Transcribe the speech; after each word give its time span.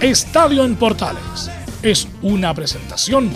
Estadio 0.00 0.64
en 0.64 0.76
Portales 0.76 1.50
es 1.82 2.06
una 2.22 2.54
presentación 2.54 3.28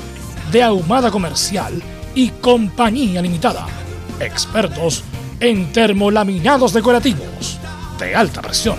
de 0.53 0.63
Ahumada 0.63 1.11
Comercial 1.11 1.83
y 2.15 2.29
Compañía 2.29 3.21
Limitada. 3.21 3.67
Expertos 4.21 5.03
en 5.41 5.73
termolaminados 5.73 6.73
decorativos 6.73 7.59
de 7.99 8.15
alta 8.15 8.41
presión. 8.43 8.77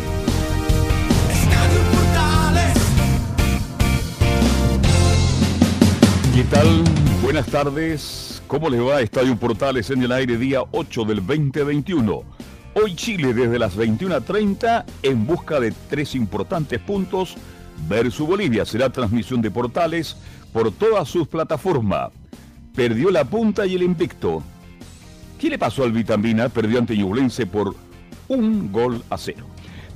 ¿Qué 6.33 6.43
tal? 6.45 6.83
Buenas 7.21 7.47
tardes. 7.47 8.41
¿Cómo 8.47 8.69
les 8.69 8.79
va? 8.79 9.01
Estadio 9.01 9.35
Portales 9.37 9.89
en 9.89 10.03
el 10.03 10.13
aire 10.13 10.37
día 10.37 10.63
8 10.71 11.03
del 11.03 11.17
2021. 11.17 12.23
Hoy 12.75 12.95
Chile 12.95 13.33
desde 13.33 13.59
las 13.59 13.77
21.30 13.77 14.85
en 15.03 15.27
busca 15.27 15.59
de 15.59 15.73
tres 15.89 16.15
importantes 16.15 16.79
puntos 16.79 17.35
versus 17.87 18.27
Bolivia. 18.27 18.65
Será 18.65 18.89
transmisión 18.91 19.41
de 19.41 19.51
Portales 19.51 20.15
por 20.51 20.71
todas 20.71 21.07
sus 21.07 21.27
plataformas. 21.27 22.11
Perdió 22.75 23.11
la 23.11 23.25
punta 23.25 23.65
y 23.65 23.75
el 23.75 23.83
invicto. 23.83 24.43
¿Qué 25.39 25.49
le 25.49 25.59
pasó 25.59 25.83
al 25.83 25.91
Vitamina? 25.91 26.49
Perdió 26.49 26.79
ante 26.79 26.95
Ñublense 26.95 27.45
por 27.45 27.75
un 28.27 28.71
gol 28.71 29.03
a 29.09 29.17
cero. 29.17 29.45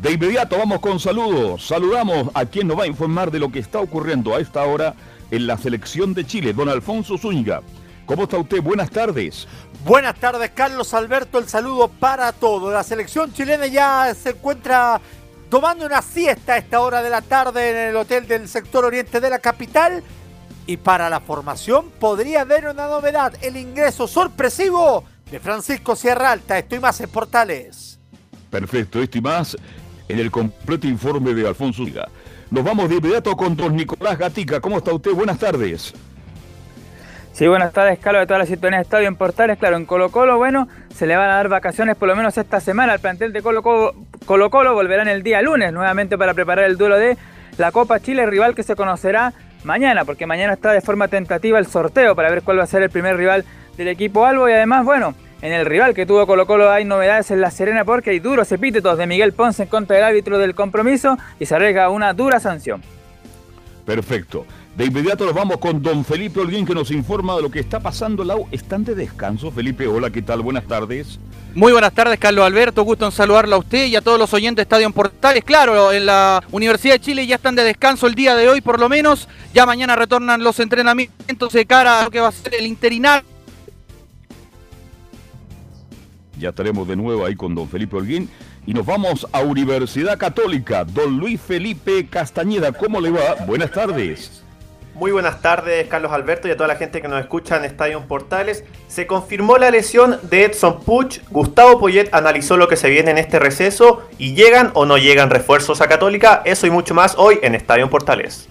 De 0.02 0.12
inmediato 0.12 0.58
vamos 0.58 0.80
con 0.80 1.00
saludos. 1.00 1.66
Saludamos 1.66 2.30
a 2.34 2.46
quien 2.46 2.68
nos 2.68 2.78
va 2.78 2.84
a 2.84 2.88
informar 2.88 3.32
de 3.32 3.40
lo 3.40 3.52
que 3.52 3.60
está 3.60 3.80
ocurriendo 3.80 4.36
a 4.36 4.40
esta 4.40 4.64
hora 4.64 4.94
en 5.32 5.48
la 5.48 5.58
selección 5.58 6.14
de 6.14 6.26
Chile, 6.26 6.54
don 6.54 6.70
Alfonso 6.70 7.18
Zúñiga. 7.18 7.62
¿Cómo 8.06 8.24
está 8.24 8.38
usted? 8.38 8.62
Buenas 8.62 8.90
tardes. 8.92 9.48
Buenas 9.86 10.16
tardes, 10.16 10.52
Carlos 10.52 10.94
Alberto. 10.94 11.40
El 11.40 11.48
saludo 11.48 11.88
para 11.88 12.32
todos. 12.32 12.72
La 12.72 12.84
selección 12.84 13.34
chilena 13.34 13.68
ya 13.68 14.14
se 14.14 14.30
encuentra 14.30 15.02
tomando 15.50 15.86
una 15.86 16.02
siesta 16.02 16.54
a 16.54 16.58
esta 16.58 16.82
hora 16.82 17.02
de 17.02 17.10
la 17.10 17.22
tarde 17.22 17.70
en 17.70 17.90
el 17.90 17.96
hotel 17.96 18.28
del 18.28 18.48
sector 18.48 18.86
oriente 18.86 19.20
de 19.20 19.30
la 19.30 19.40
capital. 19.40 20.04
Y 20.66 20.78
para 20.78 21.10
la 21.10 21.22
formación 21.22 21.90
podría 21.92 22.42
haber 22.42 22.68
una 22.68 22.88
novedad, 22.88 23.34
el 23.42 23.56
ingreso 23.56 24.08
sorpresivo 24.08 25.06
de 25.32 25.40
Francisco 25.40 25.96
Sierra 25.96 26.32
Alta. 26.32 26.58
Estoy 26.58 26.80
más 26.80 27.00
en 27.00 27.10
Portales. 27.10 27.98
Perfecto, 28.50 29.02
esto 29.02 29.18
y 29.18 29.22
más 29.22 29.56
en 30.10 30.20
el 30.20 30.30
completo 30.30 30.88
informe 30.88 31.34
de 31.34 31.48
Alfonso. 31.48 31.84
Nos 32.50 32.64
vamos 32.64 32.90
de 32.90 32.96
inmediato 32.96 33.36
con 33.36 33.56
don 33.56 33.76
Nicolás 33.76 34.18
Gatica. 34.18 34.60
¿Cómo 34.60 34.78
está 34.78 34.94
usted? 34.94 35.12
Buenas 35.12 35.40
tardes. 35.40 35.94
Sí, 37.38 37.46
buenas 37.46 37.72
tardes, 37.72 38.00
Carlos, 38.00 38.22
de 38.22 38.26
toda 38.26 38.40
la 38.40 38.48
sintonía 38.48 38.80
de 38.80 38.82
Estadio 38.82 39.08
en 39.08 39.16
Portales. 39.16 39.60
Claro, 39.60 39.78
en 39.78 39.86
Colo 39.86 40.10
Colo, 40.10 40.38
bueno, 40.40 40.68
se 40.92 41.06
le 41.06 41.16
van 41.16 41.30
a 41.30 41.36
dar 41.36 41.50
vacaciones 41.50 41.96
por 41.96 42.08
lo 42.08 42.16
menos 42.16 42.36
esta 42.36 42.60
semana 42.60 42.94
al 42.94 43.00
plantel 43.00 43.32
de 43.32 43.44
Colo 43.44 43.62
Colo. 43.62 43.94
Colo 44.26 44.50
Colo 44.50 44.74
volverán 44.74 45.08
el 45.08 45.22
día 45.22 45.44
lunes 45.44 45.72
nuevamente 45.72 46.18
para 46.18 46.34
preparar 46.34 46.66
el 46.66 46.78
duelo 46.78 46.98
de 46.98 47.16
la 47.60 47.72
Copa 47.72 48.00
Chile, 48.00 48.26
rival 48.26 48.56
que 48.56 48.64
se 48.64 48.76
conocerá 48.76 49.34
mañana, 49.64 50.04
porque 50.04 50.26
mañana 50.26 50.54
está 50.54 50.72
de 50.72 50.82
forma 50.82 51.10
tentativa 51.10 51.60
el 51.60 51.68
sorteo 51.68 52.16
para 52.16 52.32
ver 52.32 52.42
cuál 52.42 52.58
va 52.58 52.64
a 52.64 52.66
ser 52.66 52.82
el 52.82 52.90
primer 52.90 53.16
rival 53.16 53.46
del 53.78 53.90
equipo 53.90 54.26
Albo. 54.26 54.50
Y 54.50 54.54
además, 54.54 54.84
bueno, 54.84 55.14
en 55.44 55.54
el 55.54 55.68
rival 55.68 55.94
que 55.94 56.08
tuvo 56.08 56.26
Colo 56.26 56.48
Colo 56.48 56.72
hay 56.72 56.86
novedades 56.86 57.30
en 57.30 57.40
La 57.40 57.52
Serena 57.52 57.86
porque 57.86 58.10
hay 58.10 58.20
duros 58.20 58.52
epítetos 58.52 58.98
de 58.98 59.06
Miguel 59.06 59.34
Ponce 59.34 59.62
en 59.62 59.70
contra 59.70 59.96
del 59.96 60.06
árbitro 60.06 60.40
del 60.40 60.56
compromiso 60.56 61.20
y 61.40 61.46
se 61.46 61.54
arriesga 61.54 61.92
una 61.92 62.14
dura 62.14 62.40
sanción. 62.40 62.82
Perfecto. 63.86 64.44
De 64.78 64.86
inmediato 64.86 65.26
nos 65.26 65.34
vamos 65.34 65.58
con 65.58 65.82
don 65.82 66.06
Felipe 66.06 66.40
Holguín 66.40 66.64
que 66.64 66.76
nos 66.76 66.92
informa 66.92 67.36
de 67.36 67.42
lo 67.42 67.50
que 67.50 67.60
está 67.60 67.80
pasando. 67.80 68.24
Lau, 68.24 68.48
¿están 68.52 68.84
de 68.84 68.94
descanso? 68.94 69.50
Felipe, 69.50 69.88
hola, 69.88 70.12
¿qué 70.12 70.22
tal? 70.22 70.44
Buenas 70.44 70.68
tardes. 70.68 71.18
Muy 71.56 71.72
buenas 71.72 71.94
tardes, 71.94 72.20
Carlos 72.20 72.46
Alberto. 72.46 72.84
Gusto 72.84 73.08
en 73.08 73.12
saludarlo 73.12 73.56
a 73.56 73.58
usted 73.58 73.88
y 73.88 73.96
a 73.96 74.02
todos 74.02 74.20
los 74.20 74.32
oyentes 74.36 74.58
de 74.58 74.62
Estadio 74.62 74.92
Portales. 74.92 75.44
Claro, 75.44 75.92
en 75.92 76.06
la 76.06 76.44
Universidad 76.52 76.94
de 76.94 77.00
Chile 77.00 77.26
ya 77.26 77.38
están 77.38 77.56
de 77.56 77.64
descanso 77.64 78.06
el 78.06 78.14
día 78.14 78.36
de 78.36 78.50
hoy, 78.50 78.62
por 78.62 78.80
lo 78.80 78.88
menos. 78.88 79.28
Ya 79.52 79.66
mañana 79.66 79.96
retornan 79.96 80.44
los 80.44 80.60
entrenamientos 80.60 81.54
de 81.54 81.66
cara 81.66 82.02
a 82.02 82.04
lo 82.04 82.12
que 82.12 82.20
va 82.20 82.28
a 82.28 82.32
ser 82.32 82.54
el 82.54 82.68
interinal. 82.68 83.24
Ya 86.38 86.50
estaremos 86.50 86.88
de 86.88 86.96
nuevo 86.96 87.26
ahí 87.26 87.36
con 87.36 87.56
don 87.56 87.68
Felipe 87.68 87.96
Holguín. 87.96 88.30
Y 88.68 88.76
nos 88.76 88.86
vamos 88.86 89.26
a 89.32 89.42
Universidad 89.42 90.20
Católica. 90.20 90.84
Don 90.84 91.18
Luis 91.18 91.42
Felipe 91.42 92.06
Castañeda, 92.06 92.74
¿cómo 92.74 93.02
le 93.02 93.10
va? 93.10 93.44
Buenas 93.48 93.72
tardes. 93.72 94.44
Muy 94.98 95.12
buenas 95.12 95.44
tardes, 95.44 95.88
Carlos 95.88 96.12
Alberto, 96.12 96.48
y 96.48 96.52
a 96.52 96.58
toda 96.58 96.68
la 96.68 96.76
gente 96.76 97.04
que 97.04 97.08
nos 97.08 97.20
escucha 97.20 97.56
en 97.56 97.66
Estadio 97.66 98.02
Portales. 98.08 98.64
Se 98.88 99.06
confirmó 99.06 99.60
la 99.60 99.70
lesión 99.70 100.18
de 100.24 100.46
Edson 100.46 100.80
Puch. 100.80 101.20
Gustavo 101.30 101.80
Poyet 101.80 102.10
analizó 102.14 102.58
lo 102.58 102.68
que 102.68 102.78
se 102.78 102.90
viene 102.90 103.12
en 103.12 103.20
este 103.20 103.38
receso 103.38 104.02
y 104.18 104.34
llegan 104.34 104.72
o 104.74 104.88
no 104.88 104.98
llegan 104.98 105.30
refuerzos 105.30 105.82
a 105.82 105.88
Católica. 105.88 106.42
Eso 106.46 106.66
y 106.66 106.72
mucho 106.72 106.96
más 106.96 107.14
hoy 107.16 107.38
en 107.44 107.54
Estadio 107.54 107.88
Portales. 107.92 108.50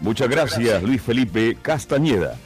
Muchas 0.00 0.30
gracias, 0.30 0.82
Luis 0.82 1.02
Felipe 1.02 1.58
Castañeda. 1.60 2.36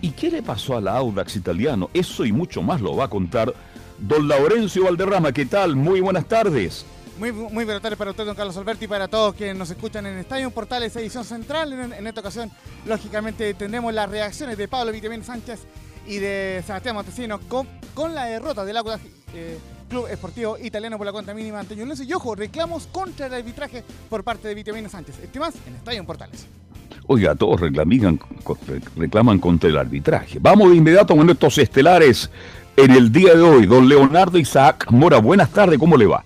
¿Y 0.00 0.12
qué 0.12 0.30
le 0.30 0.40
pasó 0.40 0.76
al 0.76 0.86
Audax 0.86 1.34
italiano? 1.34 1.90
Eso 1.92 2.24
y 2.24 2.30
mucho 2.30 2.62
más 2.62 2.80
lo 2.80 2.94
va 2.94 3.06
a 3.06 3.08
contar 3.08 3.52
don 3.98 4.28
Laurencio 4.28 4.84
Valderrama. 4.84 5.32
¿Qué 5.32 5.46
tal? 5.46 5.74
Muy 5.74 6.00
buenas 6.00 6.26
tardes. 6.26 6.86
Muy, 7.22 7.30
muy 7.30 7.64
buenas 7.64 7.80
tardes 7.80 7.96
para 7.96 8.10
usted, 8.10 8.26
don 8.26 8.34
Carlos 8.34 8.56
Alberti, 8.56 8.86
y 8.86 8.88
para 8.88 9.06
todos 9.06 9.36
quienes 9.36 9.54
nos 9.54 9.70
escuchan 9.70 10.04
en 10.06 10.18
Estadio 10.18 10.50
Portales, 10.50 10.96
edición 10.96 11.24
central. 11.24 11.72
En, 11.72 12.04
esta 12.04 12.20
ocasión, 12.20 12.50
lógicamente, 12.84 13.54
tendremos 13.54 13.94
las 13.94 14.10
reacciones 14.10 14.58
de 14.58 14.66
Pablo 14.66 14.90
Vitamín 14.90 15.22
Sánchez 15.22 15.60
y 16.04 16.16
de 16.16 16.64
Sebastián 16.66 16.96
Montesino 16.96 17.38
con, 17.46 17.68
con 17.94 18.12
la 18.12 18.24
derrota 18.24 18.64
del 18.64 18.76
Audax 18.76 19.04
eh, 19.36 19.56
Club 19.88 20.08
Esportivo 20.08 20.58
Italiano 20.58 20.98
por 20.98 21.06
la 21.06 21.12
cuenta 21.12 21.32
mínima 21.32 21.60
ante 21.60 21.76
Ñublense. 21.76 22.02
Y 22.02 22.12
ojo, 22.12 22.34
reclamos 22.34 22.88
contra 22.88 23.26
el 23.26 23.34
arbitraje 23.34 23.84
por 24.10 24.24
parte 24.24 24.48
de 24.48 24.56
Vitamín 24.56 24.90
Sánchez. 24.90 25.20
Este 25.22 25.38
más 25.38 25.54
en 25.64 25.76
Estadio 25.76 26.04
Portales. 26.04 26.48
Oiga, 27.06 27.36
todos 27.36 27.60
reclaman, 27.60 28.18
reclaman 28.96 29.38
contra 29.38 29.70
el 29.70 29.76
arbitraje. 29.78 30.40
Vamos 30.40 30.70
de 30.70 30.76
inmediato 30.76 31.16
con 31.16 31.30
estos 31.30 31.56
estelares 31.58 32.28
en 32.76 32.90
el 32.90 33.12
día 33.12 33.34
de 33.34 33.42
hoy. 33.42 33.66
Don 33.66 33.88
Leonardo 33.88 34.38
Isaac 34.38 34.90
Mora, 34.90 35.18
buenas 35.18 35.50
tardes, 35.50 35.78
¿cómo 35.78 35.96
le 35.96 36.06
va? 36.06 36.24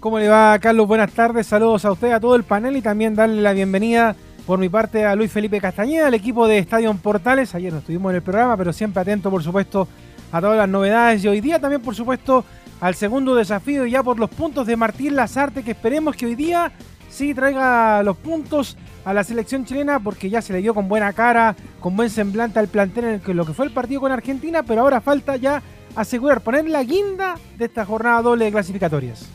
¿Cómo 0.00 0.20
le 0.20 0.28
va, 0.28 0.56
Carlos? 0.60 0.86
Buenas 0.86 1.10
tardes, 1.10 1.48
saludos 1.48 1.84
a 1.84 1.90
usted, 1.90 2.12
a 2.12 2.20
todo 2.20 2.36
el 2.36 2.44
panel 2.44 2.76
y 2.76 2.82
también 2.82 3.16
darle 3.16 3.42
la 3.42 3.52
bienvenida 3.52 4.14
por 4.46 4.60
mi 4.60 4.68
parte 4.68 5.04
a 5.04 5.16
Luis 5.16 5.32
Felipe 5.32 5.60
Castañeda, 5.60 6.06
al 6.06 6.14
equipo 6.14 6.46
de 6.46 6.58
Estadio 6.58 6.94
Portales. 6.94 7.52
Ayer 7.56 7.72
no 7.72 7.80
estuvimos 7.80 8.10
en 8.10 8.16
el 8.16 8.22
programa, 8.22 8.56
pero 8.56 8.72
siempre 8.72 9.02
atento, 9.02 9.28
por 9.28 9.42
supuesto, 9.42 9.88
a 10.30 10.40
todas 10.40 10.56
las 10.56 10.68
novedades. 10.68 11.24
Y 11.24 11.28
hoy 11.28 11.40
día 11.40 11.58
también, 11.58 11.82
por 11.82 11.96
supuesto, 11.96 12.44
al 12.80 12.94
segundo 12.94 13.34
desafío, 13.34 13.86
ya 13.86 14.04
por 14.04 14.20
los 14.20 14.30
puntos 14.30 14.68
de 14.68 14.76
Martín 14.76 15.16
Lazarte, 15.16 15.64
que 15.64 15.72
esperemos 15.72 16.14
que 16.14 16.26
hoy 16.26 16.36
día 16.36 16.70
sí 17.10 17.34
traiga 17.34 18.00
los 18.04 18.16
puntos 18.18 18.76
a 19.04 19.12
la 19.12 19.24
selección 19.24 19.64
chilena, 19.64 19.98
porque 19.98 20.30
ya 20.30 20.40
se 20.40 20.52
le 20.52 20.62
dio 20.62 20.74
con 20.74 20.86
buena 20.86 21.12
cara, 21.12 21.56
con 21.80 21.96
buen 21.96 22.08
semblante 22.08 22.60
al 22.60 22.68
plantel 22.68 23.20
en 23.26 23.36
lo 23.36 23.44
que 23.44 23.52
fue 23.52 23.66
el 23.66 23.72
partido 23.72 24.02
con 24.02 24.12
Argentina, 24.12 24.62
pero 24.62 24.82
ahora 24.82 25.00
falta 25.00 25.34
ya 25.34 25.60
asegurar, 25.96 26.40
poner 26.40 26.68
la 26.68 26.84
guinda 26.84 27.34
de 27.56 27.64
esta 27.64 27.84
jornada 27.84 28.22
doble 28.22 28.44
de 28.44 28.52
clasificatorias. 28.52 29.28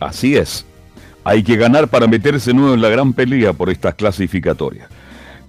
Así 0.00 0.36
es. 0.36 0.64
Hay 1.24 1.42
que 1.42 1.56
ganar 1.56 1.88
para 1.88 2.06
meterse 2.06 2.52
nuevo 2.54 2.74
en 2.74 2.82
la 2.82 2.88
gran 2.88 3.12
pelea 3.12 3.52
por 3.52 3.70
estas 3.70 3.94
clasificatorias. 3.94 4.88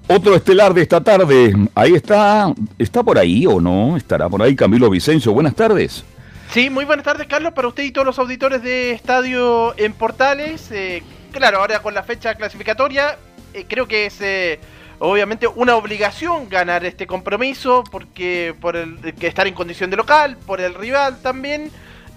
Otro 0.07 0.35
estelar 0.35 0.73
de 0.73 0.81
esta 0.81 1.01
tarde, 1.01 1.53
ahí 1.75 1.93
está, 1.93 2.51
¿está 2.79 3.03
por 3.03 3.19
ahí 3.19 3.45
o 3.45 3.61
no? 3.61 3.95
Estará 3.95 4.27
por 4.27 4.41
ahí 4.41 4.55
Camilo 4.55 4.89
Vicencio. 4.89 5.31
Buenas 5.31 5.53
tardes. 5.53 6.03
Sí, 6.51 6.71
muy 6.71 6.83
buenas 6.83 7.05
tardes, 7.05 7.27
Carlos, 7.27 7.53
para 7.53 7.67
usted 7.67 7.83
y 7.83 7.91
todos 7.91 8.07
los 8.07 8.17
auditores 8.17 8.63
de 8.63 8.91
Estadio 8.91 9.77
en 9.77 9.93
Portales. 9.93 10.71
Eh, 10.71 11.03
claro, 11.31 11.59
ahora 11.59 11.83
con 11.83 11.93
la 11.93 12.01
fecha 12.01 12.33
clasificatoria, 12.33 13.19
eh, 13.53 13.65
creo 13.69 13.87
que 13.87 14.07
es 14.07 14.19
eh, 14.19 14.59
obviamente 14.97 15.47
una 15.47 15.75
obligación 15.75 16.49
ganar 16.49 16.85
este 16.85 17.05
compromiso 17.05 17.83
porque 17.91 18.55
por 18.59 18.75
el 18.75 19.13
que 19.13 19.27
estar 19.27 19.45
en 19.45 19.53
condición 19.53 19.91
de 19.91 19.97
local, 19.97 20.37
por 20.47 20.59
el 20.59 20.73
rival 20.73 21.21
también. 21.21 21.69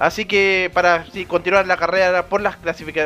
Así 0.02 0.24
que 0.24 0.68
para 0.74 1.06
continuar 1.28 1.64
la 1.64 1.76
carrera 1.76 2.26
por 2.26 2.40
las 2.40 2.56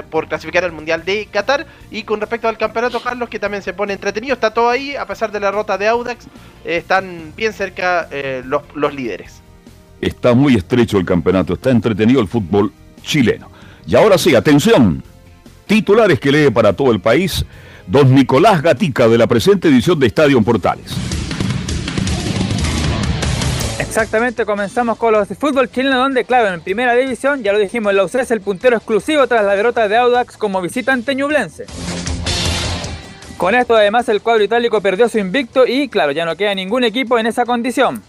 por 0.09 0.29
clasificar 0.29 0.65
al 0.65 0.73
Mundial 0.73 1.05
de 1.05 1.29
Qatar 1.31 1.67
y 1.91 2.05
con 2.05 2.23
respecto 2.23 2.49
al 2.49 2.57
campeonato 2.57 3.01
Carlos 3.01 3.29
que 3.29 3.39
también 3.39 3.63
se 3.63 3.75
pone 3.75 3.93
entretenido, 3.93 4.33
está 4.33 4.55
todo 4.55 4.71
ahí 4.71 4.97
a 4.97 5.05
pesar 5.05 5.31
de 5.31 5.39
la 5.39 5.51
rota 5.51 5.77
de 5.77 5.89
Audax, 5.89 6.27
están 6.65 7.35
bien 7.37 7.53
cerca 7.53 8.09
eh, 8.11 8.43
los, 8.47 8.63
los 8.75 8.95
líderes. 8.95 9.43
Está 10.01 10.33
muy 10.33 10.55
estrecho 10.55 10.97
el 10.97 11.05
campeonato, 11.05 11.53
está 11.53 11.69
entretenido 11.69 12.19
el 12.19 12.29
fútbol 12.29 12.73
chileno. 13.03 13.51
Y 13.87 13.95
ahora 13.95 14.17
sí, 14.17 14.35
atención, 14.35 15.03
titulares 15.67 16.19
que 16.19 16.33
lee 16.33 16.51
para 16.51 16.73
todo 16.73 16.93
el 16.93 17.01
país 17.01 17.45
don 17.87 18.15
Nicolás 18.15 18.63
Gatica 18.63 19.07
de 19.07 19.19
la 19.19 19.27
presente 19.27 19.69
edición 19.69 19.99
de 19.99 20.07
Estadio 20.07 20.41
Portales. 20.41 20.97
Exactamente, 23.79 24.47
comenzamos 24.47 24.97
con 24.97 25.13
los 25.13 25.29
de 25.29 25.35
fútbol 25.35 25.71
chileno 25.71 25.99
donde, 25.99 26.25
claro, 26.25 26.49
en 26.49 26.63
primera 26.63 26.95
división, 26.95 27.43
ya 27.43 27.53
lo 27.53 27.59
dijimos, 27.59 27.93
el 27.93 28.01
UC 28.01 28.15
es 28.17 28.31
el 28.31 28.41
puntero 28.41 28.77
exclusivo 28.77 29.27
tras 29.27 29.45
la 29.45 29.55
derrota 29.55 29.87
de 29.87 29.97
Audax 29.99 30.39
como 30.39 30.63
visitante 30.63 31.15
ñublense. 31.15 31.67
Con 33.37 33.55
esto 33.55 33.77
además 33.77 34.09
el 34.09 34.23
cuadro 34.23 34.43
itálico 34.45 34.81
perdió 34.81 35.11
su 35.11 35.19
invicto 35.19 35.67
y, 35.67 35.89
claro, 35.89 36.13
ya 36.13 36.25
no 36.25 36.37
queda 36.37 36.55
ningún 36.55 36.85
equipo 36.85 37.19
en 37.19 37.27
esa 37.27 37.45
condición. 37.45 38.03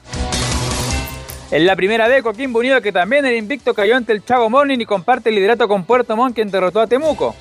En 1.52 1.66
la 1.66 1.76
primera 1.76 2.08
D, 2.08 2.24
Coquimbo 2.24 2.60
Unido, 2.60 2.82
que 2.82 2.94
también 2.94 3.26
el 3.26 3.36
invicto 3.36 3.74
cayó 3.74 3.98
ante 3.98 4.14
el 4.14 4.24
Chago 4.24 4.50
Morning 4.50 4.80
y 4.80 4.86
comparte 4.86 5.30
el 5.30 5.36
liderato 5.36 5.68
con 5.68 5.84
Puerto 5.84 6.16
Montt, 6.16 6.36
quien 6.36 6.50
derrotó 6.50 6.80
a 6.80 6.88
Temuco. 6.88 7.36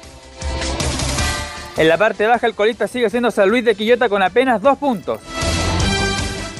En 1.76 1.88
la 1.88 1.96
parte 1.96 2.26
baja, 2.26 2.46
el 2.46 2.54
colista 2.54 2.88
sigue 2.88 3.08
siendo 3.08 3.30
San 3.30 3.48
Luis 3.48 3.64
de 3.64 3.76
Quillota 3.76 4.08
con 4.08 4.22
apenas 4.22 4.60
dos 4.62 4.78
puntos. 4.78 5.20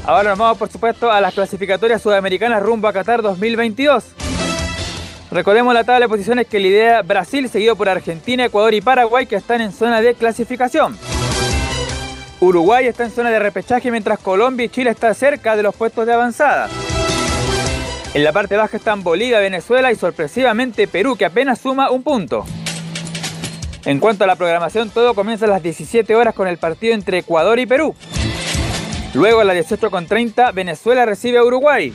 Ahora 0.06 0.30
nos 0.30 0.38
vamos, 0.38 0.56
por 0.56 0.68
supuesto, 0.70 1.10
a 1.10 1.20
las 1.20 1.34
clasificatorias 1.34 2.00
sudamericanas 2.00 2.62
rumbo 2.62 2.86
a 2.86 2.92
Qatar 2.92 3.22
2022. 3.22 4.04
Recordemos 5.32 5.74
la 5.74 5.82
tabla 5.82 6.06
de 6.06 6.08
posiciones 6.08 6.46
que 6.46 6.60
lidera 6.60 7.02
Brasil, 7.02 7.48
seguido 7.48 7.74
por 7.74 7.88
Argentina, 7.88 8.44
Ecuador 8.44 8.72
y 8.72 8.80
Paraguay, 8.80 9.26
que 9.26 9.34
están 9.34 9.60
en 9.60 9.72
zona 9.72 10.00
de 10.00 10.14
clasificación. 10.14 10.96
Uruguay 12.38 12.86
está 12.86 13.04
en 13.04 13.10
zona 13.10 13.30
de 13.30 13.40
repechaje, 13.40 13.90
mientras 13.90 14.20
Colombia 14.20 14.66
y 14.66 14.68
Chile 14.68 14.90
están 14.90 15.12
cerca 15.16 15.56
de 15.56 15.64
los 15.64 15.74
puestos 15.74 16.06
de 16.06 16.12
avanzada. 16.12 16.68
En 18.14 18.22
la 18.22 18.32
parte 18.32 18.56
baja 18.56 18.76
están 18.76 19.02
Bolivia, 19.02 19.40
Venezuela 19.40 19.90
y 19.90 19.96
sorpresivamente 19.96 20.86
Perú, 20.86 21.16
que 21.16 21.24
apenas 21.24 21.58
suma 21.58 21.90
un 21.90 22.04
punto. 22.04 22.44
En 23.84 23.98
cuanto 23.98 24.22
a 24.22 24.28
la 24.28 24.36
programación, 24.36 24.90
todo 24.90 25.14
comienza 25.14 25.46
a 25.46 25.48
las 25.48 25.62
17 25.64 26.14
horas 26.14 26.34
con 26.34 26.46
el 26.46 26.58
partido 26.58 26.94
entre 26.94 27.18
Ecuador 27.18 27.58
y 27.58 27.66
Perú. 27.66 27.94
Luego 29.16 29.40
a 29.40 29.44
las 29.44 29.56
18.30 29.56 30.52
Venezuela 30.52 31.06
recibe 31.06 31.38
a 31.38 31.42
Uruguay. 31.42 31.90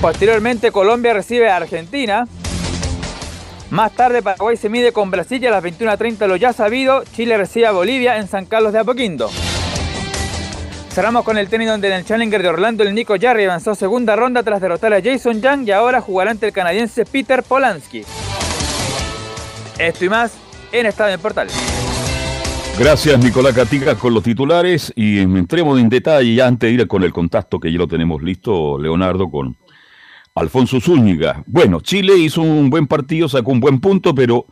Posteriormente 0.00 0.72
Colombia 0.72 1.12
recibe 1.12 1.50
a 1.50 1.56
Argentina. 1.56 2.26
Más 3.68 3.92
tarde 3.92 4.22
Paraguay 4.22 4.56
se 4.56 4.70
mide 4.70 4.92
con 4.92 5.10
Brasil 5.10 5.46
a 5.46 5.50
las 5.50 5.62
21.30 5.62 6.26
lo 6.28 6.36
ya 6.36 6.54
sabido, 6.54 7.04
Chile 7.14 7.36
recibe 7.36 7.66
a 7.66 7.72
Bolivia 7.72 8.16
en 8.16 8.26
San 8.26 8.46
Carlos 8.46 8.72
de 8.72 8.78
Apoquindo. 8.78 9.30
Cerramos 10.94 11.24
con 11.24 11.36
el 11.36 11.50
tenis 11.50 11.68
donde 11.68 11.88
en 11.88 11.94
el 11.94 12.06
Challenger 12.06 12.42
de 12.42 12.48
Orlando 12.48 12.82
el 12.82 12.94
Nico 12.94 13.16
Jarry 13.20 13.44
avanzó 13.44 13.74
segunda 13.74 14.16
ronda 14.16 14.42
tras 14.42 14.62
derrotar 14.62 14.94
a 14.94 15.02
Jason 15.02 15.42
Young 15.42 15.68
y 15.68 15.72
ahora 15.72 16.00
jugará 16.00 16.30
ante 16.30 16.46
el 16.46 16.54
canadiense 16.54 17.04
Peter 17.04 17.42
Polanski. 17.42 18.02
Esto 19.78 20.04
y 20.06 20.08
más 20.08 20.32
en 20.72 20.86
Estado 20.86 21.10
en 21.10 21.20
Portal. 21.20 21.48
Gracias, 22.78 23.18
Nicolás 23.24 23.54
Catica, 23.54 23.94
con 23.94 24.12
los 24.12 24.22
titulares 24.22 24.92
y 24.94 25.20
entremos 25.20 25.80
en 25.80 25.88
detalle 25.88 26.42
antes 26.42 26.68
de 26.68 26.74
ir 26.74 26.86
con 26.86 27.02
el 27.02 27.12
contacto 27.12 27.58
que 27.58 27.72
ya 27.72 27.78
lo 27.78 27.88
tenemos 27.88 28.22
listo, 28.22 28.78
Leonardo, 28.78 29.30
con 29.30 29.56
Alfonso 30.34 30.78
Zúñiga. 30.78 31.42
Bueno, 31.46 31.80
Chile 31.80 32.18
hizo 32.18 32.42
un 32.42 32.68
buen 32.68 32.86
partido, 32.86 33.30
sacó 33.30 33.52
un 33.52 33.60
buen 33.60 33.80
punto, 33.80 34.14
pero 34.14 34.44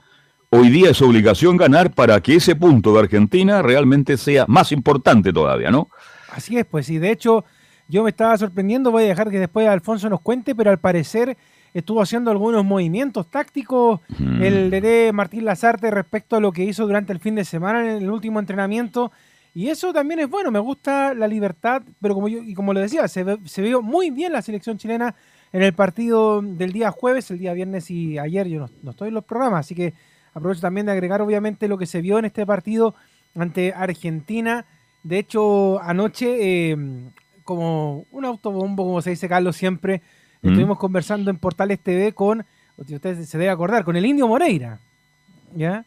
hoy 0.49 0.71
día 0.71 0.91
es 0.91 1.03
obligación 1.03 1.59
ganar 1.59 1.93
para 1.93 2.19
que 2.23 2.37
ese 2.37 2.57
punto 2.57 2.95
de 2.95 3.01
Argentina 3.01 3.61
realmente 3.61 4.17
sea 4.17 4.47
más 4.49 4.73
importante 4.73 5.31
todavía, 5.31 5.71
¿no? 5.71 5.91
Así 6.33 6.57
es, 6.57 6.65
pues, 6.65 6.89
y 6.89 6.97
de 6.97 7.11
hecho 7.11 7.45
yo 7.89 8.05
me 8.05 8.11
estaba 8.11 8.39
sorprendiendo, 8.39 8.91
voy 8.91 9.05
a 9.05 9.09
dejar 9.09 9.31
que 9.31 9.39
después 9.39 9.69
Alfonso 9.69 10.09
nos 10.09 10.23
cuente, 10.23 10.55
pero 10.55 10.71
al 10.71 10.79
parecer 10.79 11.37
estuvo 11.75 12.01
haciendo 12.01 12.31
algunos 12.31 12.65
movimientos 12.65 13.29
tácticos 13.29 14.01
el 14.41 14.71
de 14.71 15.11
Martín 15.13 15.45
Lazarte 15.45 15.91
respecto 15.91 16.37
a 16.37 16.41
lo 16.41 16.53
que 16.53 16.65
hizo 16.65 16.87
durante 16.87 17.13
el 17.13 17.19
fin 17.19 17.35
de 17.35 17.45
semana 17.45 17.81
en 17.85 18.03
el 18.03 18.11
último 18.11 18.39
entrenamiento. 18.39 19.11
Y 19.53 19.69
eso 19.69 19.93
también 19.93 20.21
es 20.21 20.31
bueno, 20.31 20.51
me 20.51 20.59
gusta 20.61 21.15
la 21.15 21.29
libertad, 21.29 21.83
pero 22.01 22.15
como 22.15 22.29
yo, 22.29 22.39
y 22.43 22.55
como 22.55 22.73
lo 22.73 22.81
decía, 22.81 23.07
se, 23.09 23.25
se 23.45 23.63
vio 23.63 23.83
muy 23.83 24.11
bien 24.11 24.33
la 24.33 24.43
selección 24.43 24.79
chilena 24.79 25.15
en 25.53 25.63
el 25.63 25.73
partido 25.73 26.43
del 26.43 26.73
día 26.73 26.91
jueves, 26.91 27.31
el 27.31 27.39
día 27.39 27.53
viernes 27.53 27.91
y 27.91 28.19
ayer, 28.19 28.49
yo 28.49 28.67
no, 28.83 28.91
estoy 28.91 29.09
en 29.09 29.15
los 29.15 29.25
programas, 29.25 29.61
así 29.61 29.75
que 29.77 29.95
aprovecho 30.33 30.61
también 30.61 30.87
de 30.87 30.93
agregar 30.93 31.23
obviamente 31.23 31.69
lo 31.69 31.79
que 31.79 31.87
se 31.87 32.01
vio 32.01 32.19
en 32.19 32.25
este 32.25 32.45
partido 32.47 32.95
ante 33.37 33.73
Argentina. 33.73 34.65
De 35.05 35.19
hecho, 35.19 35.81
anoche, 35.81 36.71
eh, 36.73 36.77
como 37.45 38.07
un 38.11 38.25
autobombo, 38.25 38.85
como 38.85 39.03
se 39.03 39.11
dice 39.11 39.29
Carlos 39.29 39.57
siempre, 39.57 40.03
Estuvimos 40.45 40.79
conversando 40.79 41.31
en 41.31 41.39
Portales 41.39 41.81
TV 41.81 42.13
con, 42.13 42.45
usted 42.77 43.23
se 43.23 43.39
debe 43.39 43.51
acordar, 43.51 43.85
con 43.85 43.97
el 43.97 44.05
Indio 44.05 44.29
Moreira, 44.29 44.79
¿ya? 45.55 45.85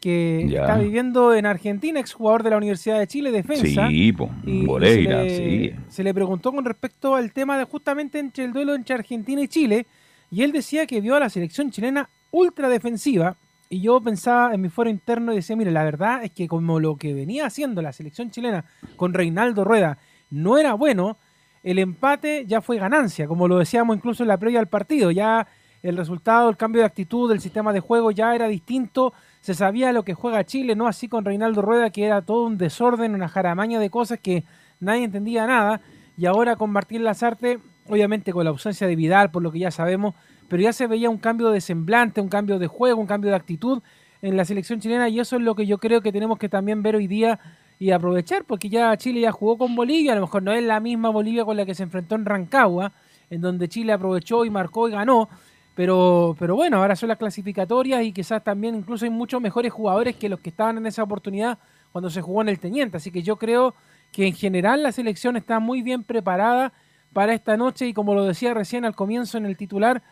Que 0.00 0.44
está 0.44 0.76
viviendo 0.78 1.34
en 1.34 1.46
Argentina, 1.46 1.98
exjugador 1.98 2.42
de 2.44 2.50
la 2.50 2.58
Universidad 2.58 2.98
de 2.98 3.06
Chile, 3.08 3.32
defensa. 3.32 3.88
Sí, 3.88 4.14
Moreira, 4.44 5.22
se 5.22 5.36
sí. 5.36 5.72
Se 5.88 6.04
le 6.04 6.14
preguntó 6.14 6.52
con 6.52 6.64
respecto 6.64 7.16
al 7.16 7.32
tema 7.32 7.58
de 7.58 7.64
justamente 7.64 8.20
entre 8.20 8.44
el 8.44 8.52
duelo 8.52 8.74
entre 8.74 8.94
Argentina 8.94 9.42
y 9.42 9.48
Chile, 9.48 9.86
y 10.30 10.42
él 10.42 10.52
decía 10.52 10.86
que 10.86 11.00
vio 11.00 11.16
a 11.16 11.20
la 11.20 11.28
selección 11.28 11.70
chilena 11.70 12.08
ultra 12.30 12.68
defensiva, 12.68 13.36
y 13.68 13.80
yo 13.80 14.00
pensaba 14.00 14.54
en 14.54 14.60
mi 14.60 14.68
foro 14.68 14.88
interno 14.88 15.32
y 15.32 15.36
decía, 15.36 15.56
mire, 15.56 15.72
la 15.72 15.82
verdad 15.82 16.22
es 16.22 16.30
que 16.30 16.46
como 16.46 16.78
lo 16.78 16.96
que 16.96 17.12
venía 17.12 17.46
haciendo 17.46 17.82
la 17.82 17.92
selección 17.92 18.30
chilena 18.30 18.64
con 18.94 19.12
Reinaldo 19.12 19.64
Rueda 19.64 19.98
no 20.30 20.58
era 20.58 20.74
bueno, 20.74 21.16
el 21.66 21.80
empate 21.80 22.44
ya 22.46 22.60
fue 22.60 22.78
ganancia, 22.78 23.26
como 23.26 23.48
lo 23.48 23.58
decíamos 23.58 23.96
incluso 23.96 24.22
en 24.22 24.28
la 24.28 24.36
previa 24.36 24.60
del 24.60 24.68
partido. 24.68 25.10
Ya 25.10 25.48
el 25.82 25.96
resultado, 25.96 26.48
el 26.48 26.56
cambio 26.56 26.80
de 26.82 26.86
actitud 26.86 27.28
del 27.28 27.40
sistema 27.40 27.72
de 27.72 27.80
juego 27.80 28.12
ya 28.12 28.36
era 28.36 28.46
distinto. 28.46 29.12
Se 29.40 29.52
sabía 29.52 29.92
lo 29.92 30.04
que 30.04 30.14
juega 30.14 30.44
Chile, 30.44 30.76
no 30.76 30.86
así 30.86 31.08
con 31.08 31.24
Reinaldo 31.24 31.62
Rueda, 31.62 31.90
que 31.90 32.04
era 32.04 32.22
todo 32.22 32.44
un 32.44 32.56
desorden, 32.56 33.16
una 33.16 33.28
jaramaña 33.28 33.80
de 33.80 33.90
cosas 33.90 34.20
que 34.20 34.44
nadie 34.78 35.02
entendía 35.02 35.44
nada. 35.44 35.80
Y 36.16 36.26
ahora 36.26 36.54
con 36.54 36.70
Martín 36.70 37.02
Lazarte, 37.02 37.58
obviamente 37.88 38.32
con 38.32 38.44
la 38.44 38.50
ausencia 38.50 38.86
de 38.86 38.94
Vidal, 38.94 39.32
por 39.32 39.42
lo 39.42 39.50
que 39.50 39.58
ya 39.58 39.72
sabemos, 39.72 40.14
pero 40.46 40.62
ya 40.62 40.72
se 40.72 40.86
veía 40.86 41.10
un 41.10 41.18
cambio 41.18 41.50
de 41.50 41.60
semblante, 41.60 42.20
un 42.20 42.28
cambio 42.28 42.60
de 42.60 42.68
juego, 42.68 43.00
un 43.00 43.08
cambio 43.08 43.30
de 43.30 43.38
actitud 43.38 43.82
en 44.22 44.36
la 44.36 44.44
selección 44.44 44.78
chilena 44.78 45.08
y 45.08 45.18
eso 45.18 45.34
es 45.34 45.42
lo 45.42 45.56
que 45.56 45.66
yo 45.66 45.78
creo 45.78 46.00
que 46.00 46.12
tenemos 46.12 46.38
que 46.38 46.48
también 46.48 46.84
ver 46.84 46.94
hoy 46.94 47.08
día 47.08 47.40
y 47.78 47.90
aprovechar, 47.90 48.44
porque 48.44 48.68
ya 48.68 48.96
Chile 48.96 49.20
ya 49.20 49.32
jugó 49.32 49.58
con 49.58 49.74
Bolivia, 49.74 50.12
a 50.12 50.14
lo 50.14 50.22
mejor 50.22 50.42
no 50.42 50.52
es 50.52 50.62
la 50.62 50.80
misma 50.80 51.10
Bolivia 51.10 51.44
con 51.44 51.56
la 51.56 51.66
que 51.66 51.74
se 51.74 51.82
enfrentó 51.82 52.14
en 52.14 52.24
Rancagua, 52.24 52.92
en 53.28 53.40
donde 53.40 53.68
Chile 53.68 53.92
aprovechó 53.92 54.44
y 54.44 54.50
marcó 54.50 54.88
y 54.88 54.92
ganó, 54.92 55.28
pero, 55.74 56.34
pero 56.38 56.56
bueno, 56.56 56.78
ahora 56.78 56.96
son 56.96 57.10
las 57.10 57.18
clasificatorias 57.18 58.02
y 58.02 58.12
quizás 58.12 58.42
también 58.42 58.74
incluso 58.74 59.04
hay 59.04 59.10
muchos 59.10 59.40
mejores 59.42 59.72
jugadores 59.72 60.16
que 60.16 60.28
los 60.28 60.40
que 60.40 60.48
estaban 60.48 60.78
en 60.78 60.86
esa 60.86 61.02
oportunidad 61.02 61.58
cuando 61.92 62.08
se 62.08 62.22
jugó 62.22 62.40
en 62.42 62.48
el 62.48 62.58
Teniente, 62.58 62.96
así 62.96 63.10
que 63.10 63.22
yo 63.22 63.36
creo 63.36 63.74
que 64.12 64.26
en 64.26 64.34
general 64.34 64.82
la 64.82 64.92
selección 64.92 65.36
está 65.36 65.60
muy 65.60 65.82
bien 65.82 66.02
preparada 66.02 66.72
para 67.12 67.34
esta 67.34 67.56
noche 67.56 67.86
y 67.86 67.92
como 67.92 68.14
lo 68.14 68.24
decía 68.24 68.54
recién 68.54 68.84
al 68.84 68.94
comienzo 68.94 69.36
en 69.36 69.44
el 69.44 69.56
titular, 69.56 70.02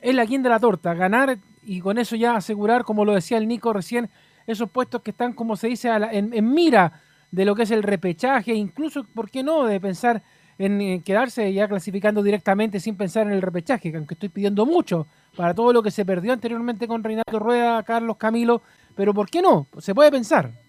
es 0.00 0.14
la 0.14 0.26
quien 0.26 0.42
de 0.42 0.48
la 0.48 0.58
torta, 0.58 0.94
ganar 0.94 1.38
y 1.62 1.80
con 1.80 1.98
eso 1.98 2.16
ya 2.16 2.36
asegurar, 2.36 2.84
como 2.84 3.04
lo 3.04 3.14
decía 3.14 3.38
el 3.38 3.48
Nico 3.48 3.72
recién, 3.72 4.10
esos 4.46 4.70
puestos 4.70 5.02
que 5.02 5.10
están, 5.10 5.32
como 5.32 5.56
se 5.56 5.68
dice, 5.68 5.90
en, 6.12 6.52
mira 6.52 7.00
de 7.30 7.44
lo 7.44 7.54
que 7.54 7.62
es 7.62 7.70
el 7.70 7.82
repechaje, 7.82 8.54
incluso, 8.54 9.04
¿por 9.04 9.30
qué 9.30 9.42
no?, 9.42 9.64
de 9.64 9.80
pensar 9.80 10.22
en, 10.58 11.02
quedarse 11.02 11.52
ya 11.52 11.66
clasificando 11.66 12.22
directamente 12.22 12.78
sin 12.78 12.96
pensar 12.96 13.26
en 13.26 13.32
el 13.32 13.42
repechaje, 13.42 13.92
aunque 13.96 14.14
estoy 14.14 14.28
pidiendo 14.28 14.66
mucho 14.66 15.06
para 15.36 15.54
todo 15.54 15.72
lo 15.72 15.82
que 15.82 15.90
se 15.90 16.04
perdió 16.04 16.32
anteriormente 16.32 16.86
con 16.86 17.02
Reinaldo 17.02 17.38
Rueda, 17.38 17.82
Carlos 17.82 18.16
Camilo, 18.16 18.62
pero 18.94 19.14
¿por 19.14 19.30
qué 19.30 19.40
no? 19.40 19.66
Se 19.78 19.94
puede 19.94 20.10
pensar. 20.10 20.61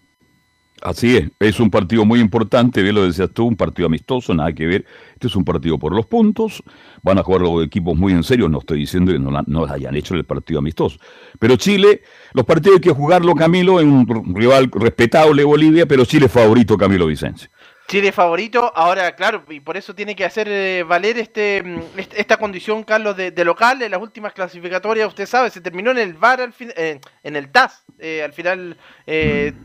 Así 0.83 1.15
es, 1.15 1.29
es 1.39 1.61
un 1.61 1.69
partido 1.69 2.03
muy 2.03 2.19
importante, 2.19 2.81
bien 2.81 2.95
lo 2.95 3.05
decías 3.05 3.29
tú, 3.33 3.45
un 3.45 3.55
partido 3.55 3.85
amistoso, 3.85 4.33
nada 4.33 4.51
que 4.51 4.65
ver. 4.65 4.85
Este 5.13 5.27
es 5.27 5.35
un 5.37 5.45
partido 5.45 5.79
por 5.79 5.95
los 5.95 6.05
puntos, 6.07 6.61
van 7.01 7.17
a 7.17 7.23
jugar 7.23 7.39
los 7.39 7.65
equipos 7.65 7.95
muy 7.95 8.11
en 8.11 8.21
serio, 8.21 8.49
no 8.49 8.59
estoy 8.59 8.79
diciendo 8.79 9.13
que 9.13 9.19
no, 9.19 9.31
no 9.47 9.65
hayan 9.65 9.95
hecho 9.95 10.13
el 10.13 10.25
partido 10.25 10.59
amistoso. 10.59 10.99
Pero 11.39 11.55
Chile, 11.55 12.01
los 12.33 12.45
partidos 12.45 12.79
hay 12.79 12.81
que 12.81 12.91
jugarlo, 12.91 13.33
Camilo, 13.33 13.79
en 13.79 13.93
un 13.93 14.35
rival 14.35 14.69
respetable 14.73 15.45
Bolivia, 15.45 15.85
pero 15.85 16.03
Chile 16.03 16.27
favorito 16.27 16.77
Camilo 16.77 17.07
Vicencio. 17.07 17.49
Chile 17.93 18.11
favorito, 18.11 18.71
ahora 18.75 19.15
claro, 19.15 19.43
y 19.49 19.59
por 19.59 19.77
eso 19.77 19.93
tiene 19.93 20.15
que 20.15 20.25
hacer 20.25 20.47
eh, 20.49 20.83
valer 20.83 21.19
este, 21.19 21.61
mm, 21.63 21.99
est- 21.99 22.13
esta 22.17 22.37
condición, 22.37 22.83
Carlos, 22.83 23.15
de, 23.15 23.31
local 23.45 23.83
en 23.83 23.91
las 23.91 24.01
últimas 24.01 24.33
clasificatorias, 24.33 25.07
usted 25.07 25.27
sabe, 25.27 25.51
se 25.51 25.61
terminó 25.61 25.91
en 25.91 25.99
el 25.99 26.15
VAR, 26.15 26.41
al 26.41 26.53
fin, 26.53 26.71
eh, 26.75 26.99
en 27.21 27.35
el 27.35 27.51
TAS, 27.51 27.83
eh, 27.99 28.23
al 28.23 28.33
final 28.33 28.77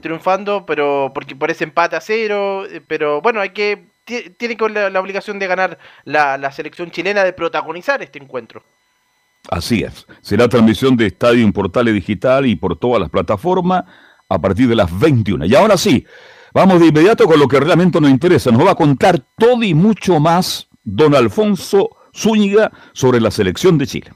triunfando, 0.02 0.66
pero 0.66 1.10
porque 1.14 1.34
por 1.34 1.50
ese 1.50 1.64
empate 1.64 1.96
a 1.96 2.02
cero, 2.02 2.66
pero 2.86 3.22
bueno, 3.22 3.40
hay 3.40 3.50
que, 3.50 3.86
ti- 4.04 4.28
tiene 4.36 4.56
la, 4.74 4.90
la 4.90 5.00
obligación 5.00 5.38
de 5.38 5.46
ganar 5.46 5.78
la, 6.04 6.36
la 6.36 6.52
selección 6.52 6.90
chilena, 6.90 7.24
de 7.24 7.32
protagonizar 7.32 8.02
este 8.02 8.18
encuentro. 8.18 8.62
Así 9.50 9.82
es. 9.82 10.06
Será 10.20 10.48
transmisión 10.48 10.96
de 10.98 11.06
Estadio 11.06 11.42
en 11.44 11.52
Portales 11.54 11.94
Digital 11.94 12.44
y 12.44 12.56
por 12.56 12.78
todas 12.78 13.00
las 13.00 13.08
plataformas 13.08 13.84
a 14.28 14.38
partir 14.38 14.68
de 14.68 14.74
las 14.74 14.90
21. 15.00 15.46
Y 15.46 15.54
ahora 15.54 15.78
sí, 15.78 16.04
vamos 16.52 16.80
de 16.80 16.86
inmediato 16.86 17.26
con 17.26 17.38
lo 17.38 17.48
que 17.48 17.60
realmente 17.60 18.00
nos 18.00 18.10
interesa. 18.10 18.50
Nos 18.50 18.66
va 18.66 18.72
a 18.72 18.74
contar 18.74 19.18
todo 19.36 19.62
y 19.62 19.74
mucho 19.74 20.18
más 20.20 20.68
don 20.84 21.14
Alfonso 21.14 21.90
Zúñiga 22.14 22.72
sobre 22.92 23.20
la 23.20 23.30
selección 23.30 23.78
de 23.78 23.86
Chile. 23.86 24.12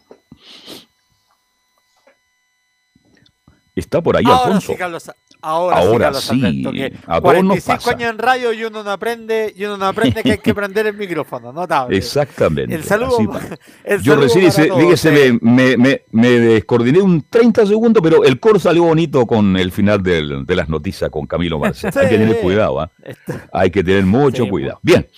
Está 3.75 4.03
por 4.03 4.17
ahí, 4.17 4.25
Ahora 4.27 4.45
Alfonso. 4.45 4.73
sí, 4.73 4.79
Carlos. 4.79 5.11
Ahora, 5.45 5.77
Ahora 5.79 6.15
sí, 6.15 6.29
sí, 6.41 6.45
Alberto, 6.47 6.73
que 6.73 6.85
a 7.07 7.21
todos 7.21 7.35
nos 7.45 7.65
45 7.65 7.77
pasa. 7.77 7.91
años 7.91 8.11
en 8.11 8.19
radio 8.19 8.53
y 8.53 8.65
uno 8.65 8.85
no 8.85 8.91
aprende, 8.93 9.53
y 9.57 9.65
uno 9.65 9.77
no 9.77 9.87
aprende 9.87 10.23
que 10.23 10.33
hay 10.33 10.39
que 10.39 10.55
prender 10.55 10.87
el 10.87 10.97
micrófono, 10.97 11.53
notable. 11.53 11.97
Exactamente. 11.97 12.73
El 12.75 12.85
saludo, 12.85 13.19
el 13.85 14.01
Yo 14.03 14.13
saludo 14.13 14.25
recién, 14.27 14.53
fíjese, 14.79 15.27
eh. 15.27 15.39
me, 15.43 15.77
me, 15.77 16.03
me 16.13 16.29
descoordiné 16.31 17.01
un 17.01 17.27
30 17.29 17.67
segundos, 17.67 18.03
pero 18.03 18.23
el 18.25 18.39
coro 18.39 18.61
salió 18.61 18.85
bonito 18.85 19.27
con 19.27 19.57
el 19.57 19.73
final 19.73 20.01
del- 20.03 20.47
de 20.47 20.55
las 20.57 20.69
noticias 20.69 21.11
con 21.11 21.27
Camilo 21.27 21.59
Marcel. 21.59 21.91
Hay 21.99 22.09
que 22.09 22.19
tener 22.19 22.41
cuidado. 22.41 22.91
Este- 23.03 23.41
Hay 23.53 23.71
que 23.71 23.83
tener 23.83 24.05
mucho 24.05 24.45
Sí, 24.45 24.49
cuidado. 24.49 24.79
Bien, 24.83 25.09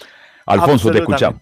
Alfonso, 0.46 0.90
te 0.90 0.98
escuchamos. 1.00 1.40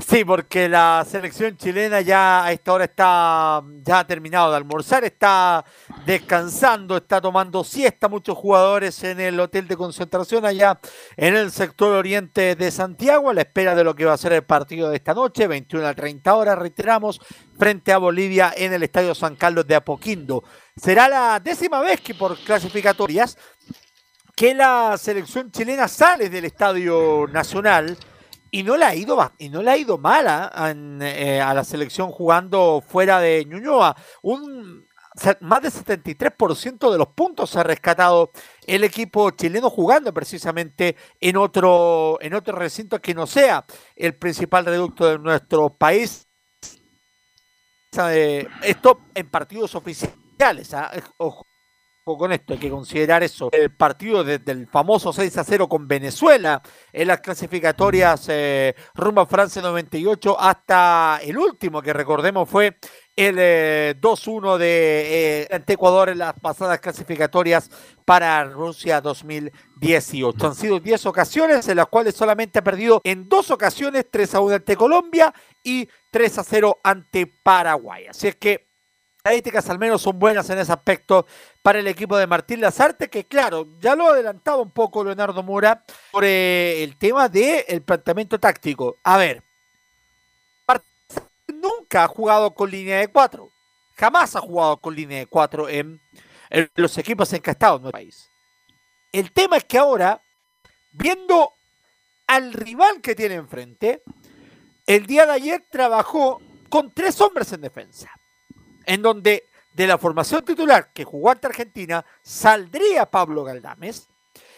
Sí, 0.00 0.24
porque 0.24 0.68
la 0.68 1.04
selección 1.10 1.56
chilena 1.56 2.00
ya 2.00 2.44
a 2.44 2.52
esta 2.52 2.72
hora 2.72 2.84
está 2.84 3.60
ya 3.82 4.06
terminado 4.06 4.52
de 4.52 4.56
almorzar, 4.56 5.02
está 5.02 5.64
descansando, 6.06 6.98
está 6.98 7.20
tomando 7.20 7.64
siesta 7.64 8.08
muchos 8.08 8.38
jugadores 8.38 9.02
en 9.02 9.18
el 9.18 9.40
hotel 9.40 9.66
de 9.66 9.76
concentración 9.76 10.46
allá 10.46 10.78
en 11.16 11.34
el 11.34 11.50
sector 11.50 11.96
oriente 11.96 12.54
de 12.54 12.70
Santiago, 12.70 13.28
a 13.28 13.34
la 13.34 13.40
espera 13.40 13.74
de 13.74 13.82
lo 13.82 13.96
que 13.96 14.04
va 14.04 14.12
a 14.12 14.18
ser 14.18 14.34
el 14.34 14.44
partido 14.44 14.88
de 14.88 14.98
esta 14.98 15.14
noche, 15.14 15.48
21 15.48 15.88
a 15.88 15.94
30 15.94 16.32
horas, 16.32 16.56
reiteramos, 16.56 17.20
frente 17.58 17.92
a 17.92 17.98
Bolivia 17.98 18.54
en 18.56 18.72
el 18.72 18.84
Estadio 18.84 19.16
San 19.16 19.34
Carlos 19.34 19.66
de 19.66 19.74
Apoquindo. 19.74 20.44
Será 20.76 21.08
la 21.08 21.40
décima 21.40 21.80
vez 21.80 22.00
que 22.00 22.14
por 22.14 22.38
clasificatorias 22.38 23.36
que 24.36 24.54
la 24.54 24.96
selección 24.96 25.50
chilena 25.50 25.88
sale 25.88 26.30
del 26.30 26.44
Estadio 26.44 27.26
Nacional 27.32 27.98
y 28.50 28.62
no 28.62 28.76
le 28.76 28.84
ha 28.84 28.94
ido 28.94 29.32
y 29.38 29.48
no 29.48 29.62
le 29.62 29.70
ha 29.70 29.76
ido 29.76 29.98
mala 29.98 30.52
en, 30.70 31.00
eh, 31.02 31.40
a 31.40 31.54
la 31.54 31.64
selección 31.64 32.10
jugando 32.10 32.82
fuera 32.86 33.20
de 33.20 33.44
Ñuñoa. 33.44 33.96
Un 34.22 34.86
más 35.40 35.62
del 35.62 35.72
73% 35.72 36.92
de 36.92 36.98
los 36.98 37.08
puntos 37.08 37.56
ha 37.56 37.62
rescatado 37.62 38.30
el 38.66 38.84
equipo 38.84 39.30
chileno 39.30 39.70
jugando 39.70 40.12
precisamente 40.14 40.96
en 41.20 41.36
otro 41.36 42.18
en 42.20 42.34
otro 42.34 42.56
recinto 42.56 43.00
que 43.00 43.14
no 43.14 43.26
sea 43.26 43.64
el 43.96 44.14
principal 44.14 44.64
reducto 44.64 45.06
de 45.06 45.18
nuestro 45.18 45.70
país. 45.70 46.26
Eh, 48.10 48.46
esto 48.62 49.00
en 49.14 49.28
partidos 49.28 49.74
oficiales. 49.74 50.74
¿ah? 50.74 50.92
Con 52.16 52.32
esto, 52.32 52.54
hay 52.54 52.58
que 52.58 52.70
considerar 52.70 53.22
eso. 53.22 53.50
El 53.52 53.74
partido 53.74 54.24
desde 54.24 54.52
el 54.52 54.66
famoso 54.66 55.12
6 55.12 55.36
a 55.38 55.44
0 55.44 55.68
con 55.68 55.86
Venezuela 55.88 56.62
en 56.92 57.08
las 57.08 57.20
clasificatorias 57.20 58.26
eh, 58.28 58.74
rumbo 58.94 59.26
Francia 59.26 59.60
98 59.60 60.40
hasta 60.40 61.20
el 61.22 61.36
último 61.36 61.82
que 61.82 61.92
recordemos 61.92 62.48
fue 62.48 62.78
el 63.16 63.36
eh, 63.38 63.94
2-1 64.00 64.58
de 64.58 65.42
eh, 65.42 65.48
ante 65.50 65.72
Ecuador 65.72 66.08
en 66.08 66.18
las 66.18 66.38
pasadas 66.38 66.78
clasificatorias 66.78 67.68
para 68.04 68.44
Rusia 68.44 69.00
2018. 69.00 70.46
Han 70.46 70.54
sido 70.54 70.78
10 70.78 71.06
ocasiones 71.06 71.66
en 71.68 71.78
las 71.78 71.88
cuales 71.88 72.14
solamente 72.14 72.60
ha 72.60 72.64
perdido 72.64 73.00
en 73.02 73.28
dos 73.28 73.50
ocasiones 73.50 74.06
3 74.08 74.36
a 74.36 74.40
1 74.40 74.54
ante 74.54 74.76
Colombia 74.76 75.34
y 75.64 75.88
3 76.12 76.38
a 76.38 76.44
0 76.44 76.78
ante 76.84 77.26
Paraguay. 77.26 78.06
Así 78.06 78.28
es 78.28 78.36
que 78.36 78.67
estadísticas 79.28 79.68
al 79.68 79.78
menos 79.78 80.00
son 80.00 80.18
buenas 80.18 80.48
en 80.48 80.58
ese 80.58 80.72
aspecto 80.72 81.26
para 81.60 81.80
el 81.80 81.86
equipo 81.86 82.16
de 82.16 82.26
Martín 82.26 82.62
Lazarte, 82.62 83.10
que 83.10 83.26
claro, 83.26 83.68
ya 83.78 83.94
lo 83.94 84.08
adelantaba 84.08 84.62
un 84.62 84.70
poco 84.70 85.04
Leonardo 85.04 85.42
Mora 85.42 85.84
por 86.10 86.24
eh, 86.24 86.82
el 86.82 86.96
tema 86.96 87.28
del 87.28 87.82
planteamiento 87.82 88.40
táctico. 88.40 88.96
A 89.04 89.18
ver, 89.18 89.42
nunca 91.46 92.04
ha 92.04 92.08
jugado 92.08 92.54
con 92.54 92.70
línea 92.70 92.98
de 93.00 93.08
cuatro, 93.08 93.52
jamás 93.96 94.34
ha 94.34 94.40
jugado 94.40 94.78
con 94.78 94.94
línea 94.94 95.18
de 95.18 95.26
cuatro 95.26 95.68
en, 95.68 96.00
los 96.74 96.96
equipos 96.96 97.30
encastados 97.34 97.76
en 97.78 97.82
nuestro 97.82 97.98
país. 97.98 98.30
El 99.12 99.30
tema 99.32 99.58
es 99.58 99.64
que 99.64 99.76
ahora, 99.76 100.22
viendo 100.92 101.52
al 102.26 102.54
rival 102.54 103.02
que 103.02 103.14
tiene 103.14 103.34
enfrente, 103.34 104.02
el 104.86 105.04
día 105.04 105.26
de 105.26 105.32
ayer 105.32 105.66
trabajó 105.70 106.40
con 106.70 106.90
tres 106.92 107.20
hombres 107.20 107.52
en 107.52 107.60
defensa 107.60 108.10
en 108.88 109.02
donde 109.02 109.44
de 109.74 109.86
la 109.86 109.98
formación 109.98 110.44
titular 110.44 110.92
que 110.92 111.04
jugó 111.04 111.30
ante 111.30 111.46
Argentina 111.46 112.04
saldría 112.22 113.10
Pablo 113.10 113.44
Galdames 113.44 114.08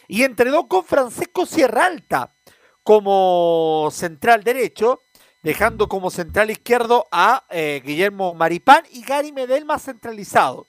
y 0.07 0.23
entrenó 0.23 0.69
con 0.69 0.85
Francisco 0.85 1.45
Sierra 1.45 1.87
Alta 1.87 2.33
como 2.85 3.89
central 3.93 4.45
derecho, 4.45 5.03
dejando 5.43 5.89
como 5.89 6.11
central 6.11 6.51
izquierdo 6.51 7.07
a 7.11 7.45
eh, 7.51 7.83
Guillermo 7.85 8.33
Maripán 8.35 8.85
y 8.91 9.03
Gary 9.03 9.33
Medel 9.33 9.65
más 9.65 9.83
centralizado, 9.83 10.69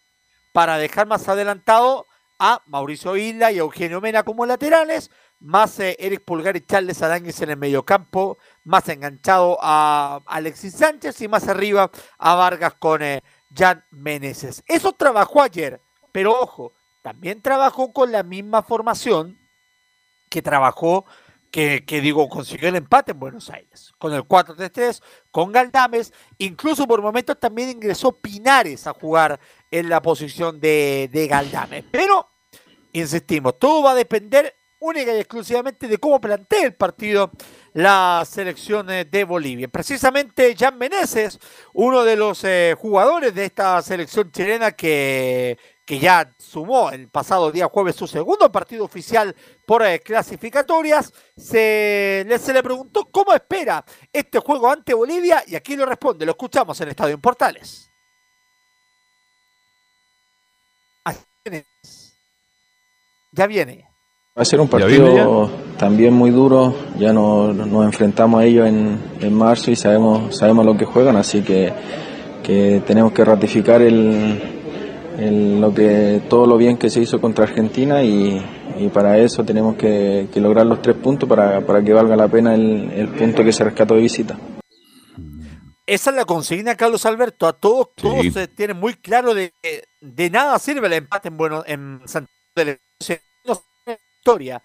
para 0.54 0.78
dejar 0.78 1.08
más 1.08 1.30
adelantado 1.30 2.08
a 2.40 2.64
Mauricio 2.66 3.16
Isla 3.18 3.52
y 3.52 3.58
a 3.58 3.62
Eugenio 3.62 4.02
Mena 4.02 4.24
como 4.24 4.48
laterales, 4.48 5.12
más 5.40 5.80
eh, 5.80 5.96
Eric 6.00 6.24
Pulgar 6.26 6.56
y 6.56 6.62
Charles 6.62 7.02
Aránguiz 7.02 7.40
en 7.42 7.52
el 7.52 7.58
mediocampo, 7.58 8.40
más 8.64 8.90
enganchado 8.90 9.60
a 9.62 10.22
Alexis 10.26 10.74
Sánchez 10.74 11.22
y 11.22 11.28
más 11.28 11.48
arriba 11.48 11.92
a 12.18 12.36
Vargas 12.36 12.74
con 12.80 13.02
eh, 13.04 13.22
Jan 13.56 13.84
Meneses. 13.92 14.64
Eso 14.68 14.94
trabajó 14.94 15.42
ayer, 15.42 15.82
pero 16.12 16.40
ojo, 16.40 16.74
también 17.02 17.42
trabajó 17.42 17.92
con 17.92 18.12
la 18.12 18.24
misma 18.24 18.62
formación 18.62 19.38
que 20.30 20.42
trabajó, 20.42 21.06
que, 21.50 21.84
que 21.86 22.00
digo, 22.00 22.30
consiguió 22.30 22.70
el 22.70 22.78
empate 22.78 23.12
en 23.12 23.20
Buenos 23.20 23.50
Aires, 23.50 23.92
con 23.98 24.14
el 24.14 24.24
4-3-3, 24.24 25.02
con 25.32 25.52
Galdames, 25.52 26.14
incluso 26.38 26.88
por 26.88 27.02
momentos 27.02 27.38
también 27.40 27.70
ingresó 27.70 28.14
Pinares 28.14 28.88
a 28.88 28.94
jugar 28.94 29.40
en 29.70 29.90
la 29.90 30.02
posición 30.02 30.62
de, 30.62 31.10
de 31.12 31.28
Galdames. 31.28 31.84
Pero, 31.92 32.30
insistimos, 32.94 33.60
todo 33.60 33.84
va 33.84 33.92
a 33.92 33.96
depender 33.96 34.56
única 34.82 35.14
y 35.14 35.20
exclusivamente 35.20 35.88
de 35.88 35.98
cómo 35.98 36.20
plantea 36.20 36.66
el 36.66 36.74
partido 36.76 37.32
la 37.74 38.24
selección 38.30 38.90
eh, 38.90 39.06
de 39.06 39.24
Bolivia. 39.24 39.68
Precisamente 39.68 40.56
Jan 40.58 40.78
Meneses, 40.78 41.40
uno 41.74 42.04
de 42.04 42.16
los 42.16 42.44
eh, 42.44 42.76
jugadores 42.78 43.34
de 43.34 43.46
esta 43.46 43.82
selección 43.82 44.32
chilena 44.32 44.72
que, 44.72 45.58
que 45.86 46.00
ya 46.00 46.34
sumó 46.38 46.90
el 46.92 47.10
pasado 47.10 47.52
día 47.52 47.68
jueves 47.68 47.96
su 47.96 48.08
segundo 48.08 48.52
partido 48.52 48.84
oficial 48.84 49.36
por 49.66 49.86
eh, 49.86 50.00
clasificatorias, 50.00 51.14
se 51.38 52.26
le, 52.28 52.40
se 52.40 52.52
le 52.52 52.64
preguntó 52.64 53.06
cómo 53.12 53.34
espera 53.34 53.86
este 54.12 54.40
juego 54.40 54.70
ante 54.70 54.94
Bolivia 54.94 55.44
y 55.48 55.56
aquí 55.56 55.76
lo 55.76 55.86
responde, 55.86 56.26
lo 56.26 56.32
escuchamos 56.32 56.80
en 56.82 56.90
Estadio 56.90 57.16
en 57.16 57.22
Portales. 57.22 57.88
Ya 63.34 63.48
viene. 63.48 63.91
Va 64.38 64.44
a 64.44 64.46
ser 64.46 64.62
un 64.62 64.70
¿Ya 64.70 64.86
viene 64.86 65.04
partido 65.08 65.52
también 65.78 66.14
muy 66.14 66.32
duro, 66.32 66.74
ya 66.98 67.12
no- 67.12 67.52
nos 67.54 67.86
enfrentamos 67.86 68.40
a 68.42 68.46
ellos 68.46 68.66
en, 68.66 68.98
en 69.20 69.34
marzo 69.34 69.72
y 69.72 69.76
sabemos, 69.76 70.38
sabemos 70.38 70.66
lo 70.66 70.78
que 70.78 70.86
juegan, 70.86 71.18
así 71.18 71.42
que, 71.42 71.74
que 72.42 72.82
tenemos 72.88 73.12
que 73.12 73.26
ratificar 73.26 73.82
el, 73.82 74.42
el- 75.20 75.60
lo 75.60 75.74
que, 75.74 76.22
todo 76.30 76.46
lo 76.46 76.56
bien 76.56 76.78
que 76.78 76.90
se 76.90 77.02
hizo 77.02 77.20
contra 77.20 77.44
Argentina 77.44 78.04
y, 78.04 78.42
y 78.80 78.88
para 78.88 79.18
eso 79.18 79.44
tenemos 79.44 79.76
que, 79.76 80.30
que 80.34 80.40
lograr 80.40 80.66
los 80.66 80.82
tres 80.82 80.96
puntos 80.96 81.28
para, 81.28 81.60
para 81.66 81.84
que 81.84 81.92
valga 81.92 82.16
la 82.16 82.30
pena 82.30 82.56
el, 82.56 82.90
el 82.96 83.10
punto 83.10 83.44
que 83.44 83.52
se 83.52 83.66
rescató 83.66 83.96
de 83.96 84.02
visita. 84.02 84.38
Esa 85.86 86.12
es 86.12 86.16
la 86.16 86.24
consigna, 86.24 86.76
Carlos 86.76 87.06
Alberto. 87.06 87.48
A 87.48 87.54
todos, 87.54 87.88
Sí. 87.98 88.04
todos 88.04 88.26
se 88.34 88.48
tienen 88.48 88.78
muy 88.80 88.94
claro 88.94 89.34
de 89.34 89.52
que 89.62 89.84
de 90.00 90.30
nada 90.30 90.58
sirve 90.58 90.88
el 90.88 90.94
empate 90.94 91.28
en, 91.28 91.36
bueno, 91.38 91.64
en 91.68 92.00
Santiago 92.06 92.32
del 92.56 92.78
Historia 94.22 94.62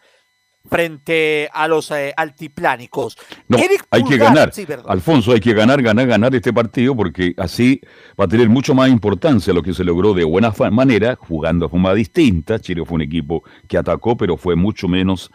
frente 0.68 1.48
a 1.50 1.66
los 1.66 1.90
eh, 1.90 2.12
altiplánicos. 2.14 3.16
No, 3.48 3.56
Eric 3.56 3.86
hay 3.90 4.04
que 4.04 4.18
ganar. 4.18 4.52
sí. 4.52 4.66
Alfonso, 4.86 5.32
hay 5.32 5.40
que 5.40 5.54
ganar, 5.54 5.80
ganar, 5.80 6.06
ganar 6.06 6.34
este 6.34 6.52
partido 6.52 6.94
porque 6.94 7.32
así 7.38 7.80
va 8.20 8.26
a 8.26 8.28
tener 8.28 8.50
mucho 8.50 8.74
más 8.74 8.90
importancia 8.90 9.54
lo 9.54 9.62
que 9.62 9.72
se 9.72 9.82
logró 9.82 10.12
de 10.12 10.24
buena 10.24 10.52
manera, 10.70 11.16
jugando 11.16 11.64
de 11.64 11.70
forma 11.70 11.94
distinta. 11.94 12.58
Chile 12.58 12.84
fue 12.84 12.96
un 12.96 13.02
equipo 13.02 13.44
que 13.66 13.78
atacó, 13.78 14.14
pero 14.14 14.36
fue 14.36 14.56
mucho 14.56 14.88
menos 14.88 15.30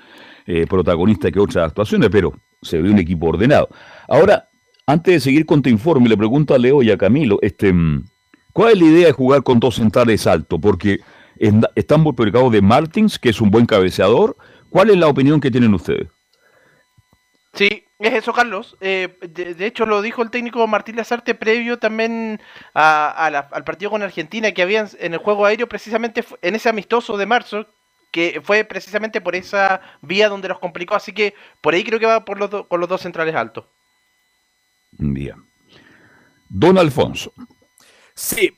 eh, 0.46 0.68
protagonista 0.68 1.32
que 1.32 1.40
otras 1.40 1.70
actuaciones, 1.70 2.10
pero 2.12 2.34
se 2.62 2.80
ve 2.80 2.92
un 2.92 3.00
equipo 3.00 3.26
ordenado. 3.26 3.70
Ahora, 4.08 4.50
antes 4.86 5.16
de 5.16 5.20
seguir 5.20 5.48
con 5.48 5.64
tu 5.64 5.70
informe, 5.70 6.10
le 6.10 6.18
pregunto 6.18 6.54
a 6.54 6.60
Leo 6.60 6.84
y 6.84 6.92
a 6.92 6.98
Camilo, 6.98 7.40
este, 7.42 7.74
mm, 7.74 8.04
¿cuál 8.54 8.74
es 8.74 8.80
la 8.82 8.86
idea 8.86 9.08
de 9.08 9.14
jugar 9.14 9.42
con 9.42 9.60
dos 9.60 9.76
centrales 9.76 10.28
altos? 10.28 10.60
Porque 10.62 11.00
están 11.76 12.02
muy 12.02 12.14
preocupados 12.14 12.52
de 12.52 12.62
Martins, 12.62 13.18
que 13.18 13.30
es 13.30 13.42
un 13.42 13.50
buen 13.50 13.66
cabeceador. 13.66 14.38
¿Cuál 14.70 14.90
es 14.92 14.98
la 14.98 15.08
opinión 15.08 15.42
que 15.42 15.52
tienen 15.52 15.74
ustedes? 15.74 16.08
Sí, 17.54 17.84
es 18.00 18.14
eso, 18.14 18.32
Carlos. 18.32 18.78
Eh, 18.80 19.18
de, 19.22 19.66
hecho, 19.66 19.86
lo 19.86 20.02
dijo 20.02 20.22
el 20.22 20.30
técnico 20.30 20.66
Martín 20.68 20.96
Lazarte 20.96 21.36
previo 21.36 21.80
también 21.80 22.40
al 22.74 23.64
partido 23.66 23.92
con 23.92 24.04
Argentina 24.04 24.52
que 24.52 24.62
habían 24.62 24.88
en 25.00 25.14
el 25.14 25.20
juego 25.20 25.46
aéreo, 25.46 25.68
precisamente 25.68 26.24
en 26.42 26.56
ese 26.56 26.70
amistoso 26.70 27.18
de 27.18 27.26
marzo, 27.26 27.68
que 28.12 28.42
fue 28.44 28.64
precisamente 28.64 29.20
por 29.20 29.36
esa 29.36 29.82
vía 30.02 30.30
donde 30.30 30.48
los 30.48 30.60
complicó. 30.60 30.96
Así 30.96 31.12
que 31.12 31.34
por 31.62 31.74
ahí 31.74 31.84
creo 31.84 32.00
que 32.00 32.06
va 32.06 32.24
por 32.24 32.40
los 32.40 32.66
con 32.68 32.80
los 32.80 32.88
dos 32.88 33.02
centrales 33.02 33.36
altos. 33.36 33.66
Bien. 34.92 35.36
Don 36.50 36.78
Alfonso. 36.78 37.34
Sí. 38.14 38.54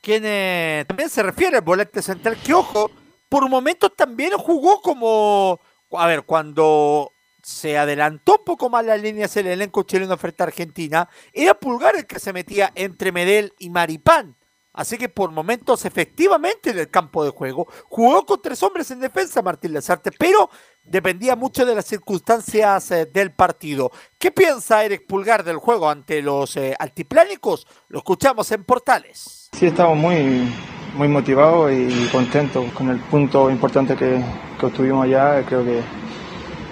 Quien 0.00 0.86
también 0.86 1.10
se 1.10 1.22
refiere 1.22 1.58
al 1.58 1.62
volante 1.62 2.00
central, 2.00 2.38
que 2.42 2.54
ojo, 2.54 2.90
por 3.28 3.48
momentos 3.48 3.94
también 3.96 4.32
jugó 4.32 4.80
como 4.80 5.60
a 5.98 6.06
ver, 6.06 6.22
cuando 6.22 7.12
se 7.42 7.78
adelantó 7.78 8.36
un 8.38 8.44
poco 8.44 8.70
más 8.70 8.84
las 8.84 9.00
líneas 9.00 9.36
el 9.36 9.46
elenco 9.46 9.82
chileno 9.82 10.16
frente 10.16 10.42
a 10.42 10.46
Argentina, 10.46 11.08
era 11.32 11.54
Pulgar 11.54 11.96
el 11.96 12.06
que 12.06 12.18
se 12.18 12.32
metía 12.32 12.70
entre 12.74 13.12
Medel 13.12 13.54
y 13.58 13.70
Maripán. 13.70 14.36
Así 14.80 14.96
que 14.96 15.10
por 15.10 15.30
momentos, 15.30 15.84
efectivamente, 15.84 16.70
en 16.70 16.78
el 16.78 16.88
campo 16.88 17.22
de 17.22 17.28
juego, 17.28 17.68
jugó 17.90 18.24
con 18.24 18.40
tres 18.40 18.62
hombres 18.62 18.90
en 18.90 19.00
defensa 19.00 19.42
Martín 19.42 19.74
Lazarte, 19.74 20.10
pero 20.10 20.48
dependía 20.82 21.36
mucho 21.36 21.66
de 21.66 21.74
las 21.74 21.84
circunstancias 21.84 22.90
eh, 22.90 23.04
del 23.04 23.30
partido. 23.30 23.92
¿Qué 24.18 24.30
piensa 24.30 24.82
Eric 24.82 25.06
Pulgar 25.06 25.44
del 25.44 25.58
juego 25.58 25.90
ante 25.90 26.22
los 26.22 26.56
eh, 26.56 26.74
altiplánicos? 26.78 27.66
Lo 27.88 27.98
escuchamos 27.98 28.50
en 28.52 28.64
Portales. 28.64 29.50
Sí, 29.52 29.66
estamos 29.66 29.98
muy, 29.98 30.50
muy 30.94 31.08
motivados 31.08 31.70
y 31.72 32.08
contentos 32.10 32.72
con 32.72 32.88
el 32.88 33.00
punto 33.00 33.50
importante 33.50 33.94
que, 33.94 34.24
que 34.58 34.64
obtuvimos 34.64 35.04
allá. 35.04 35.44
Creo 35.44 35.62
que 35.62 35.82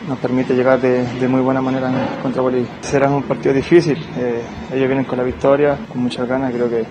nos 0.09 0.19
permite 0.19 0.55
llegar 0.55 0.81
de, 0.81 1.29
muy 1.29 1.43
buena 1.43 1.61
manera 1.61 1.93
contra 2.23 2.41
Bolivia. 2.41 2.69
Será 2.81 3.11
un 3.11 3.25
partido 3.25 3.53
difícil, 3.53 3.99
eh, 4.17 4.41
ellos 4.73 4.87
vienen 4.87 5.05
con 5.05 5.19
la 5.19 5.25
victoria, 5.25 5.77
con 5.93 6.01
muchas 6.03 6.27
ganas, 6.27 6.55
creo 6.55 6.71
que 6.71 6.87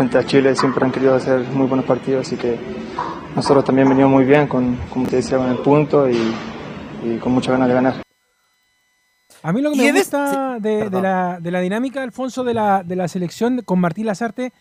frente 0.00 0.16
a 0.16 0.24
Chile 0.24 0.56
siempre 0.56 0.82
han 0.82 0.90
querido 0.90 1.14
hacer 1.14 1.40
muy 1.50 1.66
buenos 1.66 1.84
partidos, 1.84 2.26
así 2.26 2.34
que 2.34 2.58
nosotros 3.36 3.66
también 3.66 3.86
venimos 3.86 4.10
muy 4.10 4.24
bien, 4.24 4.46
con, 4.46 4.76
como 4.88 5.06
te 5.06 5.16
decía, 5.16 5.36
con 5.36 5.50
el 5.50 5.58
punto 5.58 6.08
y, 6.08 6.16
con 7.18 7.32
muchas 7.32 7.52
ganas 7.52 7.68
de 7.68 7.74
ganar. 7.74 7.94
A 9.42 9.52
mí 9.52 9.60
lo 9.60 9.72
que 9.72 9.76
me 9.76 9.92
gusta 9.92 10.58
de, 10.58 10.88
la, 10.88 11.38
de, 11.38 11.50
la, 11.50 11.60
dinámica, 11.60 12.02
Alfonso, 12.02 12.44
de 12.44 12.54
la, 12.54 12.82
de 12.82 12.96
la 12.96 13.08
selección 13.08 13.60
con 13.62 13.78
Martín 13.78 14.06
Lazarte, 14.06 14.54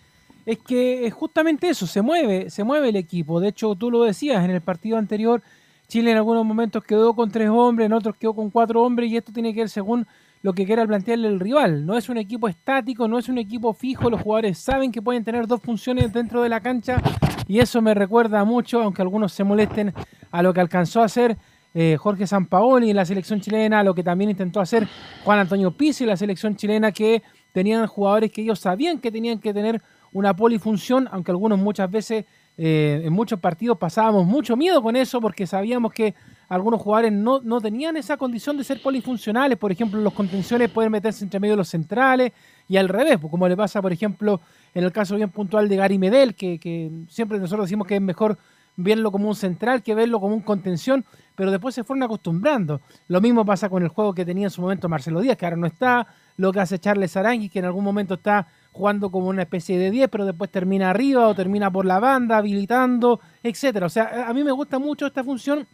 es 0.46 0.58
que 0.58 1.08
es 1.08 1.14
justamente 1.14 1.70
eso, 1.70 1.88
se 1.88 2.02
mueve, 2.02 2.50
se 2.50 2.66
mueve 2.66 2.90
el 2.90 2.98
equipo. 2.98 3.40
De 3.40 3.48
hecho, 3.48 3.76
tú 3.76 3.90
lo 3.92 4.04
decías 4.04 4.44
en 4.44 4.52
el 4.52 4.60
partido 4.60 4.98
anterior, 4.98 5.42
Chile 5.88 6.12
en 6.12 6.18
algunos 6.18 6.46
momentos 6.46 6.84
quedó 6.84 7.14
con 7.14 7.32
tres 7.32 7.48
hombres, 7.48 7.86
en 7.86 7.94
otros 7.94 8.18
quedó 8.18 8.34
con 8.34 8.50
cuatro 8.50 8.82
hombres, 8.82 9.10
y 9.10 9.16
esto 9.16 9.32
tiene 9.32 9.54
que 9.54 9.62
ver 9.62 9.70
según 9.70 10.06
lo 10.42 10.54
que 10.54 10.66
quiera 10.66 10.86
plantearle 10.86 11.28
el 11.28 11.40
rival. 11.40 11.86
No 11.86 11.98
es 11.98 12.10
un 12.10 12.18
equipo 12.18 12.48
estático, 12.48 13.08
no 13.08 13.18
es 13.18 13.30
un 13.30 13.38
equipo 13.38 13.74
fijo, 13.74 14.10
los 14.10 14.22
jugadores 14.22 14.58
saben 14.58 14.92
que 14.92 15.02
pueden 15.02 15.24
tener 15.24 15.48
dos 15.48 15.62
funciones 15.62 16.14
dentro 16.14 16.42
de 16.42 16.50
la 16.50 16.60
cancha, 16.62 17.02
y 17.48 17.60
eso 17.60 17.82
me 17.82 17.94
recuerda 17.94 18.44
mucho, 18.46 18.82
aunque 18.82 19.02
algunos 19.02 19.34
se 19.34 19.44
molesten, 19.44 19.94
a 20.32 20.44
lo 20.44 20.54
que 20.54 20.62
alcanzó 20.62 21.02
a 21.02 21.06
hacer 21.06 21.38
eh, 21.74 21.98
Jorge 22.00 22.26
Sampaoli 22.28 22.90
en 22.90 22.96
la 22.96 23.06
selección 23.06 23.42
chilena, 23.42 23.80
a 23.80 23.84
lo 23.84 23.94
que 23.94 24.04
también 24.04 24.30
intentó 24.30 24.60
hacer 24.60 24.88
Juan 25.24 25.40
Antonio 25.40 25.72
Pizzi 25.72 26.04
en 26.04 26.10
la 26.10 26.18
selección 26.18 26.56
chilena, 26.56 26.92
que 26.92 27.22
tenían 27.52 27.86
jugadores 27.88 28.32
que 28.32 28.42
ellos 28.42 28.60
sabían 28.60 29.00
que 29.00 29.12
tenían 29.12 29.40
que 29.40 29.54
tener 29.54 29.82
una 30.12 30.36
polifunción, 30.36 31.08
aunque 31.12 31.32
algunos 31.32 31.60
muchas 31.60 31.90
veces 31.90 32.26
eh, 32.58 33.02
en 33.06 33.14
muchos 33.14 33.40
partidos 33.40 33.78
pasábamos 33.78 34.26
mucho 34.26 34.58
miedo 34.58 34.82
con 34.82 34.96
eso 34.96 35.22
porque 35.22 35.48
sabíamos 35.48 35.94
que 35.94 36.14
algunos 36.50 36.82
jugadores 36.82 37.14
no, 37.14 37.40
no, 37.42 37.62
tenían 37.62 37.96
esa 37.96 38.18
condición 38.18 38.58
de 38.58 38.64
ser 38.64 38.82
polifuncionales. 38.82 39.58
Por 39.58 39.72
ejemplo, 39.72 40.02
los 40.02 40.14
contenciones 40.14 40.70
pueden 40.70 40.92
meterse 40.92 41.24
entre 41.24 41.40
medio 41.40 41.54
de 41.54 41.58
los 41.58 41.70
centrales 41.70 42.34
y 42.68 42.78
al 42.78 42.90
revés, 42.90 43.18
pues, 43.20 43.30
como 43.32 43.48
le 43.48 43.56
pasa, 43.56 43.82
por 43.82 43.94
ejemplo, 43.94 44.42
en 44.74 44.84
el 44.84 44.92
caso 44.92 45.16
bien 45.16 45.30
puntual 45.30 45.70
de 45.70 45.76
Gary 45.76 45.98
Medel, 45.98 46.36
que, 46.36 46.60
que 46.60 46.92
siempre 47.08 47.40
nosotros 47.40 47.68
decimos 47.68 47.88
que 47.88 47.96
es 47.96 48.02
mejor 48.02 48.38
verlo 48.82 49.12
como 49.12 49.28
un 49.28 49.36
central 49.36 49.84
que 49.84 49.94
verlo 49.94 50.20
como 50.22 50.34
un 50.34 50.42
contención, 50.42 51.04
pero 51.36 51.52
después 51.52 51.76
se 51.76 51.84
fueron 51.84 52.04
acostumbrando. 52.04 52.82
Lo 53.08 53.20
mismo 53.20 53.46
pasa 53.46 53.70
con 53.70 53.84
el 53.84 53.90
juego 53.90 54.14
que 54.14 54.26
tenía 54.26 54.48
en 54.48 54.52
su 54.52 54.62
momento 54.62 54.88
Marcelo 54.88 55.22
Díaz, 55.22 55.38
que 55.38 55.46
ahora 55.46 55.58
no 55.58 55.68
está, 55.68 56.08
lo 56.38 56.54
que 56.54 56.62
hace 56.62 56.80
Charles 56.80 57.16
Arangui, 57.18 57.50
que 57.50 57.60
en 57.60 57.66
algún 57.66 57.84
momento 57.84 58.14
está 58.16 58.48
jugando 58.72 59.12
como 59.12 59.28
una 59.28 59.42
especie 59.42 59.78
de 59.78 59.92
10, 59.92 60.10
pero 60.10 60.26
después 60.26 60.50
termina 60.50 60.90
arriba 60.90 61.28
o 61.28 61.36
termina 61.36 61.70
por 61.70 61.86
la 61.86 62.00
banda, 62.00 62.38
habilitando, 62.38 63.20
etcétera. 63.44 63.86
O 63.86 63.90
sea, 63.90 64.26
a 64.28 64.34
mí 64.34 64.44
me 64.44 64.52
gusta 64.52 64.80
mucho 64.80 65.08
esta 65.08 65.24
función. 65.24 65.68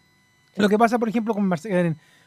Lo 0.57 0.69
que 0.69 0.77
pasa, 0.77 0.99
por 0.99 1.09
ejemplo, 1.09 1.33
con, 1.33 1.53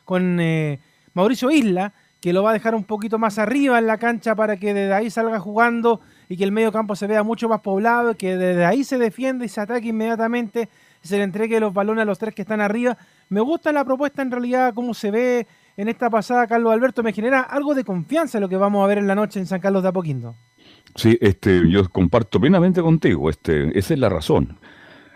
con 0.05 0.41
eh, 0.41 0.81
Mauricio 1.15 1.51
Isla, 1.51 1.93
que 2.21 2.33
lo 2.33 2.43
va 2.43 2.51
a 2.51 2.53
dejar 2.53 2.75
un 2.75 2.85
poquito 2.85 3.19
más 3.19 3.39
arriba 3.39 3.79
en 3.79 3.87
la 3.87 3.99
cancha 3.99 4.35
para 4.35 4.57
que 4.57 4.75
desde 4.75 4.93
ahí 4.93 5.11
salga 5.11 5.39
jugando 5.39 6.01
y 6.29 6.37
que 6.37 6.45
el 6.45 6.53
medio 6.53 6.73
campo 6.73 6.97
se 6.97 7.07
vea 7.07 7.23
mucho 7.23 7.49
más 7.49 7.61
poblado, 7.61 8.17
que 8.17 8.37
desde 8.37 8.65
ahí 8.65 8.85
se 8.85 8.99
defiende 8.99 9.47
y 9.47 9.49
se 9.49 9.61
ataque 9.61 9.89
inmediatamente, 9.89 10.69
se 11.01 11.17
le 11.17 11.23
entregue 11.23 11.61
los 11.61 11.73
balones 11.73 12.03
a 12.03 12.05
los 12.05 12.19
tres 12.19 12.35
que 12.35 12.43
están 12.43 12.61
arriba. 12.61 12.99
Me 13.29 13.41
gusta 13.41 13.73
la 13.73 13.85
propuesta 13.85 14.23
en 14.23 14.31
realidad, 14.31 14.75
cómo 14.75 14.95
se 14.95 15.11
ve 15.11 15.47
en 15.77 15.89
esta 15.89 16.11
pasada 16.11 16.47
Carlos 16.49 16.73
Alberto, 16.73 17.05
me 17.05 17.13
genera 17.13 17.41
algo 17.41 17.75
de 17.75 17.85
confianza 17.85 18.41
lo 18.41 18.49
que 18.49 18.57
vamos 18.57 18.85
a 18.85 18.89
ver 18.89 18.99
en 18.99 19.07
la 19.07 19.15
noche 19.15 19.39
en 19.39 19.47
San 19.47 19.61
Carlos 19.61 19.83
de 19.83 19.91
Apoquindo. 19.91 20.35
Sí, 20.97 21.17
este, 21.21 21.71
yo 21.71 21.89
comparto 21.89 22.41
plenamente 22.41 22.83
contigo, 22.83 23.31
este, 23.31 23.79
esa 23.79 23.95
es 23.95 24.01
la 24.01 24.09
razón. 24.09 24.59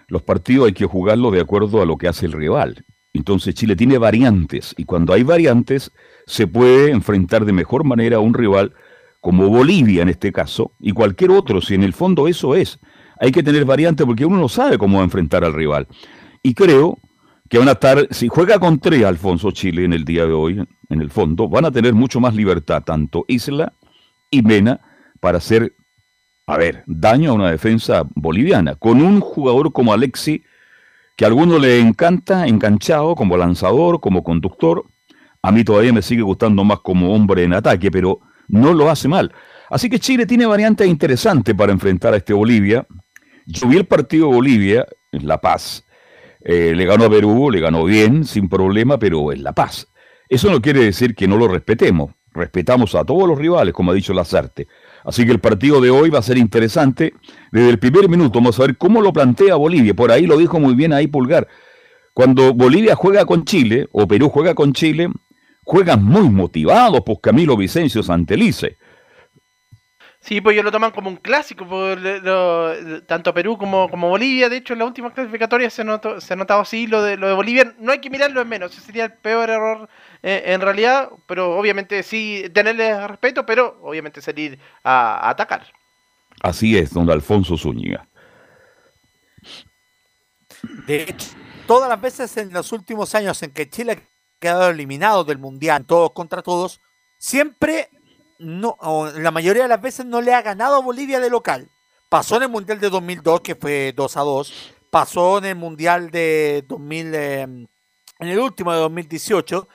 Los 0.07 0.23
partidos 0.23 0.67
hay 0.67 0.73
que 0.73 0.87
jugarlos 0.87 1.33
de 1.33 1.41
acuerdo 1.41 1.83
a 1.83 1.87
lo 1.87 1.97
que 1.97 2.07
hace 2.07 2.27
el 2.27 2.33
rival. 2.33 2.85
Entonces 3.13 3.55
Chile 3.55 3.77
tiene 3.77 3.99
variantes 3.99 4.75
y 4.77 4.85
cuando 4.85 5.13
hay 5.13 5.23
variantes 5.23 5.93
se 6.27 6.47
puede 6.47 6.91
enfrentar 6.91 7.45
de 7.45 7.53
mejor 7.53 7.85
manera 7.85 8.17
a 8.17 8.21
un 8.21 8.35
rival 8.35 8.73
como 9.21 9.49
Bolivia 9.49 10.03
en 10.03 10.09
este 10.09 10.33
caso 10.33 10.73
y 10.81 10.93
cualquier 10.93 11.31
otro, 11.31 11.61
si 11.61 11.75
en 11.75 11.83
el 11.83 11.93
fondo 11.93 12.27
eso 12.27 12.55
es. 12.55 12.79
Hay 13.21 13.31
que 13.31 13.43
tener 13.43 13.65
variantes 13.65 14.07
porque 14.07 14.25
uno 14.25 14.39
no 14.39 14.49
sabe 14.49 14.79
cómo 14.79 15.03
enfrentar 15.03 15.45
al 15.45 15.53
rival. 15.53 15.87
Y 16.43 16.55
creo 16.55 16.99
que 17.49 17.59
van 17.59 17.69
a 17.69 17.73
estar, 17.73 18.09
si 18.11 18.29
juega 18.29 18.59
con 18.59 18.81
tres 18.81 19.05
Alfonso 19.05 19.51
Chile 19.51 19.85
en 19.85 19.93
el 19.93 20.05
día 20.05 20.25
de 20.25 20.33
hoy, 20.33 20.67
en 20.89 21.01
el 21.03 21.11
fondo, 21.11 21.49
van 21.49 21.67
a 21.67 21.71
tener 21.71 21.93
mucho 21.93 22.19
más 22.19 22.35
libertad, 22.35 22.83
tanto 22.83 23.25
Isla 23.29 23.75
y 24.31 24.43
Mena, 24.43 24.81
para 25.21 25.39
hacer, 25.39 25.75
a 26.47 26.57
ver, 26.57 26.83
daño 26.87 27.31
a 27.31 27.35
una 27.35 27.51
defensa 27.51 28.05
boliviana, 28.15 28.75
con 28.75 29.03
un 29.03 29.21
jugador 29.21 29.73
como 29.73 29.93
Alexi, 29.93 30.43
que 31.17 31.25
a 31.25 31.29
alguno 31.29 31.59
le 31.59 31.79
encanta, 31.79 32.47
enganchado, 32.47 33.15
como 33.15 33.37
lanzador, 33.37 34.01
como 34.01 34.23
conductor. 34.23 34.85
A 35.43 35.53
mí 35.53 35.65
todavía 35.65 35.93
me 35.93 36.03
sigue 36.03 36.23
gustando 36.23 36.65
más 36.65 36.81
como 36.81 37.15
hombre 37.15 37.45
en 37.45 37.55
ataque, 37.55 37.91
pero 37.91 38.21
no 38.49 38.73
lo 38.73 38.91
hace 38.91 39.09
mal. 39.09 39.33
Así 39.71 39.89
que 39.89 39.99
Chile 39.99 40.27
tiene 40.27 40.47
variantes 40.47 40.87
interesantes 40.87 41.55
para 41.55 41.73
enfrentar 41.73 42.15
a 42.15 42.19
este 42.19 42.33
Bolivia. 42.33 42.87
Yo 43.47 43.69
vi 43.69 43.79
el 43.79 43.87
partido 43.87 44.29
de 44.29 44.35
Bolivia 44.35 44.87
en 45.11 45.27
La 45.27 45.41
Paz. 45.41 45.85
Eh, 46.45 46.75
le 46.75 46.85
ganó 46.85 47.05
a 47.05 47.11
Perú, 47.11 47.51
le 47.51 47.61
ganó 47.61 47.85
bien, 47.85 48.25
sin 48.25 48.49
problema, 48.49 48.99
pero 48.99 49.33
en 49.33 49.43
La 49.43 49.53
Paz. 49.53 49.89
Eso 50.29 50.51
no 50.51 50.61
quiere 50.61 50.85
decir 50.85 51.15
que 51.15 51.29
no 51.29 51.37
lo 51.37 51.49
respetemos. 51.49 52.13
Respetamos 52.33 52.95
a 52.95 53.05
todos 53.05 53.29
los 53.29 53.39
rivales, 53.39 53.75
como 53.75 53.91
ha 53.91 53.95
dicho 53.95 54.15
Lazarte. 54.15 54.67
Así 55.05 55.25
que 55.25 55.33
el 55.33 55.41
partido 55.41 55.81
de 55.81 55.91
hoy 55.91 56.11
va 56.11 56.19
a 56.19 56.23
ser 56.23 56.39
interesante. 56.39 57.15
Desde 57.51 57.71
el 57.71 57.79
primer 57.79 58.09
minuto 58.09 58.39
vamos 58.39 58.59
a 58.59 58.63
ver 58.63 58.77
cómo 58.77 59.01
lo 59.03 59.13
plantea 59.13 59.57
Bolivia. 59.57 59.95
Por 59.95 60.11
ahí 60.13 60.27
lo 60.27 60.37
dijo 60.37 60.61
muy 60.61 60.75
bien 60.75 60.93
ahí 60.93 61.07
Pulgar. 61.07 61.49
Cuando 62.15 62.53
Bolivia 62.53 62.95
juega 62.95 63.25
con 63.25 63.45
Chile, 63.45 63.89
o 63.93 64.07
Perú 64.07 64.29
juega 64.29 64.55
con 64.55 64.73
Chile, 64.73 65.09
juegan 65.65 66.05
muy 66.05 66.29
motivados 66.29 67.01
por 67.03 67.21
Camilo 67.21 67.57
Vicencio 67.57 68.03
Santelice. 68.03 68.77
Sí, 70.21 70.41
pues 70.41 70.55
ellos 70.55 70.65
lo 70.65 70.71
toman 70.71 70.93
como 70.93 71.09
un 71.09 71.17
clásico, 71.17 71.67
por 71.67 71.99
tanto 73.07 73.35
Perú 73.35 73.59
como, 73.59 73.89
como 73.89 74.09
Bolivia. 74.09 74.49
De 74.49 74.59
hecho, 74.59 74.75
en 74.75 74.79
la 74.79 74.85
última 74.85 75.13
clasificatoria 75.13 75.69
se, 75.69 75.83
notó, 75.83 76.21
se 76.21 76.35
ha 76.35 76.37
notado 76.37 76.61
así 76.61 76.87
lo 76.87 77.03
de, 77.03 77.17
lo 77.17 77.27
de 77.27 77.35
Bolivia. 77.35 77.75
No 77.81 77.91
hay 77.91 77.99
que 77.99 78.09
mirarlo 78.09 78.41
en 78.41 78.49
menos, 78.49 78.73
ese 78.73 78.83
sería 78.83 79.07
el 79.07 79.15
peor 79.15 79.51
error 79.51 79.89
eh, 80.23 80.43
en 80.47 80.61
realidad. 80.61 81.11
Pero 81.27 81.57
obviamente 81.57 82.03
sí 82.03 82.45
tenerle 82.53 83.07
respeto, 83.07 83.45
pero 83.47 83.79
obviamente 83.83 84.21
salir 84.21 84.59
a, 84.85 85.29
atacar. 85.29 85.67
Así 86.43 86.77
es, 86.77 86.93
don 86.93 87.11
Alfonso 87.11 87.57
Zúñiga. 87.57 88.09
De 90.87 91.03
hecho, 91.03 91.29
todas 91.67 91.89
las 91.89 92.01
veces 92.01 92.37
en 92.37 92.53
los 92.53 92.73
últimos 92.73 93.15
años 93.15 93.43
en 93.43 93.53
que 93.53 93.69
Chile 93.69 93.93
ha 93.93 94.39
quedado 94.39 94.71
eliminado 94.71 95.25
del 95.25 95.39
Mundial, 95.39 95.85
todos 95.85 96.13
contra 96.13 96.43
todos, 96.43 96.81
siempre 97.19 97.89
no, 98.39 98.77
la 99.17 99.31
mayoría 99.31 99.63
de 99.63 99.69
las 99.69 99.81
veces 99.81 100.05
no 100.07 100.21
le 100.21 100.35
ha 100.35 100.43
ganado 100.43 100.77
a 100.77 100.83
Bolivia 100.83 101.21
de 101.21 101.31
local. 101.31 101.71
Pasó 102.09 102.37
en 102.37 102.45
el 102.45 102.49
Mundial 102.49 102.81
de 102.81 102.91
2002, 102.91 103.41
que 103.41 103.55
fue 103.55 103.93
2 103.97 104.17
a 104.17 104.21
2, 104.21 104.75
pasó 104.91 105.39
en 105.39 105.47
el 105.47 105.57
Mundial 105.57 106.11
de 106.11 106.65
2000, 106.69 107.15
eh, 107.15 107.43
en 107.43 107.69
el 108.19 108.39
último 108.39 108.73
de 108.73 108.79
2018, 108.81 109.69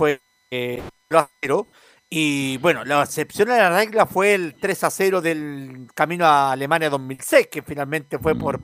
fue 0.00 0.22
eh, 0.50 0.82
a 1.10 1.28
0. 1.42 1.68
Y 2.08 2.56
bueno, 2.56 2.86
la 2.86 3.02
excepción 3.02 3.50
a 3.50 3.58
la 3.58 3.68
regla 3.78 4.06
fue 4.06 4.32
el 4.32 4.54
3 4.58 4.84
a 4.84 4.90
0 4.90 5.20
del 5.20 5.88
camino 5.94 6.24
a 6.24 6.52
Alemania 6.52 6.88
2006, 6.88 7.48
que 7.48 7.60
finalmente 7.60 8.18
fue 8.18 8.34
por, 8.34 8.62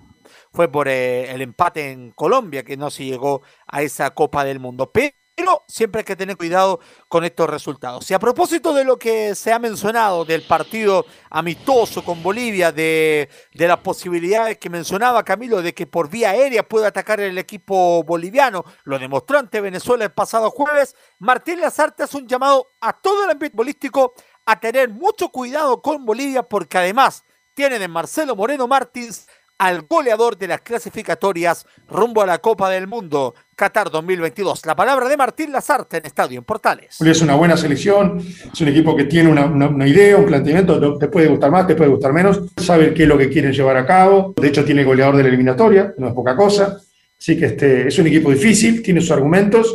fue 0.50 0.72
por 0.72 0.88
eh, 0.88 1.30
el 1.30 1.42
empate 1.42 1.90
en 1.90 2.10
Colombia, 2.12 2.64
que 2.64 2.78
no 2.78 2.90
se 2.90 3.04
llegó 3.04 3.42
a 3.66 3.82
esa 3.82 4.12
Copa 4.12 4.44
del 4.44 4.60
Mundo. 4.60 4.90
Pero 4.90 5.14
pero 5.36 5.64
siempre 5.68 6.00
hay 6.00 6.04
que 6.06 6.16
tener 6.16 6.36
cuidado 6.38 6.80
con 7.08 7.22
estos 7.22 7.48
resultados. 7.48 8.10
Y 8.10 8.14
a 8.14 8.18
propósito 8.18 8.72
de 8.72 8.84
lo 8.84 8.98
que 8.98 9.34
se 9.34 9.52
ha 9.52 9.58
mencionado 9.58 10.24
del 10.24 10.42
partido 10.42 11.04
amistoso 11.28 12.02
con 12.02 12.22
Bolivia, 12.22 12.72
de, 12.72 13.28
de 13.52 13.68
las 13.68 13.78
posibilidades 13.80 14.56
que 14.56 14.70
mencionaba 14.70 15.24
Camilo 15.24 15.60
de 15.60 15.74
que 15.74 15.86
por 15.86 16.08
vía 16.08 16.30
aérea 16.30 16.66
puede 16.66 16.86
atacar 16.86 17.20
el 17.20 17.36
equipo 17.36 18.02
boliviano, 18.02 18.64
lo 18.84 18.98
demostró 18.98 19.38
ante 19.38 19.60
Venezuela 19.60 20.04
el 20.04 20.12
pasado 20.12 20.50
jueves, 20.50 20.96
Martín 21.18 21.60
Lazarte 21.60 22.04
hace 22.04 22.16
un 22.16 22.26
llamado 22.26 22.72
a 22.80 22.94
todo 22.94 23.24
el 23.24 23.30
ambiente 23.30 23.56
bolístico 23.56 24.14
a 24.46 24.58
tener 24.58 24.88
mucho 24.88 25.28
cuidado 25.28 25.82
con 25.82 26.06
Bolivia 26.06 26.44
porque 26.44 26.78
además 26.78 27.24
tienen 27.52 27.82
en 27.82 27.90
Marcelo 27.90 28.34
Moreno 28.36 28.66
Martins 28.66 29.26
al 29.58 29.82
goleador 29.82 30.36
de 30.36 30.48
las 30.48 30.60
clasificatorias 30.60 31.66
rumbo 31.88 32.22
a 32.22 32.26
la 32.26 32.38
Copa 32.38 32.70
del 32.70 32.86
Mundo 32.86 33.34
Qatar 33.56 33.90
2022. 33.90 34.66
La 34.66 34.76
palabra 34.76 35.08
de 35.08 35.16
Martín 35.16 35.50
Lazarte 35.50 35.96
en 35.96 36.04
Estadio 36.04 36.38
en 36.38 36.44
Portales. 36.44 37.00
Es 37.00 37.22
una 37.22 37.36
buena 37.36 37.56
selección, 37.56 38.18
es 38.52 38.60
un 38.60 38.68
equipo 38.68 38.94
que 38.94 39.04
tiene 39.04 39.30
una, 39.30 39.88
idea, 39.88 40.18
un 40.18 40.26
planteamiento, 40.26 40.98
te 40.98 41.08
puede 41.08 41.28
gustar 41.28 41.50
más, 41.50 41.66
te 41.66 41.74
puede 41.74 41.88
gustar 41.88 42.12
menos, 42.12 42.42
sabe 42.58 42.92
qué 42.92 43.04
es 43.04 43.08
lo 43.08 43.16
que 43.16 43.30
quieren 43.30 43.52
llevar 43.52 43.78
a 43.78 43.86
cabo, 43.86 44.34
de 44.36 44.48
hecho 44.48 44.62
tiene 44.62 44.84
goleador 44.84 45.16
de 45.16 45.22
la 45.22 45.30
eliminatoria, 45.30 45.94
no 45.96 46.08
es 46.08 46.12
poca 46.12 46.36
cosa, 46.36 46.76
así 47.18 47.38
que 47.38 47.46
este, 47.46 47.88
es 47.88 47.98
un 47.98 48.06
equipo 48.08 48.30
difícil, 48.30 48.82
tiene 48.82 49.00
sus 49.00 49.12
argumentos, 49.12 49.74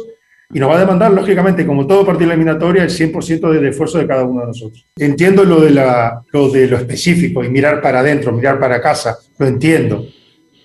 y 0.53 0.59
nos 0.59 0.69
va 0.69 0.75
a 0.75 0.79
demandar, 0.79 1.11
lógicamente, 1.11 1.65
como 1.65 1.87
todo 1.87 2.05
partido 2.05 2.29
eliminatoria, 2.29 2.83
el 2.83 2.89
100% 2.89 3.51
del 3.51 3.65
esfuerzo 3.65 3.97
de 3.97 4.05
cada 4.05 4.25
uno 4.25 4.41
de 4.41 4.47
nosotros. 4.47 4.85
Entiendo 4.97 5.45
lo 5.45 5.61
de, 5.61 5.71
la, 5.71 6.21
lo 6.33 6.49
de 6.49 6.67
lo 6.67 6.77
específico 6.77 7.43
y 7.43 7.49
mirar 7.49 7.81
para 7.81 8.01
adentro, 8.01 8.33
mirar 8.33 8.59
para 8.59 8.81
casa, 8.81 9.17
lo 9.39 9.47
entiendo, 9.47 10.05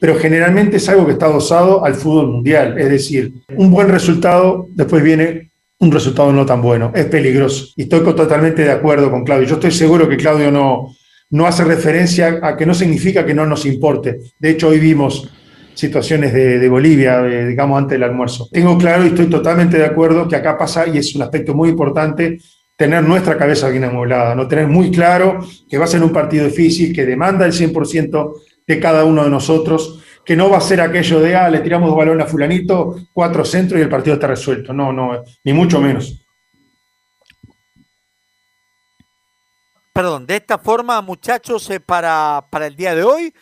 pero 0.01 0.17
generalmente 0.17 0.77
es 0.77 0.89
algo 0.89 1.07
que 1.07 1.13
está 1.13 1.27
adosado 1.27 1.85
al 1.85 1.95
fútbol 1.95 2.29
mundial, 2.29 2.79
es 2.79 2.91
decir, 2.91 3.33
un 3.57 3.71
buen 3.71 3.89
resultado, 3.89 4.67
después 4.71 5.03
viene 5.03 5.51
un 5.79 5.93
resultado 5.93 6.33
no 6.33 6.47
tan 6.47 6.63
bueno, 6.63 6.93
es 6.95 7.07
peligroso. 7.07 7.67
Y 7.77 7.83
estoy 7.83 8.01
totalmente 8.01 8.63
de 8.63 8.71
acuerdo 8.71 9.11
con 9.11 9.25
Claudio. 9.25 9.47
Yo 9.47 9.55
estoy 9.57 9.73
seguro 9.73 10.09
que 10.09 10.17
Claudio 10.17 10.51
no, 10.51 10.95
no 11.31 11.47
hace 11.47 11.65
referencia 11.65 12.41
a 12.43 12.57
que 12.57 12.67
no 12.67 12.75
significa 12.75 13.27
que 13.27 13.35
no 13.35 13.47
nos 13.47 13.67
importe. 13.67 14.19
De 14.39 14.51
hecho, 14.51 14.69
hoy 14.69 14.79
vimos 14.79 15.31
situaciones 15.75 16.33
de, 16.33 16.69
Bolivia, 16.71 17.23
digamos, 17.23 17.79
antes 17.79 17.93
del 17.99 18.05
almuerzo. 18.05 18.49
Tengo 18.51 18.79
claro 18.79 19.05
y 19.05 19.09
estoy 19.09 19.27
totalmente 19.27 19.77
de 19.77 19.85
acuerdo 19.85 20.27
que 20.27 20.37
acá 20.37 20.57
pasa, 20.57 20.87
y 20.89 20.97
es 20.97 21.15
un 21.15 21.23
aspecto 21.23 21.55
muy 21.55 21.69
importante, 21.69 22.39
tener 22.77 23.05
nuestra 23.05 23.37
cabeza 23.37 23.69
bien 23.69 23.85
amueblada, 23.85 24.35
no 24.35 24.49
tener 24.49 24.69
muy 24.69 24.91
claro 24.91 25.39
que 25.69 25.77
va 25.77 25.85
a 25.85 25.89
ser 25.89 26.03
un 26.03 26.13
partido 26.13 26.47
difícil, 26.47 26.95
que 26.95 27.05
demanda 27.05 27.45
el 27.45 27.53
100% 27.53 28.33
de 28.67 28.81
cada 28.81 29.05
uno 29.05 29.25
de 29.25 29.31
nosotros, 29.31 30.03
que 30.25 30.37
no 30.37 30.51
va 30.51 30.59
a 30.59 30.61
ser 30.61 30.81
aquello 30.81 31.21
de, 31.21 31.37
ah, 31.37 31.49
le 31.49 31.61
tiramos 31.61 31.89
dos 31.89 31.97
balones 31.97 32.27
a 32.27 32.29
fulanito, 32.29 32.97
cuatro 33.13 33.45
centros 33.45 33.79
y 33.79 33.85
el 33.85 33.89
partido 33.89 34.15
está 34.15 34.27
resuelto. 34.27 34.73
No, 34.73 34.93
no, 34.93 35.23
ni 35.45 35.53
mucho 35.53 35.81
menos. 35.81 36.27
Perdón, 39.93 40.27
de 40.27 40.37
esta 40.37 40.59
forma, 40.59 41.01
muchachos, 41.01 41.71
eh, 41.71 41.81
para, 41.81 42.45
para 42.51 42.67
el 42.67 42.77
día 42.77 42.95
de 42.95 43.03
hoy, 43.03 43.33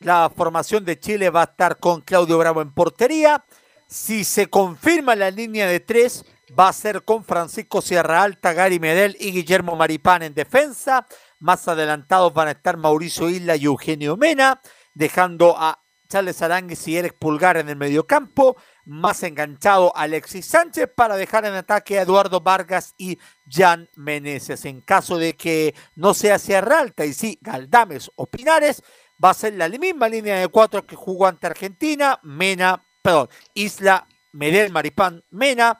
la 0.00 0.30
formación 0.34 0.84
de 0.84 0.98
Chile 0.98 1.30
va 1.30 1.42
a 1.42 1.44
estar 1.44 1.78
con 1.78 2.00
Claudio 2.00 2.36
Bravo 2.36 2.60
en 2.60 2.72
portería. 2.72 3.44
Si 3.86 4.24
se 4.24 4.48
confirma 4.48 5.14
la 5.14 5.30
línea 5.30 5.66
de 5.66 5.80
tres, 5.80 6.24
va 6.58 6.68
a 6.68 6.72
ser 6.72 7.04
con 7.04 7.24
Francisco 7.24 7.80
Sierra 7.80 8.22
Alta, 8.22 8.52
Gary 8.52 8.78
Medel 8.78 9.16
y 9.18 9.32
Guillermo 9.32 9.76
Maripán 9.76 10.22
en 10.22 10.34
defensa. 10.34 11.06
Más 11.38 11.66
adelantados 11.68 12.32
van 12.32 12.48
a 12.48 12.52
estar 12.52 12.76
Mauricio 12.76 13.28
Isla 13.30 13.56
y 13.56 13.64
Eugenio 13.64 14.16
Mena, 14.16 14.60
dejando 14.94 15.56
a 15.56 15.82
Charles 16.08 16.42
Arangues 16.42 16.86
y 16.88 16.98
Eric 16.98 17.16
Pulgar 17.18 17.56
en 17.56 17.68
el 17.68 17.76
mediocampo. 17.76 18.56
Más 18.84 19.22
enganchado 19.22 19.96
Alexis 19.96 20.44
Sánchez 20.44 20.88
para 20.94 21.16
dejar 21.16 21.46
en 21.46 21.54
ataque 21.54 21.98
a 21.98 22.02
Eduardo 22.02 22.40
Vargas 22.40 22.94
y 22.98 23.18
Jan 23.48 23.88
Meneses. 23.96 24.64
En 24.66 24.82
caso 24.82 25.16
de 25.16 25.34
que 25.34 25.74
no 25.96 26.12
sea 26.12 26.38
Sierra 26.38 26.80
Alta 26.80 27.06
y 27.06 27.14
sí 27.14 27.38
Galdames 27.40 28.10
o 28.14 28.26
Pinares, 28.26 28.82
va 29.24 29.30
a 29.30 29.34
ser 29.34 29.54
la 29.54 29.68
misma 29.68 30.08
línea 30.08 30.38
de 30.38 30.48
cuatro 30.48 30.86
que 30.86 30.96
jugó 30.96 31.26
ante 31.26 31.46
Argentina, 31.46 32.20
Mena, 32.22 32.84
perdón, 33.00 33.28
Isla, 33.54 34.06
Medel, 34.32 34.70
Maripán, 34.70 35.24
Mena, 35.30 35.78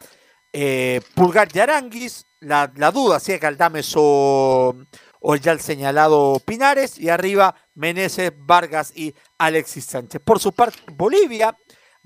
eh, 0.53 1.01
Pulgar 1.15 1.49
y 1.53 1.59
Aranguis, 1.59 2.27
la, 2.41 2.67
duda 2.67 3.21
si 3.21 3.33
es 3.33 3.41
Galdames 3.41 3.93
o, 3.97 4.75
o 5.21 5.37
ya 5.37 5.53
el 5.53 5.61
señalado 5.61 6.41
Pinares, 6.45 6.99
y 6.99 7.09
arriba 7.09 7.55
Meneses, 7.75 8.33
Vargas 8.37 8.93
y 8.95 9.15
Alexis 9.39 9.85
Sánchez. 9.85 10.21
Por 10.25 10.39
su 10.39 10.53
parte, 10.53 10.79
Bolivia 10.93 11.57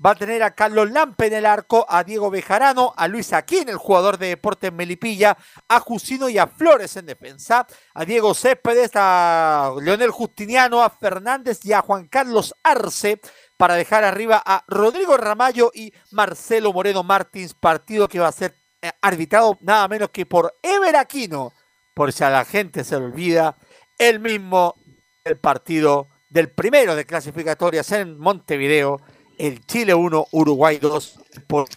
va 0.03 0.11
a 0.11 0.15
tener 0.15 0.43
a 0.43 0.53
Carlos 0.53 0.91
Lampe 0.91 1.27
en 1.27 1.33
el 1.33 1.45
arco, 1.45 1.85
a 1.89 2.03
Diego 2.03 2.29
Bejarano, 2.29 2.93
a 2.95 3.07
Luis 3.07 3.33
Aquín, 3.33 3.67
el 3.69 3.77
jugador 3.77 4.17
de 4.17 4.27
Deportes 4.27 4.71
Melipilla, 4.71 5.37
a 5.67 5.79
Jusino 5.79 6.29
y 6.29 6.37
a 6.37 6.47
Flores 6.47 6.95
en 6.97 7.07
defensa, 7.07 7.65
a 7.93 8.05
Diego 8.05 8.33
Céspedes, 8.33 8.91
a 8.93 9.73
Leonel 9.81 10.11
Justiniano, 10.11 10.83
a 10.83 10.89
Fernández 10.89 11.59
y 11.63 11.73
a 11.73 11.81
Juan 11.81 12.07
Carlos 12.07 12.53
Arce 12.63 13.19
para 13.57 13.75
dejar 13.75 14.03
arriba 14.03 14.41
a 14.45 14.63
Rodrigo 14.67 15.17
Ramallo 15.17 15.71
y 15.73 15.91
Marcelo 16.11 16.71
Moreno 16.71 17.03
Martins, 17.03 17.53
partido 17.53 18.07
que 18.07 18.19
va 18.19 18.27
a 18.27 18.31
ser 18.31 18.55
eh, 18.81 18.91
arbitrado 19.01 19.57
nada 19.61 19.87
menos 19.87 20.09
que 20.09 20.25
por 20.25 20.55
Ever 20.61 20.95
Aquino, 20.95 21.51
por 21.93 22.13
si 22.13 22.23
a 22.23 22.29
la 22.29 22.45
gente 22.45 22.83
se 22.83 22.99
le 22.99 23.05
olvida, 23.05 23.57
el 23.97 24.19
mismo 24.19 24.75
el 25.23 25.37
partido 25.37 26.07
del 26.29 26.49
primero 26.49 26.95
de 26.95 27.05
clasificatorias 27.05 27.91
en 27.91 28.17
Montevideo 28.17 29.01
el 29.37 29.65
Chile 29.65 29.93
1, 29.93 30.27
Uruguay 30.31 30.79
2, 30.81 31.19
por 31.47 31.67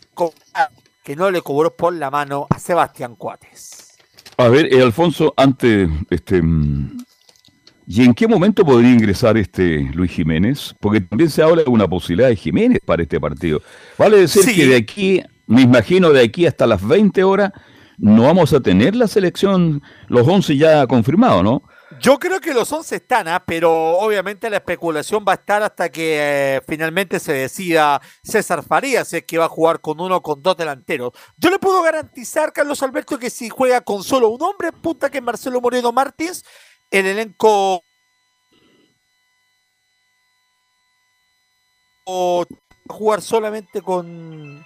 que 1.03 1.17
no 1.17 1.31
le 1.31 1.43
cobró 1.43 1.75
por 1.77 1.95
la 1.95 2.11
mano 2.11 2.47
a 2.51 2.59
Sebastián 2.59 3.17
Cuates. 3.17 3.97
A 4.37 4.49
ver, 4.49 4.73
eh, 4.73 4.83
Alfonso, 4.83 5.35
antes, 5.37 5.89
este, 6.09 6.41
mm, 6.41 6.99
¿y 7.93 8.05
en 8.05 8.15
qué 8.15 8.29
momento 8.29 8.65
podría 8.65 8.93
ingresar 8.93 9.37
este 9.37 9.81
Luis 9.93 10.13
Jiménez? 10.13 10.77
Porque 10.79 11.01
también 11.01 11.29
se 11.29 11.43
habla 11.43 11.65
de 11.65 11.71
una 11.71 11.89
posibilidad 11.89 12.29
de 12.29 12.37
Jiménez 12.37 12.79
para 12.85 13.03
este 13.03 13.19
partido. 13.19 13.61
Vale 13.99 14.19
decir 14.19 14.45
que 14.55 14.67
de 14.67 14.77
aquí, 14.77 15.21
me 15.49 15.63
imagino 15.63 16.11
de 16.11 16.23
aquí 16.23 16.47
hasta 16.47 16.69
las 16.69 16.87
20 16.87 17.25
horas, 17.25 17.51
no 17.99 18.23
vamos 18.23 18.53
a 18.53 18.61
tener 18.61 18.95
la 18.95 19.09
selección, 19.09 19.83
los 20.07 20.27
11 20.27 20.57
ya 20.57 20.87
confirmados, 20.87 21.43
¿no? 21.43 21.65
Yo 21.99 22.21
creo 22.21 22.41
que 22.41 22.55
los 22.55 22.73
11 22.73 22.95
están, 22.95 23.27
¿ah? 23.27 23.43
pero 23.45 23.73
obviamente 23.99 24.49
la 24.49 24.59
especulación 24.59 25.25
va 25.27 25.33
a 25.33 25.35
estar 25.35 25.61
hasta 25.63 25.89
que 25.89 26.19
eh, 26.19 26.61
finalmente 26.67 27.19
se 27.19 27.33
decida 27.33 28.01
César 28.23 28.63
Farías, 28.63 29.09
si 29.09 29.17
es 29.17 29.25
que 29.25 29.39
va 29.39 29.47
a 29.47 29.49
jugar 29.49 29.81
con 29.81 30.01
uno 30.01 30.17
o 30.17 30.23
con 30.23 30.41
dos 30.41 30.57
delanteros. 30.57 31.11
Yo 31.37 31.51
le 31.51 31.59
puedo 31.59 31.83
garantizar, 31.83 32.53
Carlos 32.53 32.81
Alberto, 32.85 33.19
que 33.19 33.29
si 33.29 33.49
juega 33.49 33.81
con 33.81 34.05
solo 34.05 34.29
un 34.29 34.41
hombre, 34.41 34.71
puta 34.71 35.11
que 35.11 35.21
Marcelo 35.21 35.61
Moreno 35.61 35.91
Martins, 35.91 36.45
el 36.91 37.07
elenco 37.07 37.83
o 42.05 42.45
jugar 42.89 43.23
solamente 43.23 43.83
con 43.83 44.65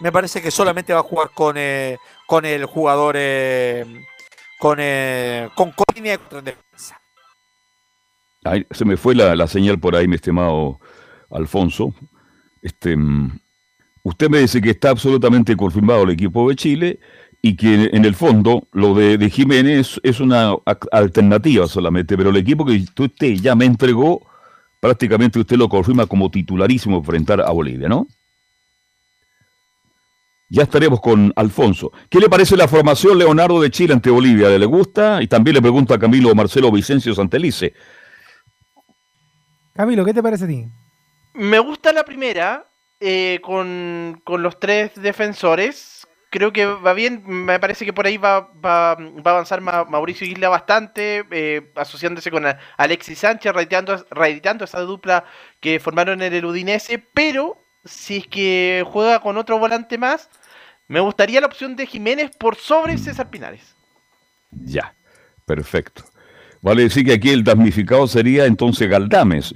me 0.00 0.12
parece 0.12 0.42
que 0.42 0.50
solamente 0.50 0.92
va 0.92 1.00
a 1.00 1.04
jugar 1.04 1.30
con, 1.32 1.56
eh, 1.56 1.96
con 2.26 2.44
el 2.44 2.66
jugador 2.66 3.14
eh, 3.18 3.84
con, 4.58 4.78
eh, 4.80 5.48
con 5.54 5.72
línea 5.94 6.18
de 6.30 6.42
defensa. 6.42 7.00
se 8.70 8.84
me 8.84 8.96
fue 8.96 9.14
la, 9.14 9.46
señal 9.46 9.78
por 9.78 9.96
ahí, 9.96 10.06
mi 10.06 10.16
estimado 10.16 10.80
Alfonso. 11.30 11.94
Este, 12.60 12.96
mm, 12.96 13.38
usted 14.02 14.28
me 14.28 14.38
dice 14.38 14.60
que 14.60 14.70
está 14.70 14.90
absolutamente 14.90 15.56
confirmado 15.56 16.02
el 16.02 16.10
equipo 16.10 16.48
de 16.48 16.56
Chile 16.56 17.00
y 17.48 17.54
que 17.54 17.90
en 17.92 18.04
el 18.04 18.16
fondo 18.16 18.66
lo 18.72 18.92
de, 18.94 19.30
Jiménez 19.30 20.00
es 20.02 20.18
una 20.18 20.56
alternativa 20.90 21.68
solamente, 21.68 22.16
pero 22.16 22.30
el 22.30 22.36
equipo 22.36 22.64
que 22.64 22.84
usted 22.98 23.34
ya 23.34 23.54
me 23.54 23.64
entregó, 23.64 24.26
prácticamente 24.80 25.38
usted 25.38 25.56
lo 25.56 25.68
confirma 25.68 26.06
como 26.06 26.28
titularísimo 26.28 27.04
frente 27.04 27.34
a 27.34 27.50
Bolivia, 27.52 27.88
¿no? 27.88 28.08
Ya 30.48 30.64
estaremos 30.64 31.00
con 31.00 31.32
Alfonso. 31.36 31.92
¿Qué 32.10 32.18
le 32.18 32.28
parece 32.28 32.56
la 32.56 32.66
formación 32.66 33.16
Leonardo 33.16 33.60
de 33.60 33.70
Chile 33.70 33.92
ante 33.92 34.10
Bolivia? 34.10 34.48
¿Le 34.48 34.66
gusta? 34.66 35.22
Y 35.22 35.28
también 35.28 35.54
le 35.54 35.62
pregunto 35.62 35.94
a 35.94 35.98
Camilo 36.00 36.34
Marcelo 36.34 36.72
Vicencio 36.72 37.14
Santelice. 37.14 37.74
Camilo, 39.72 40.04
¿qué 40.04 40.14
te 40.14 40.22
parece 40.22 40.44
a 40.44 40.48
ti? 40.48 40.66
Me 41.34 41.60
gusta 41.60 41.92
la 41.92 42.04
primera, 42.04 42.66
eh, 42.98 43.40
con, 43.42 44.20
los 44.26 44.58
tres 44.58 44.92
defensores. 44.96 45.95
Creo 46.36 46.52
que 46.52 46.66
va 46.66 46.92
bien. 46.92 47.22
Me 47.24 47.58
parece 47.58 47.86
que 47.86 47.94
por 47.94 48.06
ahí 48.06 48.18
va, 48.18 48.52
va, 48.64 48.94
va 48.94 49.30
a 49.30 49.34
avanzar 49.34 49.62
Mauricio 49.62 50.26
Isla 50.26 50.50
bastante, 50.50 51.24
eh, 51.30 51.72
asociándose 51.74 52.30
con 52.30 52.44
Alexis 52.76 53.18
Sánchez, 53.18 53.52
reeditando, 54.10 54.64
esa 54.64 54.80
dupla 54.80 55.24
que 55.60 55.80
formaron 55.80 56.20
en 56.20 56.34
el 56.34 56.44
Udinese. 56.44 56.98
Pero 56.98 57.58
si 57.84 58.18
es 58.18 58.26
que 58.26 58.84
juega 58.86 59.20
con 59.20 59.38
otro 59.38 59.58
volante 59.58 59.96
más, 59.96 60.28
me 60.88 61.00
gustaría 61.00 61.40
la 61.40 61.46
opción 61.46 61.74
de 61.74 61.86
Jiménez 61.86 62.30
por 62.36 62.56
sobre 62.56 62.98
César 62.98 63.30
Pinares. 63.30 63.74
Ya, 64.50 64.94
perfecto. 65.46 66.04
Vale 66.60 66.82
decir 66.82 67.06
que 67.06 67.14
aquí 67.14 67.30
el 67.30 67.44
damnificado 67.44 68.06
sería 68.06 68.44
entonces 68.44 68.90
Galdames. 68.90 69.54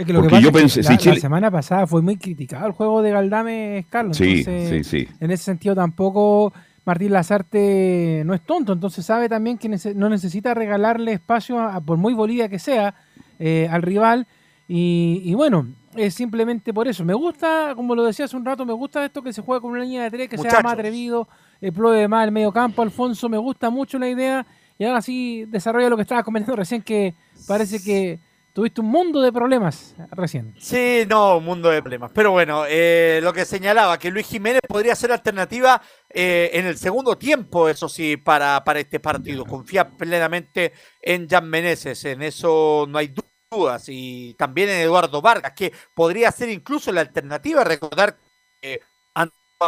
Es 0.00 0.06
que 0.06 0.14
lo 0.14 0.26
que 0.26 0.40
yo 0.40 0.50
pensé, 0.50 0.82
la, 0.82 0.92
la, 0.92 1.16
semana 1.16 1.50
pasada 1.50 1.86
fue 1.86 2.00
muy 2.00 2.16
criticado 2.16 2.66
el 2.66 2.72
juego 2.72 3.02
de 3.02 3.10
Galdames, 3.10 3.84
Carlos. 3.90 4.16
Sí, 4.16 4.42
sí, 4.42 4.82
sí. 4.82 5.06
En 5.20 5.30
ese 5.30 5.44
sentido 5.44 5.74
tampoco 5.74 6.54
Martín 6.86 7.12
Lazarte 7.12 8.22
no 8.24 8.32
es 8.32 8.40
tonto, 8.40 8.72
entonces 8.72 9.04
sabe 9.04 9.28
también 9.28 9.58
que 9.58 9.68
no 9.94 10.08
necesita 10.08 10.54
regalarle 10.54 11.12
espacio, 11.12 11.60
a, 11.60 11.82
por 11.82 11.98
muy 11.98 12.14
Bolivia 12.14 12.48
que 12.48 12.58
sea, 12.58 12.94
eh, 13.38 13.68
al 13.70 13.82
rival. 13.82 14.26
Y, 14.66 15.34
bueno, 15.34 15.68
es 15.94 16.14
simplemente 16.14 16.72
por 16.72 16.88
eso. 16.88 17.04
Me 17.04 17.12
gusta, 17.12 17.74
como 17.76 17.94
lo 17.94 18.02
decía 18.06 18.24
hace 18.24 18.38
un 18.38 18.46
rato, 18.46 18.64
me 18.64 18.72
gusta 18.72 19.04
esto 19.04 19.20
que 19.20 19.34
se 19.34 19.42
juega 19.42 19.60
con 19.60 19.72
una 19.72 19.82
línea 19.82 20.04
de 20.04 20.10
tres, 20.10 20.30
que 20.30 20.38
sea 20.38 20.62
más 20.62 20.72
atrevido, 20.72 21.28
explode 21.60 22.08
más 22.08 22.24
el 22.24 22.32
medio 22.32 22.52
campo, 22.52 22.80
Alfonso, 22.80 23.28
me 23.28 23.36
gusta 23.36 23.68
mucho 23.68 23.98
la 23.98 24.08
idea. 24.08 24.46
Y 24.78 24.86
ahora 24.86 25.02
sí 25.02 25.44
desarrolla 25.48 25.90
lo 25.90 25.96
que 25.96 26.02
estaba 26.02 26.22
comentando 26.22 26.56
recién, 26.56 26.80
que 26.80 27.14
parece 27.46 27.82
que 27.82 28.18
Tuviste 28.52 28.80
un 28.80 28.88
mundo 28.88 29.20
de 29.20 29.32
problemas 29.32 29.94
recién. 30.10 30.54
Sí, 30.58 31.04
no, 31.08 31.36
un 31.36 31.44
mundo 31.44 31.70
de 31.70 31.80
problemas. 31.80 32.10
Pero 32.12 32.32
bueno, 32.32 32.64
eh, 32.68 33.20
lo 33.22 33.32
que 33.32 33.44
señalaba, 33.44 33.98
que 33.98 34.10
Luis 34.10 34.26
Jiménez 34.26 34.60
podría 34.66 34.96
ser 34.96 35.12
alternativa 35.12 35.80
eh, 36.08 36.50
en 36.54 36.66
el 36.66 36.76
segundo 36.76 37.16
tiempo, 37.16 37.68
eso 37.68 37.88
sí, 37.88 38.16
para, 38.16 38.62
para 38.64 38.80
este 38.80 38.98
partido. 38.98 39.44
Confía 39.44 39.88
plenamente 39.88 40.72
en 41.00 41.28
Jan 41.28 41.48
Meneses, 41.48 42.04
en 42.04 42.22
eso 42.22 42.86
no 42.88 42.98
hay 42.98 43.14
dudas. 43.50 43.84
Y 43.88 44.34
también 44.34 44.68
en 44.68 44.80
Eduardo 44.80 45.22
Vargas, 45.22 45.52
que 45.52 45.72
podría 45.94 46.32
ser 46.32 46.48
incluso 46.48 46.90
la 46.90 47.02
alternativa. 47.02 47.62
Recordar 47.62 48.16
que 48.60 48.80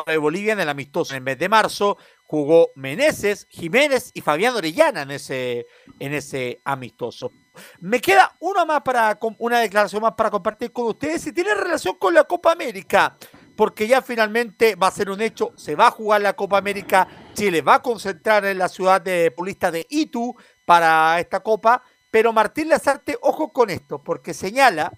de 0.06 0.16
Bolivia 0.16 0.54
en 0.54 0.60
el 0.60 0.68
amistoso 0.68 1.12
en 1.12 1.18
el 1.18 1.22
mes 1.22 1.38
de 1.38 1.48
marzo 1.50 1.98
jugó 2.32 2.70
Meneses, 2.76 3.46
Jiménez 3.50 4.10
y 4.14 4.22
Fabián 4.22 4.56
Orellana 4.56 5.02
en 5.02 5.10
ese, 5.10 5.66
en 5.98 6.14
ese 6.14 6.62
amistoso. 6.64 7.30
Me 7.78 8.00
queda 8.00 8.34
una 8.40 8.64
más 8.64 8.80
para 8.80 9.18
una 9.38 9.60
declaración 9.60 10.00
más 10.00 10.14
para 10.14 10.30
compartir 10.30 10.72
con 10.72 10.86
ustedes 10.86 11.26
y 11.26 11.32
tiene 11.32 11.54
relación 11.54 11.96
con 11.96 12.14
la 12.14 12.24
Copa 12.24 12.52
América, 12.52 13.18
porque 13.54 13.86
ya 13.86 14.00
finalmente 14.00 14.76
va 14.76 14.86
a 14.86 14.92
ser 14.92 15.10
un 15.10 15.20
hecho, 15.20 15.52
se 15.58 15.74
va 15.74 15.88
a 15.88 15.90
jugar 15.90 16.22
la 16.22 16.32
Copa 16.32 16.56
América, 16.56 17.06
Chile 17.34 17.60
va 17.60 17.74
a 17.74 17.82
concentrar 17.82 18.46
en 18.46 18.56
la 18.56 18.70
ciudad 18.70 19.02
de 19.02 19.30
Pulista 19.30 19.70
de 19.70 19.86
Itu 19.90 20.34
para 20.64 21.20
esta 21.20 21.40
Copa, 21.40 21.82
pero 22.10 22.32
Martín 22.32 22.70
Lazarte, 22.70 23.18
ojo 23.20 23.52
con 23.52 23.68
esto, 23.68 24.02
porque 24.02 24.32
señala 24.32 24.90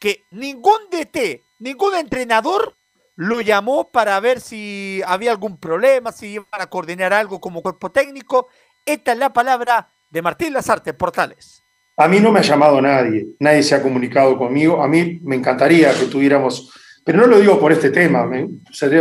que 0.00 0.24
ningún 0.32 0.90
DT, 0.90 1.44
ningún 1.60 1.94
entrenador 1.94 2.77
lo 3.18 3.40
llamó 3.40 3.90
para 3.90 4.20
ver 4.20 4.40
si 4.40 5.02
había 5.04 5.32
algún 5.32 5.56
problema, 5.56 6.12
si 6.12 6.34
iban 6.34 6.46
a 6.52 6.68
coordinar 6.68 7.12
algo 7.12 7.40
como 7.40 7.62
cuerpo 7.62 7.90
técnico. 7.90 8.46
Esta 8.86 9.10
es 9.10 9.18
la 9.18 9.32
palabra 9.32 9.90
de 10.08 10.22
Martín 10.22 10.52
Lazarte, 10.52 10.94
Portales. 10.94 11.64
A 11.96 12.06
mí 12.06 12.20
no 12.20 12.30
me 12.30 12.38
ha 12.38 12.42
llamado 12.42 12.80
nadie, 12.80 13.26
nadie 13.40 13.64
se 13.64 13.74
ha 13.74 13.82
comunicado 13.82 14.38
conmigo. 14.38 14.80
A 14.80 14.86
mí 14.86 15.18
me 15.24 15.34
encantaría 15.34 15.92
que 15.98 16.06
tuviéramos, 16.06 16.72
pero 17.04 17.18
no 17.18 17.26
lo 17.26 17.40
digo 17.40 17.58
por 17.58 17.72
este 17.72 17.90
tema, 17.90 18.30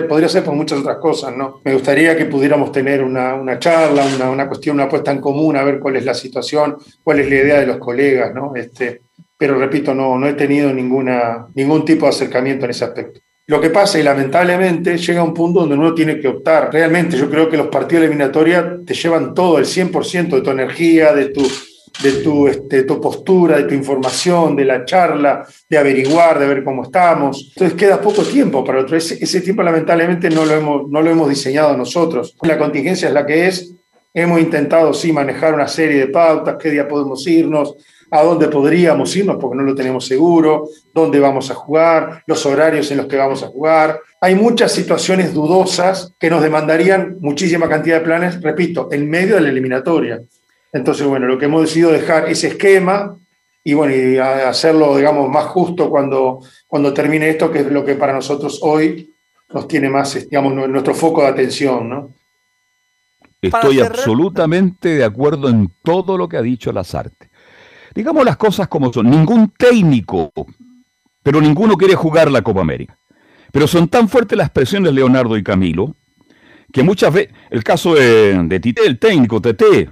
podría 0.10 0.30
ser 0.30 0.44
por 0.44 0.56
muchas 0.56 0.80
otras 0.80 0.98
cosas, 0.98 1.38
¿no? 1.38 1.62
Me 1.64 1.76
gustaría 1.76 2.18
que 2.18 2.26
pudiéramos 2.26 2.72
tener 2.72 3.04
una, 3.04 3.60
charla, 3.60 4.04
una, 4.04 4.32
una, 4.32 4.48
cuestión, 4.48 4.78
una 4.78 4.90
puesta 4.90 5.12
en 5.12 5.22
común, 5.22 5.56
a 5.58 5.64
ver 5.64 5.80
cuál 5.80 5.96
es 5.96 6.06
la 6.06 6.16
situación, 6.16 6.76
cuál 7.04 7.20
es 7.20 7.30
la 7.30 7.36
idea 7.36 7.60
de 7.60 7.68
los 7.68 7.78
colegas, 7.78 8.34
¿no? 8.34 8.56
Este, 8.56 9.00
pero 9.38 9.60
repito, 9.60 9.94
no, 9.94 10.18
no 10.18 10.28
he 10.28 10.34
tenido 10.34 10.74
ninguna, 10.74 11.50
ningún 11.54 11.86
tipo 11.86 12.08
de 12.08 12.10
acercamiento 12.10 12.66
en 12.66 12.72
ese 12.72 12.84
aspecto. 12.84 13.20
Lo 13.50 13.62
que 13.62 13.70
pasa 13.70 13.98
y 13.98 14.04
lamentablemente 14.04 14.98
llega 14.98 15.24
un 15.24 15.34
punto 15.34 15.62
donde 15.62 15.76
uno 15.76 15.94
tiene 15.94 16.20
que 16.20 16.28
optar. 16.28 16.70
Realmente 16.70 17.18
yo 17.18 17.30
creo 17.30 17.50
que 17.50 17.56
los 17.56 17.68
partidos 17.68 18.04
eliminatorios 18.04 18.86
te 18.86 18.94
llevan 18.94 19.34
todo, 19.34 19.58
el 19.58 19.64
100% 19.64 20.36
de 20.36 20.42
tu 20.42 20.50
energía, 20.50 21.14
de 21.14 21.30
tu, 21.30 21.50
de 22.04 22.12
tu, 22.22 22.50
este, 22.50 22.84
tu 22.84 23.00
postura, 23.00 23.56
de 23.56 23.64
tu 23.64 23.74
información, 23.74 24.54
de 24.54 24.66
la 24.66 24.84
charla, 24.84 25.48
de 25.70 25.78
averiguar, 25.78 26.40
de 26.40 26.46
ver 26.46 26.62
cómo 26.62 26.84
estamos. 26.84 27.54
Entonces 27.56 27.78
queda 27.78 28.02
poco 28.02 28.24
tiempo 28.24 28.66
para 28.66 28.82
otro. 28.82 28.98
Ese, 28.98 29.18
ese 29.24 29.40
tiempo 29.40 29.64
lamentablemente 29.64 30.30
no 30.30 30.44
lo, 30.44 30.54
hemos, 30.54 30.90
no 30.90 31.02
lo 31.02 31.10
hemos 31.10 31.30
diseñado 31.30 31.78
nosotros. 31.78 32.36
La 32.42 32.58
contingencia 32.58 33.08
es 33.08 33.14
la 33.14 33.26
que 33.26 33.48
es. 33.48 33.74
Hemos 34.14 34.42
intentado 34.42 34.94
sí 34.94 35.14
manejar 35.14 35.54
una 35.54 35.70
serie 35.70 36.00
de 36.00 36.08
pautas, 36.08 36.58
qué 36.62 36.70
día 36.70 36.86
podemos 36.86 37.26
irnos, 37.26 37.76
a 38.10 38.24
dónde 38.24 38.48
podríamos 38.48 39.16
irnos 39.16 39.38
porque 39.40 39.58
no 39.58 39.64
lo 39.64 39.76
tenemos 39.76 40.06
seguro, 40.06 40.70
dónde 40.94 41.20
vamos 41.20 41.52
a 41.52 41.56
jugar, 41.56 42.24
los 42.26 42.46
horarios 42.46 42.90
en 42.92 42.98
los 42.98 43.08
que 43.08 43.18
vamos 43.18 43.44
a 43.44 43.48
jugar. 43.48 44.00
Hay 44.22 44.36
muchas 44.36 44.72
situaciones 44.72 45.34
dudosas 45.34 46.14
que 46.20 46.30
nos 46.30 46.42
demandarían 46.42 47.18
muchísima 47.20 47.68
cantidad 47.68 48.00
de 48.00 48.06
planes, 48.06 48.42
repito, 48.42 48.90
en 48.92 49.10
medio 49.10 49.36
de 49.36 49.42
la 49.42 49.50
eliminatoria. 49.50 50.22
Entonces, 50.72 51.06
bueno, 51.06 51.28
lo 51.28 51.38
que 51.38 51.46
hemos 51.46 51.62
decidido 51.62 51.92
dejar 51.92 52.30
ese 52.30 52.48
esquema 52.48 53.18
y 53.64 53.74
bueno, 53.74 53.94
y 53.94 54.18
hacerlo, 54.18 54.96
digamos, 54.96 55.30
más 55.30 55.46
justo 55.46 55.90
cuando, 55.90 56.40
cuando 56.68 56.94
termine 56.94 57.30
esto, 57.30 57.52
que 57.52 57.60
es 57.60 57.72
lo 57.72 57.84
que 57.84 57.96
para 57.96 58.14
nosotros 58.14 58.60
hoy 58.62 59.14
nos 59.54 59.68
tiene 59.68 59.90
más, 59.90 60.14
digamos, 60.30 60.54
nuestro 60.54 60.94
foco 60.94 61.22
de 61.22 61.28
atención, 61.28 61.90
¿no? 61.90 62.10
Estoy 63.42 63.82
absolutamente 63.82 64.90
de 64.90 65.04
acuerdo 65.04 65.50
en 65.50 65.70
todo 65.84 66.18
lo 66.18 66.28
que 66.28 66.38
ha 66.38 66.42
dicho 66.42 66.72
Lazarte. 66.72 67.27
Digamos 67.98 68.24
las 68.24 68.38
cosas 68.38 68.68
como 68.68 68.94
son. 68.94 69.10
Ningún 69.10 69.50
técnico, 69.58 70.32
pero 71.24 71.42
ninguno 71.42 71.76
quiere 71.76 71.96
jugar 71.96 72.30
la 72.30 72.44
Copa 72.44 72.62
América. 72.62 72.96
Pero 73.52 73.66
son 73.66 73.88
tan 73.88 74.08
fuertes 74.08 74.38
las 74.38 74.52
presiones 74.52 74.94
Leonardo 74.94 75.36
y 75.36 75.42
Camilo 75.42 75.96
que 76.72 76.84
muchas 76.84 77.12
veces, 77.12 77.34
el 77.50 77.64
caso 77.64 77.96
de, 77.96 78.44
de 78.44 78.60
Tite, 78.60 78.86
el 78.86 79.00
técnico 79.00 79.42
Tete, 79.42 79.90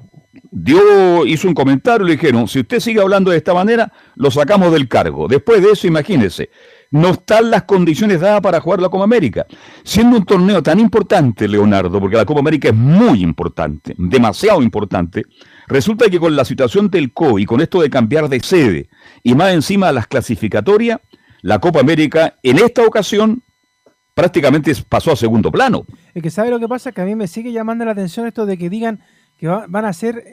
dio, 0.52 1.26
hizo 1.26 1.48
un 1.48 1.56
comentario 1.56 2.06
y 2.06 2.10
le 2.10 2.15
dijeron, 2.18 2.48
si 2.48 2.60
usted 2.60 2.80
sigue 2.80 3.02
hablando 3.02 3.32
de 3.32 3.38
esta 3.38 3.56
manera, 3.56 3.91
lo 4.18 4.30
sacamos 4.30 4.72
del 4.72 4.88
cargo. 4.88 5.28
Después 5.28 5.63
de 5.63 5.72
eso, 5.72 5.88
imagínese, 5.88 6.52
no 6.91 7.10
están 7.10 7.50
las 7.50 7.63
condiciones 7.63 8.20
dadas 8.20 8.41
para 8.41 8.62
jugar 8.62 8.82
la 8.82 8.89
Copa 8.89 9.06
América. 9.06 9.48
Siendo 9.84 10.18
un 10.18 10.26
torneo 10.26 10.62
tan 10.62 10.80
importante, 10.80 11.48
Leonardo, 11.48 12.00
porque 12.00 12.18
la 12.18 12.26
Copa 12.26 12.41
América 12.41 12.70
es 12.70 12.76
muy 12.76 13.24
importante, 13.24 13.96
demasiado 13.98 14.62
importante, 14.62 15.24
Resulta 15.67 16.10
que 16.10 16.19
con 16.19 16.36
la 16.36 16.45
situación 16.45 16.89
del 16.89 17.12
COVID 17.13 17.41
y 17.41 17.45
con 17.45 17.62
esto 17.62 17.82
de 17.82 17.89
cambiar 17.89 18.30
de 18.30 18.39
sede 18.39 18.89
y 19.23 19.36
más 19.36 19.54
encima 19.54 19.91
las 19.91 20.08
clasificatorias, 20.08 20.99
la 21.41 21.60
Copa 21.60 21.80
América 21.80 22.36
en 22.43 22.58
esta 22.60 22.84
ocasión 22.84 23.43
prácticamente 24.13 24.73
pasó 24.88 25.12
a 25.12 25.15
segundo 25.15 25.51
plano. 25.51 25.86
Es 26.13 26.23
que 26.23 26.32
sabe 26.32 26.49
lo 26.49 26.60
que 26.60 26.67
pasa, 26.67 26.91
que 26.91 27.01
a 27.01 27.06
mí 27.06 27.15
me 27.15 27.28
sigue 27.28 27.51
llamando 27.51 27.86
la 27.86 27.91
atención 27.91 28.25
esto 28.25 28.45
de 28.45 28.58
que 28.58 28.69
digan 28.69 29.01
que 29.38 29.47
van 29.47 29.86
a 29.86 29.93
ser 29.93 30.23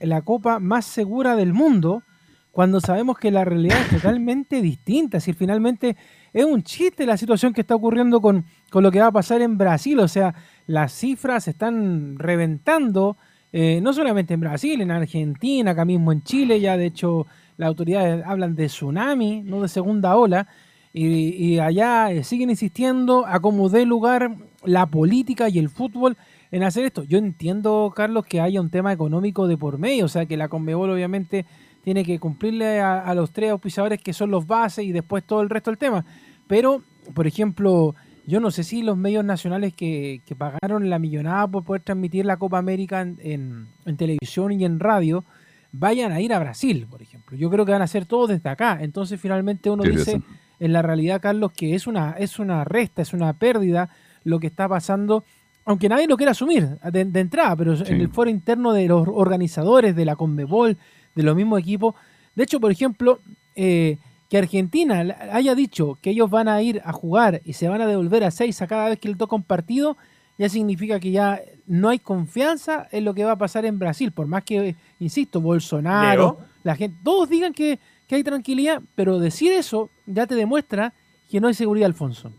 la 0.00 0.22
Copa 0.22 0.58
más 0.58 0.86
segura 0.86 1.36
del 1.36 1.52
mundo, 1.52 2.02
cuando 2.50 2.80
sabemos 2.80 3.18
que 3.18 3.30
la 3.30 3.44
realidad 3.44 3.78
es 3.82 3.90
totalmente 3.90 4.62
distinta. 4.62 5.20
Si 5.20 5.34
finalmente 5.34 5.94
es 6.32 6.44
un 6.46 6.62
chiste 6.62 7.04
la 7.04 7.18
situación 7.18 7.52
que 7.52 7.60
está 7.60 7.74
ocurriendo 7.74 8.22
con, 8.22 8.46
con 8.70 8.82
lo 8.82 8.90
que 8.90 9.00
va 9.00 9.08
a 9.08 9.12
pasar 9.12 9.42
en 9.42 9.58
Brasil, 9.58 10.00
o 10.00 10.08
sea, 10.08 10.34
las 10.66 10.92
cifras 10.92 11.48
están 11.48 12.18
reventando 12.18 13.18
eh, 13.58 13.80
no 13.80 13.94
solamente 13.94 14.34
en 14.34 14.40
Brasil, 14.40 14.82
en 14.82 14.90
Argentina, 14.90 15.70
acá 15.70 15.86
mismo 15.86 16.12
en 16.12 16.22
Chile, 16.22 16.60
ya 16.60 16.76
de 16.76 16.84
hecho 16.84 17.26
las 17.56 17.68
autoridades 17.68 18.22
hablan 18.26 18.54
de 18.54 18.66
tsunami, 18.66 19.40
no 19.44 19.62
de 19.62 19.68
segunda 19.68 20.14
ola, 20.14 20.46
y, 20.92 21.58
allá 21.58 22.12
eh, 22.12 22.22
siguen 22.22 22.50
insistiendo 22.50 23.24
a 23.24 23.40
cómo 23.40 23.70
dé 23.70 23.86
lugar 23.86 24.36
la 24.62 24.84
política 24.84 25.48
y 25.48 25.58
el 25.58 25.70
fútbol 25.70 26.18
en 26.50 26.64
hacer 26.64 26.84
esto. 26.84 27.04
Yo 27.04 27.16
entiendo, 27.16 27.90
Carlos, 27.96 28.26
que 28.26 28.42
haya 28.42 28.60
un 28.60 28.68
tema 28.68 28.92
económico 28.92 29.48
de 29.48 29.56
por 29.56 29.78
medio, 29.78 30.04
o 30.04 30.08
sea 30.08 30.26
que 30.26 30.36
la 30.36 30.48
Conmebol 30.48 30.90
obviamente 30.90 31.46
tiene 31.82 32.04
que 32.04 32.18
cumplirle 32.18 32.80
a, 32.80 33.00
a 33.00 33.14
los 33.14 33.30
tres 33.30 33.52
auspiciadores 33.52 34.02
que 34.02 34.12
son 34.12 34.30
los 34.30 34.46
bases 34.46 34.84
y 34.84 34.92
después 34.92 35.24
todo 35.24 35.40
el 35.40 35.48
resto 35.48 35.70
del 35.70 35.78
tema. 35.78 36.04
Pero, 36.46 36.82
por 37.14 37.26
ejemplo, 37.26 37.94
yo 38.26 38.40
no 38.40 38.50
sé 38.50 38.64
si 38.64 38.82
los 38.82 38.96
medios 38.96 39.24
nacionales 39.24 39.72
que, 39.72 40.20
pagaron 40.36 40.90
la 40.90 40.98
millonada 40.98 41.46
por 41.46 41.64
poder 41.64 41.82
transmitir 41.82 42.26
la 42.26 42.36
Copa 42.36 42.58
América 42.58 43.00
en, 43.00 43.68
televisión 43.96 44.52
y 44.52 44.64
en 44.64 44.80
radio 44.80 45.24
vayan 45.70 46.10
a 46.10 46.20
ir 46.20 46.32
a 46.32 46.40
Brasil, 46.40 46.86
por 46.90 47.02
ejemplo. 47.02 47.36
Yo 47.36 47.50
creo 47.50 47.64
que 47.64 47.72
van 47.72 47.82
a 47.82 47.84
hacer 47.84 48.04
todo 48.04 48.26
desde 48.26 48.48
acá. 48.48 48.78
Entonces 48.80 49.20
finalmente 49.20 49.70
uno 49.70 49.84
dice, 49.84 50.20
en 50.58 50.72
la 50.72 50.82
realidad, 50.82 51.20
Carlos, 51.20 51.52
que 51.52 51.74
es 51.74 51.86
una, 51.86 52.16
es 52.18 52.40
una 52.40 52.64
resta, 52.64 53.00
es 53.02 53.12
una 53.12 53.32
pérdida 53.34 53.90
lo 54.24 54.40
que 54.40 54.48
está 54.48 54.68
pasando, 54.68 55.22
aunque 55.64 55.88
nadie 55.88 56.08
lo 56.08 56.16
quiera 56.16 56.32
asumir 56.32 56.78
de, 56.80 57.00
entrada, 57.20 57.54
pero 57.54 57.74
en 57.74 58.00
el 58.00 58.08
foro 58.08 58.28
interno 58.28 58.72
de 58.72 58.88
los 58.88 59.06
organizadores, 59.06 59.94
de 59.94 60.04
la 60.04 60.16
Conmebol, 60.16 60.76
de 61.14 61.22
los 61.22 61.36
mismos 61.36 61.60
equipos. 61.60 61.94
De 62.34 62.42
hecho, 62.42 62.58
por 62.58 62.72
ejemplo, 62.72 63.20
eh, 63.54 63.98
que 64.28 64.38
Argentina 64.38 65.16
haya 65.32 65.54
dicho 65.54 65.98
que 66.00 66.10
ellos 66.10 66.30
van 66.30 66.48
a 66.48 66.60
ir 66.62 66.82
a 66.84 66.92
jugar 66.92 67.40
y 67.44 67.52
se 67.52 67.68
van 67.68 67.80
a 67.80 67.86
devolver 67.86 68.24
a 68.24 68.30
seis 68.30 68.60
a 68.62 68.66
cada 68.66 68.88
vez 68.88 68.98
que 68.98 69.08
le 69.08 69.14
toca 69.14 69.36
un 69.36 69.42
partido, 69.42 69.96
ya 70.38 70.48
significa 70.48 71.00
que 71.00 71.12
ya 71.12 71.40
no 71.66 71.88
hay 71.88 71.98
confianza 71.98 72.88
en 72.90 73.04
lo 73.04 73.14
que 73.14 73.24
va 73.24 73.32
a 73.32 73.38
pasar 73.38 73.64
en 73.64 73.78
Brasil, 73.78 74.12
por 74.12 74.26
más 74.26 74.44
que, 74.44 74.76
insisto, 75.00 75.40
Bolsonaro, 75.40 76.38
la 76.62 76.76
gente, 76.76 76.98
todos 77.02 77.28
digan 77.28 77.52
que, 77.52 77.78
que 78.06 78.16
hay 78.16 78.24
tranquilidad, 78.24 78.82
pero 78.94 79.18
decir 79.18 79.52
eso 79.52 79.90
ya 80.06 80.26
te 80.26 80.34
demuestra 80.34 80.92
que 81.30 81.40
no 81.40 81.48
hay 81.48 81.54
seguridad, 81.54 81.86
Alfonso. 81.86 82.32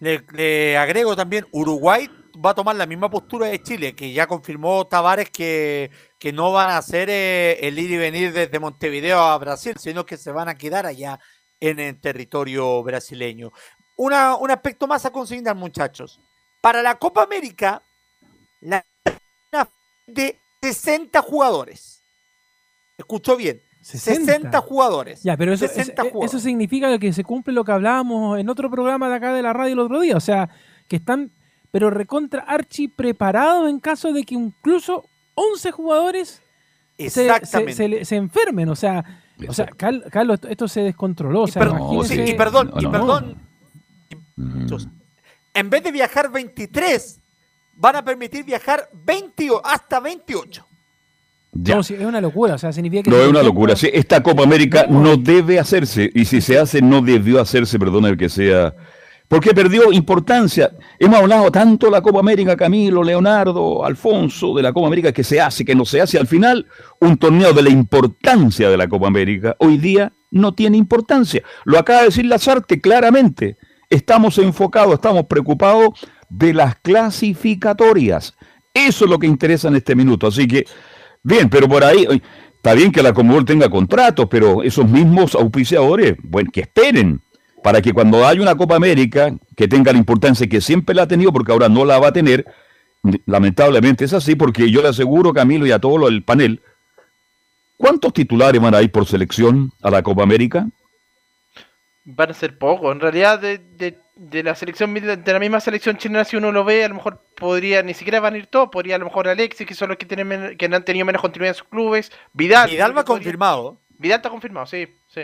Le, 0.00 0.22
le 0.32 0.76
agrego 0.76 1.14
también, 1.14 1.46
Uruguay 1.52 2.08
va 2.44 2.50
a 2.50 2.54
tomar 2.54 2.76
la 2.76 2.86
misma 2.86 3.08
postura 3.10 3.46
de 3.46 3.62
Chile, 3.62 3.94
que 3.94 4.12
ya 4.12 4.26
confirmó 4.26 4.86
Tavares 4.86 5.30
que, 5.30 5.90
que 6.18 6.32
no 6.32 6.52
van 6.52 6.70
a 6.70 6.78
hacer 6.78 7.08
eh, 7.10 7.58
el 7.66 7.78
ir 7.78 7.90
y 7.90 7.96
venir 7.96 8.32
desde 8.32 8.58
Montevideo 8.58 9.20
a 9.20 9.38
Brasil, 9.38 9.74
sino 9.78 10.04
que 10.06 10.16
se 10.16 10.32
van 10.32 10.48
a 10.48 10.54
quedar 10.56 10.86
allá 10.86 11.18
en 11.60 11.80
el 11.80 12.00
territorio 12.00 12.82
brasileño. 12.82 13.50
Una, 13.96 14.36
un 14.36 14.50
aspecto 14.50 14.86
más 14.86 15.04
a 15.06 15.10
consignar, 15.10 15.56
muchachos. 15.56 16.20
Para 16.60 16.82
la 16.82 16.96
Copa 16.96 17.22
América, 17.22 17.82
la 18.60 18.84
de 20.06 20.38
60 20.62 21.20
jugadores. 21.22 22.02
Escuchó 22.98 23.36
bien. 23.36 23.60
60, 23.82 24.60
jugadores. 24.62 25.22
Ya, 25.22 25.36
pero 25.36 25.52
eso, 25.52 25.68
60 25.68 25.80
es- 25.80 25.88
eh, 26.08 26.10
jugadores. 26.10 26.34
eso 26.34 26.40
significa 26.42 26.98
que 26.98 27.12
se 27.12 27.22
cumple 27.22 27.52
lo 27.54 27.64
que 27.64 27.70
hablábamos 27.72 28.38
en 28.38 28.48
otro 28.48 28.68
programa 28.68 29.08
de 29.08 29.14
acá 29.14 29.32
de 29.32 29.42
la 29.42 29.52
radio 29.52 29.74
el 29.74 29.78
otro 29.78 30.00
día. 30.00 30.16
O 30.16 30.20
sea, 30.20 30.48
que 30.88 30.96
están, 30.96 31.30
pero 31.76 31.90
recontra 31.90 32.40
archi 32.40 32.88
preparados 32.88 33.68
en 33.68 33.80
caso 33.80 34.10
de 34.14 34.24
que 34.24 34.34
incluso 34.34 35.04
11 35.34 35.72
jugadores 35.72 36.40
se, 36.96 37.10
se, 37.44 37.72
se 37.74 37.86
le- 37.88 38.04
se 38.06 38.16
enfermen. 38.16 38.70
O 38.70 38.74
sea, 38.74 39.04
o 39.46 39.52
sea 39.52 39.66
Cal- 39.66 40.02
Carlos, 40.10 40.40
esto, 40.48 40.68
se 40.68 40.80
descontroló. 40.80 41.42
O 41.42 41.46
sea, 41.46 41.60
perdón, 41.60 42.02
sí, 42.06 42.18
y 42.28 42.32
perdón, 42.32 42.70
no, 42.74 42.80
y 42.80 42.84
no. 42.84 42.90
perdón. 42.92 43.36
En 45.52 45.68
vez 45.68 45.82
de 45.84 45.92
viajar 45.92 46.32
23, 46.32 47.20
van 47.74 47.96
a 47.96 48.02
permitir 48.02 48.42
viajar 48.42 48.88
20, 48.94 49.50
o- 49.50 49.60
hasta 49.62 50.00
28. 50.00 50.64
Ya. 51.52 51.74
No, 51.76 51.82
sí, 51.82 51.92
es 51.92 52.06
una 52.06 52.22
locura. 52.22 52.54
O 52.54 52.58
sea, 52.58 52.72
significa 52.72 53.02
que. 53.02 53.10
No 53.10 53.18
es 53.18 53.28
una 53.28 53.42
locura. 53.42 53.76
Sí, 53.76 53.90
esta 53.92 54.22
Copa 54.22 54.44
América 54.44 54.86
no 54.88 55.18
debe 55.18 55.58
hacerse. 55.58 56.10
Y 56.14 56.24
si 56.24 56.40
se 56.40 56.58
hace, 56.58 56.80
no 56.80 57.02
debió 57.02 57.38
hacerse, 57.38 57.78
perdona 57.78 58.08
el 58.08 58.16
que 58.16 58.30
sea. 58.30 58.74
Porque 59.28 59.54
perdió 59.54 59.92
importancia. 59.92 60.70
Hemos 60.98 61.18
hablado 61.18 61.50
tanto 61.50 61.86
de 61.86 61.92
la 61.92 62.00
Copa 62.00 62.20
América, 62.20 62.56
Camilo, 62.56 63.02
Leonardo, 63.02 63.84
Alfonso, 63.84 64.54
de 64.54 64.62
la 64.62 64.72
Copa 64.72 64.86
América 64.86 65.12
que 65.12 65.24
se 65.24 65.40
hace, 65.40 65.64
que 65.64 65.74
no 65.74 65.84
se 65.84 66.00
hace. 66.00 66.18
Al 66.18 66.28
final, 66.28 66.66
un 67.00 67.16
torneo 67.16 67.52
de 67.52 67.62
la 67.62 67.70
importancia 67.70 68.70
de 68.70 68.76
la 68.76 68.88
Copa 68.88 69.08
América, 69.08 69.56
hoy 69.58 69.78
día 69.78 70.12
no 70.30 70.54
tiene 70.54 70.76
importancia. 70.76 71.42
Lo 71.64 71.78
acaba 71.78 72.00
de 72.00 72.06
decir 72.06 72.26
Lazarte 72.26 72.80
claramente. 72.80 73.56
Estamos 73.90 74.38
enfocados, 74.38 74.94
estamos 74.94 75.24
preocupados 75.26 75.90
de 76.28 76.54
las 76.54 76.76
clasificatorias. 76.76 78.34
Eso 78.72 79.04
es 79.04 79.10
lo 79.10 79.18
que 79.18 79.26
interesa 79.26 79.68
en 79.68 79.76
este 79.76 79.94
minuto. 79.94 80.26
Así 80.26 80.46
que, 80.46 80.66
bien, 81.22 81.48
pero 81.48 81.68
por 81.68 81.82
ahí, 81.82 82.06
está 82.54 82.74
bien 82.74 82.92
que 82.92 83.02
la 83.02 83.12
Comodol 83.12 83.44
tenga 83.44 83.68
contratos, 83.70 84.26
pero 84.30 84.62
esos 84.62 84.88
mismos 84.88 85.34
auspiciadores, 85.34 86.16
bueno, 86.22 86.50
que 86.52 86.60
esperen 86.60 87.22
para 87.66 87.82
que 87.82 87.92
cuando 87.92 88.24
haya 88.24 88.40
una 88.40 88.54
Copa 88.54 88.76
América 88.76 89.34
que 89.56 89.66
tenga 89.66 89.90
la 89.90 89.98
importancia 89.98 90.46
que 90.46 90.60
siempre 90.60 90.94
la 90.94 91.02
ha 91.02 91.08
tenido, 91.08 91.32
porque 91.32 91.50
ahora 91.50 91.68
no 91.68 91.84
la 91.84 91.98
va 91.98 92.08
a 92.08 92.12
tener, 92.12 92.46
lamentablemente 93.26 94.04
es 94.04 94.12
así, 94.12 94.36
porque 94.36 94.70
yo 94.70 94.82
le 94.82 94.88
aseguro, 94.90 95.32
Camilo, 95.32 95.66
y 95.66 95.72
a 95.72 95.80
todo 95.80 95.98
lo 95.98 96.06
del 96.06 96.22
panel, 96.22 96.60
¿cuántos 97.76 98.12
titulares 98.12 98.62
van 98.62 98.76
a 98.76 98.82
ir 98.82 98.92
por 98.92 99.04
selección 99.04 99.72
a 99.82 99.90
la 99.90 100.04
Copa 100.04 100.22
América? 100.22 100.68
Van 102.04 102.30
a 102.30 102.34
ser 102.34 102.56
pocos. 102.56 102.92
En 102.92 103.00
realidad, 103.00 103.40
de, 103.40 103.58
de, 103.58 103.98
de 104.14 104.44
la 104.44 104.54
selección 104.54 104.94
de 104.94 105.32
la 105.32 105.40
misma 105.40 105.58
selección 105.58 105.96
chilena, 105.96 106.24
si 106.24 106.36
uno 106.36 106.52
lo 106.52 106.62
ve, 106.64 106.84
a 106.84 106.88
lo 106.88 106.94
mejor 106.94 107.20
podría, 107.36 107.82
ni 107.82 107.94
siquiera 107.94 108.20
van 108.20 108.34
a 108.34 108.38
ir 108.38 108.46
todos. 108.46 108.68
Podría 108.70 108.94
a 108.94 108.98
lo 108.98 109.06
mejor 109.06 109.26
Alexis, 109.26 109.66
que 109.66 109.74
son 109.74 109.88
los 109.88 109.98
que, 109.98 110.06
tienen 110.06 110.56
que 110.56 110.66
han 110.66 110.84
tenido 110.84 111.04
menos 111.04 111.20
continuidad 111.20 111.56
en 111.56 111.58
sus 111.58 111.66
clubes. 111.66 112.12
Vidal. 112.32 112.70
Vidal 112.70 112.92
va 112.96 113.04
podría- 113.04 113.24
confirmado. 113.24 113.76
Vidal 113.98 114.18
está 114.18 114.30
confirmado, 114.30 114.66
sí. 114.66 114.86
sí. 115.12 115.22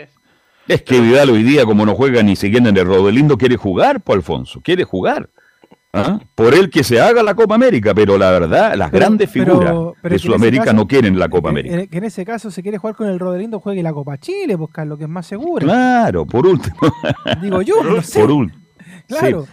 Es 0.67 0.81
que 0.81 0.99
Vidal 1.01 1.29
hoy 1.29 1.43
día, 1.43 1.65
como 1.65 1.85
no 1.85 1.93
juega 1.95 2.23
ni 2.23 2.35
siquiera 2.35 2.69
en 2.69 2.77
el 2.77 2.85
Rodelindo, 2.85 3.37
quiere 3.37 3.57
jugar, 3.57 4.01
pues 4.01 4.17
Alfonso, 4.17 4.61
quiere 4.63 4.83
jugar. 4.83 5.29
¿Ah? 5.95 6.19
Por 6.33 6.55
él 6.55 6.71
que 6.71 6.83
se 6.83 6.99
haga 6.99 7.21
la 7.21 7.35
Copa 7.35 7.53
América, 7.53 7.93
pero 7.93 8.17
la 8.17 8.31
verdad, 8.31 8.73
las 8.75 8.89
Pero- 8.89 8.99
grandes 9.05 9.29
pero- 9.31 9.51
figuras 9.51 9.75
pero 10.01 10.13
de 10.13 10.19
Sudamérica 10.19 10.63
caso- 10.63 10.75
no 10.75 10.87
quieren 10.87 11.19
la 11.19 11.29
Copa 11.29 11.49
América. 11.49 11.75
en- 11.81 11.87
que 11.87 11.97
en 11.99 12.03
ese 12.05 12.25
caso, 12.25 12.49
si 12.49 12.63
quiere 12.63 12.79
jugar 12.79 12.95
con 12.95 13.07
el 13.09 13.19
Rodelindo, 13.19 13.59
juegue 13.59 13.83
la 13.83 13.93
Copa 13.93 14.17
Chile, 14.17 14.57
pues 14.57 14.71
Carlos, 14.73 14.97
que 14.97 15.03
es 15.03 15.09
más 15.09 15.27
seguro. 15.27 15.63
Claro, 15.67 16.25
por 16.25 16.47
último. 16.47 16.77
Digo 17.41 17.61
yo, 17.61 17.83
no 17.83 18.01
sé. 18.01 18.21
Por 18.21 18.31
último. 18.31 18.63
Claro. 19.07 19.43
Sí, 19.45 19.51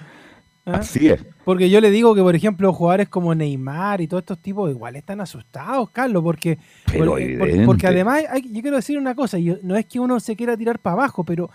¿Ah? 0.64 0.72
así 0.76 1.08
es. 1.08 1.26
Porque 1.44 1.70
yo 1.70 1.80
le 1.80 1.90
digo 1.90 2.14
que, 2.14 2.20
por 2.22 2.34
ejemplo, 2.36 2.72
jugadores 2.72 3.08
como 3.08 3.34
Neymar 3.34 4.00
y 4.00 4.06
todos 4.06 4.22
estos 4.22 4.38
tipos 4.40 4.70
igual 4.70 4.96
están 4.96 5.20
asustados, 5.20 5.90
Carlos, 5.90 6.22
porque, 6.22 6.58
Pero 6.86 7.06
porque, 7.06 7.36
porque- 7.38 7.42
evidente. 7.44 7.66
porque 7.66 7.86
además 7.86 8.24
hay- 8.30 8.52
yo 8.52 8.60
quiero 8.60 8.76
decir 8.76 8.98
una 8.98 9.14
cosa, 9.14 9.38
y 9.38 9.58
no 9.62 9.74
es 9.76 9.86
que 9.86 9.98
uno 9.98 10.20
se 10.20 10.36
quiera 10.36 10.56
tirar 10.56 10.78
para 10.78 10.94
abajo, 10.94 11.24
pero 11.24 11.50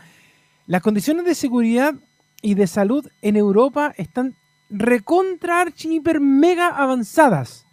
las 0.68 0.82
condiciones 0.82 1.24
de 1.26 1.36
seguridad 1.36 1.94
y 2.42 2.56
de 2.56 2.66
salud 2.68 3.08
en 3.22 3.36
Europa 3.38 3.94
están 3.98 4.36
recontra 4.70 5.62
archi 5.62 5.96
hiper 5.96 6.20
mega 6.20 6.70
avanzadas. 6.70 7.66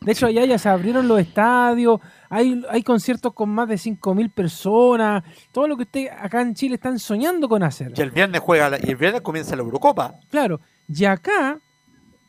De 0.00 0.12
hecho, 0.12 0.26
allá 0.26 0.44
ya 0.46 0.56
se 0.58 0.68
abrieron 0.68 1.06
los 1.08 1.20
estadios, 1.20 2.00
hay, 2.30 2.62
hay 2.70 2.82
conciertos 2.82 3.34
con 3.34 3.50
más 3.50 3.68
de 3.68 3.76
5.000 3.76 4.30
personas, 4.30 5.22
todo 5.52 5.68
lo 5.68 5.76
que 5.76 5.82
usted 5.82 6.06
acá 6.18 6.40
en 6.40 6.54
Chile 6.54 6.76
están 6.76 6.98
soñando 6.98 7.48
con 7.48 7.62
hacer. 7.62 7.92
Y 7.94 8.00
el 8.00 8.10
viernes 8.10 8.40
juega 8.40 8.70
la- 8.70 8.78
y 8.78 8.88
el 8.90 8.96
viernes 8.96 9.20
comienza 9.20 9.54
la 9.56 9.62
Eurocopa. 9.62 10.14
Claro, 10.30 10.60
y 10.92 11.04
acá, 11.04 11.60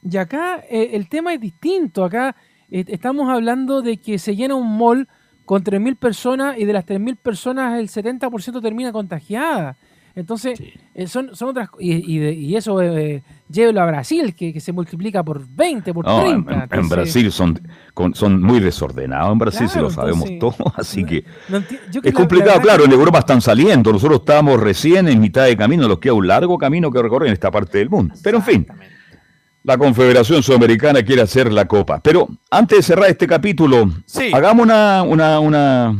y 0.04 0.17
acá 0.17 0.63
eh, 0.69 0.91
el 0.93 1.10
tema 1.10 1.34
es 1.34 1.39
distinto. 1.39 2.04
Acá 2.04 2.36
eh, 2.69 2.86
estamos 2.88 3.30
hablando 3.30 3.82
de 3.82 3.97
que 3.97 4.19
se 4.19 4.36
llena 4.36 4.56
un 4.56 4.78
mall 4.78 5.08
con 5.45 5.63
3.000 5.63 5.97
personas 5.97 6.58
y 6.60 6.65
de 6.65 6.74
las 6.74 6.86
3.000 6.86 7.17
personas 7.17 7.80
el 7.80 7.89
70% 7.89 8.62
termina 8.62 8.91
contagiada. 8.91 9.78
Entonces, 10.15 10.60
eh, 10.93 11.08
son, 11.08 11.36
son 11.36 11.50
otras 11.50 11.69
y, 11.80 12.15
y, 12.15 12.19
de- 12.19 12.34
y 12.34 12.56
eso 12.58 12.82
eh, 12.82 13.24
llévelo 13.50 13.82
a 13.82 13.86
Brasil, 13.86 14.36
que, 14.36 14.52
que 14.52 14.60
se 14.60 14.71
multiplica 14.74 15.24
por 15.24 15.47
20, 15.47 15.93
por 15.93 16.06
No, 16.06 16.19
en, 16.26 16.43
30. 16.45 16.52
en- 16.52 16.58
en 16.58 16.63
entonces, 16.63 16.89
Brasil 16.89 17.32
son, 17.32 17.62
con- 17.93 18.13
son 18.13 18.41
muy 18.41 18.60
desordenados, 18.60 19.32
en 19.32 19.39
Brasil 19.39 19.69
si 19.69 19.80
lo 19.80 19.89
sabemos 19.89 20.30
entonces, 20.30 20.58
todos, 20.60 20.74
así 20.78 21.04
que 21.06 21.24
no 21.50 21.58
es 21.60 21.71
la- 21.71 22.02
la 22.04 22.12
complicado, 22.12 22.60
claro, 22.62 22.84
que- 22.84 22.89
en 22.89 22.91
Europa 22.91 23.19
están 23.19 23.41
saliendo, 23.41 23.91
nosotros 23.93 24.19
estamos 24.19 24.60
recién 24.60 25.08
en 25.08 25.19
mitad 25.21 25.45
de 25.45 25.56
camino, 25.56 25.88
nos 25.88 26.00
queda 26.00 26.13
un 26.13 26.28
largo 26.28 26.58
camino 26.58 26.91
que 26.91 27.02
recorrer 27.02 27.28
en 27.28 27.34
esta 27.34 27.50
parte 27.52 27.78
del 27.78 27.89
mundo, 27.89 28.13
pero 28.21 28.38
en 28.38 28.43
fin, 28.43 28.67
la 29.63 29.78
Confederación 29.78 30.41
Sudamericana 30.43 31.04
quiere 31.04 31.21
hacer 31.21 31.54
la 31.54 31.65
Copa, 31.67 32.02
pero 32.02 32.28
antes 32.50 32.80
de 32.80 32.84
cerrar 32.84 33.10
este 33.10 33.28
capítulo, 33.28 33.89
Sí. 34.06 34.32
hagamos 34.34 34.63
una, 34.65 35.04
una, 35.04 35.39
una, 35.39 35.95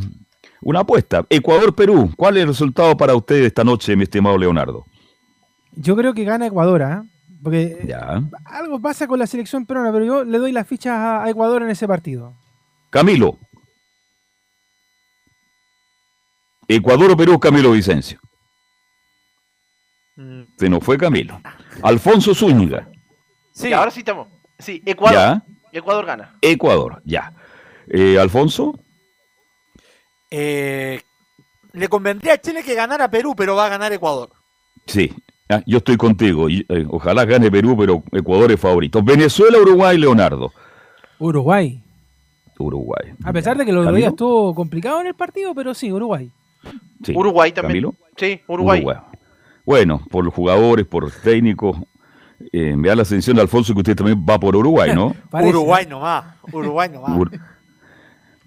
una 0.62 0.82
apuesta, 0.82 1.26
Ecuador-Perú, 1.30 2.12
¿cuál 2.16 2.38
es 2.38 2.44
el 2.44 2.50
resultado 2.50 2.96
para 2.96 3.16
ustedes 3.16 3.48
esta 3.48 3.64
noche, 3.64 3.96
mi 3.96 4.04
estimado 4.04 4.38
Leonardo? 4.38 4.86
Yo 5.74 5.96
creo 5.96 6.14
que 6.14 6.24
gana 6.24 6.48
Ecuador, 6.48 6.84
¿ah? 6.84 7.04
Porque 7.44 7.64
eh, 7.64 7.86
Ya. 7.88 8.22
algo 8.46 8.80
pasa 8.80 9.08
con 9.08 9.18
la 9.20 9.26
selección 9.28 9.66
peruana, 9.66 9.92
pero 9.92 10.06
yo 10.06 10.24
le 10.24 10.38
doy 10.38 10.52
las 10.52 10.68
fichas 10.68 10.94
a, 10.96 11.30
Ecuador 11.30 11.64
en 11.64 11.70
ese 11.72 11.88
partido. 11.88 12.36
Camilo. 12.92 13.38
Ecuador 16.68 17.12
o 17.12 17.18
Perú, 17.18 17.40
Camilo 17.40 17.72
Vicencio. 17.72 18.20
Mm, 20.16 20.44
Se 20.58 20.70
nos 20.70 20.84
fue 20.84 20.98
Camilo. 20.98 21.42
Alfonso 21.82 22.36
Zúñiga. 22.36 22.88
Sí, 23.54 23.74
ahora 23.74 23.92
sí 23.92 24.00
estamos. 24.00 24.28
Sí, 24.60 24.82
Ecuador. 24.86 25.18
Ya. 25.18 25.44
Ecuador 25.72 26.06
gana. 26.06 26.38
Ecuador, 26.42 27.02
ya. 27.06 27.34
Eh, 27.88 28.18
Alfonso. 28.20 28.80
Eh, 30.32 31.02
le 31.74 31.88
convendría 31.88 32.34
a 32.34 32.38
Chile 32.42 32.64
que 32.64 32.74
ganara 32.76 33.10
Perú, 33.12 33.34
pero 33.36 33.56
va 33.56 33.66
a 33.66 33.70
ganar 33.70 33.92
Ecuador. 33.94 34.30
Sí. 34.88 35.14
Ah, 35.50 35.62
yo 35.66 35.78
estoy 35.80 35.98
contigo. 35.98 36.50
Y, 36.50 36.66
eh, 36.70 36.86
ojalá 36.90 37.26
gane 37.26 37.52
Perú, 37.52 37.76
pero 37.78 38.04
Ecuador 38.12 38.52
es 38.52 38.60
favorito. 38.60 39.04
Venezuela, 39.04 39.58
Uruguay, 39.60 39.98
Leonardo. 39.98 40.52
Uruguay. 41.20 41.84
Uruguay. 42.58 43.14
A 43.24 43.34
pesar 43.34 43.58
de 43.58 43.66
que 43.66 43.72
los 43.72 43.84
¿Camilo? 43.86 43.98
días 43.98 44.10
estuvo 44.12 44.54
complicado 44.56 45.02
en 45.02 45.08
el 45.08 45.16
partido, 45.16 45.54
pero 45.56 45.74
sí, 45.74 45.92
Uruguay. 45.92 46.32
Sí. 47.04 47.14
Uruguay 47.16 47.52
también. 47.52 47.84
Camilo. 47.84 47.96
Sí, 48.18 48.42
Uruguay. 48.48 48.86
Bueno, 49.66 50.02
por 50.10 50.24
los 50.26 50.34
jugadores, 50.34 50.86
por 50.86 51.04
los 51.04 51.22
técnicos. 51.22 51.78
eh, 52.52 52.76
me 52.76 52.88
da 52.88 52.96
la 52.96 53.06
sensación 53.06 53.36
de 53.36 53.42
Alfonso 53.44 53.74
que 53.74 53.80
usted 53.80 53.96
también 53.96 54.26
va 54.28 54.40
por 54.40 54.56
Uruguay, 54.56 54.92
¿no? 54.96 55.16
Uruguay 55.32 55.86
nomás. 55.88 56.26
Uruguay 56.52 56.90
nomás. 56.90 57.12
Ur- 57.18 57.40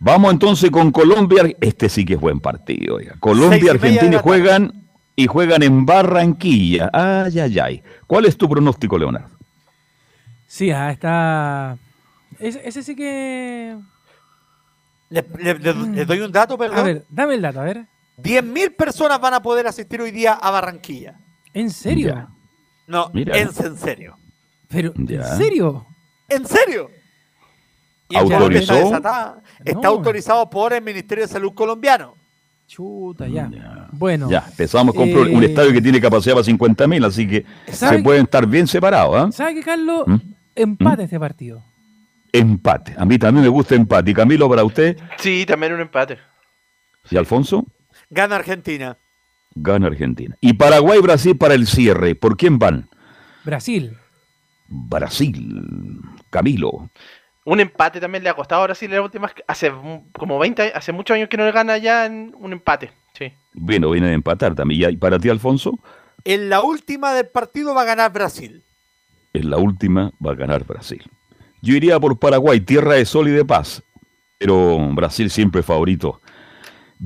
Vamos 0.05 0.33
entonces 0.33 0.71
con 0.71 0.91
Colombia. 0.93 1.45
Este 1.61 1.89
sí 1.89 2.05
que 2.05 2.15
es 2.15 2.21
buen 2.21 2.39
partido. 2.39 2.99
Colombia 3.21 3.59
y 3.65 3.69
Argentina 3.69 4.19
juegan 4.19 4.85
y 5.17 5.27
juegan 5.27 5.63
en 5.63 5.87
Barranquilla. 5.87 6.91
Ay, 6.93 7.41
ay, 7.41 7.59
ay. 7.59 7.83
¿Cuál 8.07 8.27
es 8.27 8.37
tu 8.37 8.47
pronóstico, 8.49 8.99
Leonardo? 8.99 9.31
Sí, 10.47 10.71
ah, 10.71 10.91
está. 10.93 11.79
Ese, 12.39 12.61
ese 12.69 12.83
sí 12.83 12.95
que. 12.95 13.77
Le, 15.09 15.25
le- 15.39 15.55
le- 15.59 15.75
le 15.75 16.05
doy 16.05 16.21
un 16.21 16.31
dato, 16.33 16.59
perdón. 16.59 16.79
A 16.79 16.83
ver, 16.83 17.05
dame 17.09 17.35
el 17.35 17.43
dato, 17.43 17.61
a 17.61 17.65
ver. 17.65 17.87
10.000 18.23 18.77
personas 18.77 19.19
van 19.21 19.35
a 19.35 19.43
poder 19.43 19.67
asistir 19.67 20.01
hoy 20.03 20.11
día 20.11 20.35
a 20.35 20.51
Barranquilla. 20.51 21.19
¿En 21.55 21.71
serio? 21.71 22.09
Ya. 22.09 22.29
No, 22.87 23.11
Mira. 23.15 23.39
en, 23.39 23.49
en 23.49 23.77
serio. 23.79 24.19
Pero, 24.69 24.93
Ya. 24.97 25.21
¿en 25.21 25.37
serio? 25.39 25.87
¿En 26.29 26.47
serio? 26.47 26.91
Y 28.09 28.17
¿Autorizó? 28.17 28.75
Está, 28.75 28.85
desatada. 28.85 29.43
está 29.65 29.81
No. 29.81 29.89
autorizado 29.89 30.51
por 30.51 30.73
el 30.73 30.83
Ministerio 30.83 31.25
de 31.25 31.29
Salud 31.33 31.53
colombiano. 31.55 32.15
Chuta, 32.67 33.27
ya. 33.29 33.51
Bueno. 33.93 34.31
Ya, 34.31 34.45
empezamos 34.49 34.95
con 34.95 35.11
pro- 35.11 35.23
un 35.23 35.43
eh, 35.43 35.47
estadio 35.47 35.73
que 35.73 35.83
tiene 35.83 36.01
capacidad 36.01 36.35
para 36.35 36.45
50 36.45 36.87
mil, 36.87 37.05
así 37.05 37.27
que 37.29 37.45
¿Sabe 37.71 37.99
se 37.99 38.03
pueden 38.03 38.23
estar 38.25 38.47
bien 38.47 38.67
separados. 38.67 39.17
¿ah? 39.17 39.33
¿Sabe 39.33 39.55
qué, 39.55 39.63
Carlos? 39.63 40.05
¿Mm? 40.07 40.17
Empate 40.57 41.05
este 41.05 41.19
partido. 41.21 41.63
Empate. 42.33 42.95
A 42.99 43.05
mí 43.05 43.19
también 43.19 43.43
me 43.45 43.49
gusta 43.49 43.75
empate. 43.75 44.11
Y 44.11 44.15
Camilo, 44.15 44.49
para 44.49 44.65
usted, 44.65 44.97
Sí, 45.19 45.45
también 45.47 45.73
un 45.75 45.81
empate. 45.81 46.19
y 47.11 47.17
Alfonso, 47.17 47.65
Gana 48.11 48.37
Argentina. 48.37 48.97
gana 49.55 49.87
Argentina. 49.87 50.35
Y 50.41 50.55
Paraguay-Brasil 50.55 51.37
para 51.37 51.55
el 51.55 51.67
cierre. 51.67 52.15
¿Por 52.15 52.37
quién 52.37 52.59
van? 52.59 52.89
Brasil. 53.45 53.97
Brasil. 54.69 56.01
Camilo. 56.31 56.91
Un 57.45 57.61
empate 57.61 58.01
también 58.01 58.25
le 58.25 58.31
ha 58.31 58.35
costado 58.35 58.63
a 58.63 58.67
Brasil 58.67 58.91
la 58.91 59.03
última 59.03 59.31
hace 59.47 59.71
mm, 59.71 60.13
como 60.13 60.39
20 60.39 60.63
años- 60.63 60.75
hace 60.77 60.93
muchos 60.93 61.15
años 61.15 61.29
que 61.29 61.37
no 61.37 61.45
le 61.45 61.53
gana 61.53 61.77
ya 61.79 62.07
en 62.07 62.35
un 62.39 62.53
empate. 62.53 62.91
Sí. 63.13 63.33
Bueno, 63.53 63.91
viene 63.91 64.09
de 64.09 64.15
empatar 64.15 64.55
también. 64.55 64.91
¿Y 64.91 64.97
para 64.97 65.19
ti, 65.19 65.29
Alfonso? 65.29 65.79
En 66.25 66.49
la 66.49 66.63
última 66.63 67.13
del 67.13 67.27
partido 67.29 67.75
va 67.75 67.83
a 67.83 67.85
ganar 67.85 68.13
Brasil. 68.13 68.63
En 69.35 69.51
la 69.51 69.59
última 69.59 70.11
va 70.25 70.33
a 70.33 70.35
ganar 70.35 70.65
Brasil. 70.65 71.03
Yo 71.61 71.75
iría 71.75 72.01
por 72.01 72.19
Paraguay, 72.19 72.61
tierra 72.61 72.95
de 72.95 73.05
sol 73.05 73.29
y 73.29 73.33
de 73.33 73.45
paz. 73.45 73.83
Pero 74.39 74.79
Brasil 74.95 75.31
siempre 75.31 75.63
favorito. 75.63 76.21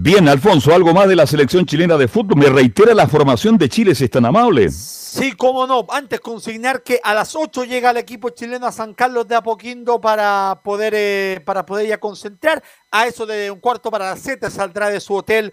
Bien, 0.00 0.28
Alfonso, 0.28 0.72
algo 0.72 0.94
más 0.94 1.08
de 1.08 1.16
la 1.16 1.26
selección 1.26 1.66
chilena 1.66 1.96
de 1.96 2.06
fútbol. 2.06 2.38
Me 2.38 2.48
reitera 2.48 2.94
la 2.94 3.08
formación 3.08 3.58
de 3.58 3.68
Chile, 3.68 3.96
si 3.96 4.04
es 4.04 4.10
tan 4.10 4.24
amable. 4.26 4.70
Sí, 4.70 5.32
cómo 5.32 5.66
no. 5.66 5.84
Antes 5.90 6.20
consignar 6.20 6.84
que 6.84 7.00
a 7.02 7.14
las 7.14 7.34
8 7.34 7.64
llega 7.64 7.90
el 7.90 7.96
equipo 7.96 8.30
chileno 8.30 8.66
a 8.68 8.70
San 8.70 8.94
Carlos 8.94 9.26
de 9.26 9.34
Apoquindo 9.34 10.00
para 10.00 10.60
poder, 10.62 10.92
eh, 10.96 11.42
para 11.44 11.66
poder 11.66 11.88
ya 11.88 11.98
concentrar. 11.98 12.62
A 12.92 13.08
eso 13.08 13.26
de 13.26 13.50
un 13.50 13.58
cuarto 13.58 13.90
para 13.90 14.10
las 14.10 14.20
7 14.20 14.48
saldrá 14.52 14.88
de 14.88 15.00
su 15.00 15.16
hotel. 15.16 15.52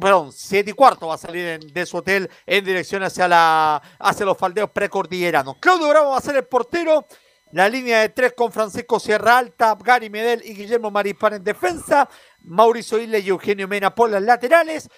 Perdón, 0.00 0.30
7 0.32 0.70
y 0.70 0.74
cuarto 0.74 1.08
va 1.08 1.16
a 1.16 1.18
salir 1.18 1.44
en- 1.46 1.66
de 1.72 1.86
su 1.86 1.96
hotel 1.96 2.30
en 2.46 2.64
dirección 2.64 3.02
hacia, 3.02 3.26
la, 3.26 3.82
hacia 3.98 4.24
los 4.26 4.38
faldeos 4.38 4.70
precordilleranos. 4.70 5.56
Claudio 5.60 5.88
Bravo 5.88 6.10
va 6.12 6.18
a 6.18 6.20
ser 6.20 6.36
el 6.36 6.44
portero. 6.44 7.04
La 7.52 7.68
línea 7.68 8.00
de 8.00 8.08
tres 8.08 8.32
con 8.36 8.52
Francisco 8.52 8.98
Sierra 8.98 9.38
Alta, 9.38 9.76
Gary 9.80 10.10
Medel 10.10 10.42
y 10.44 10.54
Guillermo 10.54 10.90
Maripán 10.90 11.34
en 11.34 11.44
defensa. 11.44 12.08
Mauricio 12.40 12.98
Isla 12.98 13.18
y 13.18 13.28
Eugenio 13.28 13.68
Mena 13.68 13.94
por 13.94 14.10
las 14.10 14.22
laterales. 14.22 14.88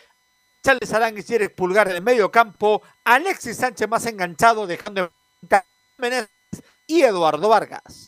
Charles 0.62 0.92
Aranguis 0.92 1.30
y 1.30 1.34
Eric 1.34 1.54
Pulgar 1.54 1.88
en 1.90 2.02
medio 2.02 2.30
campo, 2.30 2.82
Alexis 3.04 3.56
Sánchez 3.56 3.88
más 3.88 4.04
enganchado, 4.06 4.66
dejando 4.66 5.12
en 6.00 6.28
y 6.86 7.02
Eduardo 7.02 7.48
Vargas. 7.48 8.07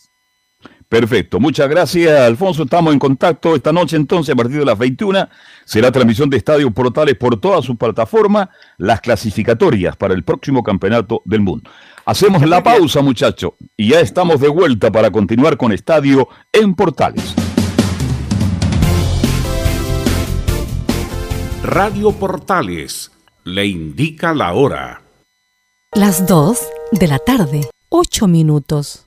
Perfecto, 0.90 1.38
muchas 1.38 1.70
gracias, 1.70 2.20
Alfonso. 2.20 2.64
Estamos 2.64 2.92
en 2.92 2.98
contacto 2.98 3.54
esta 3.54 3.72
noche 3.72 3.94
entonces 3.94 4.32
a 4.32 4.36
partir 4.36 4.58
de 4.58 4.64
las 4.64 4.76
21. 4.76 5.28
Será 5.64 5.92
transmisión 5.92 6.28
de 6.28 6.36
Estadio 6.36 6.68
Portales 6.72 7.14
por 7.14 7.40
todas 7.40 7.64
sus 7.64 7.76
plataformas, 7.76 8.48
las 8.76 9.00
clasificatorias 9.00 9.96
para 9.96 10.14
el 10.14 10.24
próximo 10.24 10.64
campeonato 10.64 11.22
del 11.24 11.42
mundo. 11.42 11.70
Hacemos 12.04 12.44
la 12.44 12.64
pausa, 12.64 13.02
muchachos, 13.02 13.52
y 13.76 13.90
ya 13.90 14.00
estamos 14.00 14.40
de 14.40 14.48
vuelta 14.48 14.90
para 14.90 15.12
continuar 15.12 15.56
con 15.56 15.70
Estadio 15.70 16.28
en 16.52 16.74
Portales. 16.74 17.36
Radio 21.62 22.10
Portales 22.10 23.12
le 23.44 23.64
indica 23.64 24.34
la 24.34 24.54
hora. 24.54 25.02
Las 25.92 26.26
2 26.26 26.58
de 26.90 27.06
la 27.06 27.20
tarde, 27.20 27.70
8 27.90 28.26
minutos. 28.26 29.06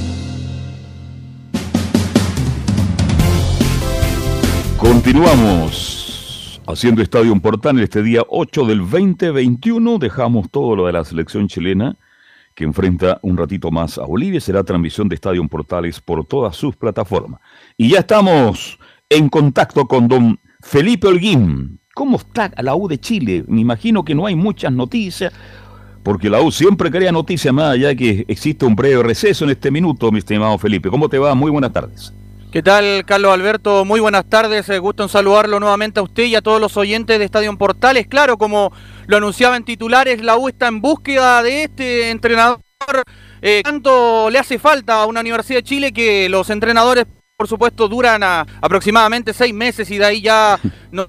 Continuamos 4.81 6.59
haciendo 6.65 7.03
Estadio 7.03 7.39
en 7.39 7.79
este 7.79 8.01
día 8.01 8.23
8 8.27 8.65
del 8.65 8.79
2021. 8.79 9.99
Dejamos 9.99 10.49
todo 10.49 10.75
lo 10.75 10.87
de 10.87 10.93
la 10.93 11.05
selección 11.05 11.47
chilena 11.47 11.95
que 12.55 12.63
enfrenta 12.63 13.19
un 13.21 13.37
ratito 13.37 13.69
más 13.69 13.99
a 13.99 14.05
Bolivia. 14.07 14.41
Será 14.41 14.63
transmisión 14.63 15.07
de 15.07 15.13
Estadio 15.13 15.47
Portales 15.47 16.01
por 16.01 16.25
todas 16.25 16.55
sus 16.55 16.75
plataformas. 16.75 17.41
Y 17.77 17.89
ya 17.89 17.99
estamos 17.99 18.79
en 19.07 19.29
contacto 19.29 19.87
con 19.87 20.07
don 20.07 20.39
Felipe 20.61 21.09
Holguín. 21.09 21.79
¿Cómo 21.93 22.17
está 22.17 22.51
la 22.57 22.75
U 22.75 22.87
de 22.87 22.97
Chile? 22.97 23.45
Me 23.47 23.61
imagino 23.61 24.03
que 24.03 24.15
no 24.15 24.25
hay 24.25 24.33
muchas 24.33 24.73
noticias, 24.73 25.31
porque 26.01 26.27
la 26.27 26.41
U 26.41 26.51
siempre 26.51 26.89
crea 26.89 27.11
noticias 27.11 27.53
más 27.53 27.73
allá 27.73 27.93
que 27.93 28.25
existe 28.27 28.65
un 28.65 28.75
breve 28.75 29.03
receso 29.03 29.45
en 29.45 29.51
este 29.51 29.69
minuto, 29.69 30.11
mi 30.11 30.17
estimado 30.17 30.57
Felipe. 30.57 30.89
¿Cómo 30.89 31.07
te 31.07 31.19
va? 31.19 31.35
Muy 31.35 31.51
buenas 31.51 31.71
tardes. 31.71 32.15
¿Qué 32.51 32.61
tal, 32.61 33.05
Carlos 33.05 33.33
Alberto? 33.33 33.85
Muy 33.85 34.01
buenas 34.01 34.25
tardes. 34.25 34.67
Eh, 34.67 34.77
gusto 34.79 35.03
en 35.03 35.09
saludarlo 35.09 35.59
nuevamente 35.61 36.01
a 36.01 36.03
usted 36.03 36.23
y 36.25 36.35
a 36.35 36.41
todos 36.41 36.59
los 36.59 36.75
oyentes 36.75 37.17
de 37.17 37.23
Estadio 37.23 37.57
Portales. 37.57 38.07
Claro, 38.07 38.37
como 38.37 38.73
lo 39.07 39.17
anunciaba 39.17 39.55
en 39.55 39.63
titulares, 39.63 40.21
la 40.21 40.35
U 40.35 40.49
está 40.49 40.67
en 40.67 40.81
búsqueda 40.81 41.41
de 41.43 41.63
este 41.63 42.09
entrenador. 42.09 42.59
Eh, 43.41 43.61
¿Cuánto 43.63 44.29
le 44.29 44.37
hace 44.37 44.59
falta 44.59 45.01
a 45.01 45.05
una 45.05 45.21
Universidad 45.21 45.59
de 45.59 45.63
Chile 45.63 45.93
que 45.93 46.27
los 46.27 46.49
entrenadores, 46.49 47.05
por 47.37 47.47
supuesto, 47.47 47.87
duran 47.87 48.21
a- 48.21 48.45
aproximadamente 48.61 49.33
seis 49.33 49.53
meses 49.53 49.89
y 49.89 49.97
de 49.97 50.05
ahí 50.05 50.21
ya 50.21 50.59
no, 50.91 51.07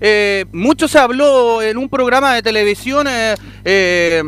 eh, 0.00 0.44
mucho 0.52 0.86
se 0.86 0.98
habló 0.98 1.62
en 1.62 1.78
un 1.78 1.88
programa 1.88 2.34
de 2.34 2.42
televisión 2.42 3.06
eh, 3.08 3.34
eh, 3.64 4.22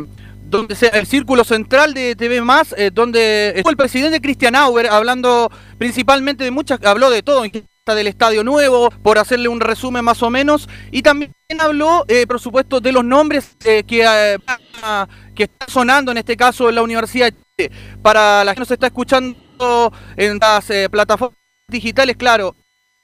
donde 0.51 0.75
se- 0.75 0.87
el 0.95 1.07
círculo 1.07 1.43
central 1.43 1.93
de 1.93 2.15
TV 2.15 2.41
más, 2.41 2.75
eh, 2.77 2.91
donde 2.93 3.53
estuvo 3.55 3.71
el 3.71 3.77
presidente 3.77 4.21
Christian 4.21 4.55
Auer 4.55 4.87
hablando 4.87 5.49
principalmente 5.77 6.43
de 6.43 6.51
muchas, 6.51 6.79
habló 6.83 7.09
de 7.09 7.23
todo, 7.23 7.41
hasta 7.43 7.95
del 7.95 8.07
estadio 8.07 8.43
nuevo, 8.43 8.91
por 9.01 9.17
hacerle 9.17 9.47
un 9.47 9.61
resumen 9.61 10.03
más 10.05 10.21
o 10.21 10.29
menos, 10.29 10.67
y 10.91 11.01
también 11.01 11.33
habló, 11.57 12.05
eh, 12.07 12.27
por 12.27 12.39
supuesto, 12.39 12.79
de 12.81 12.91
los 12.91 13.03
nombres 13.03 13.55
eh, 13.65 13.83
que, 13.83 14.05
que 15.33 15.43
están 15.43 15.69
sonando 15.69 16.11
en 16.11 16.17
este 16.17 16.35
caso 16.37 16.69
en 16.69 16.75
la 16.75 16.83
Universidad 16.83 17.31
de 17.31 17.37
Chile. 17.67 17.71
Para 18.01 18.43
la 18.43 18.53
que 18.53 18.59
nos 18.59 18.71
está 18.71 18.87
escuchando 18.87 19.91
en 20.17 20.37
las 20.37 20.69
plataformas 20.91 21.37
digitales, 21.67 22.17
claro, 22.17 22.55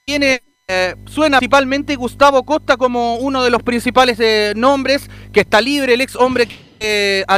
tiene 0.06 0.42
suena 1.06 1.38
principalmente 1.40 1.96
Gustavo 1.96 2.44
Costa 2.44 2.76
como 2.76 3.16
uno 3.16 3.42
de 3.42 3.50
los 3.50 3.64
principales 3.64 4.20
nombres, 4.56 5.10
que 5.32 5.40
está 5.40 5.62
libre, 5.62 5.94
el 5.94 6.02
ex 6.02 6.16
hombre 6.18 6.46
que 6.46 6.67
eh, 6.80 7.24
a 7.28 7.38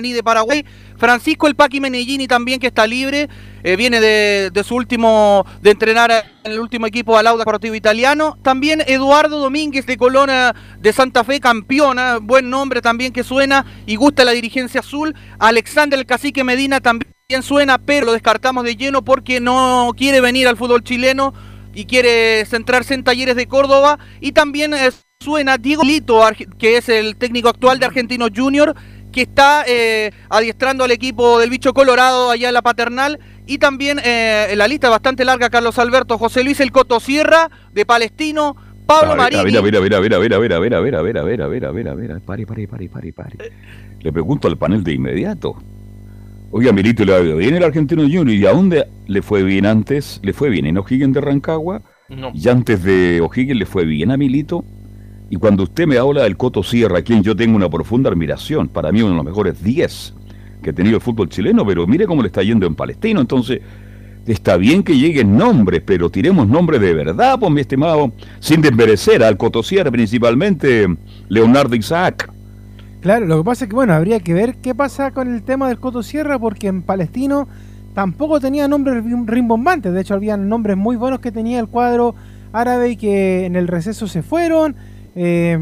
de 0.00 0.22
Paraguay. 0.24 0.64
Francisco 0.96 1.46
El 1.46 1.54
Paqui 1.54 1.80
Menellini 1.80 2.26
también 2.26 2.58
que 2.58 2.66
está 2.68 2.86
libre, 2.86 3.28
eh, 3.62 3.76
viene 3.76 4.00
de, 4.00 4.64
su 4.64 4.74
último, 4.74 5.46
de 5.60 5.70
entrenar 5.70 6.10
en 6.42 6.52
el 6.52 6.60
último 6.60 6.86
equipo 6.86 7.16
al 7.16 7.26
Auda 7.26 7.40
Deportivo 7.40 7.74
Italiano. 7.74 8.36
También 8.42 8.82
Eduardo 8.86 9.38
Domínguez 9.38 9.86
de 9.86 9.96
Colona 9.96 10.54
de 10.80 10.92
Santa 10.92 11.22
Fe, 11.22 11.38
campeona, 11.38 12.18
buen 12.18 12.50
nombre 12.50 12.82
también 12.82 13.12
que 13.12 13.22
suena 13.22 13.64
y 13.86 13.96
gusta 13.96 14.24
la 14.24 14.32
dirigencia 14.32 14.80
azul. 14.80 15.14
Alexander 15.38 15.98
El 15.98 16.06
Cacique 16.06 16.42
Medina 16.42 16.80
también 16.80 17.12
suena, 17.42 17.78
pero 17.78 18.06
lo 18.06 18.12
descartamos 18.12 18.64
de 18.64 18.76
lleno 18.76 19.04
porque 19.04 19.40
no 19.40 19.92
quiere 19.96 20.20
venir 20.20 20.48
al 20.48 20.56
fútbol 20.56 20.82
chileno 20.82 21.34
y 21.72 21.84
quiere 21.86 22.44
centrarse 22.46 22.94
en 22.94 23.04
Talleres 23.04 23.36
de 23.36 23.46
Córdoba. 23.46 23.98
Y 24.20 24.32
también 24.32 24.74
eh, 24.74 24.90
suena 25.24 25.56
Diego 25.56 25.82
Lito, 25.82 26.20
que 26.58 26.76
es 26.76 26.88
el 26.88 27.16
técnico 27.16 27.48
actual 27.48 27.78
de 27.78 27.86
Argentino 27.86 28.26
Junior, 28.34 28.74
que 29.10 29.22
está 29.22 29.64
eh, 29.66 30.10
adiestrando 30.28 30.84
al 30.84 30.90
equipo 30.90 31.38
del 31.38 31.48
bicho 31.50 31.72
colorado 31.72 32.30
allá 32.30 32.48
en 32.48 32.54
la 32.54 32.62
paternal. 32.62 33.18
Y 33.46 33.58
también 33.58 33.98
eh, 34.04 34.48
en 34.50 34.58
la 34.58 34.68
lista 34.68 34.88
bastante 34.90 35.24
larga, 35.24 35.48
Carlos 35.50 35.78
Alberto, 35.78 36.18
José 36.18 36.44
Luis 36.44 36.60
El 36.60 36.72
Coto 36.72 37.00
Sierra, 37.00 37.50
de 37.72 37.86
Palestino, 37.86 38.54
Pablo 38.86 39.12
A 39.12 39.16
ver, 39.16 39.20
a 39.20 39.42
Marini. 39.42 39.42
ver, 39.44 39.56
a 39.56 39.60
ver, 39.62 39.76
a 39.76 39.80
ver, 39.80 39.94
a 39.94 40.00
ver, 40.00 40.14
a 40.14 40.18
ver, 40.38 40.52
a 40.54 40.58
ver, 40.58 40.74
a 40.74 40.80
ver, 40.80 40.94
a 40.94 41.02
ver, 41.02 41.18
a 41.18 41.22
ver, 41.22 41.22
a 41.22 41.24
ver, 41.24 41.42
a 41.42 41.48
ver, 41.48 41.64
a 41.66 41.70
ver, 41.70 41.88
a 41.88 41.94
ver, 41.94 42.20
pare, 42.20 42.46
pare, 42.46 42.68
pare, 42.68 42.88
pare, 42.88 43.12
pare. 43.12 43.36
Le 44.00 44.12
pregunto 44.12 44.46
al 44.48 44.58
panel 44.58 44.84
de 44.84 44.92
inmediato. 44.92 45.56
Oiga, 46.50 46.72
Milito, 46.72 47.04
le 47.04 47.14
ha 47.14 47.20
ido 47.20 47.36
bien 47.36 47.54
el 47.56 47.64
Argentino 47.64 48.02
Junior 48.02 48.28
y 48.30 48.46
a 48.46 48.52
dónde 48.52 48.86
le 49.06 49.22
fue 49.22 49.42
bien 49.42 49.66
antes, 49.66 50.20
le 50.22 50.32
fue 50.32 50.50
bien 50.50 50.66
en 50.66 50.78
O'Higgins 50.78 51.12
de 51.14 51.20
Rancagua 51.20 51.82
No. 52.08 52.30
y 52.34 52.48
antes 52.48 52.82
de 52.84 53.20
O'Higgins 53.20 53.58
le 53.58 53.66
fue 53.66 53.84
bien 53.84 54.10
a 54.12 54.16
Milito. 54.16 54.64
Y 55.30 55.36
cuando 55.36 55.62
usted 55.64 55.86
me 55.86 55.98
habla 55.98 56.22
del 56.24 56.36
Coto 56.36 56.62
Sierra, 56.62 56.98
a 56.98 57.02
quien 57.02 57.22
yo 57.22 57.34
tengo 57.34 57.56
una 57.56 57.68
profunda 57.68 58.10
admiración, 58.10 58.68
para 58.68 58.92
mí 58.92 59.00
uno 59.02 59.10
de 59.12 59.16
los 59.16 59.24
mejores 59.24 59.62
10 59.62 60.14
que 60.62 60.70
ha 60.70 60.72
tenido 60.72 60.96
el 60.96 61.02
fútbol 61.02 61.28
chileno, 61.28 61.66
pero 61.66 61.86
mire 61.86 62.06
cómo 62.06 62.22
le 62.22 62.28
está 62.28 62.42
yendo 62.42 62.66
en 62.66 62.74
Palestino. 62.74 63.20
Entonces, 63.20 63.60
está 64.26 64.56
bien 64.56 64.82
que 64.82 64.96
lleguen 64.96 65.36
nombres, 65.36 65.82
pero 65.84 66.08
tiremos 66.08 66.48
nombres 66.48 66.80
de 66.80 66.94
verdad, 66.94 67.38
pues 67.38 67.52
mi 67.52 67.60
estimado, 67.60 68.12
sin 68.40 68.62
desmerecer 68.62 69.22
al 69.22 69.36
Coto 69.36 69.62
Sierra, 69.62 69.90
principalmente 69.90 70.86
Leonardo 71.28 71.74
Isaac. 71.76 72.30
Claro, 73.02 73.26
lo 73.26 73.38
que 73.38 73.44
pasa 73.44 73.64
es 73.64 73.68
que, 73.68 73.74
bueno, 73.74 73.92
habría 73.92 74.20
que 74.20 74.32
ver 74.32 74.56
qué 74.62 74.74
pasa 74.74 75.10
con 75.10 75.34
el 75.34 75.42
tema 75.42 75.68
del 75.68 75.78
Coto 75.78 76.02
Sierra, 76.02 76.38
porque 76.38 76.68
en 76.68 76.80
Palestino 76.80 77.46
tampoco 77.94 78.40
tenía 78.40 78.66
nombres 78.66 79.04
rim- 79.04 79.26
rimbombantes. 79.26 79.92
De 79.92 80.00
hecho, 80.00 80.14
habían 80.14 80.48
nombres 80.48 80.78
muy 80.78 80.96
buenos 80.96 81.20
que 81.20 81.30
tenía 81.30 81.60
el 81.60 81.66
cuadro 81.66 82.14
árabe 82.52 82.92
y 82.92 82.96
que 82.96 83.44
en 83.44 83.56
el 83.56 83.68
receso 83.68 84.06
se 84.08 84.22
fueron. 84.22 84.74
Eh, 85.14 85.58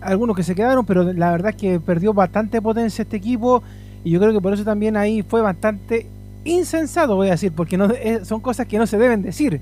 algunos 0.00 0.36
que 0.36 0.42
se 0.42 0.54
quedaron, 0.54 0.84
pero 0.84 1.12
la 1.12 1.30
verdad 1.30 1.50
es 1.50 1.56
que 1.56 1.80
perdió 1.80 2.12
bastante 2.12 2.60
potencia 2.60 3.02
este 3.02 3.16
equipo. 3.16 3.62
Y 4.04 4.10
yo 4.10 4.20
creo 4.20 4.32
que 4.32 4.40
por 4.40 4.52
eso 4.52 4.64
también 4.64 4.96
ahí 4.96 5.22
fue 5.22 5.40
bastante 5.40 6.06
insensato, 6.44 7.16
voy 7.16 7.28
a 7.28 7.32
decir, 7.32 7.52
porque 7.52 7.78
no, 7.78 7.86
eh, 7.90 8.20
son 8.24 8.40
cosas 8.40 8.66
que 8.66 8.78
no 8.78 8.86
se 8.86 8.98
deben 8.98 9.22
decir. 9.22 9.60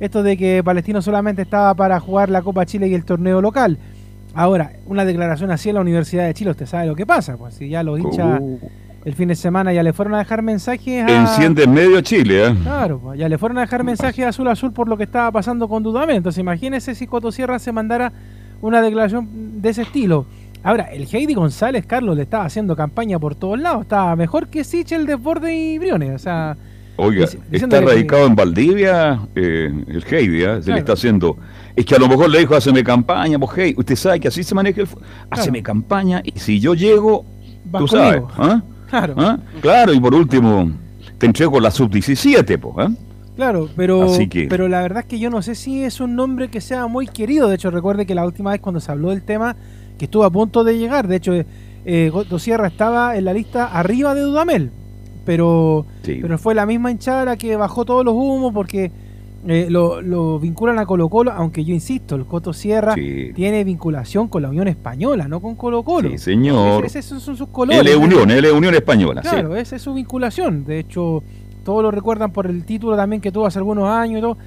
Esto 0.00 0.24
de 0.24 0.36
que 0.36 0.62
Palestino 0.64 1.00
solamente 1.00 1.42
estaba 1.42 1.72
para 1.74 2.00
jugar 2.00 2.28
la 2.28 2.42
Copa 2.42 2.66
Chile 2.66 2.88
y 2.88 2.94
el 2.94 3.04
torneo 3.04 3.40
local. 3.40 3.78
Ahora, 4.34 4.72
una 4.86 5.04
declaración 5.04 5.52
así 5.52 5.68
en 5.68 5.76
la 5.76 5.80
Universidad 5.80 6.26
de 6.26 6.34
Chile, 6.34 6.50
usted 6.50 6.66
sabe 6.66 6.86
lo 6.86 6.96
que 6.96 7.06
pasa, 7.06 7.36
pues 7.36 7.54
si 7.54 7.68
ya 7.68 7.84
los 7.84 8.00
hinchas 8.00 8.40
Uh, 8.40 8.58
el 9.04 9.14
fin 9.14 9.28
de 9.28 9.36
semana 9.36 9.72
ya 9.72 9.82
le 9.82 9.92
fueron 9.92 10.14
a 10.14 10.18
dejar 10.18 10.42
mensajes 10.42 11.04
a... 11.04 11.20
enciende 11.20 11.64
en 11.64 11.72
medio 11.74 12.00
Chile, 12.00 12.46
¿eh? 12.48 12.56
Claro, 12.62 12.98
pues, 12.98 13.18
ya 13.18 13.28
le 13.28 13.36
fueron 13.36 13.58
a 13.58 13.60
dejar 13.60 13.84
mensajes 13.84 14.24
a 14.24 14.28
Azul 14.30 14.48
Azul 14.48 14.72
por 14.72 14.88
lo 14.88 14.96
que 14.96 15.04
estaba 15.04 15.30
pasando 15.30 15.68
con 15.68 15.82
Dudamel. 15.82 16.16
Entonces 16.16 16.40
imagínese 16.40 16.94
si 16.94 17.06
Coto 17.06 17.30
Sierra 17.30 17.58
se 17.58 17.70
mandara 17.70 18.12
una 18.66 18.80
declaración 18.82 19.28
de 19.60 19.68
ese 19.70 19.82
estilo. 19.82 20.26
Ahora, 20.62 20.84
el 20.84 21.06
Heidi 21.12 21.34
González, 21.34 21.84
Carlos, 21.86 22.16
le 22.16 22.22
estaba 22.22 22.46
haciendo 22.46 22.74
campaña 22.74 23.18
por 23.18 23.34
todos 23.34 23.58
lados. 23.60 23.82
Estaba 23.82 24.16
mejor 24.16 24.48
que 24.48 24.64
Sichel, 24.64 25.04
Desborde 25.06 25.54
y 25.54 25.78
Briones. 25.78 26.14
O 26.14 26.18
sea, 26.18 26.56
Oiga, 26.96 27.26
está 27.52 27.80
que- 27.80 27.84
radicado 27.84 28.26
en 28.26 28.34
Valdivia, 28.34 29.20
eh, 29.34 29.70
el 29.88 30.04
Heidi, 30.10 30.42
¿eh? 30.42 30.46
se 30.56 30.60
Claro. 30.62 30.72
le 30.74 30.78
está 30.78 30.92
haciendo. 30.94 31.36
Es 31.76 31.84
que 31.84 31.94
a 31.94 31.98
lo 31.98 32.08
mejor 32.08 32.30
le 32.30 32.38
dijo, 32.38 32.54
haceme 32.56 32.82
campaña, 32.82 33.38
pues 33.38 33.50
hey, 33.56 33.74
usted 33.76 33.96
sabe 33.96 34.20
que 34.20 34.28
así 34.28 34.42
se 34.42 34.54
maneja 34.54 34.80
el 34.80 34.88
Haceme 35.30 35.62
campaña 35.62 36.22
y 36.24 36.38
si 36.38 36.58
yo 36.60 36.72
llego, 36.74 37.26
Vas 37.66 37.80
tú 37.82 37.88
sabes. 37.88 38.22
¿ah? 38.38 38.62
Claro. 38.88 39.14
¿Ah? 39.18 39.38
Claro, 39.60 39.92
y 39.92 40.00
por 40.00 40.14
último, 40.14 40.70
te 41.18 41.26
entrego 41.26 41.60
la 41.60 41.70
sub-17, 41.70 42.58
pues, 42.58 42.88
¿eh? 42.88 42.92
Claro, 43.36 43.68
pero, 43.76 44.06
que- 44.30 44.46
pero 44.48 44.68
la 44.68 44.80
verdad 44.82 45.00
es 45.00 45.06
que 45.06 45.18
yo 45.18 45.28
no 45.30 45.42
sé 45.42 45.54
si 45.54 45.82
es 45.82 46.00
un 46.00 46.14
nombre 46.14 46.48
que 46.48 46.60
sea 46.60 46.86
muy 46.86 47.06
querido. 47.08 47.48
De 47.48 47.56
hecho, 47.56 47.70
recuerde 47.70 48.06
que 48.06 48.14
la 48.14 48.24
última 48.24 48.52
vez 48.52 48.60
cuando 48.60 48.80
se 48.80 48.92
habló 48.92 49.10
del 49.10 49.22
tema, 49.22 49.56
que 49.98 50.04
estuvo 50.04 50.24
a 50.24 50.30
punto 50.30 50.62
de 50.64 50.78
llegar, 50.78 51.08
de 51.08 51.16
hecho, 51.16 51.32
eh, 51.84 52.10
Goto 52.12 52.38
Sierra 52.38 52.68
estaba 52.68 53.16
en 53.16 53.24
la 53.24 53.32
lista 53.32 53.66
arriba 53.66 54.14
de 54.14 54.20
Dudamel, 54.22 54.70
pero, 55.24 55.84
Sí. 56.02 56.18
pero 56.22 56.38
fue 56.38 56.54
la 56.54 56.64
misma 56.66 56.90
hinchada 56.90 57.24
la 57.24 57.36
que 57.36 57.56
bajó 57.56 57.84
todos 57.84 58.04
los 58.04 58.14
humos 58.14 58.52
porque 58.52 58.90
eh, 59.46 59.66
lo, 59.68 60.00
lo 60.00 60.38
vinculan 60.40 60.78
a 60.78 60.86
Colo 60.86 61.10
Colo, 61.10 61.30
aunque 61.30 61.64
yo 61.66 61.74
insisto, 61.74 62.14
el 62.16 62.24
Coto 62.24 62.54
Sierra 62.54 62.94
Sí. 62.94 63.30
tiene 63.34 63.62
vinculación 63.62 64.26
con 64.28 64.40
la 64.40 64.48
Unión 64.48 64.68
Española, 64.68 65.28
no 65.28 65.40
con 65.40 65.54
Colo 65.54 65.82
Colo. 65.82 66.08
Sí, 66.10 66.16
señor. 66.18 66.82
Esos 66.86 67.04
son 67.22 67.36
sus 67.36 67.48
colores. 67.48 67.78
L 67.82 67.94
Unión, 67.96 68.30
L 68.30 68.50
Unión 68.52 68.74
Española, 68.74 69.22
sí. 69.22 69.28
Claro, 69.28 69.54
esa 69.54 69.76
es 69.76 69.82
su 69.82 69.92
vinculación. 69.92 70.64
De 70.64 70.78
hecho, 70.78 71.22
todos 71.64 71.82
lo 71.82 71.90
recuerdan 71.90 72.32
por 72.32 72.46
el 72.46 72.64
título 72.64 72.96
también 72.96 73.20
que 73.20 73.32
tuvo 73.32 73.46
hace 73.46 73.58
algunos 73.58 73.88
años 73.88 74.18
y 74.18 74.20
todo. 74.22 74.38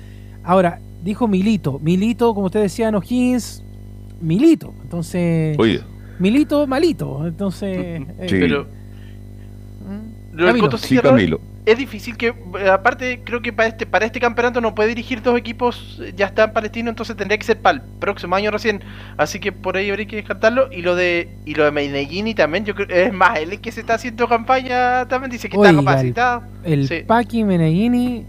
Ahora, 0.44 0.80
dijo 1.04 1.28
Milito. 1.28 1.80
Milito, 1.80 2.34
como 2.34 2.46
usted 2.48 2.62
decía 2.62 2.88
en 2.88 2.96
O'Higgins, 2.96 3.64
Milito. 4.22 4.74
Entonces, 4.84 5.58
Oye, 5.60 5.82
Milito, 6.20 6.66
malito. 6.68 7.28
Entonces, 7.28 7.78
eh, 8.20 8.28
Sí. 8.30 8.38
Pero 8.40 8.68
Camilo. 10.36 10.66
Coto 10.66 10.78
Sí, 10.78 10.98
Camilo. 11.00 11.40
Es 11.68 11.78
difícil 11.78 12.16
que, 12.18 12.28
eh, 12.28 12.70
aparte, 12.72 13.22
creo 13.24 13.42
que 13.42 13.52
para 13.54 13.68
este 13.70 13.86
para 13.86 14.06
este 14.06 14.20
campeonato 14.20 14.62
no 14.62 14.74
puede 14.74 14.90
dirigir 14.90 15.22
dos 15.22 15.38
equipos, 15.38 16.00
eh, 16.02 16.14
ya 16.16 16.28
está 16.28 16.46
en 16.46 16.54
Palestino, 16.54 16.90
entonces 16.90 17.16
tendría 17.16 17.38
que 17.38 17.44
ser 17.46 17.60
para 17.62 17.76
el 17.78 17.82
próximo 18.00 18.36
año 18.36 18.50
recién. 18.52 18.82
Así 19.18 19.40
que 19.40 19.52
por 19.52 19.76
ahí 19.78 19.90
habría 19.90 20.08
que 20.08 20.16
descartarlo. 20.16 20.72
Y 20.72 20.82
lo 20.82 20.96
de 20.96 21.38
y 21.46 21.54
lo 21.56 21.66
de 21.66 21.72
Medellín 21.72 22.34
también, 22.36 22.64
yo 22.66 22.74
creo 22.74 22.88
es 22.90 23.14
más, 23.14 23.38
él 23.40 23.52
es 23.54 23.60
que 23.60 23.72
se 23.72 23.82
está 23.82 23.96
haciendo 23.96 24.28
campaña 24.28 25.08
también, 25.08 25.30
dice 25.32 25.50
que 25.50 25.58
Oiga, 25.58 25.70
está 25.70 25.80
el- 25.82 25.86
capacitado. 25.86 26.44
el 26.64 26.88
Sí. 26.88 27.04
Paqui 27.06 27.44
Meneghini 27.44 28.26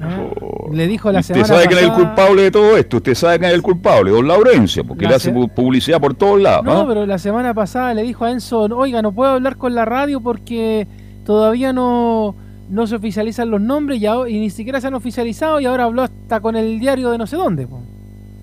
ah, 0.00 0.26
le 0.72 0.86
dijo 0.88 1.12
la 1.12 1.20
usted 1.20 1.34
semana 1.34 1.48
sabe 1.54 1.66
quién 1.66 1.78
es 1.78 1.84
el 1.84 1.90
pasada- 1.90 2.06
culpable 2.08 2.42
de 2.42 2.50
todo 2.50 2.76
esto, 2.76 2.96
usted 2.96 3.14
sabe 3.14 3.38
quién 3.38 3.50
es 3.50 3.54
el 3.54 3.62
culpable, 3.62 4.10
don 4.10 4.26
Laurencio, 4.26 4.84
porque 4.84 5.04
La 5.04 5.10
le 5.10 5.16
hace 5.16 5.32
se- 5.32 5.48
publicidad 5.54 6.00
por 6.00 6.14
todos 6.14 6.40
lados. 6.40 6.64
No, 6.64 6.80
¿ah? 6.80 6.84
pero 6.88 7.06
la 7.06 7.18
semana 7.18 7.54
pasada 7.54 7.94
le 7.94 8.02
dijo 8.02 8.24
a 8.24 8.30
Enzo, 8.32 8.62
oiga, 8.76 9.02
no 9.02 9.12
puedo 9.12 9.30
hablar 9.32 9.56
con 9.56 9.74
la 9.74 9.84
radio 9.84 10.20
porque 10.20 10.86
todavía 11.24 11.72
no, 11.72 12.34
no 12.72 12.86
se 12.86 12.96
oficializan 12.96 13.50
los 13.50 13.60
nombres 13.60 14.00
y, 14.00 14.06
ahora- 14.06 14.28
y 14.30 14.40
ni 14.40 14.50
siquiera 14.50 14.80
se 14.80 14.86
han 14.88 14.94
oficializado 14.94 15.60
y 15.60 15.66
ahora 15.66 15.84
habló 15.84 16.02
hasta 16.02 16.40
con 16.40 16.56
el 16.56 16.80
diario 16.80 17.10
de 17.10 17.18
no 17.18 17.26
sé 17.26 17.36
dónde. 17.36 17.66
po. 17.66 17.80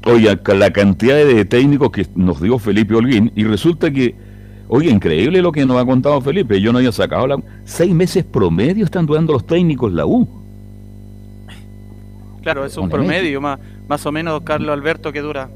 Oiga, 0.06 0.40
la 0.56 0.72
cantidad 0.72 1.16
de 1.16 1.44
técnicos 1.46 1.90
que 1.92 2.08
nos 2.16 2.42
dio 2.42 2.58
Felipe 2.60 2.96
Holguín, 2.96 3.32
y 3.36 3.44
resulta 3.44 3.92
que, 3.92 4.16
oye, 4.70 4.90
increíble 4.90 5.42
lo 5.42 5.52
que 5.52 5.66
nos 5.66 5.78
ha 5.82 5.86
contado 5.86 6.22
Felipe, 6.22 6.62
yo 6.62 6.72
no 6.72 6.78
había 6.78 6.92
sacado 6.92 7.28
la... 7.28 7.38
Seis 7.66 7.94
meses 7.94 8.24
promedio 8.24 8.86
están 8.86 9.06
durando 9.06 9.34
los 9.34 9.46
técnicos 9.46 9.92
la 9.92 10.06
U. 10.06 10.28
Claro, 12.42 12.66
es 12.66 12.78
un 12.78 12.88
promedio 12.90 13.42
más, 13.42 13.60
más 13.88 14.06
o 14.06 14.12
menos, 14.12 14.42
Carlos 14.42 14.72
Alberto, 14.72 15.12
que 15.12 15.20
dura. 15.22 15.50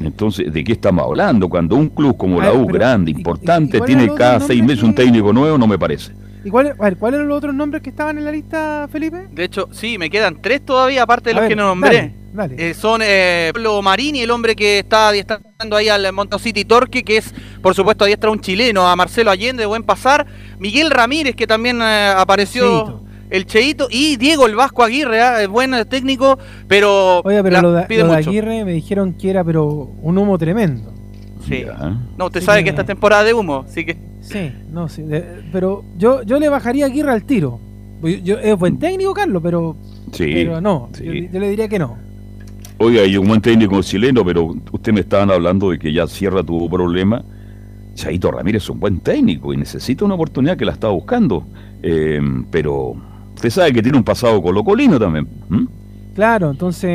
Entonces, 0.00 0.52
¿de 0.52 0.64
qué 0.64 0.72
estamos 0.72 1.04
hablando? 1.04 1.48
Cuando 1.48 1.76
un 1.76 1.88
club 1.88 2.16
como 2.16 2.40
la 2.40 2.50
ver, 2.50 2.60
U, 2.60 2.66
pero, 2.66 2.78
grande, 2.78 3.10
¿y- 3.12 3.14
y- 3.14 3.16
importante, 3.18 3.78
y 3.78 3.80
tiene 3.82 4.12
cada 4.14 4.40
seis 4.40 4.62
meses 4.62 4.82
un 4.82 4.94
técnico 4.94 5.32
nuevo, 5.32 5.56
no 5.56 5.66
me 5.66 5.78
parece. 5.78 6.12
¿Y 6.46 6.50
cuál, 6.50 6.68
a 6.78 6.84
ver, 6.84 6.96
cuáles 6.96 7.16
eran 7.18 7.28
los 7.28 7.38
otros 7.38 7.54
nombres 7.54 7.82
que 7.82 7.90
estaban 7.90 8.16
en 8.18 8.24
la 8.24 8.30
lista, 8.30 8.86
Felipe? 8.92 9.26
De 9.32 9.42
hecho, 9.44 9.68
sí, 9.72 9.98
me 9.98 10.08
quedan 10.08 10.40
tres 10.40 10.64
todavía, 10.64 11.02
aparte 11.02 11.30
de 11.30 11.32
A 11.32 11.34
los 11.34 11.40
ver, 11.42 11.48
que 11.48 11.56
no 11.56 11.64
nombré. 11.66 11.96
dale, 11.96 12.14
dale. 12.54 12.70
Eh, 12.70 12.74
son 12.74 13.00
eh, 13.02 13.50
Pablo 13.52 13.82
Marini, 13.82 14.20
el 14.20 14.30
hombre 14.30 14.54
que 14.54 14.78
está 14.78 15.08
adiestrando 15.08 15.74
ahí 15.76 15.88
al 15.88 16.12
Montocity 16.12 16.64
Torque, 16.64 17.02
que 17.02 17.16
es, 17.16 17.34
por 17.60 17.74
supuesto, 17.74 18.04
adiestra 18.04 18.28
a 18.28 18.32
un 18.32 18.40
chileno, 18.40 18.86
a 18.88 18.94
Marcelo 18.94 19.32
Allende, 19.32 19.62
de 19.62 19.66
buen 19.66 19.82
pasar. 19.82 20.24
Miguel 20.60 20.90
Ramírez, 20.92 21.34
que 21.34 21.48
también 21.48 21.80
eh, 21.82 22.14
apareció. 22.16 23.02
El 23.28 23.44
Cheito 23.44 23.88
y 23.90 24.14
Diego 24.16 24.46
el 24.46 24.54
Vasco 24.54 24.84
Aguirre, 24.84 25.20
ah, 25.20 25.42
es 25.42 25.48
buen 25.48 25.72
técnico, 25.88 26.38
pero, 26.68 27.22
Oye, 27.24 27.42
pero 27.42 27.54
la- 27.54 27.62
lo 27.62 27.72
de, 27.72 27.82
pide 27.86 28.02
lo 28.04 28.06
de 28.10 28.16
mucho. 28.18 28.30
Aguirre 28.30 28.64
me 28.64 28.72
dijeron 28.72 29.14
que 29.14 29.30
era 29.30 29.42
pero 29.42 29.64
un 29.66 30.16
humo 30.16 30.38
tremendo. 30.38 30.94
Sí. 31.44 31.64
Ya. 31.66 31.96
No, 32.16 32.26
usted 32.26 32.38
Sí 32.38 32.46
sabe 32.46 32.60
que- 32.60 32.64
que 32.66 32.70
esta 32.70 32.82
es 32.82 32.86
temporada 32.86 33.24
de 33.24 33.34
humo, 33.34 33.64
así 33.68 33.84
que 33.84 33.96
Sí, 34.26 34.52
no, 34.72 34.88
sí. 34.88 35.02
de- 35.02 35.24
pero 35.52 35.84
yo, 35.98 36.22
yo 36.22 36.38
le 36.38 36.48
bajaría 36.48 36.84
a 36.84 36.88
Aguirre 36.88 37.12
al 37.12 37.24
tiro. 37.24 37.58
Yo, 38.02 38.08
yo- 38.08 38.38
es 38.38 38.58
buen 38.58 38.78
técnico, 38.78 39.14
Carlos, 39.14 39.40
pero, 39.42 39.76
Sí. 40.12 40.30
pero 40.34 40.60
no. 40.60 40.88
sí. 40.92 41.04
Yo, 41.04 41.12
yo 41.32 41.40
le 41.40 41.50
diría 41.50 41.68
que 41.68 41.78
no. 41.78 41.96
Oiga, 42.78 43.02
hay 43.02 43.16
un 43.16 43.26
buen 43.26 43.40
técnico 43.40 43.80
chileno, 43.82 44.24
pero 44.24 44.54
usted 44.72 44.92
me 44.92 45.00
estaban 45.00 45.30
hablando 45.30 45.70
de 45.70 45.78
que 45.78 45.92
ya 45.92 46.06
Sierra 46.06 46.42
tuvo 46.42 46.68
problemas. 46.68 47.24
Chaito 47.94 48.30
Ramírez 48.30 48.62
es 48.64 48.68
un 48.70 48.78
buen 48.78 49.00
técnico 49.00 49.54
y 49.54 49.56
necesita 49.56 50.04
una 50.04 50.14
oportunidad 50.14 50.56
que 50.58 50.66
la 50.66 50.72
está 50.72 50.88
buscando. 50.88 51.46
Eh, 51.82 52.20
pero 52.50 52.94
usted 53.34 53.48
sabe 53.48 53.72
que 53.72 53.82
tiene 53.82 53.96
un 53.96 54.04
pasado 54.04 54.42
colocolino 54.42 54.98
también. 54.98 55.26
Claro, 56.14 56.50
entonces 56.50 56.90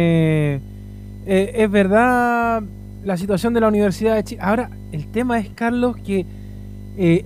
eh, 1.25 1.51
es 1.55 1.71
verdad 1.71 2.61
la 3.03 3.17
situación 3.17 3.53
de 3.55 3.61
la 3.61 3.67
Universidad 3.67 4.15
de 4.15 4.23
Chile. 4.23 4.41
Ahora, 4.43 4.69
el 4.91 5.07
tema 5.07 5.39
es, 5.39 5.49
Carlos, 5.55 5.97
que 5.97 6.25
eh, 6.97 7.25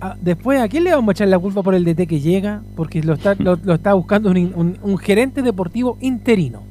a- 0.00 0.16
después, 0.20 0.60
¿a 0.60 0.68
quién 0.68 0.84
le 0.84 0.90
vamos 0.92 1.08
a 1.08 1.12
echar 1.12 1.28
la 1.28 1.38
culpa 1.38 1.62
por 1.62 1.74
el 1.74 1.84
DT 1.84 2.06
que 2.06 2.20
llega? 2.20 2.62
Porque 2.74 3.02
lo 3.02 3.14
está, 3.14 3.34
lo, 3.38 3.56
lo 3.56 3.74
está 3.74 3.94
buscando 3.94 4.30
un, 4.30 4.36
un- 4.54 4.78
un 4.82 4.98
gerente 4.98 5.42
deportivo 5.42 5.96
interino. 6.00 6.62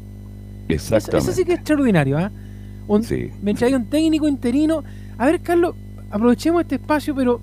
Exactamente. 0.67 1.17
eso 1.17 1.31
sí 1.31 1.45
que 1.45 1.53
es 1.53 1.59
extraordinario, 1.59 2.17
¿ah? 2.17 2.31
Un- 2.87 3.03
Sí. 3.03 3.29
Me 3.41 3.53
trae 3.53 3.75
un 3.75 3.85
técnico 3.85 4.27
interino. 4.27 4.83
A 5.17 5.25
ver, 5.25 5.39
Carlos, 5.41 5.75
aprovechemos 6.11 6.61
este 6.61 6.75
espacio, 6.75 7.15
pero 7.15 7.39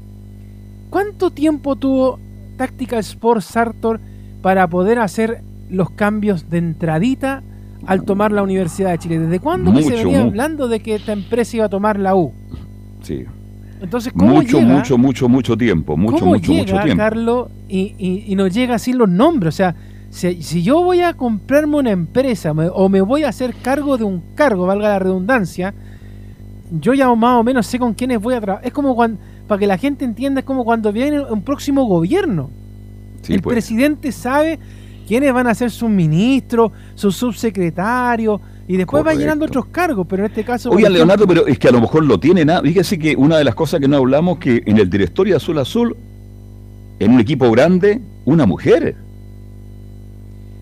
¿cuánto 0.90 1.30
tiempo 1.30 1.76
tuvo 1.76 2.18
Tactical 2.56 3.00
Sports 3.00 3.46
Sartor 3.46 4.00
para 4.40 4.66
poder 4.68 4.98
hacer 4.98 5.42
los 5.70 5.90
cambios 5.90 6.50
de 6.50 6.58
entradita 6.58 7.42
al 7.86 8.04
tomar 8.04 8.30
la 8.30 8.42
Universidad 8.42 8.90
de 8.90 8.98
Chile? 8.98 9.18
¿Desde 9.18 9.40
cuándo 9.40 9.72
que 9.72 9.82
se 9.82 9.90
venía 10.04 10.22
hablando 10.28 10.68
de 10.68 10.80
que 10.80 10.94
esta 10.94 11.12
empresa 11.12 11.56
iba 11.56 11.66
a 11.66 11.70
tomar 11.70 11.98
la 11.98 12.14
U? 12.14 12.32
Sí. 13.02 13.24
Entonces, 13.82 14.12
¿cómo 14.16 14.34
Mucho, 14.36 14.60
llega? 14.60 14.74
mucho, 14.76 14.96
mucho, 14.98 15.28
mucho 15.28 15.56
tiempo. 15.56 15.96
Mucho, 15.96 16.18
¿Cómo 16.20 16.32
mucho, 16.34 16.52
llega, 16.52 16.72
mucho 16.72 16.84
tiempo. 16.84 17.02
Carlos, 17.02 17.48
y, 17.68 17.94
y, 17.98 18.24
y 18.28 18.36
nos 18.36 18.54
llega 18.54 18.78
sin 18.78 18.96
los 18.98 19.08
nombres? 19.08 19.54
O 19.54 19.56
sea, 19.56 19.74
si, 20.10 20.42
si 20.42 20.62
yo 20.62 20.82
voy 20.82 21.00
a 21.00 21.14
comprarme 21.14 21.76
una 21.78 21.90
empresa 21.90 22.54
me- 22.54 22.68
o 22.68 22.88
me 22.88 23.00
voy 23.00 23.24
a 23.24 23.28
hacer 23.30 23.54
cargo 23.62 23.98
de 23.98 24.04
un 24.04 24.22
cargo, 24.34 24.66
valga 24.66 24.88
la 24.88 24.98
redundancia, 25.00 25.74
yo 26.80 26.94
ya 26.94 27.12
más 27.14 27.40
o 27.40 27.42
menos 27.44 27.66
sé 27.66 27.78
con 27.78 27.92
quiénes 27.94 28.20
voy 28.20 28.34
a 28.34 28.40
trabajar. 28.40 28.66
Es 28.66 28.72
como 28.72 28.94
cuando, 28.94 29.18
para 29.48 29.58
que 29.58 29.66
la 29.66 29.76
gente 29.78 30.04
entienda, 30.04 30.40
es 30.40 30.46
como 30.46 30.64
cuando 30.64 30.92
viene 30.92 31.20
un 31.20 31.42
próximo 31.42 31.84
gobierno. 31.84 32.50
Sí, 33.22 33.34
el 33.34 33.42
pues. 33.42 33.54
presidente 33.54 34.12
sabe 34.12 34.58
quiénes 35.06 35.32
van 35.32 35.46
a 35.48 35.54
ser 35.54 35.70
sus 35.70 35.90
ministros, 35.90 36.72
sus 36.94 37.16
subsecretarios, 37.16 38.40
y 38.72 38.76
después 38.78 39.04
va 39.06 39.12
llenando 39.14 39.44
otros 39.44 39.66
cargos, 39.66 40.06
pero 40.08 40.24
en 40.24 40.30
este 40.30 40.44
caso... 40.44 40.70
Oiga, 40.70 40.88
ejemplo- 40.88 40.94
Leonardo, 40.96 41.26
pero 41.26 41.46
es 41.46 41.58
que 41.58 41.68
a 41.68 41.72
lo 41.72 41.80
mejor 41.80 42.04
lo 42.04 42.18
tiene 42.18 42.44
nada. 42.44 42.62
Fíjese 42.62 42.98
que 42.98 43.14
una 43.16 43.36
de 43.36 43.44
las 43.44 43.54
cosas 43.54 43.80
que 43.80 43.88
no 43.88 43.96
hablamos 43.98 44.38
que 44.38 44.62
en 44.64 44.78
el 44.78 44.88
directorio 44.88 45.36
Azul 45.36 45.58
Azul, 45.58 45.96
en 46.98 47.12
un 47.12 47.20
equipo 47.20 47.50
grande, 47.50 48.00
una 48.24 48.46
mujer. 48.46 48.96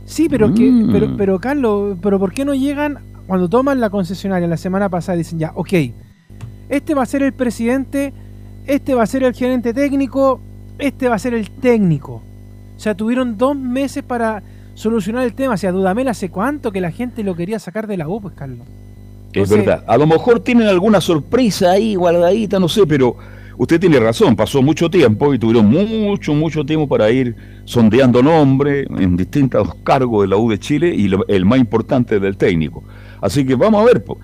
Sí, 0.06 0.28
pero 0.28 0.52
que, 0.52 0.70
Mm. 0.70 0.92
pero, 0.92 1.16
pero 1.16 1.38
Carlos, 1.38 1.96
pero 2.02 2.18
¿por 2.18 2.32
qué 2.32 2.44
no 2.44 2.54
llegan 2.54 2.98
cuando 3.26 3.48
toman 3.48 3.78
la 3.80 3.90
concesionaria 3.90 4.48
la 4.48 4.56
semana 4.56 4.88
pasada 4.88 5.14
y 5.16 5.18
dicen 5.18 5.38
ya, 5.38 5.52
ok, 5.54 5.72
este 6.68 6.94
va 6.94 7.02
a 7.02 7.06
ser 7.06 7.22
el 7.22 7.32
presidente, 7.32 8.12
este 8.66 8.94
va 8.94 9.04
a 9.04 9.06
ser 9.06 9.22
el 9.22 9.34
gerente 9.34 9.72
técnico, 9.72 10.40
este 10.78 11.08
va 11.08 11.14
a 11.14 11.18
ser 11.18 11.34
el 11.34 11.50
técnico? 11.50 12.22
O 12.76 12.80
sea, 12.80 12.94
tuvieron 12.96 13.36
dos 13.38 13.54
meses 13.56 14.02
para 14.02 14.42
solucionar 14.80 15.24
el 15.24 15.34
tema. 15.34 15.54
O 15.54 15.56
sea, 15.56 15.72
Dudamel 15.72 16.08
hace 16.08 16.30
cuánto 16.30 16.72
que 16.72 16.80
la 16.80 16.90
gente 16.90 17.22
lo 17.22 17.34
quería 17.36 17.58
sacar 17.58 17.86
de 17.86 17.96
la 17.96 18.08
U, 18.08 18.20
pues 18.20 18.34
Carlos. 18.34 18.66
Es 19.32 19.48
verdad. 19.48 19.84
A 19.86 19.96
lo 19.96 20.06
mejor 20.06 20.40
tienen 20.40 20.66
alguna 20.66 21.00
sorpresa 21.00 21.72
ahí 21.72 21.94
guardadita, 21.94 22.58
no 22.58 22.68
sé, 22.68 22.84
pero 22.86 23.14
usted 23.58 23.78
tiene 23.78 24.00
razón. 24.00 24.34
Pasó 24.34 24.60
mucho 24.62 24.90
tiempo 24.90 25.32
y 25.32 25.38
tuvieron 25.38 25.66
mucho, 25.70 26.34
mucho 26.34 26.64
tiempo 26.64 26.88
para 26.88 27.10
ir 27.10 27.36
sondeando 27.64 28.22
nombres 28.22 28.86
en 28.98 29.16
distintos 29.16 29.74
cargos 29.84 30.22
de 30.22 30.28
la 30.28 30.36
U 30.36 30.50
de 30.50 30.58
Chile 30.58 30.92
y 30.94 31.06
lo- 31.08 31.24
el 31.28 31.44
más 31.44 31.58
importante 31.60 32.18
del 32.18 32.36
técnico. 32.36 32.82
Así 33.20 33.46
que 33.46 33.54
vamos 33.54 33.82
a 33.82 33.84
ver. 33.84 34.02
po. 34.02 34.18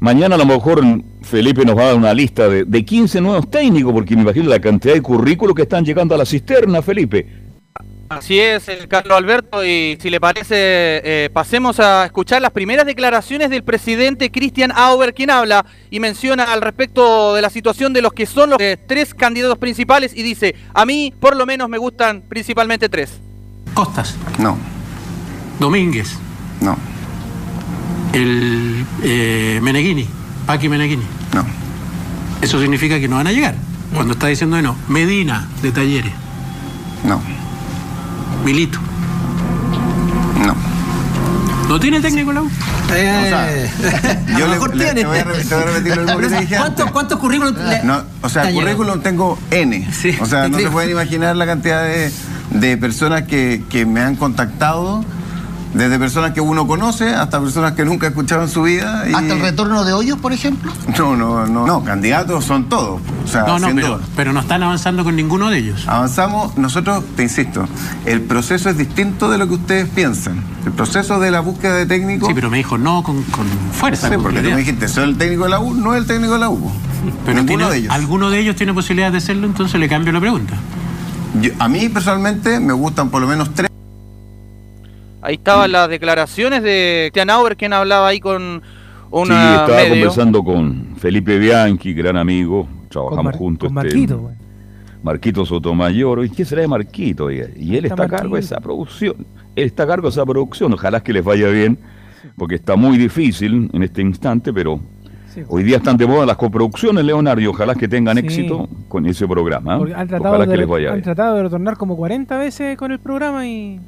Mañana 0.00 0.34
a 0.34 0.38
lo 0.38 0.44
mejor 0.44 0.82
Felipe 1.22 1.64
nos 1.64 1.74
va 1.78 1.82
a 1.82 1.86
dar 1.86 1.96
una 1.96 2.12
lista 2.12 2.48
de, 2.48 2.64
de 2.64 2.84
15 2.84 3.20
nuevos 3.22 3.48
técnicos, 3.50 3.94
porque 3.94 4.14
me 4.14 4.22
imagino 4.22 4.50
la 4.50 4.60
cantidad 4.60 4.92
de 4.92 5.00
currículos 5.00 5.54
que 5.54 5.62
están 5.62 5.84
llegando 5.86 6.14
a 6.14 6.18
la 6.18 6.26
cisterna, 6.26 6.82
Felipe. 6.82 7.45
Así 8.08 8.38
es, 8.38 8.68
el 8.68 8.86
Carlos 8.86 9.18
Alberto, 9.18 9.64
y 9.64 9.98
si 10.00 10.10
le 10.10 10.20
parece, 10.20 10.54
eh, 10.54 11.30
pasemos 11.32 11.80
a 11.80 12.04
escuchar 12.04 12.40
las 12.40 12.52
primeras 12.52 12.86
declaraciones 12.86 13.50
del 13.50 13.64
presidente 13.64 14.30
Christian 14.30 14.70
Auber, 14.72 15.12
quien 15.12 15.30
habla 15.30 15.66
y 15.90 15.98
menciona 15.98 16.44
al 16.44 16.60
respecto 16.60 17.34
de 17.34 17.42
la 17.42 17.50
situación 17.50 17.92
de 17.92 18.02
los 18.02 18.12
que 18.12 18.26
son 18.26 18.50
los 18.50 18.60
eh, 18.60 18.78
tres 18.86 19.12
candidatos 19.12 19.58
principales 19.58 20.12
y 20.14 20.22
dice, 20.22 20.54
a 20.72 20.86
mí 20.86 21.12
por 21.18 21.36
lo 21.36 21.46
menos 21.46 21.68
me 21.68 21.78
gustan 21.78 22.22
principalmente 22.22 22.88
tres. 22.88 23.18
Costas. 23.74 24.16
No. 24.38 24.56
Domínguez. 25.58 26.16
No. 26.60 26.76
El 28.12 28.86
eh, 29.02 29.58
Meneghini. 29.62 30.06
Paqui 30.46 30.68
Meneghini. 30.68 31.04
No. 31.34 31.44
Eso 32.40 32.60
significa 32.60 33.00
que 33.00 33.08
no 33.08 33.16
van 33.16 33.26
a 33.26 33.32
llegar. 33.32 33.56
Cuando 33.94 34.14
está 34.14 34.28
diciendo 34.28 34.56
que 34.56 34.62
no. 34.62 34.76
Medina, 34.88 35.48
de 35.62 35.72
Talleres. 35.72 36.12
No. 37.04 37.20
Milito. 38.44 38.78
No. 40.46 40.54
¿No 41.68 41.80
tiene 41.80 42.00
técnico 42.00 42.32
la 42.32 42.42
U? 42.42 42.50
Eh, 42.94 43.30
a 43.34 44.38
yo 44.38 44.38
lo 44.38 44.46
le, 44.46 44.52
mejor 44.52 44.76
le- 44.76 44.84
tiene. 44.84 45.00
te 45.00 45.06
voy 45.06 45.18
a 45.18 45.24
repetir, 45.24 45.48
te 45.48 45.54
voy 45.56 45.64
a 45.64 45.66
repetir 45.66 45.96
lo 45.96 46.02
mismo 46.04 46.18
que 46.20 46.26
te 46.28 46.40
dije 46.40 46.56
antes. 46.56 46.58
¿Cuántos, 46.58 46.90
cuántos 46.92 47.18
currículum 47.18 47.54
le- 47.68 47.82
No, 47.82 48.02
o 48.22 48.28
sea, 48.28 48.52
currículum 48.52 49.00
tengo 49.00 49.38
N. 49.50 49.88
o 50.20 50.26
sea, 50.26 50.48
no 50.48 50.58
se 50.58 50.70
pueden 50.70 50.90
imaginar 50.90 51.34
la 51.36 51.46
cantidad 51.46 51.82
de, 51.82 52.12
de 52.50 52.76
personas 52.76 53.22
que, 53.22 53.64
que 53.68 53.84
me 53.84 54.00
han 54.00 54.14
contactado, 54.14 55.04
desde 55.74 55.98
personas 55.98 56.32
que 56.32 56.40
uno 56.40 56.66
conoce 56.66 57.10
hasta 57.14 57.38
personas 57.40 57.72
que 57.72 57.84
nunca 57.84 58.06
ha 58.06 58.08
escuchado 58.10 58.42
en 58.42 58.48
su 58.48 58.62
vida. 58.62 59.04
y- 59.08 59.12
¿Hasta 59.14 59.34
el 59.34 59.40
retorno 59.40 59.84
de 59.84 59.92
hoyos, 59.92 60.18
por 60.18 60.32
ejemplo? 60.32 60.72
No, 60.98 61.14
no, 61.16 61.46
no. 61.46 61.66
No, 61.66 61.84
candidatos 61.84 62.44
son 62.44 62.68
todos. 62.68 63.00
O 63.24 63.28
sea, 63.28 63.42
No, 63.42 63.58
no, 63.58 63.66
sin 63.66 63.76
pero, 63.76 63.88
duda. 63.96 64.00
pero 64.16 64.32
no 64.32 64.40
están 64.40 64.62
avanzando 64.62 65.04
con 65.04 65.14
ninguno 65.16 65.50
de 65.50 65.58
ellos. 65.58 65.86
Avanzamos, 65.86 66.56
nosotros, 66.56 67.04
te 67.16 67.24
insisto, 67.24 67.68
el 68.06 68.22
proceso 68.22 68.70
es 68.70 68.78
distinto 68.78 69.28
de 69.30 69.36
lo 69.38 69.46
que 69.48 69.54
ustedes 69.54 69.88
piensan. 69.90 70.42
El 70.64 70.72
proceso 70.72 71.20
de 71.20 71.30
la 71.30 71.40
búsqueda 71.40 71.74
de 71.74 71.86
técnicos. 71.86 72.28
Sí, 72.28 72.34
pero 72.34 72.50
me 72.50 72.56
dijo 72.56 72.78
no 72.78 73.02
con, 73.02 73.22
con 73.24 73.46
fuerza. 73.72 74.08
Sí, 74.08 74.14
con 74.14 74.22
porque 74.24 74.40
tú 74.40 74.50
me 74.50 74.56
dijiste, 74.56 74.88
soy 74.88 75.04
el 75.04 75.16
técnico 75.18 75.44
de 75.44 75.50
la 75.50 75.60
U, 75.60 75.74
no 75.74 75.94
es 75.94 76.00
el 76.00 76.06
técnico 76.06 76.32
de 76.34 76.38
la 76.40 76.48
U. 76.48 76.70
Pero 77.24 77.38
Ninguno 77.38 77.58
tiene- 77.58 77.70
de 77.72 77.78
ellos. 77.78 77.92
¿Alguno 77.94 78.30
de 78.30 78.40
ellos 78.40 78.56
tiene 78.56 78.72
posibilidad 78.72 79.12
de 79.12 79.20
serlo? 79.20 79.46
Entonces 79.46 79.78
le 79.78 79.88
cambio 79.88 80.12
la 80.12 80.20
pregunta. 80.20 80.54
Yo- 81.40 81.50
a 81.58 81.68
mí 81.68 81.88
personalmente 81.88 82.58
me 82.60 82.72
gustan 82.72 83.10
por 83.10 83.20
lo 83.20 83.28
menos 83.28 83.50
tres. 83.54 83.65
Ahí 85.26 85.34
estaban 85.34 85.72
las 85.72 85.88
declaraciones 85.88 86.62
de 86.62 87.08
Christian 87.12 87.30
Auber, 87.30 87.56
quien 87.56 87.72
hablaba 87.72 88.06
ahí 88.08 88.20
con 88.20 88.62
Sí, 88.62 89.08
una 89.10 89.50
estaba 89.56 89.66
medio. 89.78 89.88
conversando 89.90 90.44
con 90.44 90.94
Felipe 90.98 91.36
Bianchi, 91.38 91.92
gran 91.94 92.16
amigo. 92.16 92.68
Trabajamos 92.88 93.24
Mar- 93.24 93.36
juntos. 93.36 93.68
con 93.72 93.78
este, 93.84 93.96
Marquito, 93.98 94.18
güey. 94.20 94.34
Marquito 95.02 95.44
Sotomayor. 95.44 96.24
¿Y 96.24 96.30
qué 96.30 96.44
será 96.44 96.62
de 96.62 96.68
Marquito? 96.68 97.30
Y 97.30 97.38
él 97.40 97.84
Está 97.86 97.94
está, 97.94 98.02
a 98.04 98.08
cargo 98.08 98.34
de 98.36 98.40
esa 98.40 98.60
producción. 98.60 99.26
Él 99.56 99.64
está 99.66 99.82
a 99.82 99.86
cargo 99.88 100.04
de 100.08 100.10
esa 100.12 100.24
producción. 100.24 100.72
Ojalá 100.74 101.02
que 101.02 101.12
les 101.12 101.24
vaya 101.24 101.48
bien, 101.48 101.76
porque 102.36 102.54
está 102.54 102.76
muy 102.76 102.96
difícil 102.96 103.68
en 103.72 103.82
este 103.82 104.02
instante, 104.02 104.52
pero 104.52 104.78
Sí. 105.34 105.42
hoy 105.48 105.64
día 105.64 105.78
están 105.78 105.96
de 105.96 106.06
moda 106.06 106.24
las 106.24 106.36
coproducciones, 106.36 107.04
Leonardo, 107.04 107.40
y 107.40 107.46
ojalá 107.46 107.74
que 107.74 107.88
tengan 107.88 108.16
Sí. 108.16 108.24
éxito 108.24 108.68
con 108.88 109.06
ese 109.06 109.26
programa. 109.26 109.76
Porque 109.78 109.92
han 109.94 110.06
tratado, 110.08 110.30
Ojalá 110.34 110.46
de, 110.46 110.50
que 110.52 110.56
les 110.56 110.66
vaya 110.68 110.88
han 110.88 110.94
bien. 110.94 111.04
tratado 111.04 111.36
de 111.36 111.42
retornar 111.42 111.76
como 111.76 111.96
40 111.96 112.38
veces 112.38 112.76
con 112.78 112.92
el 112.92 113.00
programa 113.00 113.46
y... 113.46 113.80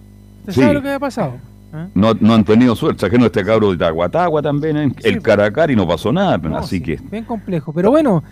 ¿Usted 0.48 0.52
Sí. 0.54 0.60
sabe 0.60 0.74
lo 0.74 0.82
que 0.82 0.90
ha 0.90 0.98
pasado? 0.98 1.34
¿Ah? 1.72 1.86
No, 1.94 2.14
no 2.14 2.32
han 2.34 2.44
tenido 2.44 2.74
suerte. 2.74 3.00
Sacaron 3.00 3.26
este 3.26 3.44
cabro 3.44 3.70
de 3.70 3.76
Taguatagua 3.76 4.40
también, 4.40 4.76
¿eh? 4.78 4.92
el 5.04 5.14
Sí. 5.16 5.20
Caracar, 5.20 5.70
y 5.70 5.76
no 5.76 5.86
pasó 5.86 6.10
nada. 6.12 6.38
No, 6.38 6.56
así 6.56 6.78
sí, 6.78 6.82
que 6.82 6.96
Bien 7.10 7.24
complejo. 7.24 7.72
Pero 7.74 7.90
bueno, 7.90 8.24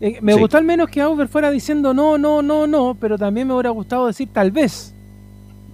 eh, 0.00 0.18
me 0.22 0.32
sí. 0.32 0.40
gustó 0.40 0.56
al 0.56 0.64
menos 0.64 0.88
que 0.88 1.02
Auber 1.02 1.28
fuera 1.28 1.50
diciendo 1.50 1.92
no, 1.92 2.16
no, 2.16 2.40
no, 2.40 2.66
no, 2.66 2.96
pero 2.98 3.18
también 3.18 3.46
me 3.46 3.52
hubiera 3.54 3.70
gustado 3.70 4.06
decir 4.06 4.28
tal 4.32 4.50
vez. 4.50 4.94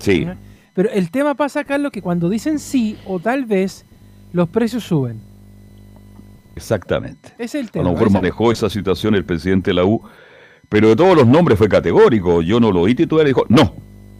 Sí, 0.01 0.27
Pero 0.75 0.91
el 0.91 1.11
tema 1.13 1.35
pasa, 1.37 1.63
Carlos, 1.63 1.93
que 1.93 2.03
cuando 2.03 2.29
dicen 2.29 2.59
sí 2.59 2.99
o 3.07 3.21
tal 3.21 3.45
vez, 3.45 3.85
los 4.33 4.49
precios 4.49 4.83
suben. 4.83 5.21
exactamente. 6.57 7.33
Es 7.39 7.55
el 7.55 7.67
A 7.67 7.71
tema. 7.71 7.85
lo 7.85 7.93
mejor 7.93 8.11
manejó 8.11 8.53
esa 8.53 8.69
situación 8.69 9.15
el 9.15 9.25
presidente 9.25 9.71
de 9.71 9.75
la 9.75 9.85
U 9.85 10.03
pero 10.69 10.89
de 10.89 10.97
todos 10.97 11.15
los 11.17 11.27
nombres 11.27 11.57
fue 11.59 11.69
categórico. 11.69 12.43
Yo 12.43 12.59
no 12.59 12.73
lo 12.73 12.81
oí 12.81 12.95
titular 12.97 13.25
y 13.27 13.29
dijo, 13.29 13.45
no, 13.49 13.75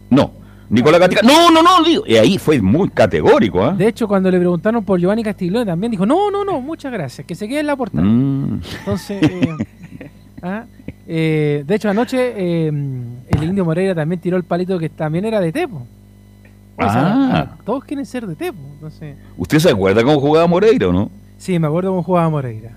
no. 0.09 0.31
Nicolás 0.69 0.99
Gatica, 0.99 1.21
no, 1.21 1.51
no, 1.51 1.61
no, 1.61 1.83
digo. 1.83 2.03
Y 2.07 2.15
ahí 2.15 2.37
fue 2.37 2.59
muy 2.61 2.89
categórico. 2.89 3.63
¿ah? 3.63 3.73
De 3.73 3.87
hecho, 3.87 4.07
cuando 4.07 4.31
le 4.31 4.39
preguntaron 4.39 4.83
por 4.83 4.99
Giovanni 4.99 5.23
Castiglione 5.23 5.65
también 5.65 5.91
dijo, 5.91 6.05
no, 6.05 6.31
no, 6.31 6.43
no, 6.43 6.59
muchas 6.61 6.91
gracias, 6.91 7.25
que 7.27 7.35
se 7.35 7.47
quede 7.47 7.59
en 7.61 7.67
la 7.67 7.75
portada. 7.75 8.03
Mm. 8.03 8.61
Entonces, 8.79 9.23
eh, 9.23 9.55
ah, 10.41 10.65
eh, 11.07 11.63
de 11.65 11.75
hecho, 11.75 11.89
anoche 11.89 12.33
eh, 12.35 12.67
el 12.67 13.43
Indio 13.43 13.63
Moreira 13.65 13.93
también 13.93 14.19
tiró 14.19 14.37
el 14.37 14.43
palito 14.43 14.79
que 14.79 14.89
también 14.89 15.25
era 15.25 15.39
de 15.39 15.51
Tepo. 15.51 15.85
O 16.77 16.81
sea, 16.81 17.13
Ah. 17.31 17.57
todos 17.63 17.85
quieren 17.85 18.05
ser 18.05 18.25
de 18.27 18.35
Tepo. 18.35 18.59
Entonces, 18.73 19.15
¿Usted 19.37 19.59
se 19.59 19.69
acuerda 19.69 20.03
cómo 20.03 20.19
jugaba 20.19 20.47
Moreira 20.47 20.87
o 20.89 20.91
no? 20.93 21.09
sí, 21.37 21.57
me 21.59 21.67
acuerdo 21.67 21.91
cómo 21.91 22.03
jugaba 22.03 22.29
Moreira. 22.29 22.71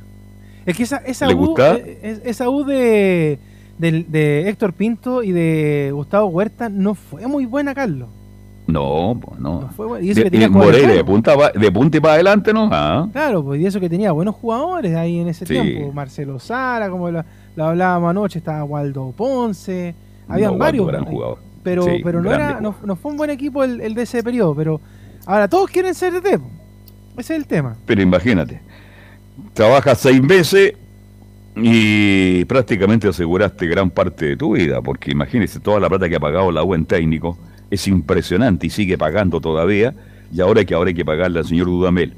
Es 0.66 0.76
que 0.76 0.82
esa, 0.82 0.98
esa 0.98 1.26
¿Le 1.26 1.34
U, 1.34 1.54
eh, 1.58 2.20
esa 2.24 2.50
U 2.50 2.62
de, 2.64 3.38
del- 3.78 4.10
de 4.10 4.48
Héctor 4.48 4.72
Pinto 4.72 5.22
y 5.22 5.32
de 5.32 5.90
Gustavo 5.92 6.26
Huerta 6.26 6.68
no 6.68 6.94
fue 6.94 7.26
muy 7.26 7.46
buena, 7.46 7.74
Carlos. 7.74 8.08
No, 8.66 9.18
pues 9.20 9.40
no. 9.40 9.70
fue 9.74 9.86
bueno. 9.86 10.04
Y 10.04 10.10
eso 10.10 10.18
De- 10.20 10.24
que 10.24 10.30
tenía 10.30 10.48
de 10.48 10.86
de 10.96 11.04
punta, 11.04 11.34
pa- 11.36 11.52
de 11.52 11.72
punta 11.72 11.96
y 11.96 12.00
para 12.00 12.14
adelante, 12.14 12.52
¿no? 12.52 12.68
Ah. 12.70 13.08
Claro, 13.12 13.42
pues 13.42 13.60
y 13.62 13.66
eso 13.66 13.80
que 13.80 13.88
tenía 13.88 14.12
buenos 14.12 14.34
jugadores 14.34 14.94
ahí 14.94 15.18
en 15.20 15.28
ese 15.28 15.46
Sí. 15.46 15.54
tiempo. 15.54 15.90
Marcelo 15.92 16.38
Sara, 16.38 16.90
como 16.90 17.10
lo, 17.10 17.24
lo 17.56 17.64
hablábamos 17.64 18.10
anoche, 18.10 18.38
estaba 18.40 18.64
Waldo 18.64 19.12
Ponce, 19.16 19.94
habían 20.28 20.48
No, 20.50 20.58
Waldo, 20.58 20.64
varios. 20.64 20.86
gran 20.88 21.04
eh, 21.04 21.06
jugador. 21.10 21.38
Pero, 21.62 21.82
Sí, 21.84 21.90
pero 22.04 22.22
no, 22.22 22.30
era, 22.32 22.60
no, 22.60 22.74
no 22.84 22.96
fue 22.96 23.10
un 23.12 23.16
buen 23.16 23.30
equipo 23.30 23.64
el, 23.64 23.80
el 23.80 23.94
de 23.94 24.02
ese 24.02 24.22
periodo. 24.22 24.54
Pero 24.54 24.80
ahora 25.24 25.48
todos 25.48 25.70
quieren 25.70 25.94
ser 25.94 26.12
de 26.12 26.20
Tepo. 26.20 26.44
Ese 27.16 27.34
es 27.34 27.40
el 27.40 27.46
tema. 27.46 27.74
Pero 27.86 28.02
imagínate, 28.02 28.60
trabajas 29.54 29.98
seis 29.98 30.22
meses 30.22 30.74
y 31.60 32.44
prácticamente 32.44 33.08
aseguraste 33.08 33.66
gran 33.66 33.90
parte 33.90 34.26
de 34.26 34.36
tu 34.36 34.54
vida, 34.54 34.80
porque 34.82 35.10
imagínese 35.10 35.60
toda 35.60 35.80
la 35.80 35.88
plata 35.88 36.08
que 36.08 36.16
ha 36.16 36.20
pagado 36.20 36.50
la 36.52 36.62
U 36.62 36.74
en 36.74 36.84
técnico, 36.84 37.38
es 37.70 37.86
impresionante 37.88 38.66
y 38.66 38.70
sigue 38.70 38.96
pagando 38.96 39.40
todavía, 39.40 39.94
y 40.32 40.40
ahora 40.40 40.64
que 40.64 40.74
ahora 40.74 40.88
hay 40.88 40.94
que 40.94 41.04
pagarle 41.04 41.40
al 41.40 41.46
señor 41.46 41.66
Dudamel. 41.66 42.14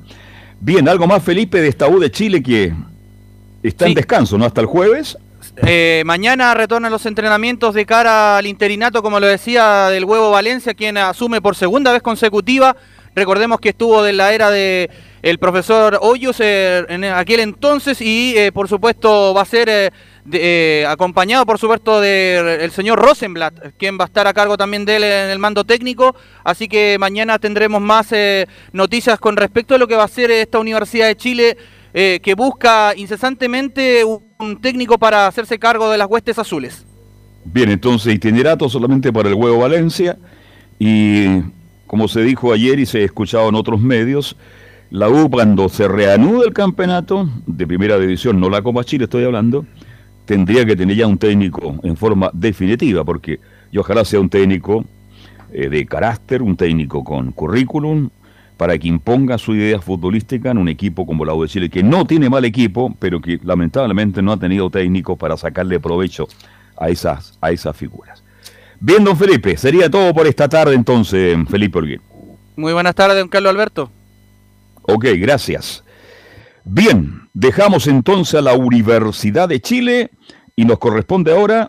Bien, 0.61 0.89
algo 0.89 1.07
más, 1.07 1.23
Felipe, 1.23 1.61
de 1.61 1.69
esta 1.69 1.89
U 1.89 1.99
de 1.99 2.11
Chile 2.11 2.43
que 2.43 2.73
está 3.63 3.87
en 3.87 3.95
descanso, 3.95 4.37
¿no? 4.37 4.45
Hasta 4.45 4.61
el 4.61 4.67
jueves. 4.67 5.17
Eh, 5.67 6.03
mañana 6.05 6.55
retornan 6.55 6.93
los 6.93 7.07
entrenamientos 7.07 7.75
de 7.75 7.87
cara 7.87 8.39
al 8.39 8.47
interinato, 8.47 9.03
como 9.03 9.21
lo 9.21 9.27
decía, 9.27 9.89
del 9.89 10.05
Huevo 10.05 10.31
Valencia, 10.31 10.75
quien 10.75 10.97
asume 10.97 11.41
por 11.41 11.57
segunda 11.57 11.93
vez 11.93 12.03
consecutiva. 12.03 12.77
Recordemos 13.15 13.59
que 13.61 13.71
estuvo 13.71 14.03
de 14.03 14.13
la 14.13 14.33
era 14.33 14.51
de 14.51 14.89
el 15.23 15.39
profesor 15.39 15.99
Hoyos 16.01 16.37
eh, 16.41 16.85
en 16.89 17.05
aquel 17.05 17.41
entonces 17.41 18.01
y 18.01 18.35
eh, 18.37 18.53
por 18.53 18.69
supuesto 18.69 19.35
va 19.35 19.43
a 19.43 19.45
ser 19.45 19.69
eh, 19.69 19.91
de- 20.25 20.87
acompañado 20.89 21.45
por 21.45 21.59
supuesto 21.59 22.01
del 22.01 22.71
señor 22.71 23.01
Rosenblatt, 23.01 23.75
quien 23.77 23.99
va 23.99 24.05
a 24.05 24.07
estar 24.07 24.27
a 24.29 24.33
cargo 24.33 24.57
también 24.57 24.85
de 24.85 24.97
él 24.97 25.05
en 25.05 25.31
el 25.31 25.39
mando 25.41 25.65
técnico. 25.65 26.15
Así 26.45 26.69
que 26.69 26.97
mañana 27.01 27.39
tendremos 27.39 27.83
más 27.83 28.15
noticias 28.73 29.19
con 29.19 29.37
respecto 29.37 29.75
a 29.75 29.79
lo 29.79 29.89
que 29.89 29.97
va 29.97 30.05
a 30.05 30.09
ser 30.09 30.31
esta 30.31 30.59
Universidad 30.61 31.09
de 31.09 31.17
Chile 31.17 31.57
que 31.93 32.35
busca 32.37 32.95
incesantemente 32.97 34.05
un 34.05 34.61
técnico 34.63 34.97
para 34.99 35.27
hacerse 35.27 35.59
cargo 35.59 35.91
de 35.91 35.99
las 35.99 36.07
huestes 36.09 36.39
azules. 36.39 36.87
Bien, 37.45 37.71
entonces 37.71 38.15
itinerato 38.15 38.69
solamente 38.69 39.13
para 39.13 39.29
el 39.29 39.35
Huevo 39.35 39.59
Valencia 39.59 40.17
y 40.79 41.41
como 41.91 42.07
se 42.07 42.23
dijo 42.23 42.53
ayer 42.53 42.79
y 42.79 42.87
se 42.87 42.99
ha 42.99 43.05
escuchado 43.05 43.49
en 43.49 43.57
otros 43.57 43.81
medios, 43.81 44.37
la 44.91 45.09
U 45.09 45.29
cuando 45.29 45.69
se 45.69 45.89
reanude 45.89 46.47
el 46.47 46.53
campeonato 46.53 47.29
de 47.49 47.67
primera 47.67 47.99
división, 47.99 48.39
no 48.39 48.49
la 48.49 48.63
Copa 48.63 48.85
Chile 48.85 49.07
estoy 49.07 49.25
hablando, 49.25 49.67
tendría 50.25 50.65
que 50.65 50.77
tener 50.77 50.95
ya 50.95 51.09
un 51.09 51.19
técnico 51.19 51.75
en 51.83 51.97
forma 51.97 52.31
definitiva, 52.33 53.03
porque 53.03 53.41
y 53.73 53.79
ojalá 53.79 54.05
sea 54.05 54.21
un 54.21 54.29
técnico 54.29 54.85
eh, 55.53 55.69
de 55.69 55.85
carácter, 55.85 56.43
un 56.43 56.55
técnico 56.55 57.03
con 57.03 57.33
currículum, 57.33 58.11
para 58.57 58.79
que 58.79 58.87
imponga 58.87 59.37
su 59.37 59.57
idea 59.57 59.81
futbolística 59.81 60.53
en 60.53 60.59
un 60.59 60.69
equipo 60.69 61.05
como 61.05 61.25
la 61.25 61.35
U 61.35 61.45
Chile, 61.49 61.69
que 61.71 61.83
no 61.83 62.05
tiene 62.05 62.31
mal 62.31 62.45
equipo, 62.45 62.95
pero 63.01 63.21
que 63.21 63.41
lamentablemente 63.43 64.23
no 64.23 64.31
ha 64.31 64.37
tenido 64.37 64.71
técnicos 64.71 65.19
para 65.19 65.37
sacarle 65.37 65.81
provecho 65.81 66.29
a 66.77 66.89
esas, 66.89 67.37
a 67.41 67.51
esas 67.51 67.77
figuras. 67.77 68.23
Bien, 68.81 69.05
don 69.05 69.17
Felipe, 69.17 69.57
sería 69.57 69.91
todo 69.91 70.15
por 70.15 70.27
esta 70.27 70.49
tarde 70.49 70.75
entonces, 70.75 71.37
Felipe 71.51 71.79
Olguín. 71.79 72.01
Muy 72.57 72.73
buenas 72.73 72.95
tardes, 72.95 73.19
don 73.19 73.29
Carlos 73.29 73.51
Alberto. 73.51 73.91
Ok, 74.83 75.07
gracias. 75.17 75.85
Bien, 76.65 77.29
dejamos 77.35 77.87
entonces 77.87 78.35
a 78.37 78.43
la 78.43 78.55
Universidad 78.55 79.49
de 79.49 79.61
Chile 79.61 80.11
y 80.57 80.65
nos 80.65 80.79
corresponde 80.79 81.33
ahora 81.33 81.69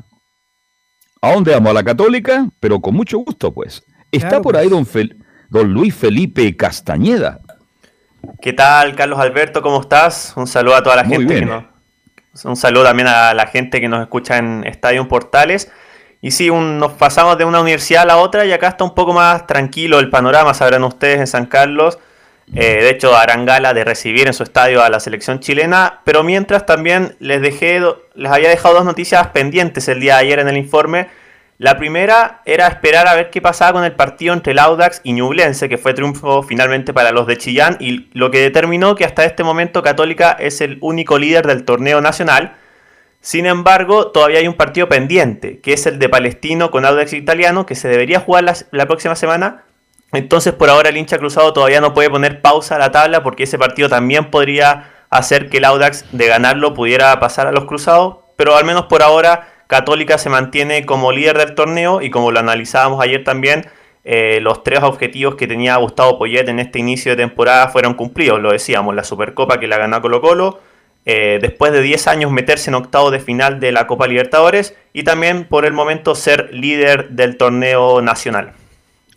a 1.21 1.33
dónde 1.33 1.51
vamos, 1.51 1.69
a 1.71 1.73
la 1.73 1.83
Católica, 1.83 2.47
pero 2.59 2.79
con 2.79 2.95
mucho 2.95 3.17
gusto, 3.19 3.53
pues. 3.53 3.83
Está 4.11 4.29
Claro, 4.29 4.41
por 4.43 4.57
ahí 4.57 4.69
don, 4.69 4.85
Fel- 4.85 5.15
don 5.49 5.71
Luis 5.73 5.93
Felipe 5.93 6.55
Castañeda. 6.55 7.39
¿Qué 8.41 8.53
tal, 8.53 8.95
Carlos 8.95 9.19
Alberto? 9.19 9.61
¿Cómo 9.61 9.81
estás? 9.81 10.33
Un 10.35 10.47
saludo 10.47 10.75
a 10.75 10.83
toda 10.83 10.95
la 10.97 11.03
Muy 11.03 11.17
gente. 11.19 11.33
bien. 11.35 11.45
que 11.47 11.51
nos- 11.53 12.45
un 12.45 12.55
saludo 12.55 12.83
también 12.85 13.07
a 13.07 13.33
la 13.33 13.47
gente 13.47 13.81
que 13.81 13.87
nos 13.89 14.01
escucha 14.01 14.37
en 14.37 14.63
Estadio 14.65 15.07
Portales. 15.07 15.71
Y 16.21 16.31
sí, 16.31 16.49
un- 16.49 16.77
nos 16.77 16.91
pasamos 16.93 17.37
de 17.37 17.45
una 17.45 17.61
universidad 17.61 18.03
a 18.03 18.05
la 18.05 18.17
otra 18.17 18.45
y 18.45 18.51
acá 18.51 18.67
está 18.67 18.83
un 18.83 18.93
poco 18.93 19.11
más 19.13 19.47
tranquilo 19.47 19.99
el 19.99 20.09
panorama, 20.09 20.53
sabrán 20.53 20.83
ustedes, 20.83 21.19
en 21.19 21.27
San 21.27 21.45
Carlos. 21.47 21.97
Eh, 22.53 22.83
de 22.83 22.89
hecho, 22.89 23.15
harán 23.15 23.45
gala 23.45 23.73
de 23.73 23.83
recibir 23.85 24.27
en 24.27 24.33
su 24.33 24.43
estadio 24.43 24.83
a 24.83 24.89
la 24.89 24.99
selección 24.99 25.39
chilena. 25.39 26.01
Pero 26.03 26.23
mientras 26.23 26.65
también 26.65 27.15
les 27.19 27.41
dejé, 27.41 27.81
les 28.13 28.31
había 28.31 28.49
dejado 28.49 28.75
dos 28.75 28.85
noticias 28.85 29.27
pendientes 29.27 29.87
el 29.87 29.99
día 29.99 30.15
de 30.15 30.21
ayer 30.21 30.39
en 30.39 30.49
el 30.49 30.57
informe. 30.57 31.07
La 31.57 31.77
primera 31.77 32.41
era 32.45 32.67
esperar 32.67 33.07
a 33.07 33.13
ver 33.15 33.29
qué 33.29 33.39
pasaba 33.41 33.73
con 33.73 33.83
el 33.83 33.93
partido 33.93 34.33
entre 34.33 34.51
el 34.53 34.59
Audax 34.59 35.01
y 35.03 35.13
Ñublense, 35.13 35.69
que 35.69 35.77
fue 35.77 35.93
triunfo 35.93 36.43
finalmente 36.43 36.91
para 36.91 37.11
los 37.11 37.25
de 37.27 37.37
Chillán, 37.37 37.77
y 37.79 38.09
lo 38.13 38.31
que 38.31 38.39
determinó 38.41 38.95
que 38.95 39.05
hasta 39.05 39.25
este 39.25 39.43
momento 39.43 39.81
Católica 39.83 40.35
es 40.39 40.59
el 40.61 40.77
único 40.81 41.17
líder 41.19 41.45
del 41.47 41.63
torneo 41.63 42.01
nacional. 42.01 42.55
Sin 43.21 43.45
embargo, 43.45 44.07
todavía 44.07 44.39
hay 44.39 44.47
un 44.47 44.55
partido 44.55 44.89
pendiente, 44.89 45.59
que 45.59 45.73
es 45.73 45.85
el 45.85 45.99
de 45.99 46.09
Palestino 46.09 46.71
con 46.71 46.85
Audax 46.85 47.13
Italiano, 47.13 47.67
que 47.67 47.75
se 47.75 47.87
debería 47.87 48.19
jugar 48.19 48.45
la, 48.71 48.85
próxima 48.87 49.15
semana. 49.15 49.63
Entonces, 50.11 50.53
por 50.53 50.71
ahora 50.71 50.89
el 50.89 50.97
hincha 50.97 51.19
cruzado 51.19 51.53
todavía 51.53 51.81
no 51.81 51.93
puede 51.93 52.09
poner 52.09 52.41
pausa 52.41 52.75
a 52.75 52.79
la 52.79 52.91
tabla, 52.91 53.21
porque 53.21 53.43
ese 53.43 53.59
partido 53.59 53.89
también 53.89 54.31
podría 54.31 54.91
hacer 55.11 55.49
que 55.49 55.57
el 55.57 55.65
Audax 55.65 56.05
de 56.11 56.27
ganarlo 56.27 56.73
pudiera 56.73 57.19
pasar 57.19 57.45
a 57.45 57.51
los 57.51 57.65
cruzados. 57.65 58.17
Pero 58.37 58.55
al 58.55 58.65
menos 58.65 58.85
por 58.85 59.03
ahora, 59.03 59.49
Católica 59.67 60.17
se 60.17 60.29
mantiene 60.29 60.87
como 60.87 61.11
líder 61.11 61.37
del 61.37 61.53
torneo 61.53 62.01
y 62.01 62.09
como 62.09 62.31
lo 62.31 62.39
analizábamos 62.39 63.03
ayer 63.03 63.23
también, 63.23 63.67
eh, 64.03 64.39
los 64.41 64.63
tres 64.63 64.81
objetivos 64.81 65.35
que 65.35 65.45
tenía 65.45 65.75
Gustavo 65.75 66.17
Poyet 66.17 66.49
en 66.49 66.59
este 66.59 66.79
inicio 66.79 67.11
de 67.11 67.17
temporada 67.17 67.67
fueron 67.67 67.93
cumplidos. 67.93 68.41
Lo 68.41 68.51
decíamos, 68.51 68.95
la 68.95 69.03
Supercopa 69.03 69.59
que 69.59 69.67
la 69.67 69.77
ganó 69.77 70.01
Colo 70.01 70.21
Colo, 70.21 70.59
eh, 71.05 71.39
después 71.41 71.71
de 71.71 71.81
10 71.81 72.07
años 72.07 72.31
meterse 72.31 72.69
en 72.69 72.75
octavo 72.75 73.09
de 73.09 73.19
final 73.19 73.59
de 73.59 73.71
la 73.71 73.87
Copa 73.87 74.07
Libertadores 74.07 74.75
y 74.93 75.03
también 75.03 75.45
por 75.45 75.65
el 75.65 75.73
momento 75.73 76.13
ser 76.13 76.49
líder 76.53 77.09
del 77.09 77.37
torneo 77.37 78.01
nacional. 78.01 78.53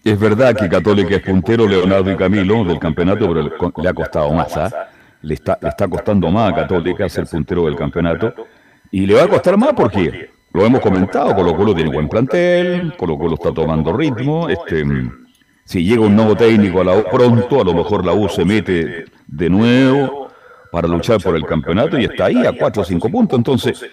Es 0.02 0.18
verdad 0.18 0.54
que 0.54 0.68
Católica 0.68 1.16
es 1.16 1.22
puntero 1.22 1.66
Leonardo 1.66 2.10
y 2.10 2.16
Camilo 2.16 2.64
del 2.64 2.78
campeonato, 2.78 3.26
pero 3.26 3.42
le, 3.82 3.88
ha 3.88 3.94
costado 3.94 4.32
más. 4.32 4.56
¿ah? 4.56 4.88
Le, 5.22 5.34
está, 5.34 5.58
le 5.60 5.68
está 5.68 5.88
costando 5.88 6.30
más 6.30 6.52
a 6.52 6.56
Católica 6.56 7.08
ser 7.08 7.26
puntero 7.26 7.64
del 7.64 7.76
campeonato. 7.76 8.34
Y 8.90 9.06
le 9.06 9.14
va 9.14 9.24
a 9.24 9.28
costar 9.28 9.56
más 9.56 9.72
porque, 9.74 10.30
lo 10.52 10.64
hemos 10.64 10.80
comentado, 10.80 11.34
Colo 11.34 11.56
Colo 11.56 11.74
tiene 11.74 11.90
buen 11.90 12.08
plantel, 12.08 12.94
Colo 12.96 13.18
Colo 13.18 13.34
está 13.34 13.52
tomando 13.52 13.94
ritmo. 13.94 14.48
Este, 14.48 14.84
si 15.64 15.84
llega 15.84 16.02
un 16.02 16.14
nuevo 16.14 16.36
técnico 16.36 16.82
a 16.82 16.84
la 16.84 16.96
U 16.96 17.04
pronto, 17.10 17.60
a 17.60 17.64
lo 17.64 17.74
mejor 17.74 18.04
la 18.04 18.12
U 18.12 18.28
se 18.28 18.44
mete 18.44 19.06
de 19.26 19.50
nuevo 19.50 20.24
para 20.74 20.88
luchar 20.88 21.20
por 21.22 21.36
el 21.36 21.46
campeonato 21.46 21.96
y 21.98 22.04
está 22.04 22.26
ahí 22.26 22.44
a 22.44 22.52
4 22.52 22.82
o 22.82 22.84
5 22.84 23.08
puntos. 23.08 23.38
Entonces, 23.38 23.86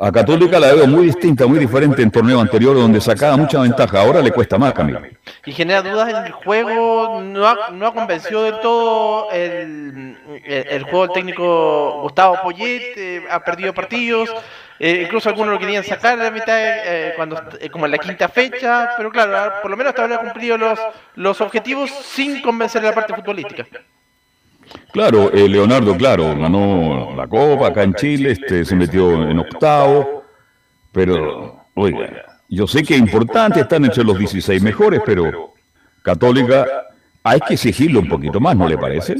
a 0.00 0.10
Católica 0.10 0.58
la 0.58 0.72
veo 0.72 0.86
muy 0.86 1.04
distinta, 1.04 1.46
muy 1.46 1.58
diferente 1.58 2.00
en 2.00 2.10
torneo 2.10 2.40
anterior 2.40 2.74
donde 2.74 3.02
sacaba 3.02 3.36
mucha 3.36 3.60
ventaja. 3.60 4.00
Ahora 4.00 4.22
le 4.22 4.30
cuesta 4.30 4.56
más, 4.56 4.72
Camilo. 4.72 5.02
Y 5.44 5.52
genera 5.52 5.82
dudas 5.82 6.08
en 6.08 6.24
el 6.24 6.32
juego, 6.32 7.20
no 7.22 7.46
ha, 7.46 7.70
no 7.70 7.86
ha 7.86 7.92
convencido 7.92 8.44
del 8.44 8.60
todo 8.60 9.30
el, 9.30 10.16
el, 10.46 10.66
el 10.68 10.82
juego 10.84 11.02
del 11.02 11.12
técnico 11.12 12.00
Gustavo 12.00 12.38
Poyet, 12.42 12.96
eh, 12.96 13.24
ha 13.30 13.40
perdido 13.44 13.74
partidos, 13.74 14.30
eh, 14.78 15.02
incluso 15.04 15.28
algunos 15.28 15.52
lo 15.52 15.60
querían 15.60 15.84
sacar 15.84 16.18
a 16.18 16.24
la 16.24 16.30
mitad, 16.30 16.56
eh, 16.58 17.12
cuando, 17.14 17.40
eh, 17.60 17.68
como 17.68 17.84
en 17.84 17.92
la 17.92 17.98
quinta 17.98 18.28
fecha, 18.28 18.94
pero 18.96 19.10
claro, 19.10 19.60
por 19.60 19.70
lo 19.70 19.76
menos 19.76 19.90
hasta 19.90 20.02
ahora 20.02 20.16
ha 20.16 20.20
cumplido 20.20 20.56
los, 20.56 20.78
los 21.14 21.40
objetivos 21.42 21.90
sin 21.90 22.40
convencer 22.40 22.82
a 22.82 22.88
la 22.88 22.94
parte 22.94 23.14
futbolística. 23.14 23.66
Claro, 24.92 25.32
eh, 25.32 25.48
Leonardo, 25.48 25.96
claro, 25.96 26.36
ganó 26.38 27.14
la 27.16 27.26
Copa 27.26 27.68
acá 27.68 27.82
en 27.82 27.94
Chile, 27.94 28.32
este, 28.32 28.64
se 28.64 28.76
metió 28.76 29.28
en 29.28 29.38
octavo, 29.38 30.22
pero, 30.92 31.64
oiga, 31.74 32.10
yo 32.48 32.66
sé 32.66 32.82
que 32.82 32.94
es 32.94 33.00
importante, 33.00 33.60
están 33.60 33.86
entre 33.86 34.04
los 34.04 34.18
16 34.18 34.62
mejores, 34.62 35.00
pero 35.06 35.54
Católica 36.02 36.66
hay 37.22 37.40
que 37.40 37.54
exigirlo 37.54 38.00
un 38.00 38.08
poquito 38.08 38.38
más, 38.40 38.54
¿no 38.54 38.68
le 38.68 38.76
parece? 38.76 39.16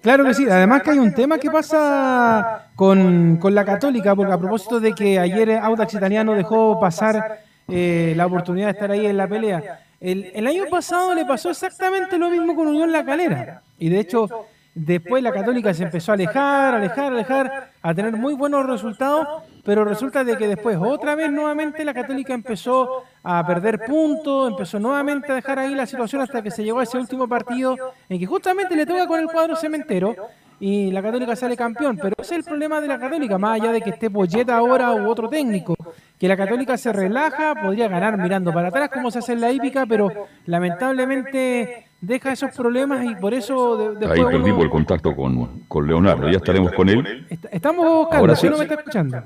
Claro 0.00 0.24
que 0.24 0.34
sí, 0.34 0.46
además 0.48 0.82
que 0.82 0.90
hay 0.90 0.98
un 0.98 1.12
tema 1.12 1.38
que 1.38 1.50
pasa 1.50 2.68
con, 2.76 3.38
con 3.38 3.52
la 3.52 3.64
católica, 3.64 4.14
porque 4.14 4.32
a 4.32 4.38
propósito 4.38 4.78
de 4.78 4.92
que 4.92 5.18
ayer 5.18 5.58
Audax 5.58 5.94
Italiano 5.94 6.34
dejó 6.34 6.78
pasar 6.78 7.40
eh, 7.66 8.14
la 8.16 8.26
oportunidad 8.26 8.66
de 8.66 8.72
estar 8.72 8.90
ahí 8.92 9.06
en 9.06 9.16
la 9.16 9.26
pelea, 9.26 9.80
el, 9.98 10.30
el 10.32 10.46
año 10.46 10.66
pasado 10.70 11.12
le 11.12 11.24
pasó 11.24 11.50
exactamente 11.50 12.18
lo 12.18 12.30
mismo 12.30 12.54
con 12.54 12.68
Unión 12.68 12.92
La 12.92 13.04
Calera, 13.04 13.62
y 13.80 13.88
de 13.88 13.98
hecho 13.98 14.28
después 14.76 15.22
la 15.22 15.32
católica 15.32 15.72
se 15.72 15.84
empezó 15.84 16.12
a 16.12 16.14
alejar, 16.14 16.74
alejar, 16.74 17.12
alejar, 17.12 17.70
a 17.80 17.94
tener 17.94 18.12
muy 18.12 18.34
buenos 18.34 18.66
resultados, 18.66 19.42
pero 19.64 19.84
resulta 19.84 20.22
de 20.22 20.36
que 20.36 20.46
después 20.46 20.76
otra 20.78 21.14
vez 21.14 21.32
nuevamente 21.32 21.82
la 21.82 21.94
católica 21.94 22.34
empezó 22.34 23.04
a 23.22 23.44
perder 23.46 23.86
puntos, 23.86 24.50
empezó 24.50 24.78
nuevamente 24.78 25.32
a 25.32 25.34
dejar 25.34 25.58
ahí 25.58 25.74
la 25.74 25.86
situación 25.86 26.20
hasta 26.20 26.42
que 26.42 26.50
se 26.50 26.62
llegó 26.62 26.80
a 26.80 26.82
ese 26.82 26.98
último 26.98 27.26
partido 27.26 27.74
en 28.08 28.18
que 28.18 28.26
justamente 28.26 28.76
le 28.76 28.84
toca 28.84 29.06
con 29.06 29.18
el 29.18 29.26
cuadro 29.28 29.56
cementero 29.56 30.14
y 30.60 30.90
la 30.90 31.02
Católica 31.02 31.34
sale 31.36 31.56
campeón. 31.56 31.98
Pero 32.00 32.14
ese 32.18 32.34
es 32.34 32.38
el 32.38 32.44
problema 32.44 32.80
de 32.80 32.88
la 32.88 32.98
Católica, 32.98 33.38
más 33.38 33.60
allá 33.60 33.72
de 33.72 33.80
que 33.80 33.90
esté 33.90 34.10
Polleta 34.10 34.56
ahora 34.56 34.92
u 34.92 35.08
otro 35.08 35.28
técnico. 35.28 35.74
Que 36.18 36.28
la 36.28 36.36
Católica 36.36 36.76
se 36.76 36.92
relaja, 36.92 37.54
podría 37.54 37.88
ganar 37.88 38.16
mirando 38.18 38.52
para 38.52 38.68
atrás 38.68 38.90
como 38.90 39.10
se 39.10 39.18
hace 39.18 39.32
en 39.32 39.40
la 39.40 39.50
hípica, 39.50 39.84
pero 39.86 40.10
lamentablemente 40.46 41.85
deja 42.00 42.32
esos 42.32 42.50
problemas 42.54 43.04
y 43.04 43.14
por 43.16 43.32
eso 43.34 43.76
de- 43.76 43.88
después 43.90 44.10
Ahí 44.12 44.20
uno- 44.20 44.30
perdimos 44.30 44.62
el 44.64 44.70
contacto 44.70 45.14
con, 45.16 45.60
con 45.66 45.86
Leonardo, 45.86 46.28
ya 46.30 46.36
estaremos 46.36 46.72
con 46.72 46.88
él. 46.88 47.26
Est- 47.30 47.46
Estamos, 47.50 47.84
Ahora 47.86 48.08
Carlos, 48.10 48.38
sí. 48.40 48.46
usted 48.46 48.50
no 48.50 48.58
me 48.58 48.64
está 48.64 48.74
escuchando. 48.74 49.16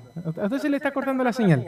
A 0.41 0.45
usted 0.47 0.59
se 0.59 0.71
le 0.71 0.77
está 0.77 0.91
cortando 0.93 1.25
la 1.25 1.33
señal. 1.33 1.65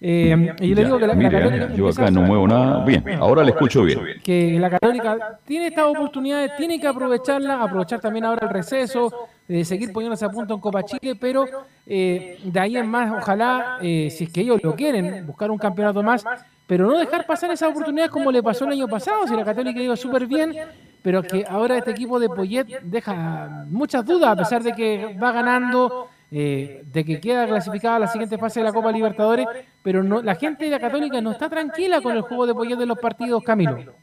Eh, 0.00 0.54
y 0.60 0.68
yo 0.68 0.74
le 0.74 0.84
digo 0.84 0.98
que 0.98 1.06
la, 1.06 1.14
la 1.14 1.14
mire, 1.14 1.30
Católica 1.30 1.66
yo 1.68 1.74
empieza 1.76 2.02
acá 2.02 2.10
no 2.10 2.22
muevo 2.22 2.46
nada. 2.48 2.84
Bien, 2.84 3.02
ahora 3.20 3.42
le 3.42 3.50
escucho 3.52 3.84
bien. 3.84 4.00
que 4.22 4.58
la 4.58 4.68
Católica 4.70 5.38
tiene 5.46 5.68
estas 5.68 5.84
oportunidades, 5.86 6.56
tiene 6.56 6.78
que 6.80 6.86
aprovecharlas, 6.86 7.60
aprovechar 7.60 8.00
también 8.00 8.24
ahora 8.24 8.46
el 8.46 8.52
receso, 8.52 9.10
de 9.48 9.64
seguir 9.64 9.92
poniéndose 9.92 10.24
a 10.24 10.30
punto 10.30 10.54
en 10.54 10.60
Copa 10.60 10.82
Chile, 10.84 11.14
pero 11.18 11.46
eh, 11.86 12.38
de 12.42 12.60
ahí 12.60 12.76
en 12.76 12.86
más, 12.90 13.12
ojalá, 13.12 13.78
eh, 13.82 14.08
si 14.10 14.24
es 14.24 14.30
que 14.32 14.40
ellos 14.42 14.60
lo 14.62 14.74
quieren, 14.74 15.26
buscar 15.26 15.50
un 15.50 15.58
campeonato 15.58 16.02
más, 16.02 16.24
pero 16.66 16.86
no 16.86 16.98
dejar 16.98 17.26
pasar 17.26 17.50
esas 17.50 17.70
oportunidades 17.70 18.10
como 18.10 18.32
le 18.32 18.42
pasó 18.42 18.64
el 18.64 18.72
año 18.72 18.88
pasado, 18.88 19.26
si 19.26 19.36
la 19.36 19.44
Católica 19.44 19.80
iba 19.80 19.96
súper 19.96 20.26
bien, 20.26 20.54
pero 21.02 21.22
que 21.22 21.44
ahora 21.48 21.76
este 21.76 21.90
equipo 21.90 22.18
de 22.18 22.28
Poyet 22.28 22.80
deja 22.82 23.64
muchas 23.68 24.04
dudas, 24.06 24.30
a 24.30 24.36
pesar 24.36 24.62
de 24.62 24.72
que 24.72 25.16
va 25.22 25.32
ganando, 25.32 26.08
eh, 26.30 26.82
de 26.86 27.04
que 27.04 27.20
queda 27.20 27.46
clasificada 27.46 27.96
a 27.96 27.98
la 28.00 28.06
siguiente 28.06 28.38
fase 28.38 28.60
de 28.60 28.64
la 28.64 28.72
Copa 28.72 28.90
Libertadores, 28.90 29.46
pero 29.82 30.02
no, 30.02 30.22
la 30.22 30.34
gente 30.34 30.64
de 30.64 30.70
la 30.70 30.80
Católica 30.80 31.20
no 31.20 31.32
está 31.32 31.50
tranquila 31.50 32.00
con 32.00 32.16
el 32.16 32.22
juego 32.22 32.46
de 32.46 32.54
Poyet 32.54 32.78
de 32.78 32.86
los 32.86 32.98
partidos, 32.98 33.42
Camilo. 33.42 33.94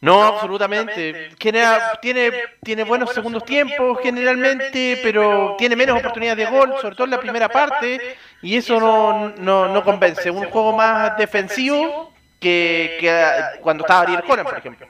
No, 0.00 0.22
absolutamente. 0.22 1.30
Genera- 1.40 1.98
tiene, 2.00 2.30
tiene 2.62 2.84
buenos 2.84 3.12
segundos 3.12 3.44
tiempos 3.44 3.98
generalmente, 4.02 5.00
pero 5.02 5.56
tiene 5.58 5.74
menos 5.74 5.98
oportunidades 5.98 6.44
de 6.46 6.56
gol, 6.56 6.72
sobre 6.80 6.94
todo 6.94 7.04
en 7.06 7.10
la 7.10 7.20
primera 7.20 7.48
parte, 7.48 8.16
y 8.40 8.56
eso 8.56 8.78
no, 8.78 9.30
no, 9.38 9.66
no 9.68 9.82
convence. 9.82 10.30
Un 10.30 10.44
juego 10.44 10.76
más 10.76 11.16
defensivo 11.18 12.12
que, 12.38 12.96
que 13.00 13.60
cuando 13.60 13.82
estaba 13.82 14.02
Ariel 14.02 14.22
Conan, 14.22 14.44
por 14.46 14.58
ejemplo. 14.58 14.86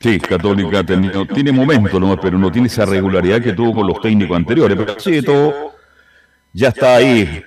Sí, 0.00 0.20
Católica 0.20 0.84
tenido- 0.84 1.24
tiene 1.26 1.50
momentos 1.50 1.98
nomás, 1.98 2.18
pero 2.20 2.38
no 2.38 2.52
tiene 2.52 2.68
esa 2.68 2.84
regularidad 2.84 3.40
que 3.42 3.52
tuvo 3.54 3.74
con 3.76 3.86
los 3.86 4.00
técnicos 4.02 4.36
anteriores. 4.36 4.76
Pero 4.76 5.00
sí, 5.00 5.12
de 5.12 5.22
todo, 5.22 5.72
ya 6.52 6.68
está 6.68 6.96
ahí 6.96 7.42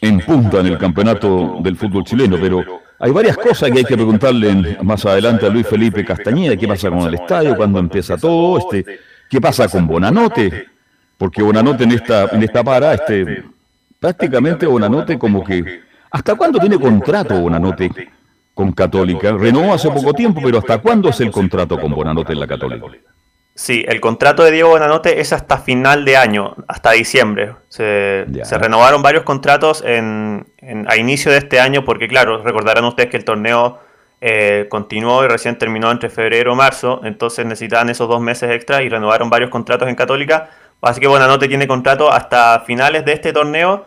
en 0.00 0.20
punta 0.20 0.60
en 0.60 0.66
el 0.68 0.78
campeonato 0.78 1.56
del 1.60 1.76
fútbol 1.76 2.04
chileno. 2.04 2.38
Pero 2.40 2.81
hay 3.02 3.10
varias 3.10 3.36
cosas 3.36 3.68
que 3.72 3.78
hay 3.78 3.84
que 3.84 3.96
preguntarle 3.96 4.78
más 4.80 5.04
adelante 5.04 5.44
a 5.44 5.48
Luis 5.48 5.66
Felipe 5.66 6.04
Castañeda. 6.04 6.56
¿Qué 6.56 6.68
pasa 6.68 6.88
con 6.88 7.00
el 7.00 7.14
estadio? 7.14 7.56
¿Cuándo 7.56 7.80
empieza 7.80 8.16
todo? 8.16 8.58
Este, 8.58 9.00
¿Qué 9.28 9.40
pasa 9.40 9.66
con 9.66 9.88
Bonanote? 9.88 10.66
Porque 11.18 11.42
Bonanote 11.42 11.82
en 11.82 11.90
esta, 11.90 12.26
en 12.26 12.44
esta 12.44 12.62
para, 12.62 12.94
este, 12.94 13.42
prácticamente 13.98 14.66
Bonanote 14.66 15.18
como 15.18 15.42
que... 15.42 15.82
¿Hasta 16.12 16.36
cuándo 16.36 16.60
tiene 16.60 16.78
contrato 16.78 17.40
Bonanote 17.40 17.90
con 18.54 18.70
Católica? 18.70 19.32
Renovó 19.32 19.74
hace 19.74 19.90
poco 19.90 20.14
tiempo, 20.14 20.40
pero 20.40 20.58
¿hasta 20.58 20.78
cuándo 20.78 21.08
es 21.08 21.18
el 21.22 21.32
contrato 21.32 21.80
con 21.80 21.90
Bonanote 21.90 22.34
en 22.34 22.38
la 22.38 22.46
Católica? 22.46 22.86
Sí, 23.54 23.84
el 23.86 24.00
contrato 24.00 24.42
de 24.44 24.50
Diego 24.50 24.70
Bonanote 24.70 25.20
es 25.20 25.32
hasta 25.34 25.58
final 25.58 26.06
de 26.06 26.16
año, 26.16 26.54
hasta 26.68 26.92
diciembre. 26.92 27.52
Se, 27.68 28.24
se 28.44 28.58
renovaron 28.58 29.02
varios 29.02 29.24
contratos 29.24 29.82
en, 29.86 30.46
en- 30.58 30.90
a 30.90 30.96
inicio 30.96 31.30
de 31.30 31.38
este 31.38 31.60
año 31.60 31.84
porque, 31.84 32.08
claro, 32.08 32.42
recordarán 32.42 32.84
ustedes 32.86 33.10
que 33.10 33.18
el 33.18 33.24
torneo 33.26 33.78
eh, 34.22 34.66
continuó 34.70 35.22
y 35.24 35.28
recién 35.28 35.58
terminó 35.58 35.90
entre 35.90 36.08
febrero 36.08 36.52
y 36.54 36.56
marzo, 36.56 37.02
entonces 37.04 37.44
necesitaban 37.44 37.90
esos 37.90 38.08
dos 38.08 38.20
meses 38.22 38.50
extra 38.52 38.82
y 38.82 38.88
renovaron 38.88 39.28
varios 39.28 39.50
contratos 39.50 39.88
en 39.88 39.96
Católica. 39.96 40.48
Así 40.80 41.00
que 41.00 41.06
Bonanote 41.06 41.46
tiene 41.46 41.66
contrato 41.68 42.10
hasta 42.10 42.60
finales 42.60 43.04
de 43.04 43.12
este 43.12 43.32
torneo 43.34 43.84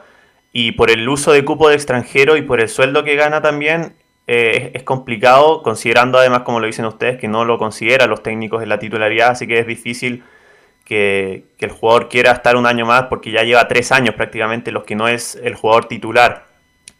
y 0.51 0.73
por 0.73 0.91
el 0.91 1.09
uso 1.09 1.31
de 1.31 1.43
cupo 1.43 1.69
de 1.69 1.75
extranjero 1.75 2.37
y 2.37 2.43
por 2.43 2.61
el 2.61 2.69
sueldo 2.69 3.03
que 3.03 3.15
gana 3.15 3.41
también 3.41 3.95
eh, 4.27 4.71
es, 4.73 4.83
complicado, 4.83 5.61
considerando 5.61 6.17
además, 6.17 6.41
como 6.41 6.59
lo 6.59 6.65
dicen 6.65 6.85
ustedes, 6.85 7.17
que 7.17 7.27
no 7.27 7.45
lo 7.45 7.57
consideran 7.57 8.09
los 8.09 8.23
técnicos 8.23 8.63
en 8.63 8.69
la 8.69 8.79
titularidad, 8.79 9.29
así 9.29 9.47
que 9.47 9.59
es 9.59 9.67
difícil 9.67 10.23
que, 10.83 11.45
que 11.57 11.65
el 11.65 11.71
jugador 11.71 12.09
quiera 12.09 12.31
estar 12.31 12.55
un 12.55 12.65
año 12.65 12.85
más 12.85 13.03
porque 13.03 13.31
ya 13.31 13.43
lleva 13.43 13.67
tres 13.67 13.91
años 13.91 14.15
prácticamente 14.15 14.71
los 14.71 14.83
que 14.83 14.95
no 14.95 15.07
es 15.07 15.35
el 15.35 15.55
jugador 15.55 15.85
titular. 15.85 16.45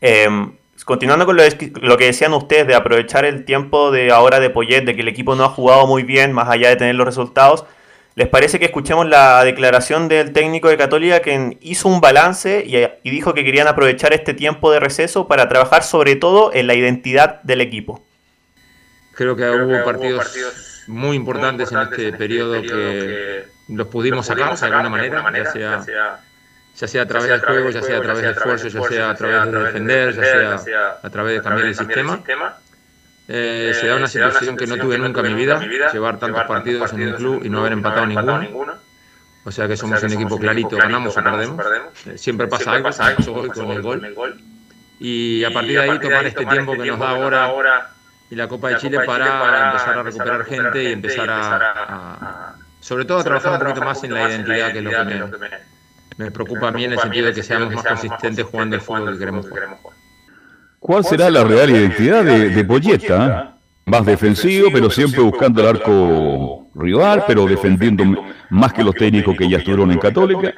Em, 0.01 0.53
continuando 0.85 1.25
con 1.25 1.35
lo, 1.35 1.43
lo 1.81 1.97
que 1.97 2.05
decían 2.05 2.33
ustedes 2.33 2.67
de 2.67 2.75
aprovechar 2.75 3.25
el 3.25 3.45
tiempo 3.45 3.91
de 3.91 4.11
ahora 4.11 4.39
de 4.39 4.51
Poyet, 4.51 4.85
de 4.85 4.95
que 4.95 5.01
el 5.01 5.07
equipo 5.07 5.35
no 5.35 5.45
ha 5.45 5.49
jugado 5.49 5.87
muy 5.87 6.03
bien, 6.03 6.31
más 6.31 6.49
allá 6.49 6.69
de 6.69 6.75
tener 6.75 6.95
los 6.95 7.07
resultados, 7.07 7.65
¿les 8.15 8.27
parece 8.27 8.59
que 8.59 8.65
escuchemos 8.65 9.07
la 9.07 9.43
declaración 9.43 10.07
del 10.07 10.33
técnico 10.33 10.69
de 10.69 10.77
Católica 10.77 11.21
que 11.21 11.57
hizo 11.61 11.87
un 11.89 12.01
balance 12.01 12.63
y, 12.65 12.77
y 12.77 13.11
dijo 13.11 13.33
que 13.33 13.43
querían 13.43 13.67
aprovechar 13.67 14.13
este 14.13 14.33
tiempo 14.33 14.71
de 14.71 14.79
receso 14.79 15.27
para 15.27 15.47
trabajar 15.49 15.83
sobre 15.83 16.15
todo 16.15 16.51
en 16.53 16.67
la 16.67 16.73
identidad 16.73 17.41
del 17.43 17.61
equipo? 17.61 18.03
Creo 19.15 19.35
que 19.35 19.49
hubo 19.49 19.83
partidos 19.83 20.83
muy 20.87 21.15
importantes 21.15 21.71
en 21.71 21.79
este 21.79 22.13
periodo 22.13 22.61
que 22.61 23.45
los 23.69 23.87
pudimos 23.87 24.25
sacar 24.25 24.57
de 24.57 24.65
alguna 24.65 24.89
manera, 24.89 25.53
ya 25.55 25.81
sea, 25.81 26.19
ya 26.75 26.87
sea 26.87 27.01
a 27.03 27.07
través 27.07 27.29
del 27.29 27.41
juego, 27.41 27.69
ya 27.69 27.81
sea 27.81 27.97
a 27.97 28.01
través 28.01 28.21
del 28.23 28.31
esfuerzo, 28.31 28.67
ya 28.67 28.81
sea 28.83 29.09
a 29.11 29.15
través 29.15 29.51
de 29.51 29.59
defender, 29.59 30.15
ya 30.15 30.57
sea 30.57 30.99
a 31.01 31.09
través 31.09 31.37
de 31.37 31.41
cambiar 31.41 31.67
el 31.67 31.75
sistema. 31.75 32.21
Eh, 33.27 33.73
se 33.79 33.87
da 33.87 33.95
una 33.95 34.07
situación 34.07 34.55
que 34.57 34.67
no 34.67 34.75
tuve 34.77 34.97
nunca 34.99 35.21
en 35.21 35.27
mi 35.27 35.33
vida, 35.33 35.59
llevar 35.93 36.19
tantos 36.19 36.43
partidos 36.47 36.93
en 36.93 37.01
un 37.01 37.13
club 37.15 37.41
y 37.45 37.49
no 37.49 37.59
haber 37.59 37.73
empatado 37.73 38.05
ninguno. 38.05 38.37
O 39.43 39.51
sea 39.51 39.67
que 39.67 39.77
somos 39.77 40.01
un 40.03 40.11
equipo 40.13 40.37
clarito, 40.39 40.69
ganamos 40.77 41.15
o 41.17 41.23
perdemos. 41.23 41.65
Eh, 42.07 42.17
Siempre 42.17 42.47
pasa 42.47 42.71
algo, 42.71 42.89
con 43.53 43.71
el 43.71 43.81
gol. 43.81 44.01
Y 44.99 45.43
a 45.43 45.51
partir 45.51 45.71
de 45.73 45.81
ahí 45.81 45.99
tomar 45.99 46.25
este 46.25 46.45
tiempo 46.45 46.71
que 46.73 46.77
nos 46.91 46.99
da 46.99 47.09
ahora 47.09 47.89
y 48.29 48.35
la 48.35 48.47
Copa 48.47 48.69
de 48.69 48.77
Chile 48.77 48.97
para 49.05 49.25
empezar 49.67 49.97
a 49.99 50.03
recuperar 50.03 50.45
gente 50.45 50.83
y 50.83 50.87
empezar 50.93 51.29
a, 51.29 51.55
a- 52.13 52.55
sobre 52.79 53.05
todo 53.05 53.19
a 53.19 53.23
trabajar 53.23 53.53
un 53.53 53.59
poquito 53.59 53.85
más 53.85 54.03
en 54.03 54.13
la 54.13 54.29
identidad, 54.29 54.71
que 54.71 54.77
es 54.79 54.83
lo 54.83 54.89
que 54.91 54.95
me, 55.05 55.49
me 56.17 56.31
preocupa 56.31 56.67
a 56.67 56.71
mí 56.71 56.83
en 56.85 56.93
el 56.93 56.99
sentido 56.99 57.25
de 57.27 57.33
que 57.33 57.43
seamos 57.43 57.73
más 57.73 57.83
consistentes 57.85 58.45
jugando 58.45 58.75
el 58.75 58.81
fútbol 58.81 59.13
que 59.13 59.19
queremos 59.19 59.47
jugar. 59.49 59.63
¿Cuál 60.85 61.03
será 61.03 61.31
la 61.31 61.43
real 61.43 61.71
identidad 61.71 62.23
de, 62.23 62.49
de 62.49 62.63
Poyeta? 62.63 63.57
Más 63.85 64.05
defensivo, 64.05 64.67
pero 64.71 64.91
siempre 64.91 65.19
buscando 65.19 65.59
el 65.61 65.67
arco 65.67 66.67
rival, 66.75 67.23
pero 67.25 67.47
defendiendo 67.47 68.03
más 68.51 68.71
que 68.71 68.83
los 68.83 68.93
técnicos 68.93 69.35
que 69.35 69.49
ya 69.49 69.57
estuvieron 69.57 69.91
en 69.91 69.97
Católica. 69.97 70.53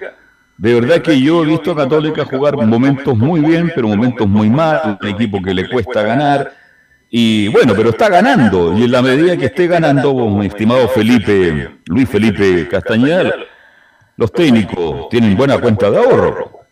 De 0.58 0.74
verdad 0.74 1.02
que 1.02 1.22
yo 1.22 1.44
he 1.44 1.48
visto 1.48 1.72
a 1.72 1.78
Católica 1.78 2.26
jugar 2.26 2.58
momentos 2.58 3.18
muy 3.18 3.40
bien, 3.40 3.72
pero 3.74 3.88
momentos 3.88 4.28
muy 4.28 4.50
mal, 4.50 4.98
un 5.02 5.08
equipo 5.08 5.42
que 5.42 5.54
le 5.54 5.70
cuesta 5.70 6.02
ganar. 6.02 6.52
Y 7.10 7.48
bueno, 7.48 7.72
pero 7.74 7.92
está 7.92 8.10
ganando, 8.10 8.78
y 8.78 8.84
en 8.84 8.92
la 8.92 9.02
medida 9.02 9.38
que 9.38 9.46
esté 9.46 9.68
ganando, 9.68 10.14
mi 10.28 10.48
estimado 10.48 10.90
Felipe, 10.90 11.78
Luis 11.86 12.10
Felipe 12.10 12.68
Castañeda, 12.68 13.34
los 14.18 14.30
técnicos 14.34 15.08
tienen 15.08 15.38
buena 15.38 15.58
cuenta 15.58 15.90
de 15.90 16.00
ahorro. 16.00 16.67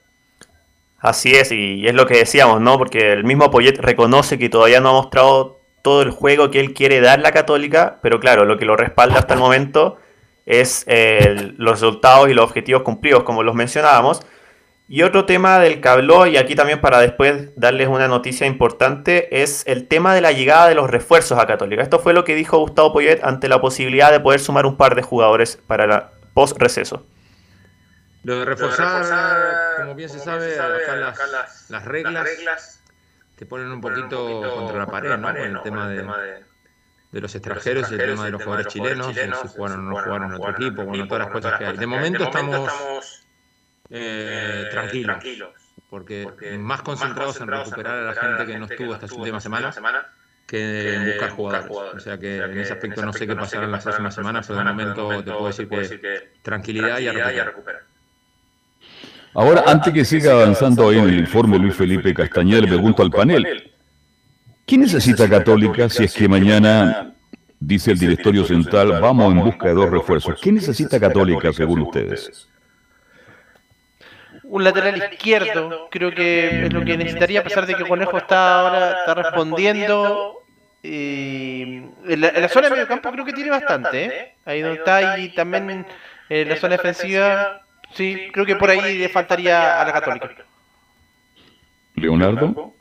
Así 1.06 1.36
es, 1.36 1.52
y 1.52 1.88
es 1.88 1.94
lo 1.94 2.08
que 2.08 2.18
decíamos, 2.18 2.62
¿no? 2.62 2.80
Porque 2.80 3.14
el 3.14 3.24
mismo 3.24 3.52
Poyet 3.52 3.78
reconoce 3.78 4.40
que 4.40 4.50
todavía 4.50 4.80
no 4.80 4.90
ha 4.90 4.94
mostrado 4.94 5.60
todo 5.84 6.02
el 6.02 6.10
juego 6.10 6.50
que 6.50 6.60
él 6.60 6.74
quiere 6.74 7.00
dar 7.00 7.20
la 7.20 7.32
Católica, 7.32 8.00
pero 8.02 8.20
claro, 8.20 8.44
lo 8.44 8.58
que 8.58 8.66
lo 8.66 8.76
respalda 8.76 9.20
hasta 9.20 9.36
el 9.36 9.40
momento 9.40 9.98
es 10.48 10.84
los 10.88 11.80
resultados 11.80 12.28
y 12.30 12.34
los 12.34 12.46
objetivos 12.46 12.82
cumplidos, 12.82 13.22
como 13.22 13.44
los 13.44 13.54
mencionábamos. 13.54 14.26
Y 14.88 15.04
otro 15.04 15.26
tema 15.26 15.60
del 15.60 15.80
que 15.80 15.90
habló, 15.90 16.26
y 16.26 16.38
aquí 16.38 16.56
también 16.56 16.82
para 16.82 17.00
después 17.00 17.56
darles 17.56 17.88
una 17.88 18.08
noticia 18.08 18.48
importante, 18.48 19.44
es 19.44 19.64
el 19.68 19.88
tema 19.88 20.16
de 20.16 20.22
la 20.22 20.32
llegada 20.32 20.68
de 20.70 20.74
los 20.74 20.90
refuerzos 20.90 21.38
a 21.38 21.46
Católica. 21.46 21.84
Esto 21.84 22.00
fue 22.00 22.16
lo 22.16 22.24
que 22.24 22.34
dijo 22.34 22.58
Gustavo 22.58 22.94
Poyet 22.94 23.20
ante 23.24 23.48
la 23.48 23.62
posibilidad 23.62 24.12
de 24.12 24.22
poder 24.22 24.40
sumar 24.40 24.66
un 24.66 24.76
par 24.76 24.96
de 24.96 25.04
jugadores 25.04 25.62
para 25.68 25.86
la 25.86 26.14
post-receso. 26.34 27.04
Lo 28.26 28.40
de 28.40 28.46
reforzar, 28.46 29.78
como 29.78 29.94
bien 29.94 30.10
se 30.10 30.18
sabe, 30.18 30.60
acá 30.60 30.96
las, 30.96 31.70
las 31.70 31.86
reglas 31.86 32.82
te 33.36 33.46
ponen 33.46 33.72
un 33.72 33.82
poquito 33.82 34.42
contra 34.56 34.80
la 34.80 34.88
pared, 34.88 35.18
¿no? 35.18 35.28
Con 35.28 35.38
el 35.38 35.62
tema 35.62 35.88
de, 35.90 36.44
de 37.12 37.22
los 37.22 37.36
extranjeros 37.36 37.92
y 37.92 37.94
el 37.94 38.00
tema 38.00 38.26
de 38.26 38.32
los 38.32 38.44
jugadores 38.44 38.74
chilenos, 38.74 39.16
si 39.16 39.48
jugaron 39.50 39.80
o 39.88 39.92
no 39.92 40.04
jugaron 40.04 40.32
en 40.32 40.42
otro 40.42 40.52
equipo, 40.52 40.86
bueno, 40.86 41.08
todas 41.08 41.26
las 41.26 41.34
cosas 41.34 41.60
que 41.60 41.66
hay. 41.66 41.78
De 41.78 41.86
momento 41.86 42.24
estamos 42.24 43.28
eh, 43.92 44.70
tranquilos, 44.72 45.18
porque 45.92 46.28
más 46.58 46.82
concentrados 46.82 47.40
en 47.42 47.48
recuperar 47.48 48.00
a 48.00 48.02
la 48.02 48.14
gente 48.16 48.46
que 48.48 48.58
no 48.58 48.66
estuvo 48.66 48.96
estas 48.96 49.12
últimas 49.12 49.44
semanas 49.44 49.80
que 50.48 50.96
en 50.96 51.06
buscar 51.06 51.30
jugadores. 51.30 51.94
O 51.94 52.00
sea 52.00 52.18
que 52.18 52.38
en 52.38 52.58
ese 52.58 52.74
aspecto 52.74 53.06
no 53.06 53.14
sé 53.14 53.28
qué 53.28 53.36
pasará 53.36 53.66
en 53.66 53.72
las 53.72 53.84
próximas 53.84 54.16
semanas, 54.16 54.48
pero 54.48 54.60
de 54.60 54.66
momento 54.66 55.24
te 55.24 55.32
puedo 55.32 55.48
decir 55.48 55.68
que 56.02 56.32
tranquilidad 56.42 56.98
y 56.98 57.08
a 57.08 57.14
recuperar. 57.14 57.85
Ahora, 59.36 59.66
antes 59.68 59.94
que 59.94 60.06
siga 60.06 60.32
avanzando 60.32 60.88
ahí 60.88 60.98
en 60.98 61.10
el 61.10 61.20
informe 61.20 61.60
Luis 61.60 61.76
Felipe 61.76 62.14
Castañeda, 62.14 62.62
le 62.62 62.68
pregunto 62.68 63.04
al 63.04 63.12
panel, 63.12 63.70
¿quién 64.66 64.80
necesita 64.80 65.30
Católica 65.30 65.90
si 65.90 66.06
es 66.06 66.14
que 66.14 66.30
mañana, 66.30 67.14
dice 67.60 67.92
el 67.92 68.00
directorio 68.00 68.46
central, 68.46 69.02
vamos 69.02 69.34
en 69.34 69.44
busca 69.44 69.68
de 69.68 69.74
dos 69.74 69.90
refuerzos? 69.90 70.40
¿Qué 70.42 70.54
necesita 70.54 71.02
Católica 71.02 71.52
según 71.52 71.82
ustedes? 71.82 72.48
Un 74.46 74.64
lateral 74.64 75.04
izquierdo, 75.12 75.90
creo 75.92 76.12
que 76.16 76.68
es 76.68 76.74
lo 76.74 76.86
que 76.86 76.96
necesitaría, 76.96 77.42
a 77.42 77.44
pesar 77.44 77.66
de 77.66 77.76
que 77.76 77.84
Conejo 77.84 78.18
está 78.18 78.62
ahora 78.62 79.00
está 79.00 79.16
respondiendo. 79.16 80.40
Y 80.82 81.82
en, 82.08 82.22
la, 82.22 82.48
zona 82.48 82.70
de 82.70 82.76
medio 82.76 82.88
campo 82.88 83.12
creo 83.12 83.26
que 83.26 83.34
tiene 83.34 83.50
bastante, 83.50 84.06
¿eh? 84.06 84.36
Ahí 84.46 84.62
donde 84.62 84.78
está 84.78 85.20
y 85.20 85.30
también 85.30 85.86
en 86.30 86.48
la 86.48 86.56
zona 86.56 86.78
defensiva 86.78 87.65
Sí, 87.96 88.28
creo 88.32 88.46
que 88.46 88.56
por 88.56 88.70
ahí 88.70 88.98
le 88.98 89.10
faltaría 89.10 89.82
a 89.82 89.86
la 89.86 89.94
Católica. 89.94 90.44
Leonardo. 91.96 92.74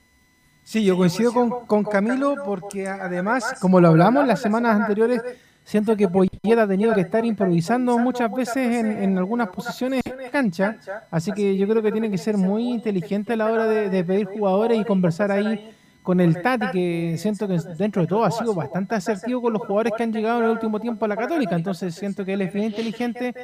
Sí, 0.64 0.84
yo 0.84 0.96
coincido 0.96 1.32
con, 1.32 1.66
con 1.66 1.84
Camilo 1.84 2.34
porque 2.44 2.88
además, 2.88 3.54
como 3.60 3.80
lo 3.80 3.88
hablamos 3.88 4.26
las 4.26 4.40
semanas 4.40 4.80
anteriores, 4.80 5.22
siento 5.62 5.96
que 5.96 6.08
Poyet 6.08 6.58
ha 6.58 6.66
tenido 6.66 6.94
que 6.94 7.02
estar 7.02 7.24
improvisando 7.24 7.96
muchas 7.98 8.32
veces 8.32 8.56
en, 8.56 9.02
en, 9.02 9.18
algunas 9.18 9.48
posiciones 9.48 10.02
de 10.02 10.30
cancha, 10.30 10.78
así 11.10 11.32
que 11.32 11.56
yo 11.56 11.68
creo 11.68 11.82
que 11.82 11.92
tiene 11.92 12.10
que 12.10 12.18
ser 12.18 12.36
muy 12.36 12.70
inteligente 12.70 13.34
a 13.34 13.36
la 13.36 13.52
hora 13.52 13.66
de, 13.66 13.90
de, 13.90 14.04
pedir 14.04 14.26
jugadores 14.26 14.80
y 14.80 14.84
conversar 14.84 15.30
ahí 15.30 15.70
con 16.02 16.20
el 16.20 16.42
Tati, 16.42 16.66
que 16.72 17.16
siento 17.18 17.46
que 17.46 17.58
dentro 17.78 18.02
de 18.02 18.08
todo 18.08 18.24
ha 18.24 18.30
sido 18.30 18.54
bastante 18.54 18.94
asertivo 18.94 19.42
con 19.42 19.52
los 19.52 19.62
jugadores 19.62 19.92
que 19.96 20.02
han 20.02 20.12
llegado 20.12 20.38
en 20.38 20.44
el 20.46 20.50
último 20.50 20.80
tiempo 20.80 21.04
a 21.04 21.08
la 21.08 21.16
Católica, 21.16 21.54
entonces 21.54 21.94
siento 21.94 22.24
que 22.24 22.32
él 22.32 22.42
es 22.42 22.52
bien 22.52 22.66
inteligente 22.66 23.34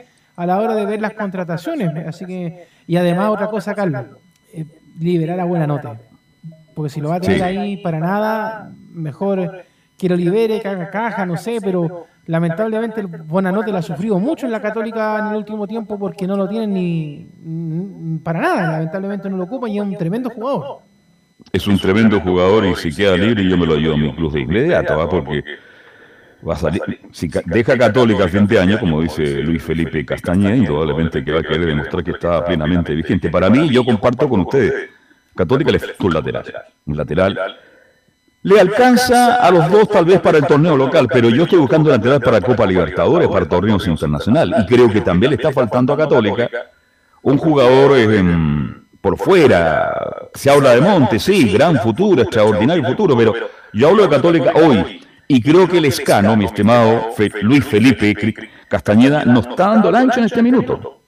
a 0.40 0.46
la 0.46 0.58
hora 0.58 0.74
de 0.74 0.86
ver 0.86 1.02
las 1.02 1.12
contrataciones. 1.12 2.06
Así 2.06 2.24
que, 2.24 2.66
y 2.86 2.96
además 2.96 3.28
otra 3.28 3.48
cosa, 3.48 3.74
Carlos, 3.74 4.06
eh, 4.54 4.64
liberar 4.98 5.38
a 5.38 5.44
buena 5.44 5.66
nota. 5.66 6.00
Porque 6.74 6.88
si 6.88 6.98
lo 6.98 7.10
va 7.10 7.16
a 7.16 7.20
tener 7.20 7.42
ahí 7.42 7.76
para 7.76 7.98
nada, 7.98 8.72
mejor 8.90 9.64
que 9.98 10.08
lo 10.08 10.16
libere, 10.16 10.62
que 10.62 10.68
haga 10.68 10.88
caja, 10.88 11.26
no 11.26 11.36
sé, 11.36 11.58
pero 11.62 12.06
lamentablemente 12.24 13.02
buena 13.02 13.52
nota 13.52 13.70
la 13.70 13.80
ha 13.80 13.82
sufrido 13.82 14.18
mucho 14.18 14.46
en 14.46 14.52
la 14.52 14.62
Católica 14.62 15.18
en 15.18 15.26
el 15.26 15.36
último 15.36 15.66
tiempo 15.66 15.98
porque 15.98 16.26
no 16.26 16.38
lo 16.38 16.48
tienen 16.48 16.72
ni, 16.72 18.18
para 18.24 18.40
nada, 18.40 18.72
lamentablemente 18.72 19.28
no 19.28 19.36
lo 19.36 19.44
ocupan 19.44 19.70
y 19.70 19.76
es 19.76 19.84
un 19.84 19.94
tremendo 19.94 20.30
jugador. 20.30 20.78
Es 21.52 21.66
un 21.66 21.78
tremendo 21.78 22.18
jugador 22.18 22.64
y 22.64 22.74
si 22.76 22.94
queda 22.94 23.14
libre 23.14 23.46
yo 23.46 23.58
me 23.58 23.66
lo 23.66 23.76
llevo 23.76 23.94
a 23.94 23.98
mi 23.98 24.14
club 24.14 24.32
de 24.32 24.40
inmediato, 24.40 24.96
¿va? 24.96 25.06
porque 25.06 25.44
va 26.46 26.54
a 26.54 26.56
salir, 26.56 26.80
si 27.12 27.28
deja 27.46 27.76
Católica 27.76 28.24
al 28.24 28.30
fin 28.30 28.46
de 28.46 28.58
año, 28.58 28.78
como 28.78 29.02
dice 29.02 29.42
Luis 29.42 29.62
Felipe 29.62 30.04
Castañeda, 30.04 30.56
indudablemente 30.56 31.24
que 31.24 31.32
va 31.32 31.40
a 31.40 31.42
querer 31.42 31.66
demostrar 31.66 32.02
que 32.02 32.12
está 32.12 32.44
plenamente 32.44 32.94
vigente. 32.94 33.28
Para 33.28 33.50
mí, 33.50 33.68
yo 33.68 33.84
comparto 33.84 34.28
con 34.28 34.40
ustedes, 34.40 34.90
Católica 35.34 35.70
le 35.70 35.78
falta 35.78 36.04
un 36.04 36.14
lateral, 36.14 36.44
un 36.86 36.96
lateral. 36.96 37.56
Le 38.42 38.58
alcanza 38.58 39.34
a 39.34 39.50
los 39.50 39.70
dos 39.70 39.88
tal 39.88 40.06
vez 40.06 40.18
para 40.20 40.38
el 40.38 40.46
torneo 40.46 40.74
local, 40.76 41.08
pero 41.12 41.28
yo 41.28 41.42
estoy 41.42 41.58
buscando 41.58 41.90
un 41.90 41.96
lateral 41.96 42.20
para 42.20 42.40
Copa 42.40 42.64
Libertadores, 42.64 43.28
para 43.28 43.46
torneos 43.46 43.86
internacionales, 43.86 44.60
y 44.62 44.66
creo 44.66 44.90
que 44.90 45.02
también 45.02 45.30
le 45.30 45.36
está 45.36 45.52
faltando 45.52 45.92
a 45.92 45.96
Católica. 45.96 46.48
Un 47.22 47.36
jugador 47.36 47.92
por 49.02 49.18
fuera. 49.18 50.28
Se 50.34 50.50
habla 50.50 50.74
de 50.74 50.80
Monte, 50.80 51.18
sí, 51.18 51.52
gran 51.52 51.76
futuro, 51.76 52.22
extraordinario 52.22 52.82
futuro, 52.84 53.14
pero 53.14 53.34
yo 53.74 53.88
hablo 53.88 54.04
de 54.04 54.08
Católica 54.08 54.52
hoy 54.54 54.99
y 55.32 55.40
creo 55.40 55.68
que 55.68 55.78
el 55.78 55.84
escano, 55.84 56.34
mi 56.34 56.44
estimado 56.44 57.10
Luis 57.42 57.64
Felipe 57.64 58.12
Castañeda, 58.66 59.24
nos 59.24 59.46
está 59.46 59.68
dando 59.68 59.88
el 59.88 59.94
ancho 59.94 60.18
en 60.18 60.26
este 60.26 60.42
minuto. 60.42 61.02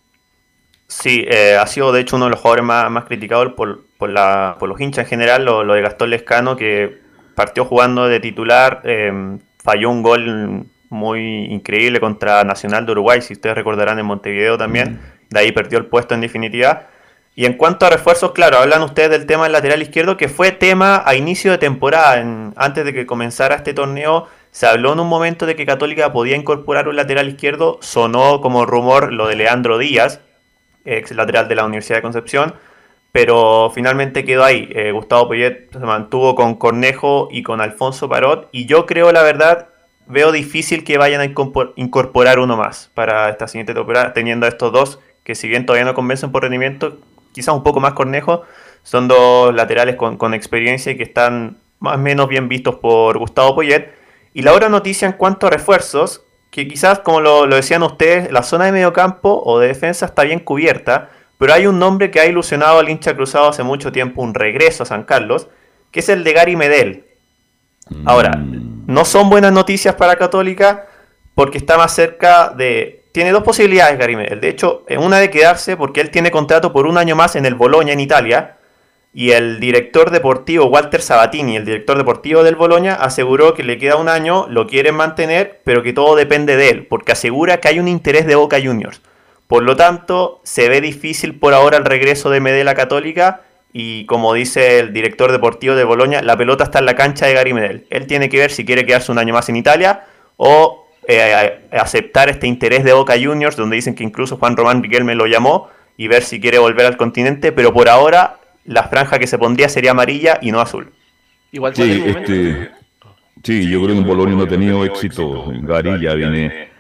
Sí, 0.87 1.25
eh, 1.29 1.57
ha 1.61 1.67
sido 1.67 1.91
de 1.91 2.03
hecho 2.03 2.15
uno 2.15 2.27
de 2.27 2.31
los 2.31 2.39
jugadores 2.39 2.65
más, 2.65 3.05
criticados 3.07 3.53
por, 3.55 3.83
por, 3.99 4.11
la, 4.11 4.55
por 4.61 4.69
los 4.69 4.81
hinchas 4.81 5.07
en 5.07 5.11
general, 5.11 5.45
lo, 5.45 5.65
de 5.75 5.83
Gastón 5.83 6.11
Lescano, 6.11 6.55
que 6.55 7.01
partió 7.35 7.65
jugando 7.65 8.07
de 8.07 8.21
titular, 8.21 8.83
em, 8.85 9.41
falló 9.59 9.91
un 9.91 10.05
gol 10.05 10.67
muy 10.89 11.47
increíble 11.47 11.99
contra 11.99 12.45
Nacional 12.45 12.87
de 12.87 12.93
Uruguay, 12.93 13.23
si 13.23 13.33
ustedes 13.33 13.57
recordarán 13.57 13.99
en 13.99 14.07
Montevideo 14.07 14.57
también, 14.57 15.01
de 15.31 15.41
ahí 15.41 15.51
perdió 15.51 15.79
el 15.79 15.87
puesto 15.87 16.15
en 16.15 16.21
definitiva. 16.21 16.87
Y 17.35 17.47
en 17.47 17.55
cuanto 17.55 17.87
a 17.87 17.91
refuerzos, 17.91 18.33
claro, 18.33 18.59
hablan 18.59 18.83
ustedes 18.83 19.11
del 19.11 19.27
tema 19.27 19.45
del 19.45 19.53
lateral 19.53 19.81
izquierdo, 19.81 20.19
que 20.19 20.29
fue 20.29 20.53
tema 20.53 21.03
a 21.07 21.15
inicio 21.15 21.51
de 21.51 21.59
temporada. 21.59 22.23
antes 22.57 22.85
de 22.85 22.93
que 22.93 23.07
comenzara 23.07 23.55
este 23.55 23.73
torneo, 23.73 24.29
se 24.51 24.67
habló 24.67 24.93
en 24.93 25.01
un 25.01 25.09
momento 25.09 25.47
de 25.47 25.57
que 25.57 25.65
Católica 25.65 26.13
podía 26.13 26.37
incorporar 26.37 26.89
un 26.89 26.97
lateral 26.97 27.29
izquierdo. 27.29 27.79
Sonó 27.81 28.43
como 28.43 28.67
rumor 28.67 29.13
lo 29.13 29.29
de 29.29 29.37
Leandro 29.37 29.79
Díaz, 29.79 30.21
ex 30.85 31.13
lateral 31.13 31.49
de 31.49 31.55
la 31.55 31.65
Universidad 31.65 31.99
de 31.99 32.03
Concepción, 32.03 32.55
pero 33.13 33.71
finalmente 33.75 34.27
quedó 34.27 34.45
ahí. 34.45 34.69
Eh, 34.75 34.93
Gustavo 34.93 35.29
Poyet 35.29 35.73
se 35.73 35.79
mantuvo 35.79 36.35
con 36.35 36.57
Cornejo 36.57 37.29
y 37.31 37.43
con 37.43 37.63
Alfonso 37.63 38.11
Parot. 38.11 38.51
Y 38.53 38.67
yo 38.67 38.85
creo, 38.85 39.11
la 39.11 39.23
verdad, 39.23 39.69
veo 40.07 40.33
difícil 40.33 40.85
que 40.85 40.99
vayan 40.99 41.23
a 41.23 41.25
incorporar 41.77 42.39
uno 42.39 42.59
más 42.59 42.91
para 42.93 43.31
esta 43.31 43.49
siguiente 43.49 43.73
temporada, 43.73 44.13
teniendo 44.13 44.45
a 44.45 44.51
estos 44.51 44.71
dos 44.71 44.99
que 45.25 45.35
si 45.35 45.49
bien 45.49 45.67
todavía 45.67 45.85
no 45.85 45.95
convencen 45.95 46.33
por 46.33 46.43
rendimiento, 46.43 46.99
quizás 47.33 47.55
un 47.55 47.63
poco 47.63 47.81
más 47.81 47.95
cornejo, 47.95 48.43
son 48.83 49.09
dos 49.09 49.55
laterales 49.55 49.97
con, 49.97 50.35
experiencia 50.35 50.93
y 50.93 50.97
que 50.97 51.03
están 51.05 51.59
más 51.79 51.97
o 51.97 51.99
menos 51.99 52.29
bien 52.29 52.49
vistos 52.49 52.77
por 52.77 53.19
Gustavo 53.19 53.55
Poyet. 53.55 53.93
Y 54.35 54.43
la 54.43 54.53
otra 54.53 54.69
noticia 54.69 55.07
en 55.07 55.13
cuanto 55.15 55.47
a 55.47 55.51
refuerzos, 55.51 56.23
que 56.51 56.69
quizás 56.69 57.01
como 57.01 57.21
lo, 57.21 57.47
decían 57.47 57.83
ustedes, 57.83 58.31
la 58.33 58.43
zona 58.43 58.67
de 58.67 58.73
mediocampo 58.73 59.43
o 59.45 59.59
de 59.59 59.69
defensa 59.69 60.07
está 60.07 60.25
bien 60.25 60.41
cubierta, 60.41 61.11
pero 61.39 61.55
hay 61.55 61.67
un 61.67 61.79
nombre 61.79 62.11
que 62.11 62.21
ha 62.21 62.27
ilusionado 62.27 62.79
al 62.79 62.89
hincha 62.89 63.15
cruzado 63.15 63.49
hace 63.49 63.63
mucho 63.63 63.91
tiempo, 63.93 64.23
un 64.23 64.35
regreso 64.35 64.83
a 64.83 64.87
San 64.87 65.05
Carlos, 65.05 65.49
que 65.91 66.01
es 66.01 66.09
el 66.09 66.25
de 66.25 66.33
Gary 66.33 66.57
Medel. 66.57 67.05
Ahora, 68.05 68.37
mm. 68.37 68.85
no 68.87 69.05
son 69.05 69.29
buenas 69.29 69.53
noticias 69.53 69.95
para 69.95 70.17
Católica 70.17 70.87
porque 71.35 71.59
está 71.59 71.77
más 71.77 71.95
cerca 71.95 72.51
de 72.51 73.02
tiene 73.13 73.31
dos 73.31 73.43
posibilidades 73.43 73.99
Gary 73.99 74.17
Medel. 74.17 74.41
De 74.41 74.49
hecho, 74.49 74.85
una 74.99 75.19
de 75.19 75.31
quedarse 75.31 75.77
porque 75.77 76.01
él 76.01 76.11
tiene 76.11 76.31
contrato 76.31 76.73
por 76.73 76.87
un 76.87 76.99
año 76.99 77.15
más 77.15 77.37
en 77.37 77.47
el 77.47 77.55
Boloña 77.55 77.93
en 77.93 78.01
Italia. 78.01 78.57
Y 79.15 79.33
el 79.33 79.61
director 79.61 80.11
deportivo 80.11 80.65
Walter 80.67 81.03
Sabatini, 81.03 81.57
el 81.57 81.67
director 81.67 81.99
deportivo 81.99 82.43
del 82.43 82.57
Boloña, 82.57 82.95
aseguró 82.95 83.53
que 83.53 83.63
le 83.63 83.77
queda 83.77 83.97
un 83.97 84.09
año, 84.09 84.47
lo 84.49 84.67
quieren 84.67 84.95
mantener, 84.95 85.61
pero 85.65 85.83
que 85.83 85.93
todo 85.93 86.17
depende 86.17 86.57
de 86.57 86.71
él, 86.71 86.87
porque 86.87 87.13
asegura 87.13 87.59
que 87.59 87.69
hay 87.69 87.79
un 87.79 87.89
interés 87.89 88.27
de 88.27 88.37
Boca 88.37 88.57
Juniors. 88.63 89.03
Por 89.49 89.65
lo 89.65 89.77
tanto, 89.77 90.41
se 90.45 90.71
ve 90.71 90.81
difícil 90.81 91.39
por 91.39 91.53
ahora 91.53 91.77
el 91.77 91.85
regreso 91.85 92.31
de 92.31 92.41
Medel 92.41 92.69
a 92.69 92.75
Católica 92.75 93.43
y 93.73 94.07
como 94.07 94.33
dice 94.33 94.79
el 94.79 94.95
director 94.95 95.31
deportivo 95.31 95.75
de 95.75 95.85
Boloña, 95.85 96.23
la 96.23 96.39
pelota 96.39 96.65
está 96.65 96.79
en 96.79 96.87
la 96.87 96.97
cancha 96.97 97.27
de 97.27 97.35
Gary 97.35 97.53
Medel. 97.53 97.87
Él 97.91 98.07
tiene 98.07 98.31
que 98.31 98.39
ver 98.39 98.51
si 98.51 98.65
quiere 98.65 98.87
quedarse 98.87 99.13
un 99.13 99.19
año 99.19 99.35
más 99.35 99.51
en 99.51 99.57
Italia 99.57 100.05
o 100.37 100.82
eh, 101.09 101.69
aceptar 101.73 102.29
este 102.29 102.47
interés 102.47 102.85
de 102.85 102.93
Boca 102.93 103.15
Juniors, 103.23 103.57
donde 103.57 103.77
dicen 103.77 103.95
que 103.95 104.05
incluso 104.05 104.37
Juan 104.37 104.57
Román 104.57 104.83
Riquelme 104.83 105.15
lo 105.15 105.27
llamó, 105.27 105.69
y 105.97 106.09
ver 106.09 106.23
si 106.23 106.41
quiere 106.41 106.59
volver 106.59 106.87
al 106.87 106.97
continente, 106.97 107.53
pero 107.53 107.73
por 107.73 107.89
ahora 107.89 108.39
la 108.65 108.85
franja 108.85 109.19
que 109.19 109.27
se 109.27 109.39
pondría 109.39 109.69
sería 109.69 109.91
amarilla 109.91 110.39
y 110.41 110.53
no 110.53 110.61
azul. 110.61 110.91
Igual 111.51 111.75
sí, 111.75 112.03
este, 112.07 112.71
sí, 113.43 113.69
yo 113.69 113.83
creo 113.83 113.95
que 113.95 114.01
en 114.01 114.07
Bolonia 114.07 114.37
no 114.37 114.45
ha 114.45 114.49
tenido 114.49 114.85
éxito. 114.85 115.53
Gary 115.63 116.01
ya 116.01 116.15
viene 116.15 116.71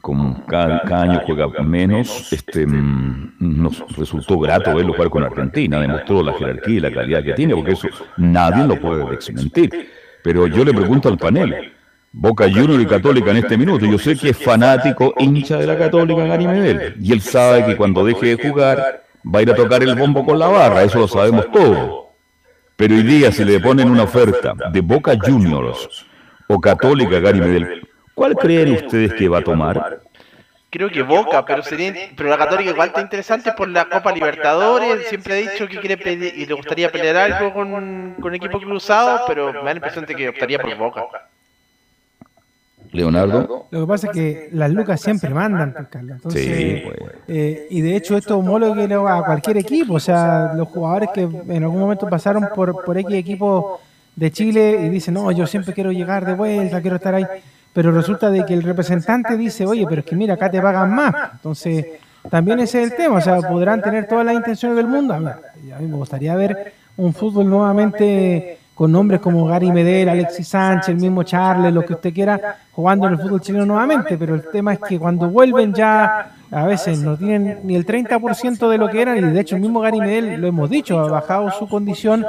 como 0.00 0.44
cada, 0.46 0.82
año 1.02 1.22
juega 1.24 1.48
menos. 1.62 2.32
Este, 2.32 2.66
mm, 2.66 3.34
nos 3.38 3.96
resultó 3.96 4.38
grato 4.38 4.74
verlo 4.74 4.92
jugar 4.92 5.10
con 5.10 5.24
Argentina, 5.24 5.80
demostró 5.80 6.22
la 6.22 6.34
jerarquía 6.34 6.76
y 6.76 6.80
la 6.80 6.92
calidad 6.92 7.24
que 7.24 7.32
tiene, 7.32 7.54
porque 7.54 7.72
eso 7.72 7.88
nadie 8.18 8.66
lo 8.66 8.78
puede 8.78 9.08
desmentir. 9.10 9.88
Pero 10.22 10.46
yo 10.46 10.64
le 10.64 10.72
pregunto 10.72 11.08
al 11.08 11.18
panel, 11.18 11.72
Boca 12.16 12.44
Junior 12.44 12.80
y 12.80 12.86
Católica 12.86 13.32
en 13.32 13.38
este 13.38 13.58
minuto. 13.58 13.84
Yo 13.86 13.98
sé 13.98 14.16
que 14.16 14.30
es 14.30 14.38
fanático, 14.38 15.12
hincha 15.18 15.58
de 15.58 15.66
la 15.66 15.76
Católica 15.76 16.24
Gary 16.24 16.46
Medel. 16.46 16.94
Y 17.00 17.12
él 17.12 17.20
sabe 17.20 17.66
que 17.66 17.76
cuando 17.76 18.04
deje 18.04 18.36
de 18.36 18.48
jugar 18.48 19.02
va 19.26 19.40
a 19.40 19.42
ir 19.42 19.50
a 19.50 19.54
tocar 19.56 19.82
el 19.82 19.96
bombo 19.96 20.24
con 20.24 20.38
la 20.38 20.46
barra, 20.46 20.84
eso 20.84 21.00
lo 21.00 21.08
sabemos 21.08 21.50
todos. 21.50 22.06
Pero 22.76 22.94
hoy 22.94 23.02
día 23.02 23.32
si 23.32 23.44
le 23.44 23.58
ponen 23.58 23.90
una 23.90 24.04
oferta 24.04 24.54
de 24.70 24.80
Boca 24.80 25.16
Juniors 25.20 26.06
o 26.46 26.60
Católica 26.60 27.18
Gary 27.18 27.40
Medel, 27.40 27.88
¿cuál 28.14 28.36
creen 28.36 28.74
ustedes 28.74 29.12
que 29.14 29.28
va 29.28 29.38
a 29.38 29.42
tomar? 29.42 29.98
Creo 30.70 30.90
que 30.90 31.02
Boca, 31.02 31.44
pero 31.44 31.64
sería, 31.64 31.92
pero 32.16 32.28
la 32.28 32.38
Católica 32.38 32.70
igual 32.70 32.88
está 32.90 33.00
interesante 33.00 33.50
por 33.56 33.68
la 33.68 33.86
Copa 33.86 34.12
Libertadores. 34.12 35.08
Siempre 35.08 35.34
ha 35.34 35.50
dicho 35.50 35.66
que 35.66 35.80
quiere 35.80 35.96
pedir, 35.96 36.32
y 36.36 36.46
le 36.46 36.54
gustaría 36.54 36.92
pelear 36.92 37.16
algo 37.16 37.52
con, 37.52 38.14
con 38.20 38.34
equipo 38.36 38.60
cruzado, 38.60 39.22
pero 39.26 39.52
me 39.52 39.58
da 39.58 39.64
la 39.64 39.72
impresión 39.72 40.06
de 40.06 40.14
que 40.14 40.28
optaría 40.28 40.60
por 40.60 40.76
Boca. 40.76 41.02
Leonardo. 42.94 43.66
Lo 43.70 43.80
que 43.80 43.86
pasa 43.86 44.06
es 44.06 44.12
que 44.12 44.48
las 44.52 44.70
lucas 44.70 45.00
siempre 45.00 45.30
mandan, 45.30 45.74
Carlos. 45.90 46.16
Entonces, 46.16 46.44
Sí, 46.44 46.82
pues. 46.86 47.12
eh, 47.28 47.66
y 47.70 47.80
de 47.80 47.96
hecho 47.96 48.16
esto 48.16 48.38
homólogo 48.38 49.08
a 49.08 49.24
cualquier 49.24 49.58
equipo. 49.58 49.94
O 49.94 50.00
sea, 50.00 50.52
los 50.54 50.68
jugadores 50.68 51.10
que 51.12 51.22
en 51.22 51.62
algún 51.62 51.80
momento 51.80 52.08
pasaron 52.08 52.48
por, 52.54 52.84
por 52.84 52.96
X 52.96 53.14
equipo 53.14 53.80
de 54.16 54.30
Chile 54.30 54.78
y 54.84 54.88
dicen, 54.88 55.14
no, 55.14 55.30
yo 55.32 55.46
siempre 55.46 55.74
quiero 55.74 55.90
llegar 55.92 56.24
de 56.24 56.34
vuelta, 56.34 56.80
quiero 56.80 56.96
estar 56.96 57.14
ahí. 57.14 57.26
Pero 57.72 57.90
resulta 57.90 58.30
de 58.30 58.46
que 58.46 58.54
el 58.54 58.62
representante 58.62 59.36
dice, 59.36 59.66
oye, 59.66 59.84
pero 59.88 60.00
es 60.00 60.06
que 60.06 60.14
mira, 60.14 60.34
acá 60.34 60.48
te 60.50 60.62
pagan 60.62 60.94
más. 60.94 61.12
Entonces, 61.32 61.86
también 62.30 62.60
ese 62.60 62.82
es 62.84 62.92
el 62.92 62.96
tema. 62.96 63.16
O 63.16 63.20
sea, 63.20 63.38
podrán 63.40 63.82
tener 63.82 64.06
todas 64.06 64.24
las 64.24 64.34
intenciones 64.36 64.76
del 64.76 64.86
mundo. 64.86 65.14
A 65.14 65.18
mí, 65.18 65.28
a 65.72 65.78
mí 65.80 65.86
me 65.88 65.96
gustaría 65.96 66.36
ver 66.36 66.72
un 66.96 67.12
fútbol 67.12 67.50
nuevamente 67.50 68.58
con 68.74 68.90
nombres 68.90 69.20
como 69.20 69.46
Gary 69.46 69.70
Medel, 69.70 70.08
Alexis 70.08 70.48
Sánchez, 70.48 70.88
el 70.88 70.96
mismo 70.96 71.22
Charles, 71.22 71.72
lo 71.72 71.84
que 71.84 71.92
usted 71.92 72.12
quiera, 72.12 72.58
jugando 72.72 73.06
en 73.06 73.12
el 73.12 73.20
fútbol 73.20 73.40
chileno 73.40 73.66
nuevamente, 73.66 74.18
pero 74.18 74.34
el 74.34 74.42
tema 74.50 74.72
es 74.72 74.80
que 74.80 74.98
cuando 74.98 75.28
vuelven 75.28 75.72
ya 75.72 76.32
a 76.50 76.64
veces 76.66 76.98
no 76.98 77.16
tienen 77.16 77.60
ni 77.62 77.76
el 77.76 77.86
30% 77.86 78.68
de 78.68 78.78
lo 78.78 78.88
que 78.88 79.00
eran, 79.00 79.16
y 79.16 79.20
de 79.20 79.40
hecho 79.40 79.54
el 79.54 79.62
mismo 79.62 79.80
Gary 79.80 80.00
Medel, 80.00 80.40
lo 80.40 80.48
hemos 80.48 80.68
dicho, 80.68 80.98
ha 80.98 81.08
bajado 81.08 81.50
su 81.52 81.68
condición, 81.68 82.26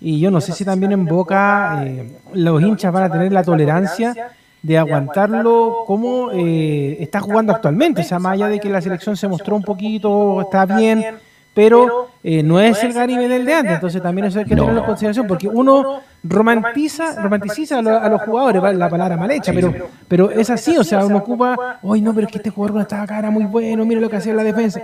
y 0.00 0.18
yo 0.18 0.30
no 0.30 0.40
sé 0.40 0.52
si 0.52 0.64
también 0.64 0.92
en 0.92 1.04
Boca 1.04 1.84
eh, 1.84 2.10
los 2.32 2.62
hinchas 2.62 2.92
van 2.92 3.04
a 3.04 3.12
tener 3.12 3.30
la 3.30 3.44
tolerancia 3.44 4.32
de 4.62 4.78
aguantarlo 4.78 5.84
como 5.86 6.30
eh, 6.32 6.96
está 7.00 7.20
jugando 7.20 7.52
actualmente, 7.52 8.00
o 8.00 8.04
sea, 8.04 8.18
más 8.18 8.32
allá 8.32 8.48
de 8.48 8.60
que 8.60 8.70
la 8.70 8.80
selección 8.80 9.16
se 9.16 9.28
mostró 9.28 9.56
un 9.56 9.62
poquito, 9.62 10.40
está 10.40 10.64
bien, 10.64 11.18
pero 11.54 12.08
eh, 12.24 12.42
no 12.42 12.58
es 12.60 12.82
el 12.82 12.92
Gary 12.94 13.14
Medel 13.16 13.44
de 13.44 13.52
antes, 13.54 13.74
entonces 13.74 14.00
también 14.02 14.26
eso 14.26 14.38
hay 14.38 14.44
que 14.46 14.54
tenerlo 14.56 14.80
en 14.80 14.86
consideración, 14.86 15.26
porque 15.26 15.48
uno 15.48 16.00
romantiza, 16.24 17.20
romanticiza 17.22 17.78
a, 17.78 17.82
lo- 17.82 17.98
a 17.98 18.08
los 18.08 18.22
jugadores, 18.22 18.76
la 18.78 18.88
palabra 18.88 19.16
mal 19.16 19.30
hecha, 19.30 19.52
pero, 19.52 19.72
pero 20.08 20.30
es 20.30 20.48
así, 20.50 20.76
o 20.78 20.84
sea, 20.84 21.04
uno 21.04 21.18
ocupa, 21.18 21.78
hoy 21.82 22.00
no, 22.00 22.14
pero 22.14 22.26
es 22.26 22.32
que 22.32 22.38
este 22.38 22.50
jugador 22.50 22.72
cuando 22.72 22.82
estaba 22.84 23.02
acá 23.02 23.18
era 23.18 23.30
muy 23.30 23.44
bueno, 23.44 23.84
mira 23.84 24.00
lo 24.00 24.08
que 24.08 24.16
hacía 24.16 24.30
en 24.32 24.36
la 24.38 24.44
defensa, 24.44 24.80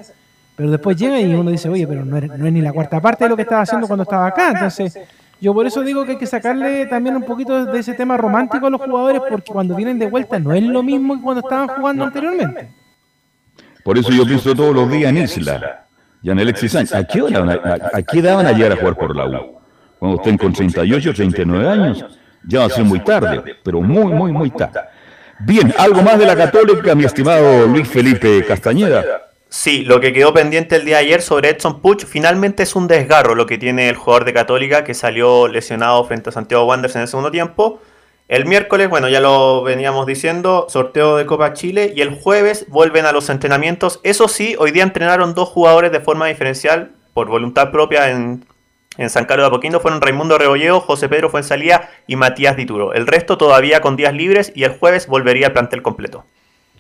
pero 0.57 0.71
después 0.71 0.97
llega 0.97 1.19
y 1.21 1.33
uno 1.35 1.51
dice, 1.51 1.69
oye, 1.69 1.87
pero 1.87 2.05
no 2.05 2.17
es, 2.19 2.29
no 2.29 2.47
es 2.47 2.53
ni 2.53 2.61
la 2.61 2.73
cuarta 2.73 3.01
parte 3.01 3.25
de 3.25 3.31
lo 3.31 3.37
que 3.37 3.43
estaba 3.43 3.63
haciendo 3.63 3.87
cuando 3.87 4.03
estaba 4.03 4.27
acá, 4.27 4.51
entonces 4.51 4.99
yo 5.41 5.55
por 5.55 5.67
eso 5.67 5.83
digo 5.83 6.05
que 6.05 6.13
hay 6.13 6.19
que 6.19 6.27
sacarle 6.27 6.85
también 6.87 7.15
un 7.17 7.23
poquito 7.23 7.65
de 7.65 7.79
ese 7.79 7.95
tema 7.95 8.17
romántico 8.17 8.67
a 8.67 8.71
los 8.71 8.81
jugadores, 8.83 9.23
porque 9.31 9.53
cuando 9.53 9.75
vienen 9.77 9.99
de 9.99 10.07
vuelta 10.09 10.39
no 10.39 10.53
es 10.53 10.63
lo 10.65 10.83
mismo 10.83 11.15
que 11.17 11.23
cuando 11.23 11.41
estaban 11.41 11.69
jugando 11.69 12.05
anteriormente. 12.05 12.69
Por 13.85 13.97
eso 13.97 14.11
yo 14.11 14.27
pienso 14.27 14.55
todos 14.55 14.75
los 14.75 14.91
días 14.91 15.11
en 15.11 15.17
Isla 15.19 15.85
y 16.23 16.31
en 16.31 16.39
Alexis 16.39 16.73
Sánchez. 16.73 16.95
¿A 16.95 17.05
qué, 17.05 17.23
hora 17.23 17.39
a, 17.39 17.69
a- 17.69 17.99
a 17.99 18.03
qué 18.03 18.19
edad 18.19 18.37
van 18.37 18.47
a 18.47 18.53
llegar 18.53 18.73
a 18.73 18.77
jugar 18.77 18.97
por 18.97 19.15
la 19.17 19.27
U? 19.27 19.59
Cuando 19.99 20.19
estén 20.19 20.37
con 20.39 20.53
38, 20.53 21.13
39 21.15 21.69
años, 21.69 22.05
ya 22.47 22.61
va 22.61 22.67
a 22.67 22.71
ser 22.71 22.85
muy 22.85 23.01
tarde, 23.01 23.57
pero 23.65 23.81
muy, 23.81 24.13
muy, 24.13 24.33
muy 24.33 24.51
tarde. 24.51 24.81
Bien, 25.41 25.73
algo 25.79 26.03
más 26.03 26.19
de 26.19 26.27
la 26.27 26.37
Católica, 26.37 26.95
mi 26.95 27.05
estimado 27.05 27.67
Luis 27.67 27.89
Felipe 27.89 28.45
Castañeda. 28.47 29.05
Sí, 29.49 29.83
lo 29.85 29.99
que 30.01 30.13
quedó 30.13 30.35
pendiente 30.35 30.77
el 30.77 30.85
día 30.85 30.97
de 30.99 31.05
ayer 31.05 31.23
sobre 31.23 31.49
Edson 31.51 31.81
Puch 31.81 32.05
finalmente 32.05 32.65
es 32.65 32.77
un 32.77 32.87
desgarro 32.87 33.35
lo 33.35 33.47
que 33.47 33.57
tiene 33.57 33.89
el 33.89 33.97
jugador 33.97 34.25
de 34.27 34.35
Católica 34.35 34.85
que 34.85 34.93
salió 34.95 35.49
lesionado 35.49 36.05
frente 36.05 36.29
a 36.29 36.33
Santiago 36.33 36.65
Wanderers 36.67 36.97
en 36.97 37.03
el 37.03 37.09
segundo 37.09 37.31
tiempo. 37.31 37.81
El 38.29 38.45
miércoles, 38.45 38.91
bueno, 38.91 39.09
ya 39.09 39.21
lo 39.21 39.63
veníamos 39.63 40.07
diciendo, 40.07 40.67
sorteo 40.69 41.17
de 41.17 41.25
Copa 41.25 41.55
Chile 41.55 41.95
y 41.97 42.03
el 42.03 42.15
jueves 42.15 42.67
vuelven 42.69 43.07
a 43.07 43.13
los 43.13 43.31
entrenamientos. 43.31 44.01
Eso 44.03 44.29
sí, 44.29 44.55
hoy 44.59 44.71
día 44.71 44.83
entrenaron 44.83 45.35
dos 45.35 45.49
jugadores 45.49 45.93
de 45.93 46.01
forma 46.01 46.27
diferencial 46.27 46.93
por 47.15 47.29
voluntad 47.29 47.71
propia 47.71 48.11
en, 48.11 48.45
en 48.99 49.09
San 49.09 49.25
Carlos 49.25 49.45
de 49.45 49.49
Apoquindo. 49.49 49.81
Fueron 49.81 50.03
Raimundo 50.03 50.37
Rebolleo, 50.37 50.81
José 50.81 51.09
Pedro 51.09 51.31
Fuensalía 51.31 51.89
y 52.07 52.17
Matías 52.17 52.55
Dituro. 52.55 52.93
El 52.93 53.07
resto 53.07 53.39
todavía 53.39 53.81
con 53.81 53.97
días 53.97 54.13
libres 54.13 54.53
y 54.55 54.65
el 54.65 54.77
jueves 54.77 55.07
volvería 55.07 55.47
al 55.47 55.53
plantel 55.55 55.81
completo. 55.81 56.27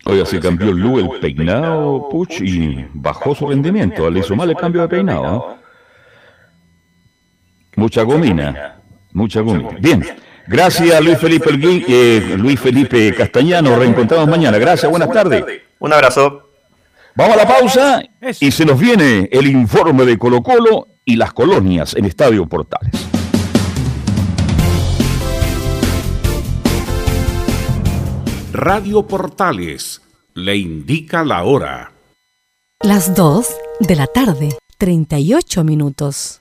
Oiga, 0.05 0.27
se 0.27 0.41
cambió 0.41 0.71
Lu 0.73 0.99
el 0.99 1.21
peinado, 1.21 2.11
Puch, 2.11 2.43
y 2.43 2.87
bajó 2.93 3.35
su 3.35 3.49
rendimiento. 3.49 4.11
Le 4.11 4.21
hizo 4.21 4.37
mal 4.37 4.51
el 4.51 4.57
cambio 4.57 4.83
de 4.83 4.89
peinado. 4.89 5.25
¿ah? 5.25 5.57
Mucha 7.77 8.03
gomina, 8.03 8.81
mucha 9.13 9.41
gomina. 9.41 9.71
Bien, 9.81 10.05
gracias 10.49 11.01
Luis 11.05 11.19
Felipe 11.19 11.51
Elgui- 11.51 11.85
eh, 11.89 12.35
Luis 12.39 12.59
Felipe 12.61 13.15
Castañano. 13.15 13.77
Reencontramos 13.77 14.29
mañana. 14.29 14.59
Gracias, 14.59 14.91
buenas 14.91 15.11
tardes. 15.11 15.45
Un 15.79 15.93
abrazo. 15.93 16.51
Vamos 17.15 17.35
a 17.37 17.39
la 17.39 17.49
pausa 17.49 18.03
y 18.41 18.51
se 18.51 18.65
nos 18.65 18.79
viene 18.79 19.29
el 19.33 19.47
informe 19.49 20.05
de 20.05 20.17
Colo 20.19 20.43
Colo 20.43 20.87
y 21.05 21.17
las 21.17 21.33
colonias 21.33 21.95
en 21.97 22.05
Estadio 22.05 22.47
Portales. 22.47 22.93
Radio 28.53 29.07
Portales 29.07 30.01
le 30.35 30.57
indica 30.57 31.25
la 31.25 31.45
hora. 31.45 31.93
Las 32.83 33.15
2 33.15 33.47
de 33.81 33.97
la 33.97 34.07
tarde, 34.07 34.57
38 34.79 35.65
minutos. 35.65 36.41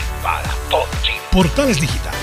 Para 0.23 0.49
todo 0.69 0.85
Chile. 1.01 1.17
Portales 1.31 1.81
Digital 1.81 2.13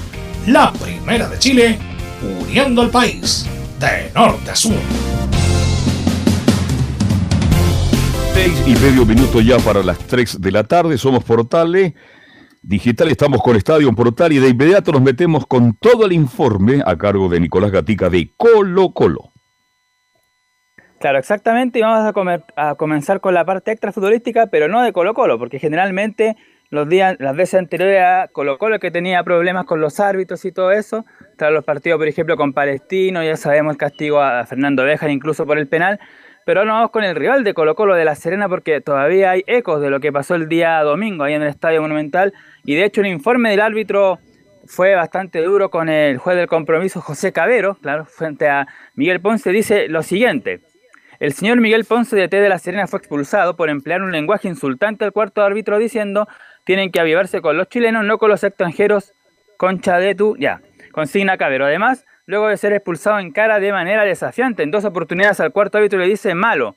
La 0.47 0.73
primera 0.73 1.29
de 1.29 1.39
Chile, 1.39 1.79
uniendo 2.23 2.83
al 2.83 2.91
país 2.91 3.47
de 3.79 4.11
norte 4.15 4.51
a 4.51 4.57
sur. 4.57 4.75
Seis 8.33 8.55
y 8.67 8.75
medio 8.77 9.05
minuto 9.05 9.41
ya 9.41 9.59
para 9.59 9.83
las 9.83 9.99
3 9.99 10.41
de 10.41 10.53
la 10.53 10.65
tarde. 10.65 10.97
Somos 10.97 11.25
Portales 11.25 11.93
Digital. 12.63 13.09
Estamos 13.09 13.43
con 13.43 13.57
Estadio 13.57 13.93
Portal 13.95 14.33
y 14.33 14.39
de 14.39 14.49
inmediato 14.49 14.93
nos 14.93 15.03
metemos 15.03 15.47
con 15.47 15.75
todo 15.75 16.07
el 16.07 16.13
informe 16.13 16.83
a 16.85 16.97
cargo 16.97 17.29
de 17.29 17.41
Nicolás 17.41 17.71
Gatica 17.71 18.11
de 18.11 18.31
Colo 18.37 18.93
Colo. 18.93 19.33
Claro, 21.01 21.19
exactamente, 21.19 21.79
y 21.79 21.83
vamos 21.83 22.07
a, 22.57 22.75
comenzar 22.75 23.23
con 23.23 23.33
la 23.33 23.47
parte 23.47 23.73
extra 23.73 23.91
futbolística, 23.91 24.49
pero 24.49 24.69
no 24.69 24.83
de 24.83 24.93
Colo 24.93 25.15
Colo, 25.15 25.39
porque 25.39 25.59
generalmente 25.59 26.37
los 26.69 26.87
días, 26.91 27.17
las 27.19 27.35
veces 27.35 27.55
anteriores 27.55 28.03
a 28.03 28.29
Colo 28.31 28.59
Colo 28.59 28.79
que 28.79 28.91
tenía 28.91 29.25
problemas 29.25 29.65
con 29.65 29.81
los 29.81 29.99
árbitros 29.99 30.45
y 30.45 30.53
todo 30.53 30.73
eso, 30.73 31.07
tras 31.39 31.53
los 31.53 31.65
partidos, 31.65 31.99
por 31.99 32.07
ejemplo, 32.07 32.37
con 32.37 32.53
Palestino, 32.53 33.25
ya 33.25 33.39
sabemos 33.39 33.73
el 33.73 33.79
castigo 33.79 34.21
a 34.21 34.45
Fernando 34.45 34.85
Beja 34.85 35.11
incluso 35.11 35.47
por 35.47 35.57
el 35.57 35.69
penal, 35.69 35.99
pero 36.51 36.63
ahora 36.63 36.73
vamos 36.73 36.91
con 36.91 37.05
el 37.05 37.15
rival 37.15 37.45
de 37.45 37.55
Colo 37.55 37.77
Colo 37.77 37.95
de 37.95 38.05
La 38.05 38.17
Serena 38.17 38.49
porque 38.49 38.81
todavía 38.81 39.31
hay 39.31 39.45
ecos 39.47 39.81
de 39.81 39.89
lo 39.89 40.01
que 40.01 40.11
pasó 40.11 40.35
el 40.35 40.49
día 40.49 40.83
domingo 40.83 41.23
ahí 41.23 41.35
en 41.35 41.43
el 41.43 41.49
Estadio 41.49 41.81
Monumental 41.81 42.35
y 42.65 42.75
de 42.75 42.87
hecho 42.87 43.03
el 43.03 43.07
informe 43.07 43.51
del 43.51 43.61
árbitro 43.61 44.19
fue 44.67 44.97
bastante 44.97 45.45
duro 45.45 45.71
con 45.71 45.89
el 45.89 46.19
juez 46.19 46.37
del 46.37 46.49
compromiso 46.49 47.01
José 47.01 47.33
Cabero, 47.33 47.77
claro, 47.77 48.05
frente 48.05 48.49
a 48.49 48.67
Miguel 48.97 49.21
Ponce, 49.21 49.53
dice 49.53 49.87
lo 49.87 50.03
siguiente. 50.03 50.59
El 51.21 51.35
señor 51.35 51.61
Miguel 51.61 51.85
Ponce 51.85 52.17
de 52.17 52.27
T 52.27 52.41
de 52.41 52.49
La 52.49 52.59
Serena 52.59 52.89
fue 52.89 52.99
expulsado 52.99 53.55
por 53.55 53.71
emplear 53.71 54.03
un 54.03 54.11
lenguaje 54.11 54.49
insultante 54.49 55.05
al 55.05 55.13
cuarto 55.13 55.45
árbitro 55.45 55.79
diciendo 55.79 56.27
tienen 56.65 56.91
que 56.91 56.99
avivarse 56.99 57.41
con 57.41 57.57
los 57.57 57.69
chilenos, 57.69 58.05
no 58.05 58.19
con 58.19 58.29
los 58.29 58.43
extranjeros, 58.43 59.15
concha 59.57 59.99
de 59.99 60.17
tu, 60.17 60.37
ya, 60.37 60.63
consigna 60.91 61.37
Cabero. 61.37 61.67
Además, 61.67 62.07
luego 62.31 62.49
de 62.49 62.57
ser 62.57 62.73
expulsado 62.73 63.19
en 63.19 63.33
cara 63.33 63.61
de 63.61 63.73
manera 63.73 64.05
desafiante. 64.05 64.63
En 64.63 64.71
dos 64.71 64.85
oportunidades 64.85 65.41
al 65.41 65.53
cuarto 65.53 65.79
árbitro 65.79 65.99
le 65.99 66.07
dice 66.07 66.35
malo. 66.35 66.77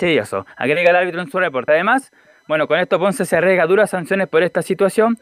eso. 0.00 0.46
Agrega 0.56 0.90
el 0.90 0.96
árbitro 0.96 1.20
en 1.20 1.30
su 1.30 1.38
reporte. 1.38 1.72
Además, 1.72 2.10
bueno, 2.48 2.66
con 2.66 2.78
esto 2.78 2.98
Ponce 2.98 3.24
se 3.24 3.36
arriesga 3.36 3.66
duras 3.66 3.90
sanciones 3.90 4.28
por 4.28 4.42
esta 4.42 4.62
situación. 4.62 5.18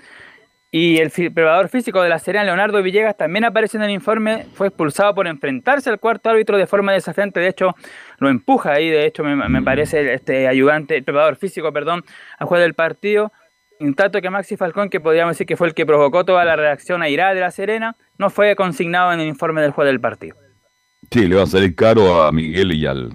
Y 0.70 0.98
el 0.98 1.10
preparador 1.10 1.68
físico 1.68 2.02
de 2.02 2.08
la 2.08 2.18
Serena, 2.18 2.44
Leonardo 2.44 2.82
Villegas, 2.82 3.16
también 3.16 3.44
aparece 3.44 3.76
en 3.76 3.84
el 3.84 3.90
informe, 3.90 4.46
fue 4.54 4.66
expulsado 4.66 5.14
por 5.14 5.26
enfrentarse 5.26 5.88
al 5.88 5.98
cuarto 5.98 6.28
árbitro 6.28 6.58
de 6.58 6.66
forma 6.66 6.92
desafiante. 6.92 7.40
De 7.40 7.48
hecho, 7.48 7.74
lo 8.18 8.28
empuja 8.28 8.72
ahí. 8.72 8.90
De 8.90 9.06
hecho, 9.06 9.24
me, 9.24 9.62
parece 9.62 10.12
este 10.12 10.46
ayudante, 10.46 10.96
el 10.96 11.04
preparador 11.04 11.36
físico, 11.36 11.72
perdón, 11.72 12.04
a 12.38 12.46
juez 12.46 12.60
del 12.60 12.74
partido. 12.74 13.32
Un 13.78 13.94
tanto 13.94 14.20
que 14.20 14.30
Maxi 14.30 14.56
Falcón, 14.56 14.88
que 14.88 15.00
podríamos 15.00 15.32
decir 15.32 15.46
que 15.46 15.56
fue 15.56 15.68
el 15.68 15.74
que 15.74 15.84
provocó 15.84 16.24
toda 16.24 16.44
la 16.44 16.56
reacción 16.56 17.02
airada 17.02 17.34
de 17.34 17.40
la 17.40 17.50
Serena, 17.50 17.96
no 18.18 18.30
fue 18.30 18.56
consignado 18.56 19.12
en 19.12 19.20
el 19.20 19.28
informe 19.28 19.60
del 19.60 19.72
juez 19.72 19.86
del 19.86 20.00
partido. 20.00 20.36
Sí, 21.10 21.28
le 21.28 21.36
va 21.36 21.42
a 21.42 21.46
salir 21.46 21.74
caro 21.74 22.22
a 22.22 22.32
Miguel 22.32 22.72
y 22.72 22.86
al, 22.86 23.10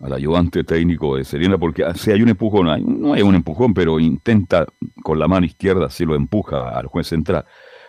al 0.00 0.12
ayudante 0.12 0.64
técnico 0.64 1.16
de 1.16 1.24
Serena, 1.24 1.58
porque 1.58 1.84
si 1.94 2.10
hay 2.10 2.22
un 2.22 2.28
empujón, 2.28 2.66
no 3.00 3.14
hay 3.14 3.22
un 3.22 3.34
empujón, 3.34 3.72
pero 3.72 4.00
intenta 4.00 4.66
con 5.02 5.18
la 5.18 5.28
mano 5.28 5.46
izquierda, 5.46 5.90
si 5.90 6.04
lo 6.04 6.14
empuja 6.14 6.70
al 6.70 6.86
juez 6.86 7.06
central. 7.06 7.44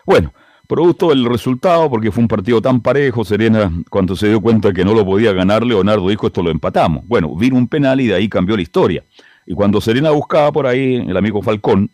Bueno, 0.06 0.32
producto 0.68 1.10
del 1.10 1.26
resultado, 1.26 1.90
porque 1.90 2.12
fue 2.12 2.22
un 2.22 2.28
partido 2.28 2.62
tan 2.62 2.82
parejo, 2.82 3.26
Serena, 3.26 3.72
cuando 3.90 4.16
se 4.16 4.28
dio 4.28 4.40
cuenta 4.40 4.72
que 4.72 4.86
no 4.86 4.94
lo 4.94 5.04
podía 5.04 5.34
ganar, 5.34 5.66
Leonardo 5.66 6.08
dijo, 6.08 6.28
esto 6.28 6.44
lo 6.44 6.52
empatamos. 6.52 7.06
Bueno, 7.08 7.36
vino 7.36 7.58
un 7.58 7.68
penal 7.68 8.00
y 8.00 8.08
de 8.08 8.14
ahí 8.14 8.30
cambió 8.30 8.56
la 8.56 8.62
historia. 8.62 9.04
Y 9.50 9.56
cuando 9.56 9.82
Serena 9.82 10.12
buscaba 10.12 10.52
por 10.52 10.68
ahí, 10.68 10.98
el 10.98 11.18
amigo 11.18 11.42
Falcón, 11.42 11.90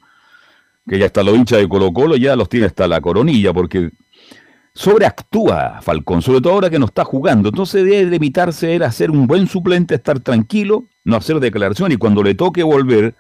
que 0.86 1.00
ya 1.00 1.06
está 1.06 1.24
lo 1.24 1.34
hincha 1.34 1.56
de 1.56 1.70
Colo 1.70 1.94
Colo, 1.94 2.18
ya 2.18 2.36
los 2.36 2.50
tiene 2.50 2.66
hasta 2.66 2.86
la 2.86 3.00
coronilla, 3.00 3.54
porque 3.54 3.92
sobreactúa 4.74 5.80
Falcón, 5.82 6.22
sobre 6.22 6.42
todo 6.42 6.52
ahora 6.52 6.70
que 6.70 6.80
no 6.80 6.86
está 6.86 7.06
jugando. 7.06 7.48
Entonces 7.48 7.86
debe 7.86 8.12
limitarse 8.12 8.76
a 8.84 8.92
ser 8.92 9.10
un 9.10 9.26
buen 9.26 9.48
suplente, 9.48 9.96
estar 9.96 10.20
tranquilo, 10.20 10.84
no 11.06 11.16
hacer 11.16 11.40
declaración 11.40 11.94
y 11.94 11.96
cuando 11.96 12.24
le 12.24 12.36
toque 12.36 12.62
volver, 12.62 13.16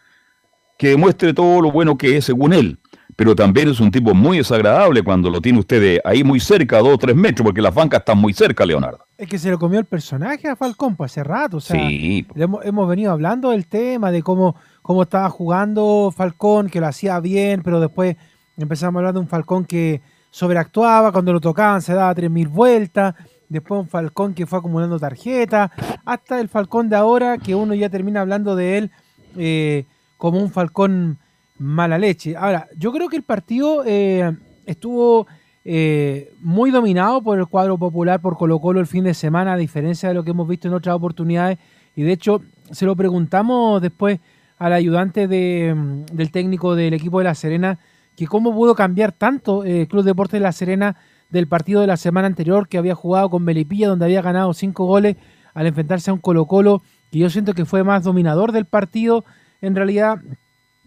que 0.77 0.89
demuestre 0.89 1.33
todo 1.33 1.61
lo 1.61 1.71
bueno 1.71 1.97
que 1.97 2.17
es 2.17 2.25
según 2.25 2.51
él. 2.51 2.77
Pero 3.15 3.33
también 3.35 3.69
es 3.69 3.79
un 3.79 3.91
tipo 3.91 4.13
muy 4.13 4.37
desagradable 4.37 5.01
cuando 5.01 5.29
lo 5.29 5.39
tiene 5.39 5.59
usted 5.59 5.99
ahí 6.03 6.23
muy 6.23 6.39
cerca, 6.39 6.79
dos 6.79 6.95
o 6.95 6.97
tres 6.97 7.15
metros, 7.15 7.45
porque 7.45 7.61
las 7.61 7.73
bancas 7.73 7.99
están 7.99 8.17
muy 8.17 8.33
cerca, 8.33 8.65
Leonardo. 8.65 9.05
Es 9.17 9.29
que 9.29 9.39
se 9.39 9.49
lo 9.49 9.57
comió 9.57 9.79
el 9.79 9.85
personaje 9.85 10.49
a 10.49 10.55
Falcón 10.57 10.97
pues, 10.97 11.11
hace 11.11 11.23
rato. 11.23 11.57
O 11.57 11.61
sea, 11.61 11.79
hemos, 11.89 12.89
venido 12.89 13.13
hablando 13.13 13.51
del 13.51 13.67
tema, 13.67 14.11
de 14.11 14.21
cómo, 14.21 14.55
cómo 14.81 15.03
estaba 15.03 15.29
jugando 15.29 16.13
Falcón, 16.15 16.69
que 16.69 16.81
lo 16.81 16.87
hacía 16.87 17.19
bien, 17.21 17.61
pero 17.63 17.79
después 17.79 18.17
empezamos 18.57 18.95
a 18.95 18.99
hablar 18.99 19.13
de 19.13 19.19
un 19.21 19.27
Falcón 19.29 19.63
que 19.63 20.01
sobreactuaba, 20.29 21.13
cuando 21.13 21.31
lo 21.31 21.39
tocaban 21.39 21.81
se 21.81 21.93
daba 21.93 22.13
3.000 22.13 22.49
vueltas, 22.49 23.15
después 23.47 23.79
un 23.79 23.87
Falcón 23.87 24.33
que 24.33 24.45
fue 24.45 24.59
acumulando 24.59 24.99
tarjetas, 24.99 25.71
hasta 26.03 26.41
el 26.41 26.49
Falcón 26.49 26.89
de 26.89 26.97
ahora, 26.97 27.37
que 27.37 27.55
uno 27.55 27.73
ya 27.73 27.89
termina 27.89 28.19
hablando 28.19 28.57
de 28.57 28.77
él 28.77 28.91
eh, 29.37 29.85
como 30.17 30.39
un 30.39 30.51
Falcón 30.51 31.19
mala 31.57 31.97
leche. 31.97 32.35
Ahora, 32.35 32.67
yo 32.77 32.91
creo 32.91 33.09
que 33.09 33.15
el 33.15 33.23
partido 33.23 33.83
eh, 33.85 34.35
estuvo 34.65 35.27
eh, 35.63 36.33
muy 36.39 36.71
dominado 36.71 37.21
por 37.21 37.39
el 37.39 37.47
cuadro 37.47 37.77
popular, 37.77 38.21
por 38.21 38.37
Colo 38.37 38.59
Colo 38.59 38.79
el 38.79 38.87
fin 38.87 39.03
de 39.03 39.13
semana, 39.13 39.53
a 39.53 39.57
diferencia 39.57 40.09
de 40.09 40.15
lo 40.15 40.23
que 40.23 40.31
hemos 40.31 40.47
visto 40.47 40.67
en 40.67 40.73
otras 40.73 40.95
oportunidades. 40.95 41.57
Y 41.95 42.03
de 42.03 42.11
hecho, 42.11 42.41
se 42.71 42.85
lo 42.85 42.95
preguntamos 42.95 43.81
después 43.81 44.19
al 44.57 44.73
ayudante 44.73 45.27
mm, 45.27 46.05
del 46.05 46.31
técnico 46.31 46.75
del 46.75 46.93
equipo 46.93 47.19
de 47.19 47.25
La 47.25 47.35
Serena, 47.35 47.79
que 48.15 48.27
cómo 48.27 48.53
pudo 48.53 48.75
cambiar 48.75 49.11
tanto 49.11 49.63
el 49.63 49.81
eh, 49.81 49.87
Club 49.87 50.03
Deportes 50.03 50.39
de 50.39 50.43
La 50.43 50.51
Serena 50.51 50.95
del 51.29 51.47
partido 51.47 51.81
de 51.81 51.87
la 51.87 51.97
semana 51.97 52.27
anterior 52.27 52.67
que 52.67 52.77
había 52.77 52.95
jugado 52.95 53.29
con 53.29 53.43
Melipilla, 53.43 53.89
donde 53.89 54.05
había 54.05 54.21
ganado 54.21 54.53
cinco 54.53 54.85
goles 54.85 55.17
al 55.53 55.67
enfrentarse 55.67 56.11
a 56.11 56.13
un 56.13 56.19
Colo 56.19 56.45
Colo, 56.45 56.83
que 57.11 57.19
yo 57.19 57.29
siento 57.29 57.53
que 57.53 57.65
fue 57.65 57.83
más 57.83 58.03
dominador 58.03 58.51
del 58.51 58.65
partido 58.65 59.25
en 59.61 59.75
realidad. 59.75 60.19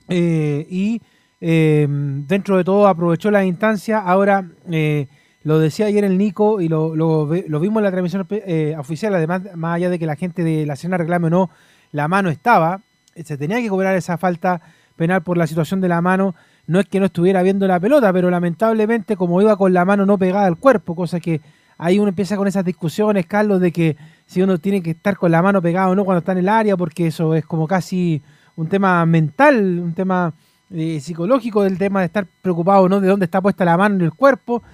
Eh, 0.08 0.66
y 0.70 1.00
Em, 1.40 2.26
dentro 2.26 2.56
de 2.56 2.64
todo 2.64 2.88
aprovechó 2.88 3.30
la 3.30 3.44
instancia. 3.44 3.98
Ahora, 3.98 4.48
eh, 4.70 5.06
lo 5.44 5.58
decía 5.58 5.86
ayer 5.86 6.04
el 6.04 6.18
Nico 6.18 6.60
y 6.60 6.68
lo, 6.68 7.26
vimos 7.26 7.78
en 7.78 7.84
la 7.84 7.90
transmisión 7.90 8.26
eh, 8.30 8.74
oficial, 8.78 9.14
además, 9.14 9.42
más 9.54 9.76
allá 9.76 9.90
de 9.90 9.98
que 9.98 10.06
la 10.06 10.16
gente 10.16 10.42
de 10.42 10.66
la 10.66 10.76
cena 10.76 10.98
reclame 10.98 11.28
o 11.28 11.30
no, 11.30 11.50
la 11.92 12.08
mano 12.08 12.28
estaba, 12.28 12.82
se 13.14 13.36
tenía 13.36 13.60
que 13.60 13.68
cobrar 13.68 13.94
esa 13.96 14.18
falta 14.18 14.60
penal 14.96 15.22
por 15.22 15.38
la 15.38 15.46
situación 15.46 15.80
de 15.80 15.88
la 15.88 16.00
mano. 16.02 16.34
No 16.66 16.80
es 16.80 16.86
que 16.86 17.00
no 17.00 17.06
estuviera 17.06 17.42
viendo 17.42 17.66
la 17.66 17.80
pelota, 17.80 18.12
pero 18.12 18.30
lamentablemente 18.30 19.16
como 19.16 19.40
iba 19.40 19.56
con 19.56 19.72
la 19.72 19.84
mano 19.84 20.04
no 20.04 20.18
pegada 20.18 20.46
al 20.46 20.56
cuerpo, 20.58 20.94
cosa 20.94 21.18
que 21.20 21.40
ahí 21.78 21.98
uno 21.98 22.08
empieza 22.08 22.36
con 22.36 22.46
esas 22.48 22.64
discusiones, 22.64 23.26
Carlos, 23.26 23.60
de 23.60 23.72
que 23.72 23.96
si 24.26 24.42
uno 24.42 24.58
tiene 24.58 24.82
que 24.82 24.90
estar 24.90 25.16
con 25.16 25.30
la 25.30 25.40
mano 25.40 25.62
pegada 25.62 25.88
o 25.88 25.94
no 25.94 26.04
cuando 26.04 26.18
está 26.18 26.32
en 26.32 26.38
el 26.38 26.48
área, 26.48 26.76
porque 26.76 27.06
eso 27.06 27.34
es 27.34 27.46
como 27.46 27.66
casi 27.66 28.22
un 28.58 28.68
tema 28.68 29.06
mental, 29.06 29.78
un 29.78 29.94
tema 29.94 30.34
eh, 30.70 30.98
psicológico 31.00 31.62
del 31.62 31.78
tema 31.78 32.00
de 32.00 32.06
estar 32.06 32.26
preocupado 32.42 32.88
no 32.88 33.00
de 33.00 33.06
dónde 33.06 33.24
está 33.24 33.40
puesta 33.40 33.64
la 33.64 33.76
mano 33.76 33.94
en 33.94 34.00
el 34.02 34.12
cuerpo, 34.12 34.64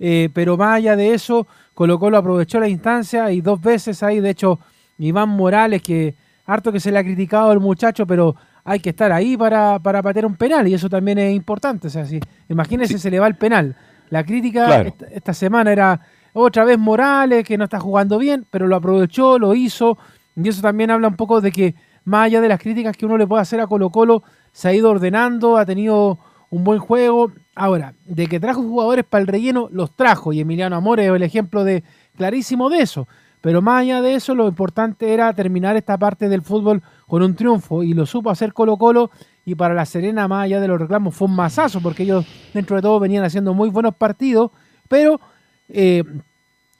eh, 0.00 0.30
pero 0.32 0.56
más 0.56 0.76
allá 0.76 0.96
de 0.96 1.12
eso, 1.12 1.46
Colo 1.74 1.98
Colo 1.98 2.16
aprovechó 2.16 2.58
la 2.58 2.68
instancia 2.68 3.30
y 3.30 3.42
dos 3.42 3.60
veces 3.60 4.02
ahí, 4.02 4.20
de 4.20 4.30
hecho, 4.30 4.58
Iván 4.98 5.28
Morales, 5.28 5.82
que 5.82 6.14
harto 6.46 6.72
que 6.72 6.80
se 6.80 6.90
le 6.90 6.98
ha 6.98 7.04
criticado 7.04 7.50
al 7.50 7.60
muchacho, 7.60 8.06
pero 8.06 8.34
hay 8.64 8.80
que 8.80 8.90
estar 8.90 9.12
ahí 9.12 9.36
para, 9.36 9.78
para 9.78 10.02
patear 10.02 10.24
un 10.24 10.36
penal 10.36 10.66
y 10.66 10.72
eso 10.72 10.88
también 10.88 11.18
es 11.18 11.34
importante. 11.34 11.88
O 11.88 11.90
sea, 11.90 12.06
si, 12.06 12.18
imagínense, 12.48 12.98
se 12.98 13.10
le 13.10 13.20
va 13.20 13.26
el 13.26 13.36
penal. 13.36 13.76
La 14.08 14.24
crítica 14.24 14.86
esta, 15.10 15.34
semana 15.34 15.70
era 15.70 16.00
otra 16.32 16.64
vez 16.64 16.78
Morales, 16.78 17.44
que 17.44 17.58
no 17.58 17.64
está 17.64 17.78
jugando 17.78 18.18
bien, 18.18 18.46
pero 18.50 18.66
lo 18.66 18.76
aprovechó, 18.76 19.38
lo 19.38 19.54
hizo, 19.54 19.98
y 20.34 20.48
eso 20.48 20.62
también 20.62 20.90
habla 20.90 21.08
un 21.08 21.16
poco 21.16 21.42
de 21.42 21.52
que 21.52 21.74
más 22.04 22.26
allá 22.26 22.40
de 22.40 22.48
las 22.48 22.60
críticas 22.60 22.96
que 22.96 23.06
uno 23.06 23.16
le 23.16 23.26
puede 23.26 23.42
hacer 23.42 23.60
a 23.60 23.66
Colo 23.66 23.90
Colo, 23.90 24.22
se 24.52 24.68
ha 24.68 24.74
ido 24.74 24.90
ordenando, 24.90 25.56
ha 25.56 25.66
tenido 25.66 26.18
un 26.50 26.64
buen 26.64 26.78
juego. 26.78 27.32
Ahora, 27.54 27.94
de 28.04 28.26
que 28.26 28.40
trajo 28.40 28.62
jugadores 28.62 29.04
para 29.04 29.22
el 29.22 29.28
relleno, 29.28 29.68
los 29.72 29.94
trajo. 29.94 30.32
Y 30.32 30.40
Emiliano 30.40 30.76
Amore 30.76 31.06
es 31.06 31.12
el 31.12 31.22
ejemplo 31.22 31.64
de 31.64 31.82
clarísimo 32.16 32.70
de 32.70 32.80
eso. 32.80 33.08
Pero 33.40 33.60
más 33.60 33.82
allá 33.82 34.00
de 34.00 34.14
eso, 34.14 34.34
lo 34.34 34.48
importante 34.48 35.12
era 35.12 35.32
terminar 35.32 35.76
esta 35.76 35.98
parte 35.98 36.28
del 36.28 36.42
fútbol 36.42 36.82
con 37.06 37.22
un 37.22 37.34
triunfo. 37.34 37.82
Y 37.82 37.92
lo 37.92 38.06
supo 38.06 38.30
hacer 38.30 38.52
Colo 38.52 38.76
Colo. 38.76 39.10
Y 39.44 39.54
para 39.54 39.74
la 39.74 39.84
Serena, 39.84 40.28
más 40.28 40.44
allá 40.44 40.60
de 40.60 40.68
los 40.68 40.80
reclamos, 40.80 41.14
fue 41.14 41.28
un 41.28 41.36
masazo. 41.36 41.80
Porque 41.80 42.04
ellos, 42.04 42.26
dentro 42.52 42.76
de 42.76 42.82
todo, 42.82 43.00
venían 43.00 43.24
haciendo 43.24 43.54
muy 43.54 43.70
buenos 43.70 43.94
partidos. 43.94 44.50
Pero, 44.88 45.20
eh, 45.68 46.04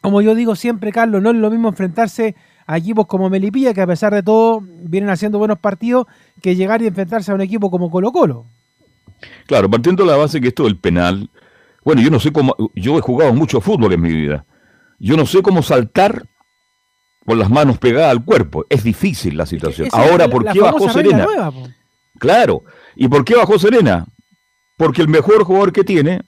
como 0.00 0.22
yo 0.22 0.34
digo 0.34 0.54
siempre, 0.54 0.92
Carlos, 0.92 1.22
no 1.22 1.30
es 1.30 1.36
lo 1.36 1.50
mismo 1.50 1.68
enfrentarse 1.68 2.34
a 2.66 2.78
equipos 2.78 3.06
como 3.06 3.30
Melipilla, 3.30 3.74
que 3.74 3.80
a 3.80 3.86
pesar 3.86 4.14
de 4.14 4.22
todo 4.22 4.60
vienen 4.62 5.10
haciendo 5.10 5.38
buenos 5.38 5.58
partidos, 5.58 6.06
que 6.40 6.56
llegar 6.56 6.82
y 6.82 6.86
enfrentarse 6.86 7.32
a 7.32 7.34
un 7.34 7.40
equipo 7.40 7.70
como 7.70 7.90
Colo 7.90 8.12
Colo. 8.12 8.46
Claro, 9.46 9.70
partiendo 9.70 10.04
de 10.04 10.10
la 10.10 10.16
base 10.16 10.40
que 10.40 10.48
esto 10.48 10.64
del 10.64 10.76
penal, 10.76 11.30
bueno, 11.84 12.00
yo 12.00 12.10
no 12.10 12.20
sé 12.20 12.32
cómo, 12.32 12.54
yo 12.74 12.98
he 12.98 13.00
jugado 13.00 13.32
mucho 13.34 13.60
fútbol 13.60 13.92
en 13.92 14.00
mi 14.00 14.12
vida, 14.12 14.44
yo 14.98 15.16
no 15.16 15.26
sé 15.26 15.42
cómo 15.42 15.62
saltar 15.62 16.26
con 17.24 17.38
las 17.38 17.50
manos 17.50 17.78
pegadas 17.78 18.10
al 18.10 18.24
cuerpo. 18.24 18.64
Es 18.68 18.84
difícil 18.84 19.36
la 19.36 19.46
situación. 19.46 19.88
Ahora, 19.92 20.28
¿por 20.28 20.50
qué 20.50 20.60
bajó 20.60 20.88
Serena? 20.90 21.26
claro. 22.18 22.62
¿Y 22.96 23.08
por 23.08 23.24
qué 23.24 23.34
bajó 23.34 23.58
Serena? 23.58 24.06
Porque 24.76 25.02
el 25.02 25.08
mejor 25.08 25.44
jugador 25.44 25.72
que 25.72 25.84
tiene, 25.84 26.22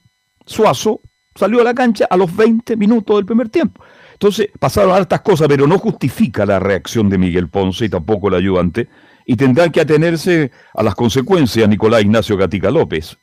Suazo, 0.45 1.01
salió 1.35 1.61
a 1.61 1.63
la 1.63 1.73
cancha 1.73 2.07
a 2.09 2.17
los 2.17 2.35
20 2.35 2.75
minutos 2.75 3.15
del 3.15 3.25
primer 3.25 3.49
tiempo. 3.49 3.81
Entonces, 4.17 4.49
pasaron 4.59 4.95
hartas 4.95 5.21
cosas, 5.21 5.47
pero 5.47 5.67
no 5.67 5.77
justifica 5.77 6.43
la 6.43 6.57
reacción 6.57 7.07
de 7.07 7.19
Miguel 7.19 7.49
Ponce 7.49 7.85
y 7.85 7.89
tampoco 7.89 8.29
el 8.29 8.33
ayudante, 8.33 8.87
y 9.27 9.35
tendrán 9.35 9.71
que 9.71 9.79
atenerse 9.79 10.49
a 10.73 10.81
las 10.81 10.95
consecuencias 10.95 11.69
Nicolás 11.69 12.01
Ignacio 12.01 12.35
Gatica 12.35 12.71
López. 12.71 13.15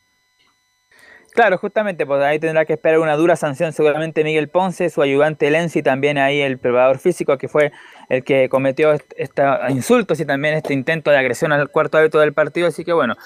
Claro, 1.33 1.59
justamente, 1.59 2.07
pues 2.07 2.23
ahí 2.23 2.39
tendrá 2.39 2.65
que 2.65 2.75
esperar 2.75 3.01
una 3.01 3.16
dura 3.16 3.35
sanción 3.35 3.73
seguramente 3.73 4.23
Miguel 4.23 4.49
Ponce, 4.49 4.89
su 4.89 5.03
ayudante 5.03 5.51
Lenzi, 5.51 5.83
también 5.83 6.16
ahí 6.16 6.41
el 6.41 6.59
preparador 6.59 7.01
físico 7.01 7.39
que 7.39 7.49
fue 7.49 7.73
el 8.09 8.23
que 8.23 8.49
cometió 8.49 8.93
estos 8.93 9.45
insultos 9.71 10.21
y 10.21 10.25
también 10.25 10.55
este 10.55 10.75
intento 10.75 11.11
de 11.11 11.19
agresión 11.19 11.51
al 11.51 11.71
cuarto 11.71 11.99
hábito 11.99 12.21
del 12.21 12.35
partido, 12.35 12.69
así 12.69 12.85
que 12.85 12.93
bueno, 12.93 13.16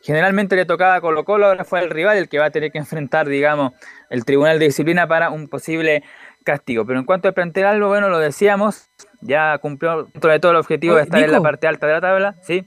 generalmente 0.00 0.56
le 0.56 0.66
tocaba 0.66 0.96
a 0.96 1.00
Colo 1.00 1.24
Colo, 1.24 1.46
ahora 1.46 1.64
fue 1.64 1.78
el 1.78 1.90
rival 1.90 2.18
el 2.18 2.28
que 2.28 2.40
va 2.40 2.46
a 2.46 2.50
tener 2.50 2.72
que 2.72 2.78
enfrentar, 2.78 3.28
digamos, 3.28 3.74
el 4.10 4.24
Tribunal 4.24 4.58
de 4.58 4.64
Disciplina 4.64 5.06
para 5.06 5.30
un 5.30 5.46
posible 5.46 6.02
castigo. 6.42 6.84
Pero 6.86 6.98
en 6.98 7.04
cuanto 7.04 7.28
al 7.28 7.34
plantel 7.34 7.64
algo, 7.64 7.88
bueno, 7.88 8.08
lo 8.08 8.18
decíamos, 8.18 8.90
ya 9.20 9.58
cumplió 9.58 10.04
dentro 10.04 10.30
de 10.30 10.40
todo 10.40 10.52
el 10.52 10.58
objetivo 10.58 10.96
de 10.96 11.02
estar 11.02 11.22
en 11.22 11.32
la 11.32 11.40
parte 11.40 11.66
alta 11.66 11.86
de 11.86 11.92
la 11.92 12.00
tabla, 12.00 12.36
¿sí? 12.42 12.64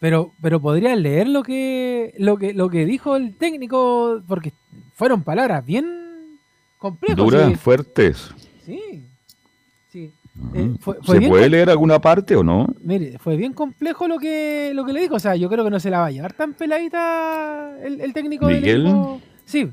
Pero, 0.00 0.32
pero 0.42 0.60
podría 0.60 0.96
leer 0.96 1.28
lo 1.28 1.42
que, 1.42 2.12
lo 2.18 2.36
que, 2.36 2.52
lo 2.54 2.68
que 2.68 2.84
dijo 2.84 3.14
el 3.14 3.36
técnico, 3.36 4.20
porque 4.26 4.52
fueron 4.94 5.22
palabras 5.22 5.64
bien 5.64 6.38
complejas. 6.78 7.16
Duras, 7.16 7.60
fuertes. 7.60 8.34
Sí, 8.64 9.06
sí. 9.88 10.12
Eh, 10.54 10.74
¿Se 11.04 11.28
puede 11.28 11.48
leer 11.48 11.70
alguna 11.70 12.00
parte 12.00 12.34
o 12.34 12.42
no? 12.42 12.66
Mire, 12.80 13.18
fue 13.18 13.36
bien 13.36 13.52
complejo 13.52 14.08
lo 14.08 14.18
que, 14.18 14.72
lo 14.74 14.84
que 14.84 14.92
le 14.92 15.02
dijo. 15.02 15.14
O 15.14 15.20
sea, 15.20 15.36
yo 15.36 15.48
creo 15.48 15.62
que 15.62 15.70
no 15.70 15.78
se 15.78 15.90
la 15.90 16.00
va 16.00 16.06
a 16.06 16.10
llevar 16.10 16.32
tan 16.32 16.54
peladita 16.54 17.76
el, 17.82 18.12
técnico 18.12 18.46
¿Miguel? 18.46 18.92
Sí. 19.44 19.70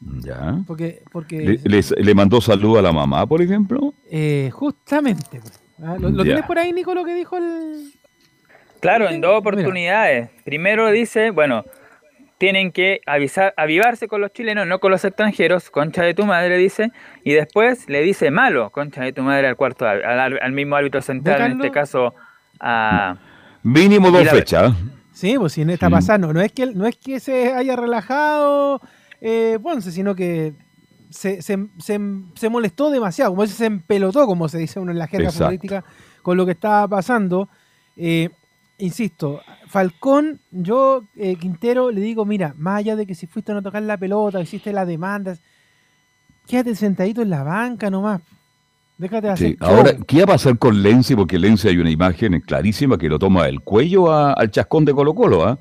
Ya. 0.00 0.58
Porque, 0.66 1.02
porque 1.10 1.58
¿Le, 1.64 2.14
mandó 2.14 2.40
saludo 2.40 2.78
a 2.78 2.82
la 2.82 2.92
mamá, 2.92 3.26
por 3.26 3.40
ejemplo? 3.40 3.94
Eh, 4.10 4.50
justamente. 4.52 5.40
¿Lo, 5.78 6.22
tienes 6.22 6.44
por 6.44 6.58
ahí, 6.58 6.72
Nico, 6.72 6.94
lo 6.94 7.04
que 7.04 7.14
dijo 7.14 7.36
el, 7.36 7.92
Claro, 8.80 9.08
en 9.08 9.20
dos 9.20 9.38
oportunidades. 9.38 10.30
Primero 10.44 10.90
dice, 10.90 11.30
bueno, 11.30 11.64
tienen 12.38 12.72
que 12.72 13.00
avisar, 13.06 13.54
avivarse 13.56 14.08
con 14.08 14.20
los 14.20 14.32
chilenos, 14.32 14.66
no 14.66 14.78
con 14.78 14.90
los 14.90 15.04
extranjeros, 15.04 15.70
concha 15.70 16.02
de 16.02 16.14
tu 16.14 16.26
madre, 16.26 16.56
dice, 16.58 16.92
y 17.24 17.32
después 17.32 17.88
le 17.88 18.02
dice 18.02 18.30
malo, 18.30 18.70
concha 18.70 19.02
de 19.02 19.12
tu 19.12 19.22
madre 19.22 19.48
al 19.48 19.56
cuarto, 19.56 19.86
al, 19.86 20.52
mismo 20.52 20.76
árbitro 20.76 21.00
central, 21.02 21.42
en 21.42 21.52
este 21.52 21.70
caso 21.70 22.14
a... 22.60 23.16
Mínimo 23.62 24.10
dos 24.10 24.28
fechas. 24.28 24.72
Sí, 25.12 25.36
pues 25.38 25.54
si 25.54 25.62
en 25.62 25.70
esta 25.70 25.88
pasada 25.88 26.18
no, 26.18 26.40
es 26.40 26.52
que 26.52 26.66
no 26.66 26.86
es 26.86 26.96
que 26.96 27.20
se 27.20 27.52
haya 27.54 27.74
relajado 27.74 28.80
eh, 29.28 29.58
Ponce, 29.60 29.90
sino 29.90 30.14
que 30.14 30.54
se, 31.10 31.42
se, 31.42 31.58
se, 31.80 32.48
molestó 32.48 32.90
demasiado, 32.90 33.32
como 33.32 33.44
se 33.44 33.66
empelotó, 33.66 34.24
como 34.24 34.48
se 34.48 34.58
dice 34.58 34.78
uno 34.78 34.92
en 34.92 35.00
la 35.00 35.08
jerga 35.08 35.32
política, 35.32 35.84
con 36.22 36.36
lo 36.36 36.46
que 36.46 36.52
estaba 36.52 36.86
pasando. 36.86 37.48
Eh, 37.96 38.30
insisto, 38.78 39.40
Falcón, 39.66 40.40
yo, 40.52 41.02
eh, 41.16 41.34
Quintero, 41.34 41.90
le 41.90 42.00
digo, 42.02 42.24
mira, 42.24 42.54
más 42.56 42.78
allá 42.78 42.94
de 42.94 43.04
que 43.04 43.16
si 43.16 43.26
fuiste 43.26 43.50
a 43.50 43.56
no 43.56 43.62
tocar 43.62 43.82
la 43.82 43.96
pelota, 43.96 44.40
hiciste 44.40 44.72
las 44.72 44.86
demandas, 44.86 45.40
quédate 46.46 46.76
sentadito 46.76 47.20
en 47.20 47.30
la 47.30 47.42
banca 47.42 47.90
nomás. 47.90 48.20
Déjate 48.96 49.28
hacer. 49.28 49.48
Sí. 49.48 49.56
Ahora, 49.58 49.96
¿qué 50.06 50.18
va 50.18 50.22
a 50.22 50.26
pasar 50.36 50.56
con 50.56 50.80
Lenzi? 50.80 51.16
Porque 51.16 51.36
Lenzi 51.36 51.66
hay 51.66 51.78
una 51.78 51.90
imagen 51.90 52.40
clarísima 52.42 52.96
que 52.96 53.08
lo 53.08 53.18
toma 53.18 53.46
del 53.46 53.60
cuello 53.60 54.12
al 54.12 54.52
chascón 54.52 54.84
de 54.84 54.94
Colo 54.94 55.16
Colo, 55.16 55.44
¿ah? 55.44 55.58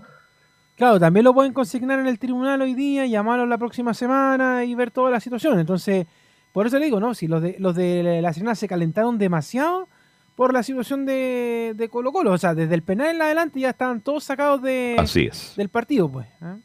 Claro, 0.76 1.00
también 1.00 1.24
lo 1.24 1.34
pueden 1.34 1.54
consignar 1.54 2.00
en 2.00 2.08
el 2.08 2.20
tribunal 2.20 2.62
hoy 2.62 2.74
día, 2.74 3.06
llamarlo 3.06 3.46
la 3.46 3.58
próxima 3.58 3.94
semana 3.94 4.66
y 4.66 4.76
ver 4.76 4.92
toda 4.92 5.10
la 5.10 5.20
situación. 5.20 5.60
Entonces, 5.60 6.06
por 6.52 6.68
eso 6.68 6.78
le 6.80 6.86
digo, 6.86 7.00
¿no? 7.00 7.14
Si 7.14 7.28
los 7.28 7.42
de, 7.42 7.56
los 7.60 7.76
de 7.76 8.22
la 8.22 8.34
Serena 8.34 8.56
se 8.56 8.68
calentaron 8.68 9.18
demasiado, 9.18 9.88
por 10.36 10.54
la 10.54 10.64
situación 10.64 11.06
de, 11.06 11.74
de, 11.76 11.90
Colo 11.90 12.12
Colo. 12.12 12.32
O 12.32 12.38
sea, 12.38 12.54
desde 12.54 12.76
el 12.76 12.84
penal 12.84 13.16
en 13.16 13.22
adelante 13.22 13.60
ya 13.60 13.70
estaban 13.70 14.02
todos 14.02 14.24
sacados 14.24 14.62
de, 14.62 14.96
Así 15.00 15.26
es. 15.26 15.54
del 15.56 15.70
partido, 15.70 16.10
pues. 16.10 16.28
¿eh? 16.42 16.58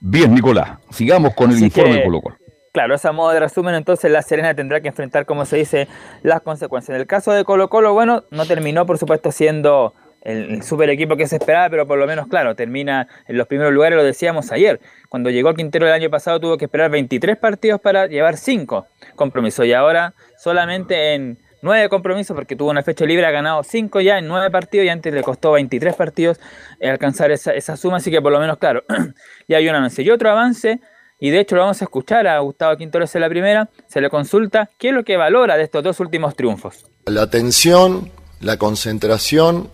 Bien, 0.00 0.34
Nicolás, 0.34 0.78
sigamos 0.90 1.34
con 1.34 1.50
el 1.50 1.62
informe 1.62 1.94
de 1.94 2.04
Colo 2.04 2.20
Colo. 2.20 2.36
Claro, 2.72 2.96
esa 2.96 3.12
modo 3.12 3.30
de 3.30 3.38
resumen, 3.38 3.76
entonces 3.76 4.10
la 4.10 4.20
Serena 4.20 4.52
tendrá 4.52 4.80
que 4.80 4.88
enfrentar, 4.88 5.26
como 5.26 5.44
se 5.44 5.56
dice, 5.56 5.86
las 6.22 6.42
consecuencias. 6.42 6.96
En 6.96 7.00
el 7.00 7.06
caso 7.06 7.30
de 7.30 7.44
Colo 7.44 7.70
Colo, 7.70 7.94
bueno, 7.94 8.24
no 8.32 8.46
terminó, 8.46 8.84
por 8.84 8.98
supuesto, 8.98 9.30
siendo 9.30 9.94
el, 10.24 10.62
super 10.62 10.90
equipo 10.90 11.16
que 11.16 11.26
se 11.26 11.36
esperaba, 11.36 11.68
pero 11.70 11.86
por 11.86 11.98
lo 11.98 12.06
menos, 12.06 12.26
claro, 12.26 12.56
termina 12.56 13.06
en 13.28 13.36
los 13.36 13.46
primeros 13.46 13.72
lugares, 13.72 13.96
lo 13.96 14.04
decíamos 14.04 14.50
ayer. 14.50 14.80
Cuando 15.08 15.30
llegó 15.30 15.54
Quintero 15.54 15.86
el 15.86 15.92
año 15.92 16.10
pasado 16.10 16.40
tuvo 16.40 16.56
que 16.56 16.64
esperar 16.64 16.90
23 16.90 17.36
partidos 17.36 17.80
para 17.80 18.06
llevar 18.06 18.36
5 18.36 18.86
compromisos 19.14 19.66
y 19.66 19.72
ahora 19.72 20.14
solamente 20.36 21.14
en 21.14 21.38
nueve 21.64 21.88
compromisos 21.88 22.36
porque 22.36 22.56
tuvo 22.56 22.70
una 22.70 22.82
fecha 22.82 23.06
libre, 23.06 23.24
ha 23.24 23.30
ganado 23.30 23.62
cinco 23.64 24.00
ya 24.00 24.18
en 24.18 24.28
nueve 24.28 24.50
partidos 24.50 24.84
y 24.84 24.90
antes 24.90 25.12
le 25.12 25.22
costó 25.22 25.52
23 25.52 25.96
partidos 25.96 26.38
alcanzar 26.82 27.30
esa, 27.30 27.76
suma, 27.76 27.96
así 27.96 28.10
que 28.10 28.20
por 28.20 28.32
lo 28.32 28.38
menos, 28.38 28.58
claro, 28.58 28.84
ya 29.48 29.56
hay 29.56 29.68
un 29.68 29.74
avance. 29.74 30.02
Y 30.02 30.10
otro 30.10 30.30
avance, 30.30 30.80
y 31.18 31.30
de 31.30 31.40
hecho 31.40 31.56
lo 31.56 31.62
vamos 31.62 31.80
a 31.80 31.86
escuchar 31.86 32.26
a 32.26 32.38
Gustavo 32.40 32.76
Quintores 32.76 33.14
en 33.14 33.22
la 33.22 33.30
primera, 33.30 33.70
se 33.86 34.02
le 34.02 34.10
consulta 34.10 34.68
qué 34.78 34.88
es 34.88 34.94
lo 34.94 35.04
que 35.04 35.16
valora 35.16 35.56
de 35.56 35.64
estos 35.64 35.82
dos 35.82 36.00
últimos 36.00 36.36
triunfos. 36.36 36.84
La 37.06 37.22
atención, 37.22 38.10
la 38.40 38.58
concentración, 38.58 39.70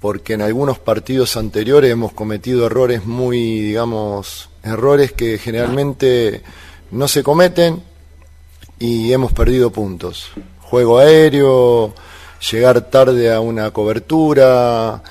porque 0.00 0.34
en 0.34 0.42
algunos 0.42 0.78
partidos 0.78 1.36
anteriores 1.36 1.90
hemos 1.90 2.12
cometido 2.12 2.66
errores 2.66 3.04
muy, 3.04 3.60
digamos, 3.60 4.48
errores 4.62 5.12
que 5.12 5.38
generalmente 5.38 6.42
no 6.90 7.08
se 7.08 7.22
cometen 7.22 7.82
y 8.78 9.12
hemos 9.12 9.32
perdido 9.32 9.70
puntos 9.70 10.30
juego 10.68 10.98
aéreo, 10.98 11.94
llegar 12.50 12.90
tarde 12.90 13.32
a 13.32 13.40
una 13.40 13.70
cobertura, 13.70 15.02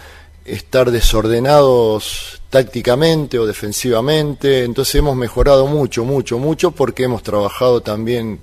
estar 0.45 0.91
desordenados 0.91 2.41
tácticamente 2.49 3.39
o 3.39 3.45
defensivamente. 3.47 4.63
Entonces 4.63 4.95
hemos 4.95 5.15
mejorado 5.15 5.65
mucho, 5.65 6.05
mucho, 6.05 6.37
mucho 6.37 6.71
porque 6.71 7.03
hemos 7.03 7.23
trabajado 7.23 7.81
también 7.81 8.39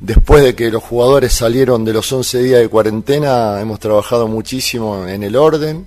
después 0.00 0.42
de 0.42 0.54
que 0.54 0.70
los 0.70 0.82
jugadores 0.82 1.32
salieron 1.32 1.84
de 1.84 1.92
los 1.92 2.10
11 2.10 2.42
días 2.42 2.60
de 2.60 2.68
cuarentena, 2.68 3.60
hemos 3.60 3.78
trabajado 3.78 4.26
muchísimo 4.26 5.06
en 5.06 5.22
el 5.22 5.36
orden. 5.36 5.86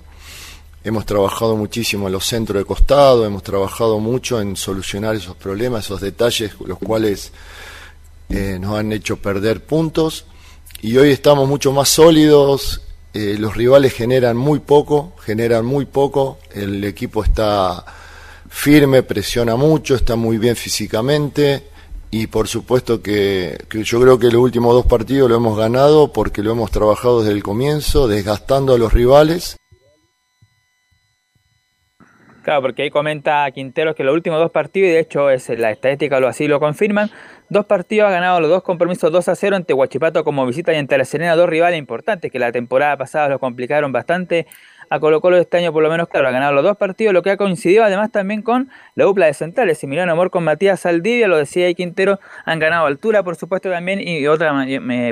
Hemos 0.84 1.06
trabajado 1.06 1.56
muchísimo 1.56 2.06
en 2.06 2.12
los 2.12 2.26
centros 2.26 2.60
de 2.60 2.66
costado, 2.66 3.24
hemos 3.24 3.42
trabajado 3.42 4.00
mucho 4.00 4.40
en 4.40 4.54
solucionar 4.54 5.16
esos 5.16 5.34
problemas, 5.34 5.86
esos 5.86 6.02
detalles, 6.02 6.52
los 6.66 6.78
cuales 6.78 7.32
eh, 8.28 8.58
nos 8.60 8.78
han 8.78 8.92
hecho 8.92 9.16
perder 9.16 9.64
puntos 9.64 10.26
y 10.82 10.98
hoy 10.98 11.10
estamos 11.10 11.48
mucho 11.48 11.72
más 11.72 11.88
sólidos, 11.88 12.82
eh, 13.14 13.36
los 13.38 13.56
rivales 13.56 13.94
generan 13.94 14.36
muy 14.36 14.58
poco, 14.58 15.14
generan 15.24 15.64
muy 15.64 15.86
poco, 15.86 16.38
el 16.52 16.84
equipo 16.84 17.24
está 17.24 17.82
firme, 18.50 19.02
presiona 19.02 19.56
mucho, 19.56 19.94
está 19.94 20.16
muy 20.16 20.36
bien 20.36 20.54
físicamente 20.54 21.73
y 22.16 22.28
por 22.28 22.46
supuesto 22.46 23.02
que, 23.02 23.58
yo 23.72 24.00
creo 24.00 24.20
que 24.20 24.26
los 24.26 24.36
últimos 24.36 24.72
dos 24.72 24.86
partidos 24.86 25.28
lo 25.28 25.34
hemos 25.34 25.58
ganado 25.58 26.12
porque 26.12 26.44
lo 26.44 26.52
hemos 26.52 26.70
trabajado 26.70 27.22
desde 27.22 27.32
el 27.32 27.42
comienzo, 27.42 28.06
desgastando 28.06 28.72
a 28.72 28.78
los 28.78 28.92
rivales. 28.92 29.56
Claro, 32.44 32.62
porque 32.62 32.82
ahí 32.82 32.90
comenta 32.90 33.50
Quinteros 33.50 33.96
que 33.96 34.04
los 34.04 34.14
últimos 34.14 34.38
dos 34.38 34.52
partidos, 34.52 34.90
y 34.90 34.92
de 34.92 35.00
hecho 35.00 35.28
es, 35.28 35.48
la 35.58 35.72
estadística 35.72 36.20
lo 36.20 36.28
así 36.28 36.46
lo 36.46 36.60
confirman, 36.60 37.10
Dos 37.50 37.66
partidos 37.66 38.08
ha 38.08 38.10
ganado 38.10 38.40
los 38.40 38.48
dos 38.48 38.62
compromisos 38.62 39.12
2 39.12 39.28
a 39.28 39.34
0 39.34 39.56
ante 39.56 39.74
Huachipato 39.74 40.24
como 40.24 40.46
visita 40.46 40.72
y 40.72 40.76
ante 40.76 40.96
la 40.96 41.04
Serena, 41.04 41.36
dos 41.36 41.48
rivales 41.48 41.78
importantes 41.78 42.32
que 42.32 42.38
la 42.38 42.50
temporada 42.52 42.96
pasada 42.96 43.28
lo 43.28 43.38
complicaron 43.38 43.92
bastante. 43.92 44.46
A 44.94 45.00
Colo 45.00 45.20
Colo 45.20 45.36
este 45.38 45.56
año 45.56 45.72
por 45.72 45.82
lo 45.82 45.90
menos, 45.90 46.06
claro, 46.08 46.28
ha 46.28 46.30
ganado 46.30 46.52
los 46.52 46.62
dos 46.62 46.76
partidos, 46.76 47.12
lo 47.12 47.22
que 47.22 47.30
ha 47.30 47.36
coincidido 47.36 47.82
además 47.82 48.12
también 48.12 48.42
con 48.42 48.70
la 48.94 49.04
dupla 49.04 49.26
de 49.26 49.34
centrales. 49.34 49.78
Similiano 49.78 50.12
Amor 50.12 50.30
con 50.30 50.44
Matías 50.44 50.78
Saldivia, 50.80 51.26
lo 51.26 51.36
decía 51.36 51.66
ahí 51.66 51.74
Quintero, 51.74 52.20
han 52.44 52.60
ganado 52.60 52.86
altura 52.86 53.24
por 53.24 53.34
supuesto 53.34 53.68
también 53.70 54.00
y 54.00 54.24
otra 54.28 54.64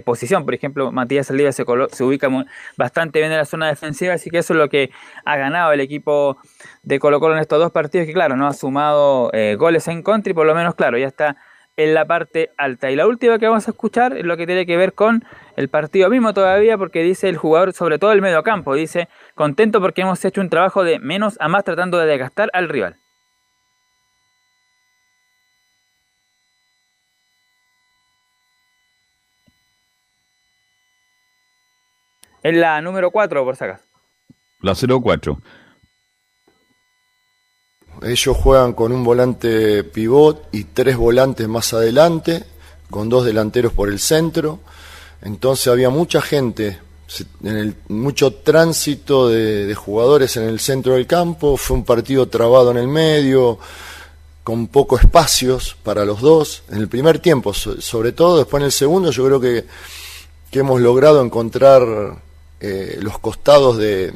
posición. 0.04 0.44
Por 0.44 0.54
ejemplo, 0.54 0.92
Matías 0.92 1.26
Saldivia 1.26 1.50
se, 1.50 1.64
se 1.90 2.04
ubica 2.04 2.28
bastante 2.76 3.18
bien 3.18 3.32
en 3.32 3.38
la 3.38 3.44
zona 3.44 3.66
defensiva, 3.66 4.14
así 4.14 4.30
que 4.30 4.38
eso 4.38 4.52
es 4.52 4.58
lo 4.58 4.68
que 4.68 4.90
ha 5.24 5.36
ganado 5.36 5.72
el 5.72 5.80
equipo 5.80 6.36
de 6.84 7.00
Colo 7.00 7.18
Colo 7.18 7.34
en 7.34 7.40
estos 7.40 7.58
dos 7.58 7.72
partidos, 7.72 8.06
que 8.06 8.12
claro, 8.12 8.36
no 8.36 8.46
ha 8.46 8.52
sumado 8.52 9.30
eh, 9.32 9.56
goles 9.58 9.88
en 9.88 10.02
contra 10.02 10.30
y 10.30 10.34
por 10.34 10.46
lo 10.46 10.54
menos, 10.54 10.76
claro, 10.76 10.96
ya 10.96 11.08
está 11.08 11.36
en 11.76 11.94
la 11.94 12.04
parte 12.04 12.50
alta. 12.56 12.90
Y 12.90 12.96
la 12.96 13.06
última 13.06 13.38
que 13.38 13.46
vamos 13.46 13.66
a 13.66 13.70
escuchar 13.70 14.16
es 14.16 14.24
lo 14.24 14.36
que 14.36 14.46
tiene 14.46 14.66
que 14.66 14.76
ver 14.76 14.92
con 14.92 15.24
el 15.56 15.68
partido 15.68 16.10
mismo 16.10 16.34
todavía, 16.34 16.76
porque 16.78 17.02
dice 17.02 17.28
el 17.28 17.36
jugador, 17.36 17.72
sobre 17.72 17.98
todo 17.98 18.12
el 18.12 18.22
medio 18.22 18.42
campo, 18.42 18.74
dice, 18.74 19.08
contento 19.34 19.80
porque 19.80 20.02
hemos 20.02 20.24
hecho 20.24 20.40
un 20.40 20.50
trabajo 20.50 20.84
de 20.84 20.98
menos 20.98 21.36
a 21.40 21.48
más 21.48 21.64
tratando 21.64 21.98
de 21.98 22.06
desgastar 22.06 22.50
al 22.52 22.68
rival. 22.68 22.96
Es 32.42 32.56
la 32.56 32.80
número 32.80 33.12
4, 33.12 33.44
por 33.44 33.54
si 33.56 33.64
acaso. 33.64 33.84
La 34.60 34.74
04. 34.74 35.38
Ellos 38.04 38.36
juegan 38.36 38.72
con 38.72 38.92
un 38.92 39.04
volante 39.04 39.84
pivot 39.84 40.48
y 40.52 40.64
tres 40.64 40.96
volantes 40.96 41.48
más 41.48 41.72
adelante, 41.72 42.44
con 42.90 43.08
dos 43.08 43.24
delanteros 43.24 43.72
por 43.72 43.88
el 43.88 43.98
centro. 43.98 44.60
Entonces 45.22 45.68
había 45.68 45.88
mucha 45.90 46.20
gente, 46.20 46.80
en 47.44 47.76
mucho 47.88 48.32
tránsito 48.34 49.28
de, 49.28 49.72
jugadores 49.74 50.36
en 50.36 50.44
el 50.44 50.58
centro 50.58 50.94
del 50.94 51.06
campo. 51.06 51.56
Fue 51.56 51.76
un 51.76 51.84
partido 51.84 52.26
trabado 52.28 52.70
en 52.72 52.78
el 52.78 52.88
medio, 52.88 53.58
con 54.42 54.66
poco 54.66 54.98
espacios 54.98 55.76
para 55.82 56.04
los 56.04 56.20
dos. 56.20 56.64
En 56.70 56.78
el 56.78 56.88
primer 56.88 57.20
tiempo, 57.20 57.54
so- 57.54 57.80
sobre 57.80 58.12
todo, 58.12 58.38
después 58.38 58.60
en 58.60 58.66
el 58.66 58.72
segundo, 58.72 59.12
yo 59.12 59.24
creo 59.26 59.40
que, 59.40 59.64
que 60.50 60.58
hemos 60.58 60.80
logrado 60.80 61.22
encontrar 61.22 61.82
eh, 62.60 62.98
los 63.00 63.18
costados 63.20 63.78
de, 63.78 64.12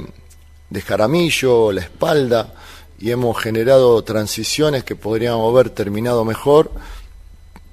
de 0.71 0.81
Jaramillo, 0.83 1.71
la 1.71 1.83
espalda, 1.83 2.53
y 2.99 3.11
hemos 3.11 3.39
generado 3.39 4.03
transiciones 4.03 4.85
que 4.85 4.97
podríamos 4.97 5.53
haber 5.53 5.71
terminado 5.71 6.25
mejor 6.25 6.71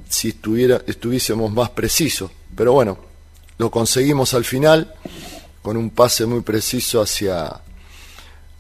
si 0.10 0.30
estuviésemos 0.30 1.52
más 1.52 1.70
precisos. 1.72 2.30
Pero 2.56 2.74
bueno, 2.74 2.98
lo 3.58 3.72
conseguimos 3.72 4.34
al 4.34 4.46
final 4.46 4.94
con 5.62 5.78
un 5.78 5.90
pase 5.90 6.26
muy 6.26 6.42
preciso 6.42 7.02
hacia, 7.02 7.62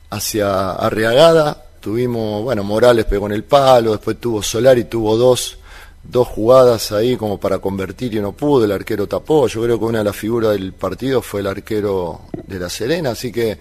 hacia 0.09 0.71
Arriagada. 0.71 1.65
Tuvimos, 1.79 2.43
bueno, 2.43 2.63
Morales 2.63 3.05
pegó 3.05 3.25
en 3.27 3.33
el 3.33 3.43
palo, 3.43 3.91
después 3.91 4.19
tuvo 4.19 4.41
Solari, 4.41 4.85
tuvo 4.85 5.17
dos, 5.17 5.57
dos 6.01 6.27
jugadas 6.29 6.93
ahí 6.93 7.17
como 7.17 7.39
para 7.39 7.59
convertir 7.59 8.15
y 8.15 8.21
no 8.21 8.31
pudo, 8.31 8.63
el 8.63 8.71
arquero 8.71 9.05
tapó. 9.05 9.47
Yo 9.47 9.61
creo 9.61 9.77
que 9.77 9.85
una 9.85 9.97
de 9.99 10.05
las 10.05 10.15
figuras 10.15 10.53
del 10.53 10.73
partido 10.73 11.21
fue 11.21 11.41
el 11.41 11.47
arquero 11.47 12.21
de 12.47 12.59
La 12.59 12.69
Serena, 12.69 13.11
así 13.11 13.33
que 13.33 13.59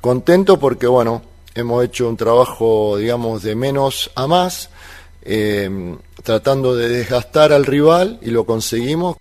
contento 0.00 0.58
porque, 0.58 0.88
bueno, 0.88 1.22
hemos 1.54 1.84
hecho 1.84 2.08
un 2.08 2.16
trabajo, 2.16 2.96
digamos, 2.96 3.42
de 3.42 3.54
menos 3.54 4.10
a 4.14 4.26
más, 4.26 4.70
eh, 5.24 5.96
tratando 6.22 6.74
de 6.76 6.88
desgastar 6.88 7.52
al 7.52 7.64
rival 7.66 8.18
y 8.22 8.30
lo 8.30 8.44
conseguimos. 8.44 9.16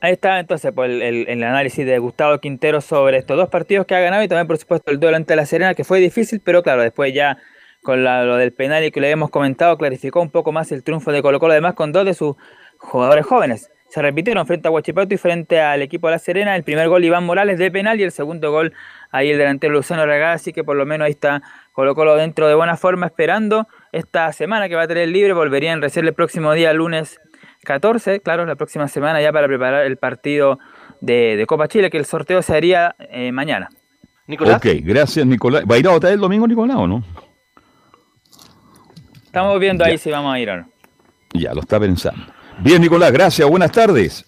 Ahí 0.00 0.12
está 0.12 0.38
entonces 0.38 0.72
pues, 0.74 0.90
el, 0.90 1.26
el- 1.28 1.42
análisis 1.42 1.84
de 1.84 1.98
Gustavo 1.98 2.38
Quintero 2.38 2.80
sobre 2.80 3.16
estos 3.18 3.36
dos 3.36 3.48
partidos 3.48 3.86
que 3.86 3.94
ha 3.94 4.00
ganado 4.00 4.22
y 4.22 4.28
también 4.28 4.46
por 4.46 4.58
supuesto 4.58 4.90
el 4.92 5.00
duelo 5.00 5.16
ante 5.16 5.34
la 5.34 5.46
Serena 5.46 5.74
que 5.74 5.84
fue 5.84 6.00
difícil, 6.00 6.40
pero 6.44 6.62
claro, 6.62 6.82
después 6.82 7.12
ya 7.14 7.38
con 7.82 8.04
la- 8.04 8.24
lo 8.24 8.36
del 8.36 8.52
penal 8.52 8.84
y 8.84 8.90
que 8.90 9.00
le 9.00 9.10
hemos 9.10 9.30
comentado 9.30 9.76
clarificó 9.78 10.20
un 10.20 10.30
poco 10.30 10.52
más 10.52 10.70
el 10.70 10.82
triunfo 10.82 11.12
de 11.12 11.22
Colo 11.22 11.40
Colo, 11.40 11.52
además 11.52 11.74
con 11.74 11.92
dos 11.92 12.04
de 12.04 12.14
sus 12.14 12.36
jugadores 12.78 13.24
jóvenes. 13.24 13.70
Se 13.88 14.02
repitieron 14.02 14.46
frente 14.46 14.68
a 14.68 14.70
Huachipato 14.70 15.14
y 15.14 15.16
frente 15.16 15.60
al 15.60 15.80
equipo 15.80 16.08
de 16.08 16.12
la 16.14 16.18
Serena, 16.18 16.56
el 16.56 16.62
primer 16.64 16.88
gol 16.88 17.04
Iván 17.04 17.24
Morales 17.24 17.58
de 17.58 17.70
penal 17.70 17.98
y 17.98 18.02
el 18.02 18.12
segundo 18.12 18.50
gol 18.50 18.74
ahí 19.10 19.30
el 19.30 19.38
delantero 19.38 19.72
Luciano 19.72 20.02
así 20.26 20.52
que 20.52 20.64
por 20.64 20.76
lo 20.76 20.86
menos 20.86 21.06
ahí 21.06 21.12
está 21.12 21.42
Colo 21.72 21.94
Colo 21.94 22.16
dentro 22.16 22.48
de 22.48 22.54
buena 22.54 22.76
forma 22.76 23.06
esperando 23.06 23.66
esta 23.92 24.32
semana 24.32 24.68
que 24.68 24.74
va 24.74 24.82
a 24.82 24.88
tener 24.88 25.08
libre, 25.08 25.32
volvería 25.32 25.72
en 25.72 25.82
reserva 25.82 26.08
el 26.08 26.14
próximo 26.14 26.52
día 26.52 26.72
lunes 26.72 27.20
14, 27.64 28.20
claro, 28.20 28.46
la 28.46 28.54
próxima 28.54 28.88
semana 28.88 29.20
ya 29.20 29.32
para 29.32 29.46
preparar 29.46 29.84
el 29.84 29.96
partido 29.96 30.58
de, 31.00 31.36
de 31.36 31.46
Copa 31.46 31.68
Chile, 31.68 31.90
que 31.90 31.98
el 31.98 32.06
sorteo 32.06 32.40
se 32.40 32.56
haría 32.56 32.94
eh, 33.10 33.32
mañana. 33.32 33.68
Nicolás. 34.26 34.56
Ok, 34.56 34.66
gracias 34.82 35.26
Nicolás. 35.26 35.64
¿Va 35.70 35.76
a 35.76 35.78
ir 35.78 35.86
a 35.86 35.90
votar 35.90 36.12
el 36.12 36.20
domingo 36.20 36.46
Nicolás 36.46 36.76
o 36.76 36.86
no? 36.86 37.04
Estamos 39.24 39.60
viendo 39.60 39.84
ahí 39.84 39.98
si 39.98 40.10
vamos 40.10 40.34
a 40.34 40.38
ir 40.40 40.50
o 40.50 40.56
no. 40.56 40.68
Ya, 41.34 41.52
lo 41.52 41.60
está 41.60 41.78
pensando. 41.78 42.24
Bien 42.58 42.80
Nicolás, 42.80 43.12
gracias, 43.12 43.48
buenas 43.48 43.70
tardes. 43.70 44.24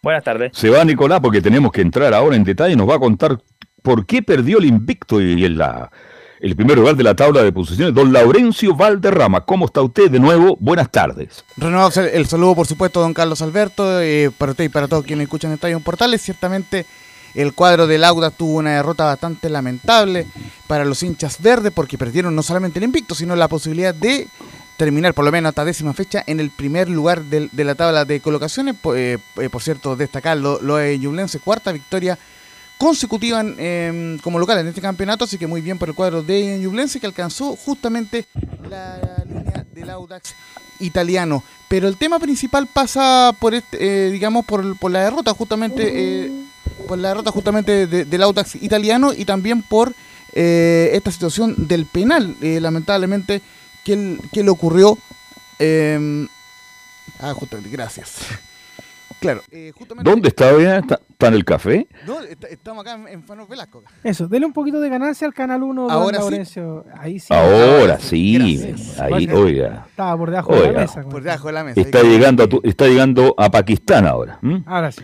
Buenas 0.00 0.22
tardes. 0.22 0.52
Se 0.54 0.70
va 0.70 0.84
Nicolás 0.84 1.20
porque 1.20 1.42
tenemos 1.42 1.72
que 1.72 1.80
entrar 1.80 2.14
ahora 2.14 2.36
en 2.36 2.44
detalle 2.44 2.74
y 2.74 2.76
nos 2.76 2.88
va 2.88 2.94
a 2.94 2.98
contar 3.00 3.36
por 3.82 4.06
qué 4.06 4.22
perdió 4.22 4.58
el 4.58 4.64
invicto 4.66 5.20
y 5.20 5.44
en 5.44 5.58
la, 5.58 5.90
el 6.40 6.54
primer 6.56 6.78
lugar 6.78 6.96
de 6.96 7.04
la 7.04 7.14
tabla 7.14 7.42
de 7.42 7.52
posiciones. 7.52 7.94
Don 7.94 8.12
Laurencio 8.12 8.74
Valderrama, 8.74 9.42
¿cómo 9.44 9.66
está 9.66 9.80
usted 9.82 10.10
de 10.10 10.18
nuevo? 10.20 10.56
Buenas 10.60 10.90
tardes. 10.90 11.44
Renovamos 11.56 11.96
el, 11.96 12.26
saludo, 12.26 12.54
por 12.54 12.66
supuesto, 12.66 13.00
don 13.00 13.14
Carlos 13.14 13.42
Alberto, 13.42 14.00
eh, 14.00 14.30
para 14.36 14.52
usted 14.52 14.64
y 14.64 14.68
para 14.68 14.88
todos 14.88 15.04
quienes 15.04 15.24
escuchan 15.24 15.52
Estadio 15.52 15.80
Portales. 15.80 16.22
Ciertamente, 16.22 16.86
el 17.34 17.52
cuadro 17.54 17.86
del 17.86 18.04
Auda 18.04 18.30
tuvo 18.30 18.58
una 18.58 18.76
derrota 18.76 19.04
bastante 19.04 19.48
lamentable 19.48 20.26
para 20.66 20.84
los 20.84 21.02
hinchas 21.02 21.40
verdes, 21.40 21.72
porque 21.74 21.98
perdieron 21.98 22.34
no 22.34 22.42
solamente 22.42 22.78
el 22.78 22.84
invicto, 22.84 23.14
sino 23.14 23.36
la 23.36 23.48
posibilidad 23.48 23.94
de 23.94 24.26
terminar, 24.76 25.12
por 25.12 25.24
lo 25.24 25.32
menos 25.32 25.48
hasta 25.50 25.64
décima 25.64 25.92
fecha, 25.92 26.22
en 26.26 26.38
el 26.38 26.50
primer 26.50 26.88
lugar 26.88 27.22
del- 27.24 27.50
de 27.52 27.64
la 27.64 27.74
tabla 27.74 28.04
de 28.04 28.20
colocaciones. 28.20 28.76
Eh, 28.94 29.18
eh, 29.40 29.48
por 29.50 29.60
cierto, 29.60 29.96
destacar 29.96 30.36
lo, 30.36 30.60
lo 30.62 30.76
de 30.76 30.96
Ñublense, 30.98 31.40
cuarta 31.40 31.72
victoria 31.72 32.16
consecutiva 32.78 33.40
en, 33.40 33.56
em, 33.58 34.18
como 34.20 34.38
local 34.38 34.58
en 34.58 34.68
este 34.68 34.80
campeonato, 34.80 35.24
así 35.24 35.36
que 35.36 35.46
muy 35.46 35.60
bien 35.60 35.78
por 35.78 35.88
el 35.88 35.94
cuadro 35.94 36.22
de 36.22 36.58
Ñublense 36.58 37.00
que 37.00 37.06
alcanzó 37.06 37.56
justamente 37.56 38.24
la 38.70 38.98
línea 39.28 39.64
del 39.74 39.90
Audax 39.90 40.34
italiano. 40.80 41.42
Pero 41.68 41.88
el 41.88 41.96
tema 41.96 42.18
principal 42.18 42.66
pasa 42.66 43.34
por 43.38 43.54
este, 43.54 44.06
eh, 44.06 44.10
digamos, 44.10 44.44
por, 44.46 44.90
la 44.90 45.04
derrota 45.04 45.34
justamente, 45.34 45.82
eh, 46.26 46.32
por 46.86 46.98
la 46.98 47.08
derrota 47.08 47.30
justamente 47.32 47.86
de- 47.86 48.04
del 48.04 48.22
Audax 48.22 48.54
italiano 48.62 49.12
y 49.12 49.24
también 49.24 49.60
por 49.62 49.92
eh, 50.34 50.90
esta 50.94 51.10
situación 51.10 51.54
del 51.68 51.84
penal, 51.86 52.36
eh, 52.40 52.60
lamentablemente, 52.60 53.42
que, 53.84 54.18
que 54.32 54.42
le 54.44 54.50
ocurrió. 54.50 54.96
eh, 55.58 56.26
ah, 57.20 57.34
justamente, 57.34 57.70
gracias. 57.70 58.14
Claro, 59.20 59.40
eh, 59.50 59.72
justamente. 59.76 60.08
¿Dónde 60.10 60.28
está? 60.28 60.56
ya? 60.58 60.78
¿Está, 60.78 61.00
está 61.10 61.28
en 61.28 61.34
el 61.34 61.44
café? 61.44 61.88
No, 62.06 62.20
est- 62.20 62.44
estamos 62.44 62.82
acá 62.86 62.94
en, 62.94 63.08
en 63.08 63.22
Fano 63.24 63.46
Velasco. 63.46 63.82
Eso, 64.04 64.28
dele 64.28 64.46
un 64.46 64.52
poquito 64.52 64.80
de 64.80 64.88
ganancia 64.88 65.26
al 65.26 65.34
Canal 65.34 65.62
1, 65.62 65.82
don 65.82 65.90
Ahora 65.90 66.20
sí. 66.22 66.60
Ahí 66.96 67.18
sí. 67.18 67.34
Ahora 67.34 67.98
sí, 67.98 68.38
Gracias. 68.62 69.00
ahí, 69.00 69.28
oiga. 69.30 69.86
Estaba 69.90 70.16
por 70.16 70.30
debajo 70.30 70.52
de 70.54 70.60
la 70.62 70.68
Oiga. 70.68 70.80
mesa. 70.80 71.02
Por 71.02 71.22
debajo 71.22 71.46
de 71.48 71.52
la 71.52 71.64
mesa. 71.64 71.80
Está 71.80 72.02
llegando 72.02 72.44
a, 72.44 72.48
tu- 72.48 72.60
está 72.62 72.86
llegando 72.86 73.34
a 73.36 73.50
Pakistán 73.50 74.06
ahora. 74.06 74.38
Ahora 74.66 74.92
sí. 74.92 75.02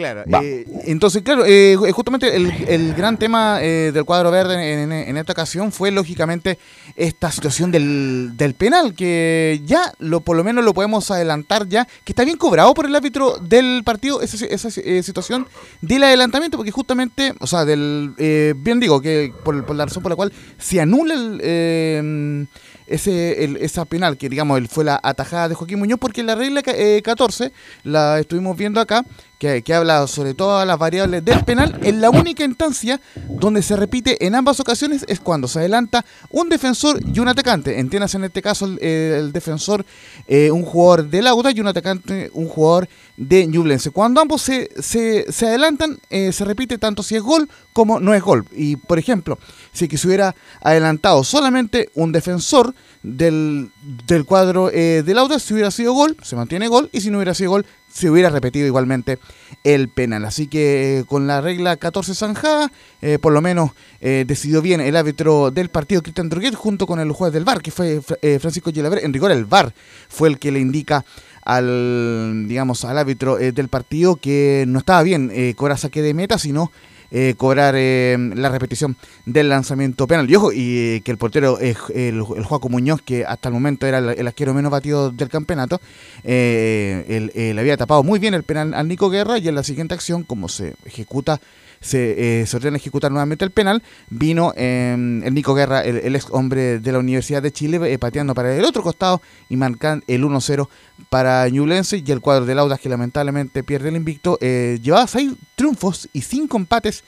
Claro, 0.00 0.24
eh, 0.44 0.64
entonces, 0.86 1.22
claro, 1.22 1.44
eh, 1.46 1.76
ju- 1.76 1.90
justamente 1.92 2.34
el, 2.34 2.50
el 2.68 2.94
gran 2.94 3.16
tema 3.18 3.58
eh, 3.62 3.90
del 3.92 4.04
cuadro 4.04 4.30
verde 4.30 4.54
en, 4.82 4.92
en- 4.92 5.08
en 5.08 5.16
esta 5.16 5.32
ocasión 5.32 5.70
fue 5.72 5.90
lógicamente 5.90 6.58
esta 6.96 7.30
situación 7.30 7.70
del, 7.70 8.32
del 8.36 8.54
penal, 8.54 8.94
que 8.94 9.60
ya 9.64 9.92
lo 9.98 10.20
por 10.20 10.36
lo 10.36 10.44
menos 10.44 10.64
lo 10.64 10.74
podemos 10.74 11.10
adelantar 11.10 11.68
ya, 11.68 11.86
que 12.04 12.12
está 12.12 12.24
bien 12.24 12.36
cobrado 12.36 12.72
por 12.74 12.86
el 12.86 12.94
árbitro 12.96 13.36
del 13.38 13.82
partido 13.84 14.20
esa, 14.22 14.44
esa, 14.46 14.68
eh, 14.82 15.02
situación 15.02 15.46
del 15.80 16.02
adelantamiento, 16.04 16.56
porque 16.56 16.70
justamente, 16.70 17.34
o 17.40 17.46
sea, 17.46 17.64
del 17.64 18.14
eh, 18.18 18.54
bien 18.56 18.80
digo 18.80 19.00
que 19.00 19.32
por, 19.44 19.64
por 19.64 19.76
la 19.76 19.86
razón 19.86 20.02
por 20.02 20.10
la 20.10 20.16
cual 20.16 20.32
se 20.58 20.80
anula 20.80 21.14
el, 21.14 21.40
eh, 21.42 22.46
ese 22.86 23.44
el- 23.44 23.56
esa 23.58 23.84
penal, 23.84 24.16
que 24.16 24.28
digamos 24.28 24.60
fue 24.68 24.84
la 24.84 24.98
atajada 25.02 25.48
de 25.48 25.54
Joaquín 25.54 25.78
Muñoz, 25.78 25.98
porque 26.00 26.22
la 26.22 26.34
regla 26.34 26.62
eh, 26.66 27.00
14, 27.04 27.52
la 27.84 28.18
estuvimos 28.18 28.56
viendo 28.56 28.80
acá, 28.80 29.04
que, 29.40 29.62
que 29.62 29.72
habla 29.72 30.06
sobre 30.06 30.34
todas 30.34 30.66
las 30.66 30.78
variables 30.78 31.24
del 31.24 31.42
penal, 31.44 31.80
en 31.82 32.02
la 32.02 32.10
única 32.10 32.44
instancia 32.44 33.00
donde 33.26 33.62
se 33.62 33.74
repite 33.74 34.26
en 34.26 34.34
ambas 34.34 34.60
ocasiones 34.60 35.02
es 35.08 35.18
cuando 35.18 35.48
se 35.48 35.60
adelanta 35.60 36.04
un 36.28 36.50
defensor 36.50 37.00
y 37.02 37.18
un 37.20 37.26
atacante. 37.26 37.80
Entiendas 37.80 38.14
en 38.14 38.24
este 38.24 38.42
caso 38.42 38.66
el, 38.66 38.78
eh, 38.82 39.30
defensor, 39.32 39.86
eh, 40.28 40.50
un 40.50 40.62
jugador 40.62 41.08
del 41.08 41.26
Auda 41.26 41.50
y 41.52 41.60
un 41.60 41.68
atacante, 41.68 42.30
un 42.34 42.48
jugador 42.48 42.86
de 43.16 43.46
Ñublense. 43.46 43.90
Cuando 43.90 44.20
ambos 44.20 44.42
se, 44.42 44.68
se, 44.78 45.46
adelantan, 45.46 45.98
eh, 46.10 46.32
se 46.32 46.44
repite 46.44 46.76
tanto 46.76 47.02
si 47.02 47.16
es 47.16 47.22
gol 47.22 47.48
como 47.72 47.98
no 47.98 48.12
es 48.12 48.22
gol. 48.22 48.44
Y 48.52 48.76
por 48.76 48.98
ejemplo, 48.98 49.38
si 49.72 49.88
que 49.88 49.96
se 49.96 50.06
hubiera 50.06 50.34
adelantado 50.60 51.24
solamente 51.24 51.88
un 51.94 52.12
defensor 52.12 52.74
del, 53.02 53.70
del 54.06 54.24
cuadro 54.26 54.70
eh, 54.70 55.02
del 55.04 55.18
Auda, 55.18 55.38
si 55.38 55.54
hubiera 55.54 55.70
sido 55.70 55.94
gol, 55.94 56.16
se 56.22 56.36
mantiene 56.36 56.68
gol, 56.68 56.90
y 56.92 57.00
si 57.00 57.10
no 57.10 57.18
hubiera 57.18 57.34
sido 57.34 57.50
gol, 57.50 57.66
se 57.92 58.08
hubiera 58.10 58.30
repetido 58.30 58.66
igualmente 58.66 59.18
el 59.64 59.88
penal. 59.88 60.24
Así 60.24 60.46
que 60.46 60.98
eh, 61.00 61.04
con 61.04 61.26
la 61.26 61.40
regla 61.40 61.76
14 61.76 62.14
zanjada, 62.14 62.70
eh, 63.02 63.18
por 63.20 63.32
lo 63.32 63.40
menos 63.40 63.70
eh, 64.00 64.24
decidió 64.26 64.62
bien 64.62 64.80
el 64.80 64.96
árbitro 64.96 65.50
del 65.50 65.68
partido, 65.68 66.02
Cristian 66.02 66.28
Droguet, 66.28 66.54
junto 66.54 66.86
con 66.86 67.00
el 67.00 67.12
juez 67.12 67.32
del 67.32 67.44
VAR, 67.44 67.60
que 67.62 67.70
fue 67.70 68.00
Fra- 68.00 68.16
Francisco 68.40 68.70
Gilaver. 68.72 69.04
En 69.04 69.12
rigor, 69.12 69.32
el 69.32 69.44
VAR 69.44 69.72
fue 70.08 70.28
el 70.28 70.38
que 70.38 70.50
le 70.52 70.60
indica 70.60 71.04
al, 71.42 72.46
digamos, 72.48 72.84
al 72.84 72.98
árbitro 72.98 73.36
del 73.36 73.68
partido 73.68 74.16
que 74.16 74.64
no 74.68 74.78
estaba 74.78 75.02
bien 75.02 75.32
cobrar 75.56 75.78
saque 75.78 76.02
de 76.02 76.14
meta, 76.14 76.38
sino 76.38 76.70
eh, 77.10 77.34
cobrar 77.36 77.74
eh, 77.76 78.16
la 78.34 78.48
repetición 78.48 78.96
del 79.26 79.48
lanzamiento 79.48 80.06
penal. 80.06 80.30
Y 80.30 80.36
ojo, 80.36 80.52
y 80.52 80.76
eh, 80.76 81.02
que 81.04 81.10
el 81.10 81.18
portero, 81.18 81.58
el, 81.58 81.76
el 81.94 82.22
Muñoz, 82.68 83.02
que 83.02 83.24
hasta 83.24 83.48
el 83.48 83.54
momento 83.54 83.86
era 83.86 83.98
el, 83.98 84.08
el 84.18 84.54
menos 84.54 84.70
batido 84.70 85.10
del 85.10 85.28
campeonato, 85.28 85.80
le 86.24 87.54
había 87.58 87.76
tapado 87.76 88.02
muy 88.02 88.18
bien 88.18 88.34
el 88.34 88.44
penal 88.44 88.74
al 88.74 88.88
Nico 88.88 89.10
Guerra 89.10 89.38
y 89.38 89.48
en 89.48 89.54
la 89.54 89.64
siguiente 89.64 89.94
acción, 89.94 90.22
como 90.22 90.48
se 90.48 90.74
ejecuta 90.84 91.40
se, 91.80 92.42
eh, 92.42 92.46
ordena 92.54 92.76
ejecutar 92.76 93.10
nuevamente 93.10 93.44
el 93.44 93.50
penal, 93.50 93.82
vino 94.10 94.52
eh, 94.56 94.92
el 94.92 95.34
Nico 95.34 95.54
Guerra, 95.54 95.82
el, 95.82 96.14
ex 96.14 96.26
hombre 96.30 96.78
de 96.78 96.92
la 96.92 96.98
Universidad 96.98 97.42
de 97.42 97.52
Chile, 97.52 97.80
eh, 97.90 97.98
pateando 97.98 98.34
para 98.34 98.54
el 98.54 98.64
otro 98.64 98.82
costado 98.82 99.22
y 99.48 99.56
marcando 99.56 100.04
el 100.06 100.22
1-0 100.22 100.68
para 101.08 101.48
Ñublense 101.48 102.02
y 102.04 102.12
el 102.12 102.20
cuadro 102.20 102.44
del 102.44 102.58
Audas 102.58 102.80
que 102.80 102.90
lamentablemente 102.90 103.64
pierde 103.64 103.88
el 103.88 103.96
invicto. 103.96 104.36
eh, 104.42 104.78
llevaba 104.82 105.06
seis 105.06 105.32
triunfos 105.54 106.08
y 106.12 106.20
cinco 106.20 106.58
empates 106.58 107.02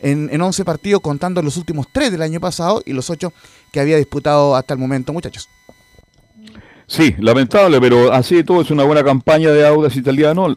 en, 0.00 0.28
en 0.30 0.42
11 0.42 0.64
partidos, 0.64 1.00
contando 1.00 1.42
los 1.42 1.56
últimos 1.56 1.86
tres 1.90 2.12
del 2.12 2.22
año 2.22 2.40
pasado 2.40 2.82
y 2.84 2.92
los 2.92 3.08
ocho 3.08 3.32
que 3.72 3.80
había 3.80 3.96
disputado 3.96 4.54
hasta 4.54 4.74
el 4.74 4.80
momento, 4.80 5.12
muchachos. 5.14 5.48
Sí, 6.86 7.14
lamentable, 7.18 7.80
pero 7.80 8.12
así 8.12 8.34
de 8.34 8.44
todo 8.44 8.62
es 8.62 8.70
una 8.72 8.82
buena 8.82 9.04
campaña 9.04 9.50
de 9.50 9.64
Audas 9.64 9.94
italiano. 9.96 10.56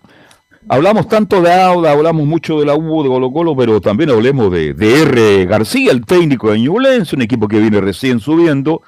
Hablamos 0.70 1.08
tanto 1.08 1.42
de 1.42 1.52
Auda, 1.54 1.92
hablamos 1.92 2.26
mucho 2.26 2.60
de 2.60 2.66
la 2.66 2.76
U, 2.76 3.04
de 3.04 3.10
Colo 3.10 3.32
Colo, 3.32 3.56
pero 3.56 3.82
también 3.82 4.10
hablemos 4.10 4.52
de, 4.52 4.74
de 4.74 5.02
R. 5.02 5.46
García, 5.46 5.92
el 5.92 6.06
técnico 6.06 6.52
de 6.52 6.60
Ñublense, 6.60 7.16
un 7.16 7.22
equipo 7.22 7.48
que 7.48 7.60
viene 7.60 7.82
recién 7.82 8.20
subiendo, 8.20 8.82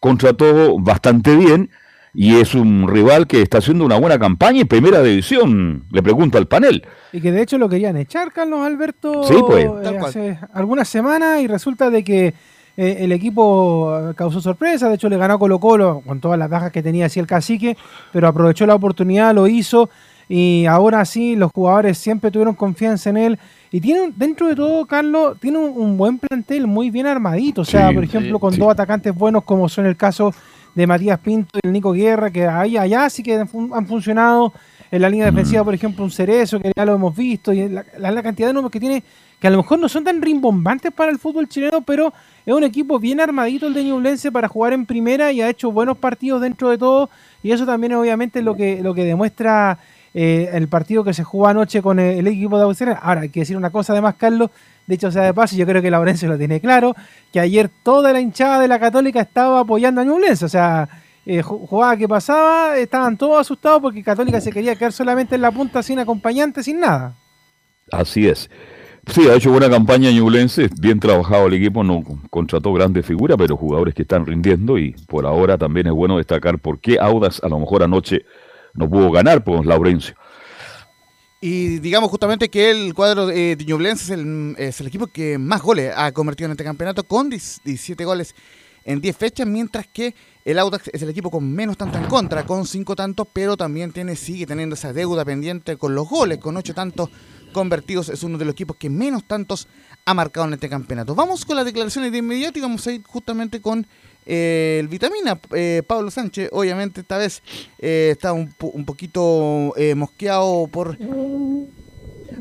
contrató 0.00 0.78
bastante 0.78 1.36
bien 1.36 1.70
y 2.14 2.36
es 2.36 2.54
un 2.54 2.88
rival 2.88 3.26
que 3.26 3.42
está 3.42 3.58
haciendo 3.58 3.84
una 3.84 3.98
buena 4.00 4.18
campaña 4.18 4.62
en 4.62 4.68
primera 4.68 5.02
división, 5.02 5.84
le 5.90 6.02
pregunto 6.02 6.38
al 6.38 6.46
panel. 6.48 6.82
Y 7.12 7.20
que 7.20 7.30
de 7.30 7.42
hecho 7.42 7.58
lo 7.58 7.68
querían 7.68 7.96
echar, 7.98 8.32
Carlos 8.32 8.60
Alberto, 8.66 9.22
Sí, 9.24 9.34
pues. 9.46 9.66
eh, 9.66 9.98
hace 9.98 10.38
algunas 10.54 10.88
semanas 10.88 11.40
y 11.42 11.46
resulta 11.46 11.90
de 11.90 12.02
que 12.02 12.28
eh, 12.76 12.96
el 13.00 13.12
equipo 13.12 13.94
eh, 14.10 14.14
causó 14.16 14.40
sorpresa, 14.40 14.88
de 14.88 14.94
hecho 14.94 15.08
le 15.10 15.18
ganó 15.18 15.34
a 15.34 15.38
Colo 15.38 15.60
Colo 15.60 16.02
con 16.06 16.20
todas 16.20 16.38
las 16.38 16.48
bajas 16.48 16.72
que 16.72 16.82
tenía 16.82 17.06
así 17.06 17.20
el 17.20 17.26
cacique, 17.26 17.76
pero 18.12 18.26
aprovechó 18.28 18.66
la 18.66 18.74
oportunidad, 18.74 19.34
lo 19.34 19.46
hizo 19.46 19.90
y 20.28 20.66
ahora 20.66 21.04
sí 21.04 21.36
los 21.36 21.50
jugadores 21.52 21.98
siempre 21.98 22.30
tuvieron 22.30 22.54
confianza 22.54 23.10
en 23.10 23.16
él. 23.16 23.38
Y 23.70 23.80
tiene 23.80 24.12
dentro 24.16 24.48
de 24.48 24.54
todo 24.56 24.86
Carlos 24.86 25.36
tiene 25.40 25.58
un, 25.58 25.80
un 25.80 25.96
buen 25.96 26.18
plantel 26.18 26.66
muy 26.66 26.90
bien 26.90 27.06
armadito, 27.06 27.62
o 27.62 27.64
sea, 27.64 27.88
Sí, 27.88 27.94
por 27.94 28.04
ejemplo 28.04 28.38
con 28.38 28.52
sí. 28.54 28.60
dos 28.60 28.70
atacantes 28.70 29.14
buenos 29.14 29.44
como 29.44 29.68
son 29.68 29.86
el 29.86 29.96
caso 29.96 30.32
de 30.74 30.86
Matías 30.86 31.18
Pinto 31.18 31.58
y 31.62 31.66
el 31.66 31.72
Nico 31.72 31.92
Guerra, 31.92 32.30
que 32.30 32.46
ahí 32.46 32.76
allá 32.76 33.08
sí 33.10 33.22
que 33.22 33.34
han 33.36 33.48
fun- 33.48 33.70
han 33.74 33.86
funcionado. 33.86 34.52
En 34.90 35.02
la 35.02 35.10
línea 35.10 35.26
defensiva, 35.26 35.62
por 35.62 35.74
ejemplo, 35.74 36.02
un 36.02 36.10
Cerezo, 36.10 36.58
que 36.60 36.72
ya 36.74 36.86
lo 36.86 36.94
hemos 36.94 37.14
visto, 37.14 37.52
y 37.52 37.68
la, 37.68 37.84
la- 37.98 38.10
la 38.10 38.22
cantidad 38.22 38.48
de 38.48 38.54
nombres 38.54 38.72
que 38.72 38.80
tiene, 38.80 39.02
que 39.38 39.46
a 39.46 39.50
lo 39.50 39.58
mejor 39.58 39.78
no 39.78 39.86
son 39.86 40.02
tan 40.02 40.22
rimbombantes 40.22 40.90
para 40.92 41.10
el 41.12 41.18
fútbol 41.18 41.46
chileno, 41.46 41.82
pero 41.82 42.10
es 42.46 42.54
un 42.54 42.64
equipo 42.64 42.98
bien 42.98 43.20
armadito 43.20 43.66
el 43.66 43.74
de 43.74 43.84
Ñublense 43.84 44.32
para 44.32 44.48
jugar 44.48 44.72
en 44.72 44.86
primera 44.86 45.30
y 45.30 45.42
ha 45.42 45.50
hecho 45.50 45.70
buenos 45.70 45.98
partidos 45.98 46.40
dentro 46.40 46.70
de 46.70 46.78
todo, 46.78 47.10
y 47.42 47.52
eso 47.52 47.66
también 47.66 47.92
es 47.92 47.98
obviamente 47.98 48.40
lo 48.40 48.56
que, 48.56 48.80
lo 48.82 48.94
que 48.94 49.04
demuestra 49.04 49.78
eh, 50.14 50.50
el 50.52 50.68
partido 50.68 51.04
que 51.04 51.12
se 51.14 51.24
jugó 51.24 51.48
anoche 51.48 51.82
con 51.82 51.98
el, 51.98 52.18
el 52.18 52.26
equipo 52.26 52.56
de 52.58 52.64
Auxerre. 52.64 52.96
Ahora, 53.00 53.22
hay 53.22 53.28
que 53.28 53.40
decir 53.40 53.56
una 53.56 53.70
cosa 53.70 53.92
además, 53.92 54.14
Carlos, 54.16 54.50
de 54.86 54.94
hecho, 54.94 55.10
sea 55.10 55.22
de 55.24 55.34
paso, 55.34 55.54
yo 55.56 55.66
creo 55.66 55.82
que 55.82 55.90
Laurencio 55.90 56.28
lo 56.28 56.38
tiene 56.38 56.60
claro, 56.60 56.94
que 57.32 57.40
ayer 57.40 57.70
toda 57.82 58.12
la 58.12 58.20
hinchada 58.20 58.58
de 58.60 58.68
la 58.68 58.78
Católica 58.78 59.20
estaba 59.20 59.60
apoyando 59.60 60.00
a 60.00 60.04
Ñublense, 60.04 60.46
o 60.46 60.48
sea, 60.48 60.88
eh, 61.26 61.42
ju- 61.42 61.66
jugada 61.66 61.96
que 61.98 62.08
pasaba, 62.08 62.78
estaban 62.78 63.18
todos 63.18 63.38
asustados 63.38 63.82
porque 63.82 64.02
Católica 64.02 64.40
se 64.40 64.50
quería 64.50 64.76
quedar 64.76 64.92
solamente 64.92 65.34
en 65.34 65.42
la 65.42 65.50
punta 65.50 65.82
sin 65.82 65.98
acompañante, 65.98 66.62
sin 66.62 66.80
nada. 66.80 67.14
Así 67.92 68.26
es. 68.26 68.48
Sí, 69.06 69.26
ha 69.28 69.34
hecho 69.34 69.50
buena 69.50 69.70
campaña 69.70 70.10
Ñublense, 70.10 70.68
bien 70.80 71.00
trabajado 71.00 71.46
el 71.46 71.54
equipo, 71.54 71.82
no 71.84 72.02
contrató 72.30 72.72
grandes 72.72 73.06
figuras, 73.06 73.36
pero 73.38 73.56
jugadores 73.56 73.94
que 73.94 74.02
están 74.02 74.24
rindiendo 74.26 74.78
y 74.78 74.92
por 75.06 75.24
ahora 75.26 75.56
también 75.58 75.86
es 75.86 75.92
bueno 75.92 76.16
destacar 76.18 76.58
por 76.58 76.78
qué 76.78 76.98
Audas 77.00 77.40
a 77.42 77.48
lo 77.48 77.58
mejor 77.58 77.82
anoche 77.82 78.22
no 78.78 78.88
pudo 78.88 79.10
ganar 79.10 79.44
por 79.44 79.66
Laurencio. 79.66 80.14
Y 81.40 81.78
digamos 81.78 82.10
justamente 82.10 82.48
que 82.48 82.70
el 82.70 82.94
cuadro 82.94 83.26
de 83.26 83.54
de 83.54 83.64
Ñublense 83.64 84.04
es 84.04 84.10
el, 84.10 84.54
es 84.58 84.80
el 84.80 84.88
equipo 84.88 85.06
que 85.06 85.38
más 85.38 85.62
goles 85.62 85.92
ha 85.96 86.10
convertido 86.12 86.46
en 86.46 86.52
este 86.52 86.64
campeonato 86.64 87.04
con 87.04 87.30
10 87.30 87.60
17 87.64 88.04
goles 88.04 88.34
en 88.84 89.02
10 89.02 89.16
fechas, 89.16 89.46
mientras 89.46 89.86
que 89.86 90.14
el 90.46 90.58
Audax 90.58 90.88
es 90.92 91.02
el 91.02 91.10
equipo 91.10 91.30
con 91.30 91.52
menos 91.52 91.76
tantos 91.76 92.00
en 92.00 92.06
contra, 92.06 92.46
con 92.46 92.66
5 92.66 92.96
tantos, 92.96 93.28
pero 93.34 93.54
también 93.56 93.92
tiene 93.92 94.16
sigue 94.16 94.46
teniendo 94.46 94.74
esa 94.74 94.94
deuda 94.94 95.26
pendiente 95.26 95.76
con 95.76 95.94
los 95.94 96.08
goles, 96.08 96.38
con 96.38 96.56
8 96.56 96.74
tantos 96.74 97.10
convertidos, 97.52 98.08
es 98.08 98.22
uno 98.22 98.38
de 98.38 98.46
los 98.46 98.52
equipos 98.52 98.76
que 98.76 98.88
menos 98.88 99.24
tantos 99.24 99.68
ha 100.06 100.14
marcado 100.14 100.46
en 100.46 100.54
este 100.54 100.68
campeonato. 100.70 101.14
Vamos 101.14 101.44
con 101.44 101.56
las 101.56 101.66
declaraciones 101.66 102.12
de 102.12 102.18
inmediato 102.18 102.58
y 102.58 102.62
vamos 102.62 102.86
a 102.86 102.92
ir 102.92 103.02
justamente 103.04 103.60
con 103.60 103.86
eh, 104.28 104.76
el 104.80 104.88
Vitamina, 104.88 105.40
eh, 105.54 105.82
Pablo 105.86 106.10
Sánchez, 106.10 106.50
obviamente 106.52 107.00
esta 107.00 107.16
vez 107.16 107.42
eh, 107.78 108.10
está 108.12 108.34
un, 108.34 108.54
un 108.60 108.84
poquito 108.84 109.74
mosqueado 109.96 110.68
por... 110.68 110.96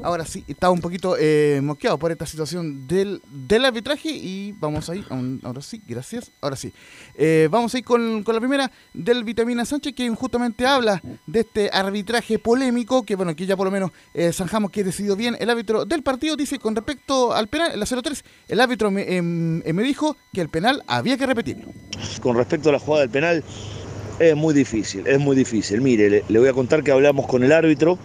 Ahora 0.04 0.26
sí, 0.26 0.44
está 0.48 0.70
un 0.70 0.80
poquito 0.82 1.16
eh, 1.20 1.60
mosqueado 1.64 1.98
por 1.98 2.12
esta 2.12 2.26
situación 2.26 2.88
del, 2.88 3.22
del 3.32 3.66
arbitraje 3.66 4.10
y 4.10 4.54
vamos 4.60 4.90
a 4.90 4.96
ir, 4.96 5.06
aún- 5.10 5.40
ahora 5.44 5.62
sí, 5.62 5.82
gracias, 5.88 6.32
ahora 6.42 6.56
sí. 6.56 6.72
Eh, 7.16 7.48
vamos 7.50 7.74
a 7.74 7.78
ir 7.80 7.84
con, 7.84 8.24
con 8.24 8.36
la 8.36 8.42
primera 8.42 8.72
del 8.94 9.24
Vitamina 9.24 9.66
Sánchez, 9.66 9.94
que 9.96 10.10
justamente 10.10 10.66
habla 10.66 11.02
de 11.26 11.40
este 11.40 11.70
arbitraje 11.72 12.38
polémico, 12.40 13.04
que 13.04 13.16
bueno, 13.16 13.36
que 13.36 13.46
ya 13.46 13.56
por 13.58 13.66
lo 13.66 13.72
menos 13.72 13.92
eh, 14.14 14.32
zanjamos 14.34 14.72
que 14.72 14.84
decidió 14.84 15.16
bien 15.16 15.36
el 15.40 15.50
árbitro 15.50 15.86
del 15.86 16.04
partido, 16.04 16.36
dice 16.36 16.60
con 16.60 16.76
respecto 16.76 17.34
al 17.34 17.48
penal, 17.48 17.80
la 17.80 17.86
0-3, 17.86 18.24
el 18.50 18.60
árbitro 18.60 18.92
me, 18.92 19.16
em, 19.16 19.62
eh, 19.66 19.74
me 19.74 19.84
dijo 19.84 20.18
que 20.34 20.42
el 20.42 20.50
penal 20.50 20.84
había 20.88 21.18
que 21.18 21.26
repetirlo. 21.26 21.68
Con 22.22 22.36
respecto 22.36 22.70
a 22.70 22.74
la 22.74 22.80
jugada 22.80 23.02
del 23.02 23.10
penal, 23.12 23.44
es 24.20 24.36
muy 24.36 24.54
difícil, 24.54 25.06
es 25.08 25.20
muy 25.20 25.36
difícil. 25.36 25.82
Mire, 25.82 26.10
le, 26.10 26.24
le 26.28 26.40
voy 26.40 26.48
a 26.50 26.54
contar 26.54 26.84
que 26.84 26.92
hablamos 26.92 27.28
con 27.28 27.44
el 27.44 27.52
árbitro. 27.52 27.98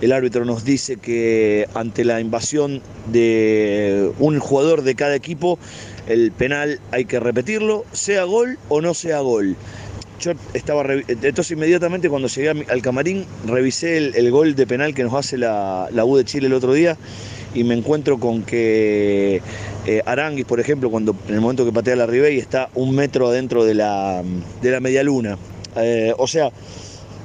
El 0.00 0.12
árbitro 0.12 0.44
nos 0.44 0.64
dice 0.64 0.96
que 0.96 1.66
ante 1.74 2.04
la 2.04 2.20
invasión 2.20 2.82
de 3.10 4.10
un 4.18 4.38
jugador 4.38 4.82
de 4.82 4.94
cada 4.94 5.14
equipo, 5.14 5.58
el 6.06 6.32
penal 6.32 6.80
hay 6.90 7.06
que 7.06 7.18
repetirlo, 7.18 7.84
sea 7.92 8.24
gol 8.24 8.58
o 8.68 8.80
no 8.80 8.94
sea 8.94 9.20
gol. 9.20 9.56
Yo 10.20 10.32
estaba, 10.54 10.84
entonces 10.92 11.50
inmediatamente 11.50 12.08
cuando 12.08 12.28
llegué 12.28 12.48
al 12.48 12.82
camarín, 12.82 13.26
revisé 13.46 13.98
el, 13.98 14.30
gol 14.30 14.54
de 14.54 14.66
penal 14.66 14.94
que 14.94 15.02
nos 15.02 15.14
hace 15.14 15.36
la, 15.36 15.88
la 15.92 16.04
U 16.04 16.16
de 16.16 16.24
Chile 16.24 16.46
el 16.46 16.54
otro 16.54 16.72
día 16.72 16.96
y 17.56 17.64
me 17.64 17.74
encuentro 17.74 18.18
con 18.18 18.42
que 18.42 19.40
eh, 19.86 20.02
Aranguis, 20.04 20.44
por 20.44 20.60
ejemplo, 20.60 20.90
cuando 20.90 21.16
en 21.28 21.34
el 21.34 21.40
momento 21.40 21.64
que 21.64 21.72
patea 21.72 21.96
la 21.96 22.06
Ribey 22.06 22.38
está 22.38 22.68
un 22.74 22.94
metro 22.94 23.28
adentro 23.28 23.64
de 23.64 23.74
la, 23.74 24.22
de 24.60 24.70
la 24.70 24.80
media. 24.80 25.02
Eh, 25.76 26.12
o 26.18 26.26
sea, 26.26 26.50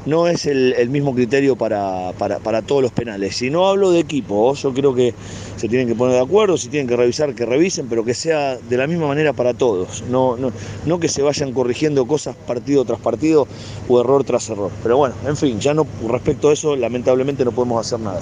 no 0.05 0.27
es 0.27 0.45
el, 0.45 0.73
el 0.73 0.89
mismo 0.89 1.13
criterio 1.13 1.55
para, 1.55 2.11
para- 2.17 2.39
para 2.39 2.61
todos 2.61 2.81
los 2.81 2.91
penales. 2.91 3.35
Si 3.35 3.49
no 3.49 3.67
hablo 3.67 3.91
de 3.91 3.99
equipo, 3.99 4.53
yo 4.55 4.73
creo 4.73 4.95
que 4.95 5.13
se 5.57 5.67
tienen 5.69 5.87
que 5.87 5.95
poner 5.95 6.15
de 6.15 6.21
acuerdo, 6.21 6.57
si 6.57 6.69
tienen 6.69 6.87
que 6.87 6.95
revisar, 6.95 7.35
que 7.35 7.45
revisen, 7.45 7.87
pero 7.87 8.03
que 8.03 8.13
sea 8.13 8.57
de 8.57 8.77
la 8.77 8.87
misma 8.87 9.07
manera 9.07 9.33
para 9.33 9.53
todos. 9.53 10.03
No, 10.09 10.37
no, 10.37 10.51
no 10.85 10.99
que 10.99 11.07
se 11.07 11.21
vayan 11.21 11.53
corrigiendo 11.53 12.05
cosas 12.07 12.35
partido 12.35 12.83
tras 12.85 12.99
partido 12.99 13.47
o 13.87 14.01
error 14.01 14.23
tras 14.23 14.49
error. 14.49 14.71
Pero 14.81 14.97
bueno, 14.97 15.15
en 15.27 15.37
fin, 15.37 15.59
ya 15.59 15.73
no 15.73 15.85
respecto 16.07 16.49
a 16.49 16.53
eso, 16.53 16.75
lamentablemente 16.75 17.45
no 17.45 17.51
podemos 17.51 17.85
hacer 17.85 17.99
nada. 17.99 18.21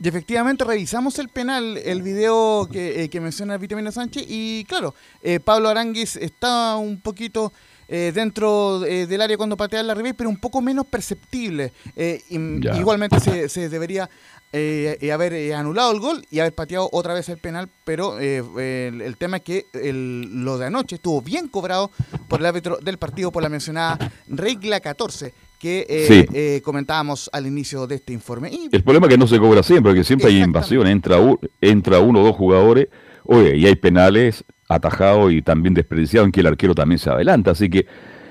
Y 0.00 0.06
efectivamente 0.06 0.62
revisamos 0.64 1.18
el 1.18 1.28
penal, 1.28 1.76
el 1.78 2.02
video 2.02 2.68
que, 2.70 3.02
eh, 3.02 3.08
que 3.08 3.20
menciona 3.20 3.58
Vitamina 3.58 3.90
Sánchez, 3.90 4.26
y 4.28 4.64
claro, 4.68 4.94
eh, 5.22 5.40
Pablo 5.40 5.68
Aranguis 5.68 6.14
está 6.14 6.76
un 6.76 7.00
poquito 7.00 7.52
eh, 7.88 8.12
dentro 8.14 8.84
eh, 8.84 9.06
del 9.06 9.20
área 9.22 9.36
cuando 9.36 9.56
patea 9.56 9.82
la 9.82 9.94
revés, 9.94 10.14
pero 10.16 10.28
un 10.30 10.38
poco 10.38 10.60
menos 10.60 10.86
perceptible. 10.86 11.72
Eh, 11.96 12.22
y- 12.28 12.78
igualmente 12.78 13.18
se, 13.20 13.48
se 13.48 13.68
debería 13.68 14.08
eh, 14.52 14.96
eh, 15.02 15.12
haber 15.12 15.52
anulado 15.54 15.92
el 15.92 16.00
gol 16.00 16.24
y 16.30 16.38
haber 16.38 16.54
pateado 16.54 16.88
otra 16.92 17.12
vez 17.14 17.28
el 17.28 17.36
penal, 17.38 17.68
pero 17.84 18.18
el, 18.18 19.00
el 19.02 19.16
tema 19.18 19.38
es 19.38 19.42
que 19.42 19.66
el- 19.74 20.44
lo 20.44 20.56
de 20.58 20.66
anoche 20.66 20.96
estuvo 20.96 21.20
bien 21.20 21.48
cobrado 21.48 21.90
por 22.28 22.40
el 22.40 22.46
árbitro 22.46 22.78
del 22.82 22.96
partido 22.98 23.30
por 23.30 23.42
la 23.42 23.48
mencionada 23.50 23.98
regla 24.28 24.80
14 24.80 25.34
que 25.58 25.84
eh, 25.88 26.06
Sí. 26.08 26.26
eh, 26.34 26.60
comentábamos 26.64 27.28
al 27.32 27.46
inicio 27.46 27.86
de 27.88 27.96
este 27.96 28.12
informe. 28.12 28.48
Y 28.52 28.68
El 28.70 28.84
problema 28.84 29.06
es 29.06 29.10
que 29.14 29.18
no 29.18 29.26
se 29.26 29.38
cobra 29.40 29.62
siempre, 29.64 29.90
porque 29.92 30.04
siempre 30.04 30.28
hay 30.28 30.40
invasión, 30.40 30.86
entra, 30.86 31.16
entra 31.60 31.98
uno 31.98 32.20
o 32.20 32.24
dos 32.24 32.36
jugadores, 32.36 32.86
oye, 33.24 33.56
y 33.56 33.66
hay 33.66 33.74
penales 33.74 34.44
atajados 34.68 35.32
y 35.32 35.40
también 35.42 35.74
desperdiciados 35.74 36.26
en 36.26 36.32
que 36.32 36.40
el 36.40 36.46
arquero 36.46 36.74
también 36.74 36.98
se 36.98 37.10
adelanta, 37.10 37.52
así 37.52 37.68
que 37.70 37.86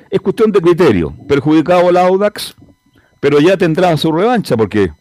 es 0.09 0.21
cuestión 0.21 0.51
de 0.51 0.61
criterio. 0.61 1.13
Perjudicado 1.27 1.89
al 1.89 1.97
Audax, 1.97 2.55
pero 3.19 3.39
ya 3.39 3.57
tendrá 3.57 3.95
su 3.97 4.11
revancha 4.11 4.55
porque 4.55 4.91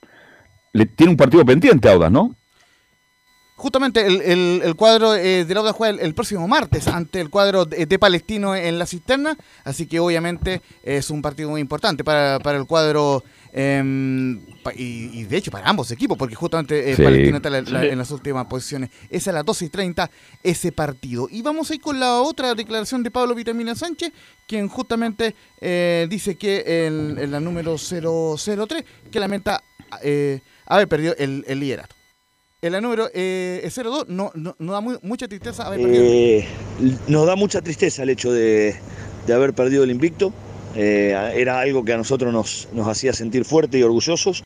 le 0.72 0.86
tiene 0.86 1.10
un 1.12 1.16
partido 1.16 1.44
pendiente 1.44 1.88
Audax, 1.88 2.10
¿no? 2.10 2.34
Justamente 3.58 4.06
el, 4.06 4.20
el- 4.20 4.60
el 4.64 4.74
cuadro 4.74 5.14
eh, 5.14 5.46
del 5.46 5.56
Auda 5.56 5.72
juega 5.72 5.94
el, 5.94 6.00
el 6.00 6.14
próximo 6.14 6.46
martes 6.46 6.88
ante 6.88 7.20
el 7.22 7.30
cuadro 7.30 7.64
de, 7.64 7.86
de 7.86 7.98
Palestino 7.98 8.54
en 8.54 8.78
la 8.78 8.84
cisterna, 8.84 9.36
así 9.64 9.86
que 9.86 9.98
obviamente 9.98 10.60
es 10.82 11.08
un 11.08 11.22
partido 11.22 11.48
muy 11.48 11.62
importante 11.62 12.04
para, 12.04 12.38
para 12.40 12.58
el 12.58 12.66
cuadro 12.66 13.22
em, 13.58 14.38
y, 14.76 15.20
y 15.20 15.24
de 15.24 15.36
hecho 15.38 15.50
para 15.50 15.66
ambos 15.66 15.90
equipos, 15.90 16.18
porque 16.18 16.34
justamente 16.34 16.90
eh, 16.90 16.94
Sí. 16.96 17.02
Palestino 17.02 17.38
está 17.38 17.48
la- 17.48 17.62
la- 17.62 17.80
Sí. 17.80 17.86
en 17.88 17.98
las 17.98 18.10
últimas 18.10 18.44
posiciones. 18.46 18.90
Es 19.10 19.26
a 19.28 19.32
las 19.32 19.44
12 19.46 19.64
y 19.64 19.68
30 19.70 20.10
ese 20.42 20.72
partido. 20.72 21.26
Y 21.30 21.40
vamos 21.40 21.70
a 21.70 21.74
ir 21.74 21.80
con 21.80 21.98
la 21.98 22.20
otra 22.20 22.54
declaración 22.54 23.02
de 23.02 23.10
Pablo 23.10 23.34
Vitamina 23.34 23.74
Sánchez, 23.74 24.12
quien 24.46 24.68
justamente 24.68 25.34
eh, 25.62 26.06
dice 26.10 26.36
que 26.36 26.86
en, 26.86 27.18
en 27.18 27.30
la 27.30 27.40
número 27.40 27.76
003, 27.78 28.84
que 29.10 29.18
lamenta 29.20 29.62
eh, 30.02 30.40
haber 30.66 30.86
perdido 30.86 31.14
el, 31.18 31.42
el 31.48 31.58
liderato. 31.60 31.94
en 32.60 32.72
la 32.72 32.80
número 32.80 33.08
eh, 33.14 33.62
0-2 33.66 34.06
no, 34.08 34.32
no, 34.34 34.54
no 34.58 34.72
da 34.72 34.80
muy- 34.82 34.98
mucha 35.02 35.28
tristeza 35.28 35.64
haber 35.66 35.80
perdido. 35.80 36.04
Eh, 36.04 36.46
nos 37.08 37.26
da 37.26 37.36
mucha 37.36 37.62
tristeza 37.62 38.02
el 38.02 38.10
hecho 38.10 38.32
de, 38.32 38.76
de 39.26 39.32
haber 39.32 39.54
perdido 39.54 39.82
el 39.84 39.90
invicto. 39.90 40.32
Eh, 40.76 41.16
era 41.36 41.60
algo 41.60 41.84
que 41.84 41.92
a 41.94 41.96
nosotros 41.96 42.32
nos, 42.32 42.68
hacía 42.88 43.12
sentir 43.12 43.44
fuertes 43.44 43.80
y 43.80 43.82
orgullosos. 43.82 44.42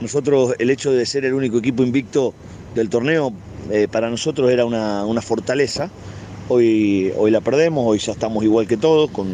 Nosotros, 0.00 0.54
el 0.58 0.70
hecho 0.70 0.92
de 0.92 1.06
ser 1.06 1.24
el 1.24 1.34
único 1.34 1.58
equipo 1.58 1.82
invicto 1.82 2.34
del 2.74 2.90
torneo, 2.90 3.32
eh, 3.70 3.88
para 3.90 4.10
nosotros 4.10 4.50
era 4.50 4.64
una, 4.66 5.22
fortaleza. 5.22 5.90
Hoy, 6.48 7.12
hoy 7.16 7.30
la 7.30 7.40
perdemos, 7.40 7.84
hoy 7.86 7.98
ya 7.98 8.12
estamos 8.12 8.44
igual 8.44 8.66
que 8.66 8.76
todos, 8.76 9.10
con, 9.10 9.28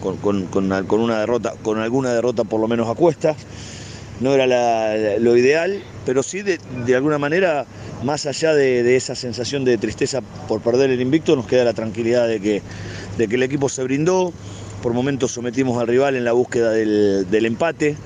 con- 0.00 0.16
con- 0.16 0.46
con- 0.46 1.00
una 1.00 1.20
derrota, 1.20 1.54
con 1.62 1.78
alguna 1.78 2.12
derrota 2.12 2.42
por 2.44 2.60
lo 2.60 2.66
menos 2.66 2.88
a 2.88 2.94
cuestas 2.94 3.36
no 4.20 4.32
era 4.34 5.18
lo 5.18 5.36
ideal, 5.36 5.82
pero 6.04 6.22
sí 6.22 6.42
de, 6.42 6.58
de 6.86 6.96
alguna 6.96 7.18
manera, 7.18 7.66
más 8.02 8.26
allá 8.26 8.54
de, 8.54 8.82
de 8.82 8.96
esa 8.96 9.14
sensación 9.14 9.64
de 9.64 9.76
tristeza 9.78 10.20
por 10.48 10.60
perder 10.60 10.90
el 10.90 11.00
invicto, 11.00 11.36
nos 11.36 11.46
queda 11.46 11.64
la 11.64 11.74
tranquilidad 11.74 12.26
de 12.26 12.40
que, 12.40 12.62
de 13.18 13.28
que 13.28 13.34
el 13.34 13.42
equipo 13.42 13.68
se 13.68 13.82
brindó, 13.82 14.32
por 14.86 14.94
momentos 14.94 15.32
sometimos 15.32 15.80
al 15.80 15.88
rival 15.88 16.14
en 16.14 16.24
la 16.24 16.30
búsqueda 16.30 16.70
del, 16.70 17.44
empate, 17.44 17.96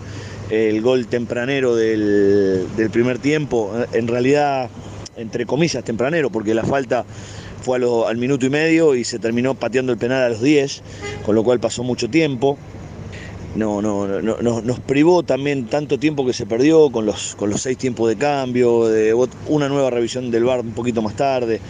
el 0.48 0.80
gol 0.80 1.08
tempranero 1.08 1.76
del, 1.76 2.64
primer 2.90 3.18
tiempo, 3.18 3.70
en 3.92 4.08
realidad, 4.08 4.70
entre 5.18 5.44
comillas, 5.44 5.84
tempranero, 5.84 6.30
porque 6.30 6.54
la 6.54 6.64
falta 6.64 7.04
fue 7.60 7.76
al 8.06 8.16
minuto 8.16 8.46
y 8.46 8.48
medio 8.48 8.94
y 8.94 9.04
se 9.04 9.18
terminó 9.18 9.54
pateando 9.54 9.92
el 9.92 9.98
penal 9.98 10.22
a 10.22 10.28
los 10.30 10.40
10, 10.40 10.82
con 11.26 11.34
lo 11.34 11.44
cual 11.44 11.60
pasó 11.60 11.82
mucho 11.82 12.08
tiempo 12.08 12.56
no, 13.56 13.82
no, 13.82 14.06
no, 14.06 14.36
no- 14.40 14.62
nos 14.62 14.80
privó 14.80 15.22
también 15.22 15.66
tanto 15.66 15.98
tiempo 15.98 16.24
que 16.24 16.32
se 16.32 16.46
perdió 16.46 16.90
con 16.90 17.04
los, 17.04 17.34
con 17.34 17.50
los 17.50 17.60
seis 17.60 17.76
tiempos 17.76 18.08
de 18.08 18.16
cambio, 18.16 18.86
de 18.86 19.12
una 19.48 19.68
nueva 19.68 19.90
revisión 19.90 20.30
del 20.30 20.44
VAR 20.44 20.60
un 20.60 20.72
poquito 20.72 21.02
más 21.02 21.14
tarde. 21.16 21.60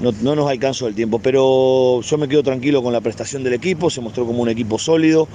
No, 0.00 0.12
no 0.22 0.34
nos 0.36 0.48
alcanzó 0.48 0.86
el 0.86 0.94
tiempo, 0.94 1.18
pero 1.18 2.00
yo 2.00 2.18
me 2.18 2.28
quedo 2.28 2.42
tranquilo 2.42 2.82
con 2.82 2.92
la 2.92 3.00
prestación 3.00 3.42
del 3.42 3.54
equipo, 3.54 3.90
se 3.90 4.00
mostró 4.00 4.24
como 4.26 4.42
un 4.42 4.48
equipo 4.48 4.78
sólido. 4.78 5.28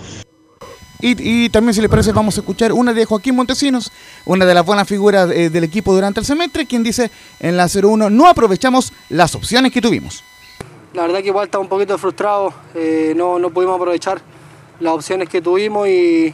Y, 1.01 1.15
y 1.19 1.49
también, 1.49 1.73
si 1.73 1.81
les 1.81 1.89
parece, 1.89 2.13
vamos 2.13 2.37
a 2.37 2.39
escuchar 2.39 2.71
una 2.71 2.93
de 2.93 3.03
Joaquín 3.03 3.35
Montesinos, 3.35 3.91
una 4.25 4.45
de 4.45 4.53
las 4.53 4.65
buenas 4.65 4.87
figuras 4.87 5.29
eh, 5.31 5.49
del 5.49 5.65
equipo 5.65 5.93
durante 5.93 6.21
el 6.21 6.25
semestre, 6.25 6.65
quien 6.65 6.81
dice 6.81 7.11
en 7.41 7.57
la 7.57 7.67
01 7.67 8.09
no 8.09 8.27
aprovechamos 8.27 8.93
las 9.09 9.35
opciones 9.35 9.73
que 9.73 9.81
tuvimos. 9.81 10.23
La 10.93 11.01
verdad 11.01 11.19
que 11.19 11.27
igual 11.27 11.45
estaba 11.45 11.61
un 11.61 11.67
poquito 11.67 11.97
frustrado, 11.97 12.53
eh, 12.73 13.13
no, 13.17 13.37
no 13.37 13.49
pudimos 13.49 13.75
aprovechar 13.75 14.21
las 14.79 14.93
opciones 14.93 15.27
que 15.27 15.41
tuvimos 15.41 15.89
y 15.89 16.33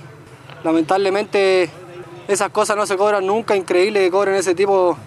lamentablemente 0.63 1.69
esas 2.27 2.49
cosas 2.51 2.77
no 2.77 2.85
se 2.85 2.95
cobran 2.95 3.25
nunca, 3.25 3.55
increíble 3.55 4.01
que 4.01 4.11
cobren 4.11 4.35
ese 4.35 4.53
tipo 4.53 4.97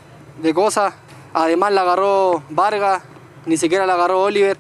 de 0.43 0.53
cosas. 0.53 0.94
Además 1.35 1.73
la 1.73 1.82
agarró 1.82 2.43
Vargas, 2.51 3.03
ni 3.47 3.56
siquiera 3.56 3.86
la 3.86 3.94
agarró 3.94 4.23
Oliver. 4.23 4.56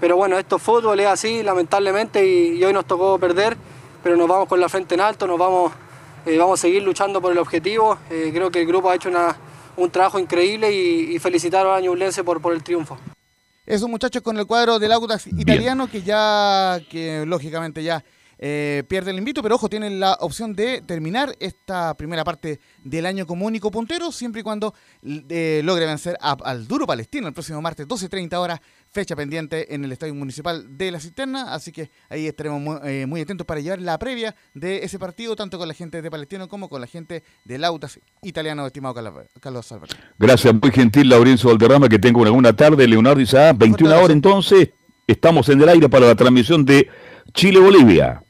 Pero 0.00 0.16
bueno, 0.16 0.36
esto 0.38 0.56
es 0.56 0.62
fútbol, 0.62 0.98
es 1.00 1.06
así, 1.06 1.42
lamentablemente, 1.42 2.26
y, 2.26 2.58
y 2.58 2.64
hoy 2.64 2.72
nos 2.72 2.84
tocó 2.86 3.18
perder, 3.18 3.56
pero 4.02 4.16
nos 4.16 4.26
vamos 4.26 4.48
con 4.48 4.58
la 4.60 4.68
frente 4.68 4.94
en 4.96 5.00
alto, 5.00 5.26
nos 5.28 5.38
vamos, 5.38 5.72
eh, 6.26 6.36
vamos 6.36 6.58
a 6.58 6.62
seguir 6.62 6.82
luchando 6.82 7.20
por 7.20 7.30
el 7.30 7.38
objetivo. 7.38 7.98
Eh, 8.10 8.30
creo 8.34 8.50
que 8.50 8.62
el 8.62 8.66
grupo 8.66 8.90
ha 8.90 8.96
hecho 8.96 9.08
una- 9.08 9.36
un 9.76 9.90
trabajo 9.90 10.18
increíble 10.18 10.72
y, 10.72 11.14
y 11.14 11.18
felicitar 11.20 11.66
a 11.66 11.80
Ñublense 11.80 12.24
por, 12.24 12.40
por 12.42 12.52
el 12.52 12.62
triunfo. 12.64 12.98
Esos 13.64 13.88
muchachos 13.88 14.22
con 14.22 14.36
el 14.36 14.44
cuadro 14.46 14.78
del 14.80 14.90
Audax 14.90 15.28
italiano 15.28 15.88
que 15.88 16.02
ya, 16.02 16.80
que 16.90 17.24
lógicamente 17.24 17.82
ya 17.84 18.04
eh, 18.44 18.82
pierde 18.88 19.12
el 19.12 19.18
invito, 19.18 19.40
pero 19.40 19.54
ojo, 19.54 19.68
tienen 19.68 20.00
la 20.00 20.14
opción 20.18 20.52
de 20.52 20.82
terminar 20.82 21.32
esta 21.38 21.94
primera 21.96 22.24
parte 22.24 22.58
del 22.82 23.06
año 23.06 23.24
como 23.24 23.46
único 23.46 23.70
puntero, 23.70 24.10
siempre 24.10 24.40
y 24.40 24.42
cuando 24.42 24.74
eh, 25.28 25.60
logre 25.62 25.86
vencer 25.86 26.16
a- 26.20 26.36
al 26.42 26.66
duro 26.66 26.84
palestino 26.84 27.28
el 27.28 27.34
próximo 27.34 27.62
martes 27.62 27.86
12.30 27.86 28.34
horas, 28.40 28.58
fecha 28.90 29.14
pendiente 29.14 29.72
en 29.72 29.84
el 29.84 29.92
Estadio 29.92 30.12
Municipal 30.14 30.76
de 30.76 30.90
La 30.90 30.98
Cisterna, 30.98 31.54
así 31.54 31.70
que 31.70 31.88
ahí 32.10 32.26
estaremos 32.26 32.60
muy, 32.60 32.76
eh, 32.82 33.06
muy 33.06 33.20
atentos 33.20 33.46
para 33.46 33.60
llevar 33.60 33.80
la 33.80 33.96
previa 33.96 34.34
de 34.54 34.82
ese 34.84 34.98
partido, 34.98 35.36
tanto 35.36 35.56
con 35.56 35.68
la 35.68 35.74
gente 35.74 36.02
de 36.02 36.10
Palestino 36.10 36.48
como 36.48 36.68
con 36.68 36.80
la 36.80 36.88
gente 36.88 37.22
del 37.44 37.62
Audax 37.62 38.00
italiano, 38.22 38.66
estimado 38.66 38.92
Carlos- 39.40 39.70
Alberto. 39.72 39.94
Gracias, 40.18 40.52
muy 40.52 40.72
gentil, 40.72 41.08
Laurencio 41.08 41.48
Valderrama, 41.48 41.88
que 41.88 42.00
tenga 42.00 42.20
una 42.20 42.30
buena 42.30 42.52
tarde. 42.54 42.88
Leonardo 42.88 43.20
Isaac, 43.20 43.56
21 43.56 43.94
horas 43.96 44.10
entonces, 44.10 44.70
estamos 45.06 45.48
en 45.48 45.62
el 45.62 45.68
aire 45.68 45.88
para 45.88 46.06
la 46.06 46.16
transmisión 46.16 46.64
de 46.64 46.88
Chile-Bolivia. 47.34 48.22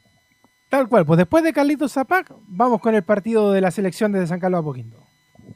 Tal 0.73 0.87
cual, 0.89 1.05
pues 1.05 1.19
después 1.19 1.43
de 1.43 1.53
Carlitos 1.53 1.91
Zapac, 1.91 2.33
vamos 2.47 2.81
con 2.81 2.95
el 2.95 3.03
partido 3.03 3.51
de 3.51 3.61
la 3.61 3.69
selección 3.69 4.11
desde 4.11 4.25
San 4.25 4.39
Carlos 4.39 4.61
Apoquindo. 4.61 4.97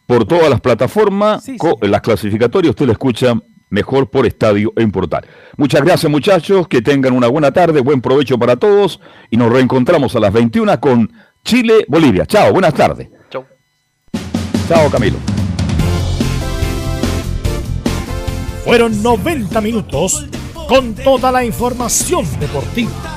Por 0.05 0.25
todas 0.25 0.47
las 0.47 0.61
plataformas, 0.61 1.43
Sí, 1.43 1.57
las 1.81 2.01
clasificatorias, 2.01 2.69
usted 2.69 2.85
la 2.85 2.91
escucha 2.91 3.33
mejor 3.71 4.11
por 4.11 4.27
estadio 4.27 4.71
en 4.75 4.91
portal. 4.91 5.25
Muchas 5.57 5.81
gracias, 5.81 6.11
muchachos, 6.11 6.67
que 6.67 6.83
tengan 6.83 7.13
una 7.13 7.25
buena 7.29 7.51
tarde, 7.51 7.81
buen 7.81 7.99
provecho 7.99 8.37
para 8.37 8.57
todos 8.57 9.01
y 9.31 9.37
nos 9.37 9.51
reencontramos 9.51 10.15
a 10.15 10.19
las 10.19 10.31
21 10.31 10.79
con 10.79 11.11
Chile-Bolivia. 11.43 12.27
Chao, 12.27 12.53
buenas 12.53 12.75
tardes. 12.75 13.09
Chau. 13.31 13.43
Chao, 14.67 14.87
Camilo. 14.91 15.17
Fueron 18.63 19.01
90 19.01 19.61
minutos 19.61 20.27
con 20.69 20.93
toda 20.93 21.31
la 21.31 21.43
información 21.43 22.23
deportiva. 22.39 23.16